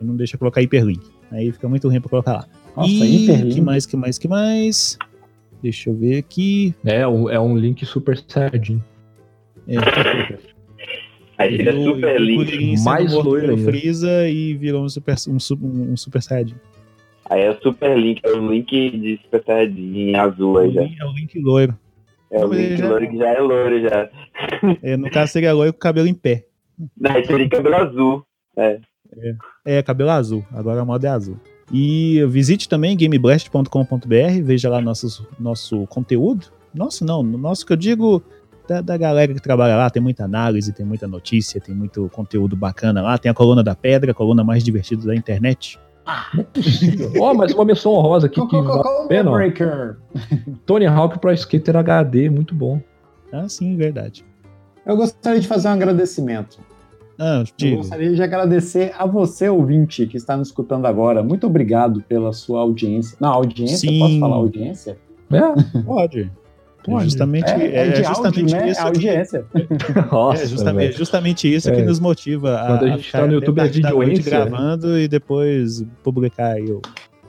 Não 0.00 0.14
deixa 0.14 0.38
colocar 0.38 0.62
hiperlink. 0.62 1.04
Aí 1.32 1.50
fica 1.50 1.68
muito 1.68 1.88
ruim 1.88 2.00
para 2.00 2.10
colocar 2.10 2.32
lá. 2.32 2.46
Nossa, 2.76 2.90
e 2.90 3.24
hiperlink. 3.24 3.54
que 3.54 3.60
mais, 3.60 3.86
que 3.86 3.96
mais, 3.96 4.18
que 4.18 4.28
mais? 4.28 4.98
Deixa 5.62 5.90
eu 5.90 5.94
ver 5.96 6.18
aqui. 6.18 6.74
É, 6.84 7.06
um- 7.08 7.28
é 7.28 7.40
um 7.40 7.56
link 7.56 7.84
super 7.84 8.16
sardinho. 8.28 8.84
É, 9.66 9.76
Aí 11.38 11.56
fica 11.58 11.72
virou- 11.72 11.94
super 11.94 12.20
o 12.20 12.24
link. 12.24 12.36
Kuririn 12.36 12.76
sendo 12.76 12.84
Mais 12.84 13.12
loiro. 13.12 13.58
Freeza 13.58 14.28
e 14.28 14.54
virou 14.54 14.84
um 14.84 14.88
super, 14.88 15.16
um, 15.28 15.92
um 15.92 15.96
super 15.96 16.22
saiyajin. 16.22 16.54
Aí 17.28 17.40
é 17.42 17.50
o 17.50 17.60
super 17.60 17.98
link, 17.98 18.20
é 18.22 18.30
o 18.32 18.50
link 18.50 18.70
de 18.90 19.18
Super 19.24 19.42
Saiyajin 19.46 20.14
azul 20.14 20.60
É 20.60 20.64
aí 20.64 20.72
já. 20.74 20.82
é 20.82 21.04
o 21.06 21.12
link 21.12 21.40
loiro. 21.40 21.78
É 22.30 22.44
o 22.44 22.52
link 22.52 22.76
já- 22.76 22.88
loiro 22.88 23.08
que 23.10 23.16
já 23.16 23.28
é 23.28 23.40
loiro 23.40 23.80
já. 23.80 24.10
É, 24.82 24.96
no 24.96 25.10
caso 25.10 25.32
seria 25.32 25.52
loiro 25.54 25.72
com 25.72 25.78
cabelo 25.78 26.06
em 26.06 26.14
pé. 26.14 26.44
Não, 27.00 27.10
é 27.12 27.22
cabelo 27.48 27.76
azul. 27.76 28.26
É, 29.64 29.82
cabelo 29.82 30.10
azul. 30.10 30.44
Agora 30.52 30.82
a 30.82 30.84
moda 30.84 31.06
é 31.06 31.10
azul. 31.10 31.36
E 31.72 32.22
visite 32.28 32.68
também 32.68 32.94
gameblast.com.br, 32.96 34.42
veja 34.42 34.68
lá 34.68 34.80
nossos, 34.80 35.22
nosso 35.40 35.86
conteúdo. 35.86 36.46
Nosso 36.74 37.04
não, 37.04 37.22
no 37.22 37.38
nosso 37.38 37.64
que 37.64 37.72
eu 37.72 37.76
digo 37.76 38.22
da, 38.66 38.80
da 38.80 38.96
galera 38.96 39.32
que 39.34 39.40
trabalha 39.40 39.76
lá, 39.76 39.90
tem 39.90 40.02
muita 40.02 40.24
análise, 40.24 40.72
tem 40.72 40.84
muita 40.84 41.06
notícia, 41.06 41.60
tem 41.60 41.74
muito 41.74 42.08
conteúdo 42.12 42.56
bacana 42.56 43.02
lá. 43.02 43.18
Tem 43.18 43.30
a 43.30 43.34
coluna 43.34 43.62
da 43.62 43.74
pedra, 43.74 44.12
a 44.12 44.14
coluna 44.14 44.42
mais 44.42 44.62
divertida 44.64 45.06
da 45.06 45.14
internet. 45.14 45.78
Não 46.34 46.40
é 46.40 46.44
possível. 46.44 47.12
Ó, 47.20 47.34
mas 47.34 47.52
uma 47.52 47.64
menção 47.64 47.92
honrosa 47.92 48.26
aqui 48.26 48.46
que 48.46 48.60
vale 48.60 49.08
pena. 49.08 49.30
Breaker. 49.30 49.96
Tony 50.66 50.86
Hawk 50.86 51.18
Pro 51.18 51.32
Skater 51.32 51.76
HD, 51.76 52.28
muito 52.28 52.54
bom. 52.54 52.80
Ah, 53.32 53.48
sim, 53.48 53.76
verdade. 53.76 54.24
Eu 54.84 54.96
gostaria 54.96 55.40
de 55.40 55.48
fazer 55.48 55.68
um 55.68 55.72
agradecimento. 55.72 56.58
Ah, 57.18 57.44
Eu 57.60 57.76
gostaria 57.76 58.12
de 58.12 58.22
agradecer 58.22 58.92
a 58.98 59.06
você, 59.06 59.48
ouvinte, 59.48 60.06
que 60.06 60.16
está 60.16 60.36
nos 60.36 60.48
escutando 60.48 60.86
agora. 60.86 61.22
Muito 61.22 61.46
obrigado 61.46 62.02
pela 62.02 62.32
sua 62.32 62.60
audiência. 62.60 63.16
Não, 63.20 63.30
audiência? 63.30 63.88
Sim. 63.88 63.98
Posso 64.00 64.20
falar 64.20 64.36
audiência? 64.36 64.98
É, 65.30 65.80
Pode. 65.82 66.30
É 66.86 67.00
justamente, 67.04 67.50
É, 67.50 67.66
é, 67.66 67.88
é 67.88 68.04
justamente 68.04 68.54
áudio, 68.54 68.56
né? 68.60 68.70
isso. 68.70 68.80
que- 68.80 68.86
audiência. 68.86 69.44
Nossa, 70.12 70.42
é 70.42 70.46
justamente, 70.46 70.86
velho. 70.86 70.98
justamente 70.98 71.54
isso 71.54 71.70
que 71.72 71.80
É. 71.80 71.84
nos 71.84 71.98
motiva 72.00 72.56
a, 72.60 72.66
Quando 72.66 72.84
a 72.84 72.96
gente 72.96 73.12
tá 73.12 73.26
no 73.26 73.32
YouTube, 73.32 73.58
é 73.60 73.64
né? 73.64 74.10
gravando 74.24 74.98
e 74.98 75.08
depois 75.08 75.84
publicar 76.02 76.52
aí 76.52 76.70
o, 76.70 76.80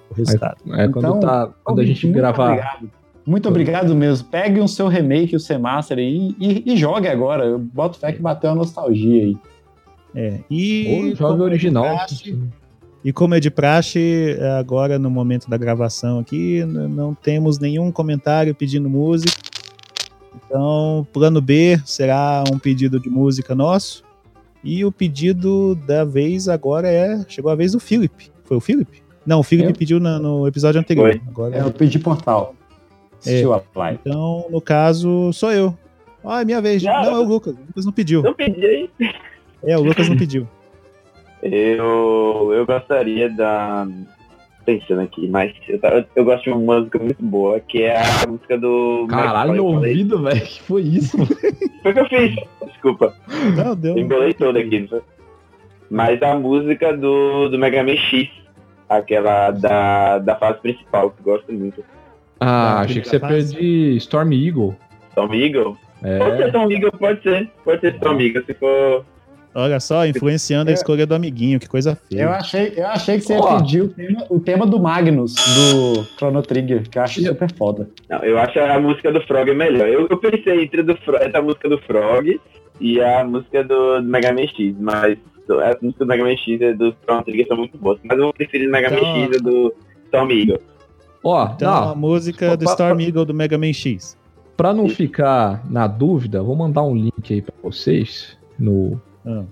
o 0.09 0.13
resultado. 0.13 0.57
É, 0.73 0.87
quando, 0.87 1.07
Então, 1.07 1.19
tá, 1.19 1.49
quando 1.63 1.79
a 1.81 1.85
gente 1.85 2.05
muito 2.05 2.17
gravar. 2.17 2.51
Obrigado. 2.51 2.91
Muito 3.27 3.49
obrigado 3.49 3.95
mesmo. 3.95 4.27
Pegue 4.29 4.59
o 4.59 4.67
seu 4.67 4.87
remake, 4.87 5.35
o 5.35 5.39
Semaster 5.39 5.97
aí 5.97 6.35
e, 6.39 6.73
e 6.73 6.77
jogue 6.77 7.07
agora. 7.07 7.43
Eu 7.45 7.57
boto 7.57 7.97
fé 7.97 8.11
que 8.11 8.21
bateu 8.21 8.51
a 8.51 8.55
nostalgia 8.55 9.23
aí. 9.23 9.37
É, 10.13 10.39
e 10.49 10.87
Ou 11.09 11.15
joga 11.15 11.31
como 11.31 11.41
o 11.41 11.45
original. 11.45 11.85
É 11.85 11.95
praxe, 11.95 12.37
e 13.03 13.11
como 13.13 13.35
é 13.35 13.39
de 13.39 13.51
praxe, 13.51 14.35
agora 14.59 14.97
no 14.97 15.09
momento 15.11 15.49
da 15.49 15.57
gravação 15.57 16.17
aqui, 16.19 16.63
não 16.65 17.13
temos 17.13 17.59
nenhum 17.59 17.91
comentário 17.91 18.53
pedindo 18.55 18.89
música. 18.89 19.31
Então, 20.45 21.05
plano 21.13 21.41
B 21.41 21.79
será 21.85 22.43
um 22.53 22.57
pedido 22.59 22.99
de 22.99 23.09
música 23.09 23.53
nosso. 23.55 24.03
E 24.63 24.83
o 24.83 24.91
pedido 24.91 25.75
da 25.85 26.03
vez 26.03 26.47
agora 26.49 26.87
é. 26.89 27.23
Chegou 27.27 27.51
a 27.51 27.55
vez 27.55 27.73
do 27.73 27.79
Felipe. 27.79 28.31
Foi 28.43 28.57
o 28.57 28.59
Felipe? 28.61 29.03
Não, 29.25 29.39
o 29.39 29.43
Felipe 29.43 29.69
Eu? 29.69 29.75
pediu 29.75 29.99
na- 29.99 30.19
no 30.19 30.47
episódio 30.47 30.79
anterior. 30.79 31.11
Foi. 31.11 31.21
Agora, 31.27 31.55
É, 31.55 31.61
eu 31.61 31.71
pedi 31.71 31.99
portal. 31.99 32.55
Live. 33.75 33.99
Então, 34.05 34.45
no 34.51 34.61
caso, 34.61 35.31
sou 35.33 35.51
eu. 35.51 35.75
Ah, 36.23 36.41
é 36.41 36.45
minha 36.45 36.61
vez. 36.61 36.81
Já. 36.81 37.01
Não, 37.03 37.15
é 37.15 37.19
o 37.19 37.23
Lucas. 37.23 37.53
O 37.55 37.59
Lucas 37.67 37.85
não 37.85 37.91
pediu. 37.93 38.21
Não 38.23 38.33
pedi. 38.33 38.89
É, 39.63 39.77
o 39.77 39.81
Lucas 39.83 40.07
não 40.09 40.17
pediu. 40.17 40.47
Eu, 41.41 42.51
eu 42.53 42.65
gostaria 42.65 43.29
da. 43.29 43.87
Pensando 44.65 45.01
aqui, 45.01 45.27
mas 45.27 45.53
eu, 45.67 45.79
tava- 45.79 46.07
eu 46.15 46.25
gosto 46.25 46.43
de 46.45 46.49
uma 46.49 46.75
música 46.79 46.97
muito 46.97 47.21
boa, 47.23 47.59
que 47.59 47.83
é 47.83 47.97
a 47.97 48.27
música 48.27 48.57
do. 48.57 49.05
Caralho, 49.07 49.53
meu 49.53 49.65
ouvido, 49.65 50.23
velho. 50.23 50.41
Que 50.41 50.61
foi 50.63 50.81
isso? 50.81 51.17
Foi 51.83 51.91
o 51.91 51.93
que 51.93 51.99
eu 51.99 52.05
fiz. 52.09 52.35
Desculpa. 52.65 53.13
Não, 53.55 53.75
deu. 53.75 53.95
Eu 53.95 53.99
embolei 54.03 54.33
todo 54.33 54.57
aqui. 54.57 54.79
não 54.79 54.87
foi? 54.87 55.01
Mas 55.89 56.21
a 56.23 56.33
música 56.35 56.97
do, 56.97 57.47
do 57.49 57.59
Mega 57.59 57.83
Man 57.83 57.95
X. 57.95 58.27
Aquela 58.89 59.49
da, 59.51 60.19
da 60.19 60.35
fase 60.35 60.59
principal, 60.59 61.09
que 61.09 61.19
eu 61.27 61.33
gosto 61.33 61.51
muito. 61.51 61.83
Ah, 62.39 62.75
Da 62.75 62.81
achei 62.81 63.01
que 63.01 63.07
você 63.09 63.19
perde 63.19 63.95
Storm 63.97 64.31
Eagle. 64.33 64.75
Storm 65.09 65.33
Eagle? 65.33 65.77
Pode 66.19 66.37
ser 66.37 66.43
É. 66.43 66.47
Storm 66.47 66.71
Eagle, 66.71 66.91
pode 66.91 67.21
ser. 67.23 67.49
Pode 67.63 67.81
ser 67.81 67.95
Storm 67.95 68.19
Eagle, 68.21 68.43
se 68.45 68.53
for. 68.55 69.05
Olha 69.57 69.79
só, 69.79 70.05
influenciando 70.05 70.69
a 70.69 70.73
Eu- 70.73 70.75
escolha 70.75 71.05
do 71.07 71.15
amiguinho, 71.15 71.59
que 71.59 71.67
coisa 71.69 71.91
Eu 72.11 72.17
feia. 72.17 72.29
achei, 72.31 72.73
eu 72.75 72.87
achei 72.87 73.17
que 73.17 73.23
você 73.23 73.35
ia 73.35 73.57
pedir 73.57 73.81
o 73.83 73.87
tema, 73.87 74.25
o 74.29 74.39
tema 74.39 74.65
do 74.67 74.79
Magnus, 74.79 75.33
do 75.33 76.03
Chrono 76.17 76.41
Trigger, 76.41 76.89
que 76.89 76.97
eu 76.97 77.03
acho 77.03 77.23
super 77.23 77.49
foda. 77.53 77.89
Não, 78.09 78.19
eu 78.23 78.37
acho 78.37 78.59
a 78.59 78.77
música 78.79 79.11
do 79.13 79.21
Frog 79.21 79.49
melhor. 79.53 79.87
Eu, 79.87 80.07
eu 80.09 80.17
pensei 80.17 80.61
entre 80.63 80.83
do, 80.83 80.97
essa 81.21 81.41
música 81.41 81.69
do 81.69 81.77
Frog 81.79 82.37
e 82.81 82.99
a 83.01 83.23
música 83.23 83.63
do, 83.63 84.01
do 84.01 84.07
Mega 84.09 84.33
Man 84.33 84.45
X, 84.47 84.75
mas 84.77 85.17
a 85.49 85.77
música 85.81 86.03
do 86.03 86.05
Mega 86.05 86.23
Man 86.23 86.35
X 86.35 86.59
e 86.61 86.73
do 86.73 86.93
Chrono 87.05 87.23
Trigger 87.23 87.47
são 87.47 87.55
muito 87.57 87.77
boas. 87.77 87.97
Mas 88.03 88.17
eu 88.17 88.25
vou 88.25 88.33
preferir 88.33 88.67
do 88.67 88.71
Mega 88.73 88.89
Man 88.89 88.97
Então- 88.97 89.15
X 89.23 89.37
e 89.37 89.39
do 89.41 89.73
Storm 90.07 90.31
Eagle. 90.31 90.59
Ó, 91.23 91.49
Então, 91.55 91.73
a 91.73 91.85
não, 91.87 91.95
música 91.95 92.57
do 92.57 92.65
Storm. 92.65 92.99
Eagle 92.99 93.23
do 93.25 93.33
Mega 93.33 93.57
Man 93.57 93.71
X. 93.73 94.17
pra 94.57 94.73
não 94.73 94.87
ficar 94.89 95.61
na 95.69 95.87
dúvida, 95.87 96.41
vou 96.43 96.55
mandar 96.55 96.83
um 96.83 96.93
link 96.95 97.33
aí 97.33 97.41
pra 97.41 97.53
vocês 97.63 98.37
no. 98.59 99.01
Ah. 99.25 99.43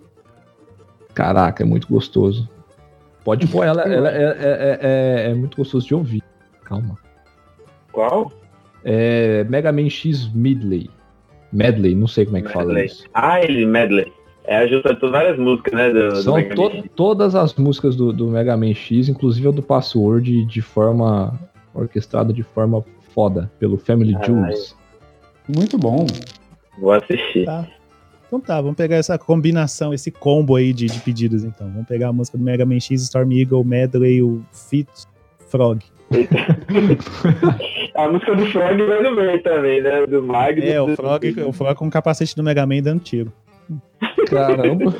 Caraca, 1.13 1.63
é 1.63 1.65
muito 1.65 1.87
gostoso. 1.87 2.49
Pode 3.23 3.47
pôr 3.47 3.65
ela, 3.65 3.83
ela 3.83 4.09
é, 4.09 4.23
é- 4.23 4.79
é- 4.81 5.31
é 5.31 5.33
muito 5.33 5.55
gostoso 5.57 5.87
de 5.87 5.95
ouvir. 5.95 6.23
Calma. 6.65 6.97
Qual? 7.91 8.31
É 8.83 9.43
Mega 9.45 9.71
Man 9.71 9.89
X 9.89 10.27
Medley. 10.33 10.89
Medley, 11.51 11.95
não 11.95 12.07
sei 12.07 12.25
como 12.25 12.37
é 12.37 12.41
que 12.41 12.49
fala 12.51 12.65
Medley. 12.67 12.85
isso. 12.87 13.05
Ah, 13.13 13.41
ele, 13.41 13.65
Medley. 13.65 14.11
É 14.45 14.57
a 14.57 14.67
junção 14.67 14.93
de 14.93 15.09
várias 15.09 15.37
músicas, 15.39 15.73
né? 15.73 15.89
Do, 15.89 16.09
do 16.09 16.15
São 16.21 16.35
Mega 16.35 16.55
to- 16.55 16.61
Man 16.63 16.69
X. 16.71 16.89
todas 16.95 17.35
as 17.35 17.53
músicas 17.55 17.95
do, 17.95 18.11
do 18.11 18.27
Mega 18.27 18.57
Man 18.57 18.73
X, 18.73 19.07
inclusive 19.07 19.47
a 19.47 19.51
do 19.51 19.63
Password, 19.63 20.43
de 20.45 20.61
forma 20.61 21.39
orquestrada 21.73 22.33
de 22.33 22.43
forma 22.43 22.83
foda, 23.13 23.49
pelo 23.59 23.77
Family 23.77 24.15
Ah, 24.17 24.23
Jewels. 24.25 24.75
Muito 25.47 25.77
bom. 25.77 26.05
Vou 26.77 26.91
assistir. 26.91 27.45
Tá. 27.45 27.67
Então 28.33 28.41
tá, 28.41 28.59
vamos 28.59 28.75
pegar 28.75 28.95
essa 28.95 29.15
combinação, 29.15 29.93
esse 29.93 30.09
combo 30.09 30.55
aí 30.55 30.73
de, 30.73 30.87
de 30.87 30.99
pedidos 31.01 31.43
então. 31.43 31.69
Vamos 31.69 31.87
pegar 31.87 32.07
a 32.07 32.13
música 32.13 32.35
do 32.35 32.43
Mega 32.43 32.65
Man 32.65 32.79
X, 32.79 33.03
Storm 33.03 33.31
Eagle, 33.31 33.63
Medley, 33.63 34.23
o 34.23 34.41
Fit 34.51 34.89
Frog. 35.49 35.83
A 37.93 38.07
música 38.07 38.35
do 38.35 38.43
Frog 38.47 38.81
vai 38.87 39.03
no 39.03 39.15
meio 39.15 39.43
também, 39.43 39.83
né? 39.83 40.07
Do 40.07 40.23
Magnus. 40.23 40.67
É, 40.67 40.81
o 40.81 40.95
Frog, 40.95 41.41
o 41.43 41.53
Frog 41.53 41.75
com 41.75 41.85
o 41.87 41.91
capacete 41.91 42.35
do 42.35 42.41
Mega 42.41 42.65
Man 42.65 42.81
dando 42.81 43.01
tiro. 43.01 43.31
Caramba. 44.27 44.95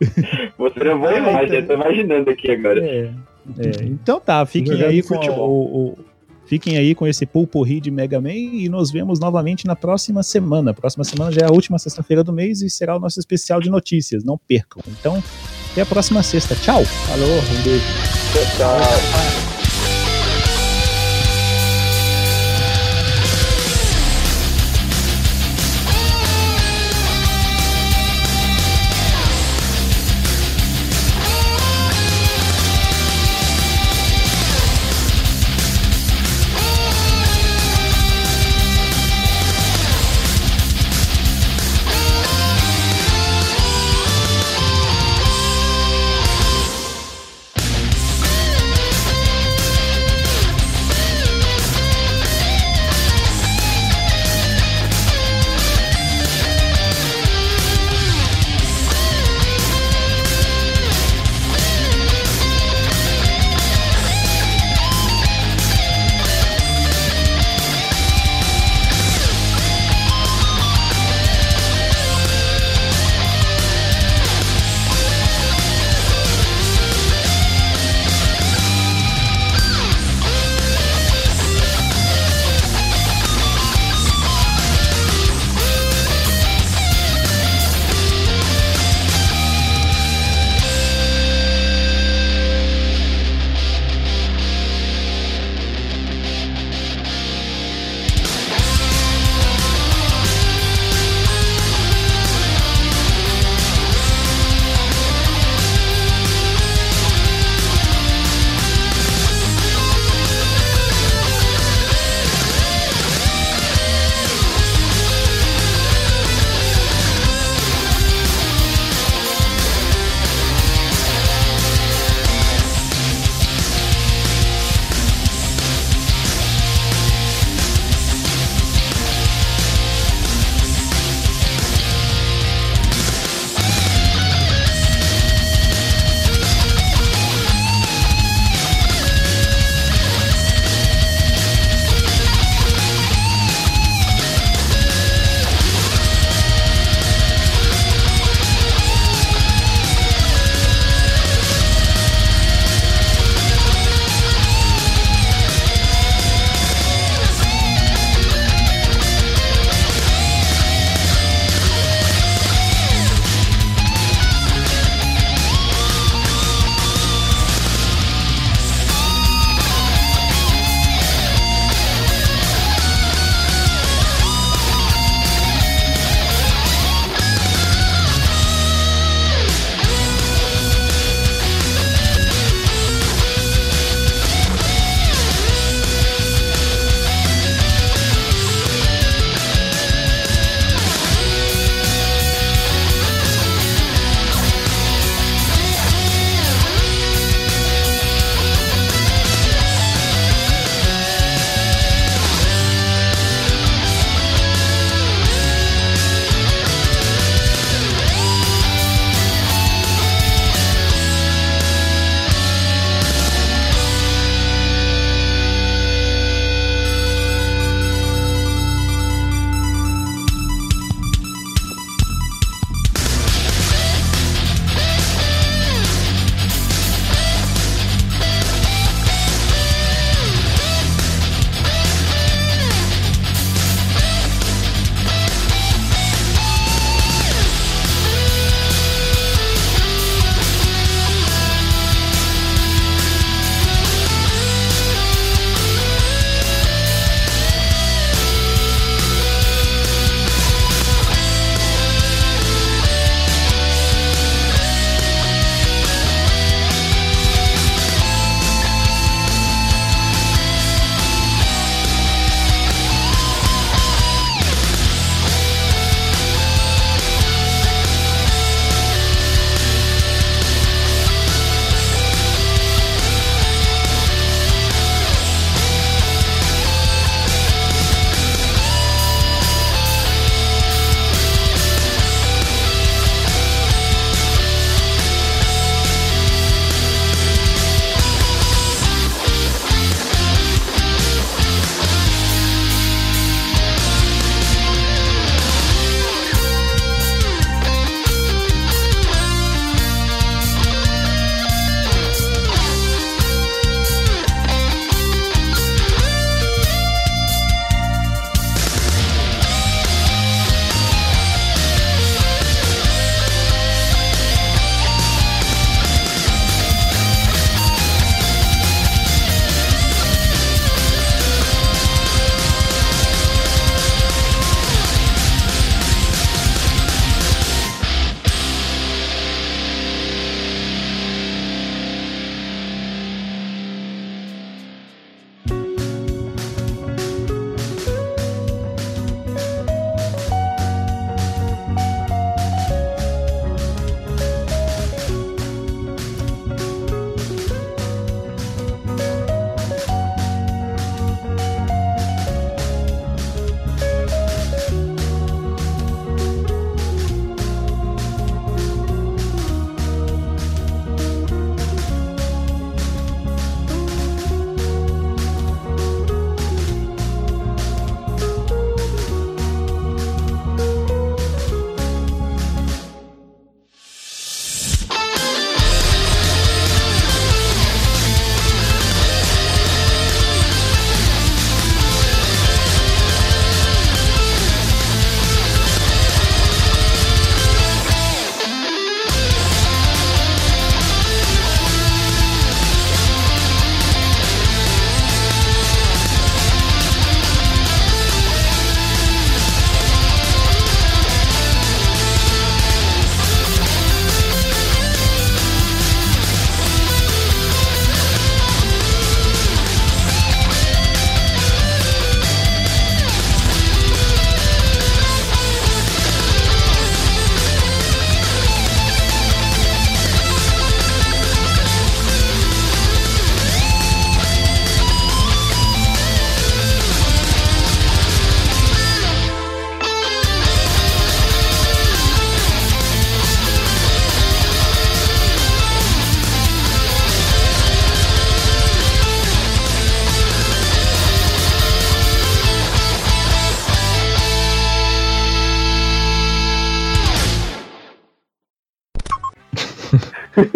Você 0.58 0.80
é 0.80 0.92
uma 0.92 0.98
boa 1.06 1.16
imagem, 1.16 1.60
eu 1.60 1.66
tô 1.68 1.74
imaginando 1.74 2.30
aqui 2.30 2.50
agora. 2.50 2.84
É, 2.84 3.10
é. 3.60 3.84
Então 3.84 4.18
tá, 4.18 4.44
fiquem 4.44 4.82
aí 4.82 5.04
com 5.04 5.14
o, 5.14 5.92
o- 5.92 5.98
fiquem 6.46 6.76
aí 6.76 6.94
com 6.94 7.06
esse 7.06 7.26
pulporri 7.26 7.80
de 7.80 7.90
Mega 7.90 8.20
Man 8.20 8.32
e 8.32 8.68
nos 8.68 8.90
vemos 8.90 9.18
novamente 9.20 9.66
na 9.66 9.76
próxima 9.76 10.22
semana. 10.22 10.72
Próxima 10.72 11.04
semana 11.04 11.32
já 11.32 11.42
é 11.42 11.48
a 11.48 11.52
última 11.52 11.78
sexta-feira 11.78 12.24
do 12.24 12.32
mês 12.32 12.62
e 12.62 12.70
será 12.70 12.96
o 12.96 13.00
nosso 13.00 13.20
especial 13.20 13.60
de 13.60 13.68
notícias. 13.68 14.24
Não 14.24 14.38
percam. 14.38 14.82
Então, 14.88 15.22
até 15.72 15.82
a 15.82 15.86
próxima 15.86 16.22
sexta. 16.22 16.54
Tchau. 16.56 16.84
Falou, 16.84 17.28
um 17.28 17.62
beijo. 17.62 19.45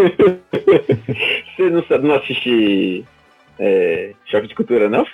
Você 1.57 1.71
não, 1.71 1.83
sabe- 1.85 2.09
não 2.09 2.15
assiste 2.15 3.05
é, 3.59 4.13
Choque 4.27 4.49
de 4.49 4.55
Cultura, 4.55 4.89
não? 4.89 5.05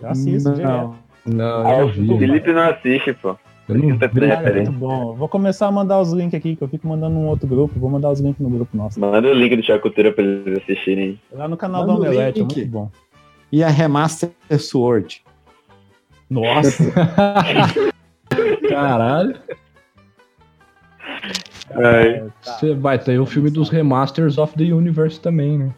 Eu 0.00 0.08
assisto 0.10 0.52
direto. 0.54 0.94
Não. 1.24 1.66
Ah, 1.66 1.78
eu 1.80 1.86
o 1.86 1.88
vi. 1.88 2.18
Felipe 2.18 2.52
não 2.52 2.62
assiste, 2.62 3.12
pô. 3.14 3.36
Eu 3.68 3.74
não 3.76 3.98
Tá 3.98 4.06
vi. 4.06 4.20
Cara, 4.20 4.26
é 4.32 4.36
referência. 4.36 4.70
muito 4.70 4.78
bom. 4.86 5.14
Vou 5.14 5.28
começar 5.28 5.66
a 5.66 5.72
mandar 5.72 6.00
os 6.00 6.12
links 6.12 6.34
aqui, 6.38 6.54
que 6.54 6.62
eu 6.62 6.68
fico 6.68 6.86
mandando 6.86 7.14
num 7.16 7.26
outro 7.26 7.48
grupo. 7.48 7.78
Vou 7.80 7.90
mandar 7.90 8.10
os 8.10 8.20
links 8.20 8.40
no 8.40 8.48
grupo 8.48 8.76
nosso. 8.76 9.00
Manda 9.00 9.26
o 9.28 9.32
link 9.34 9.56
do 9.56 9.62
Choque 9.62 9.78
de 9.78 9.82
Cultura 9.82 10.12
pra 10.12 10.22
eles 10.22 10.58
assistirem. 10.62 11.20
Lá 11.32 11.48
no 11.48 11.56
canal 11.56 11.80
Manda 11.86 11.94
do 11.94 12.00
Omelete, 12.02 12.40
é 12.40 12.44
muito 12.44 12.66
bom. 12.68 12.90
E 13.50 13.64
a 13.64 13.68
Remaster 13.68 14.30
Sword. 14.58 15.22
Nossa! 16.30 16.92
Caralho. 18.68 19.36
Ai, 21.84 22.24
Você 22.42 22.74
vai 22.74 22.98
ter 22.98 23.18
o 23.20 23.26
filme 23.26 23.50
dos 23.50 23.68
Remasters 23.68 24.38
of 24.38 24.54
the 24.56 24.64
Universe 24.72 25.20
também, 25.20 25.58
né? 25.58 25.70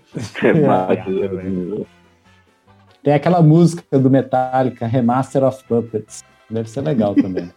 é 0.42 0.94
é. 0.94 1.84
Tem 3.02 3.14
aquela 3.14 3.40
música 3.42 3.98
do 3.98 4.10
Metallica, 4.10 4.86
Remaster 4.86 5.42
of 5.44 5.62
Puppets. 5.64 6.22
Deve 6.50 6.68
ser 6.68 6.80
legal 6.82 7.14
também. 7.14 7.50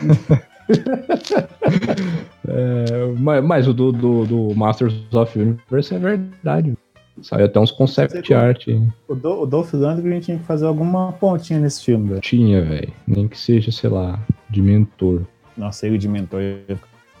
É, 2.46 3.12
mas, 3.18 3.44
mas 3.44 3.68
o 3.68 3.72
do, 3.74 3.90
do, 3.90 4.24
do 4.26 4.54
Masters 4.54 4.94
of 5.12 5.38
Universe 5.38 5.94
é 5.94 5.98
verdade. 5.98 6.74
Saiu 7.22 7.46
até 7.46 7.58
uns 7.60 7.70
concept 7.70 8.26
Você- 8.26 8.34
art. 8.34 8.66
O, 9.08 9.14
Do, 9.14 9.42
o 9.42 9.46
Dolph 9.46 9.72
Lundgren 9.72 10.20
tinha 10.20 10.36
que 10.38 10.44
fazer 10.44 10.66
alguma 10.66 11.12
pontinha 11.12 11.58
nesse 11.60 11.84
filme, 11.84 12.08
velho. 12.08 12.20
Tinha, 12.20 12.60
velho. 12.62 12.92
Nem 13.06 13.28
que 13.28 13.38
seja, 13.38 13.70
sei 13.70 13.88
lá, 13.88 14.18
de 14.50 14.60
mentor. 14.60 15.22
Nossa, 15.56 15.86
ele 15.86 15.96
de 15.96 16.08
mentor. 16.08 16.40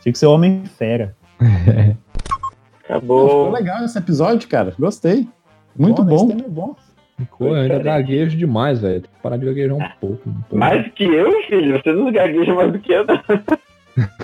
Tinha 0.04 0.12
que 0.12 0.18
ser 0.18 0.26
Homem-Fera. 0.26 1.16
Pô, 1.38 1.44
Acabou. 2.84 3.26
ficou 3.28 3.50
legal 3.52 3.82
esse 3.86 3.96
episódio, 3.98 4.46
cara. 4.48 4.74
Gostei. 4.78 5.26
Muito 5.74 6.04
bom. 6.04 6.28
Tema 6.28 6.42
é 6.44 6.48
bom. 6.48 6.76
Ficou, 7.18 7.48
eu 7.48 7.54
ainda 7.54 7.78
gaguejo 7.78 8.36
demais, 8.36 8.80
velho. 8.80 9.00
Tem 9.00 9.10
que 9.10 9.20
parar 9.22 9.38
de 9.38 9.46
gaguejar 9.46 9.74
um 9.76 9.88
pouco. 9.98 10.28
Um 10.28 10.32
pouco. 10.34 10.56
Mais 10.58 10.92
que 10.92 11.04
eu, 11.04 11.32
filho. 11.44 11.80
Você 11.82 11.92
não 11.94 12.12
gagueja 12.12 12.54
mais 12.54 12.70
do 12.70 12.78
que 12.78 12.92
eu, 12.92 13.06
não. 13.06 13.16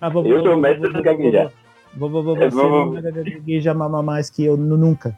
Ah, 0.00 0.08
vou, 0.08 0.24
Eu 0.26 0.42
sou 0.42 0.54
o 0.54 0.56
mestre 0.58 0.90
do 0.90 1.02
gaguejar. 1.02 1.50
Vou, 1.94 2.08
vou, 2.08 2.22
vou, 2.22 2.36
É, 2.38 2.48
você 2.50 2.56
vou- 2.56 2.86
não 2.94 3.02
gagueja 3.02 3.74
mamar 3.74 4.02
mais 4.02 4.30
que 4.30 4.42
eu 4.46 4.56
nu- 4.56 4.78
nunca. 4.78 5.14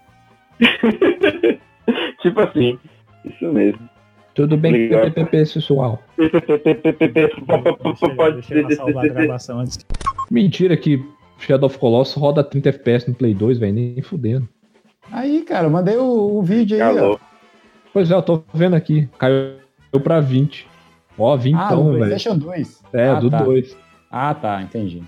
tipo 2.21 2.41
assim. 2.41 2.79
Isso 3.25 3.45
mesmo. 3.53 3.89
Tudo 4.35 4.57
bem 4.57 4.89
PPP 4.89 5.27
pessoal. 5.31 6.03
Salvar 7.97 8.33
a 9.05 9.09
gravação 9.09 9.61
antes 9.61 9.79
Mentira 10.31 10.77
que 10.77 11.05
Shadow 11.39 11.67
of 11.67 11.79
Colossus 11.79 12.15
roda 12.17 12.43
30 12.43 12.69
FPS 12.71 13.09
no 13.09 13.15
Play 13.15 13.35
2, 13.35 13.59
velho. 13.59 13.75
Nem 13.75 14.01
fudendo. 14.01 14.49
Aí, 15.11 15.43
cara, 15.43 15.69
mandei 15.69 15.97
o, 15.97 16.39
o 16.39 16.43
vídeo 16.43 16.83
aí, 16.83 16.99
ó. 16.99 17.19
Pois 17.93 18.11
é, 18.11 18.15
eu 18.15 18.23
tô 18.23 18.43
vendo 18.55 18.75
aqui. 18.75 19.09
Caiu 19.19 19.57
pra 20.03 20.21
20. 20.21 20.67
Ó, 21.19 21.37
20 21.37 21.55
Ah, 21.57 21.75
do 21.75 21.85
velho. 21.85 21.97
PlayStation 21.99 22.39
2. 22.39 22.83
É, 22.95 23.09
ah, 23.09 23.15
do 23.21 23.31
tá. 23.31 23.43
2. 23.43 23.77
Ah, 24.11 24.35
tá, 24.35 24.63
entendi. 24.63 25.03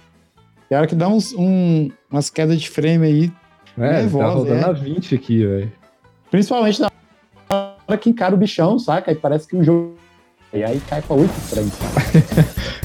Tem 0.68 0.76
hora 0.76 0.86
que 0.86 0.94
dá 0.94 1.09
uns, 1.09 1.32
um, 1.34 1.88
umas 2.10 2.28
quedas 2.28 2.60
de 2.60 2.68
frame 2.68 3.06
aí, 3.06 3.32
É, 3.78 3.88
tá 3.88 3.92
Nervosa, 4.02 4.34
rodando 4.34 4.66
é. 4.66 4.68
a 4.68 4.72
20 4.72 5.14
aqui, 5.14 5.46
velho. 5.46 5.72
principalmente 6.30 6.80
na 6.80 6.90
hora 7.86 7.98
que 7.98 8.11
encara 8.11 8.35
o 8.35 8.39
bichão, 8.39 8.78
saca? 8.78 9.11
Aí 9.11 9.16
parece 9.16 9.47
que 9.47 9.56
o 9.56 9.62
jogo. 9.62 9.94
E 10.52 10.62
aí 10.62 10.81
cai 10.89 11.02
pra 11.02 11.16
8 11.16 11.31
frames. 11.31 11.74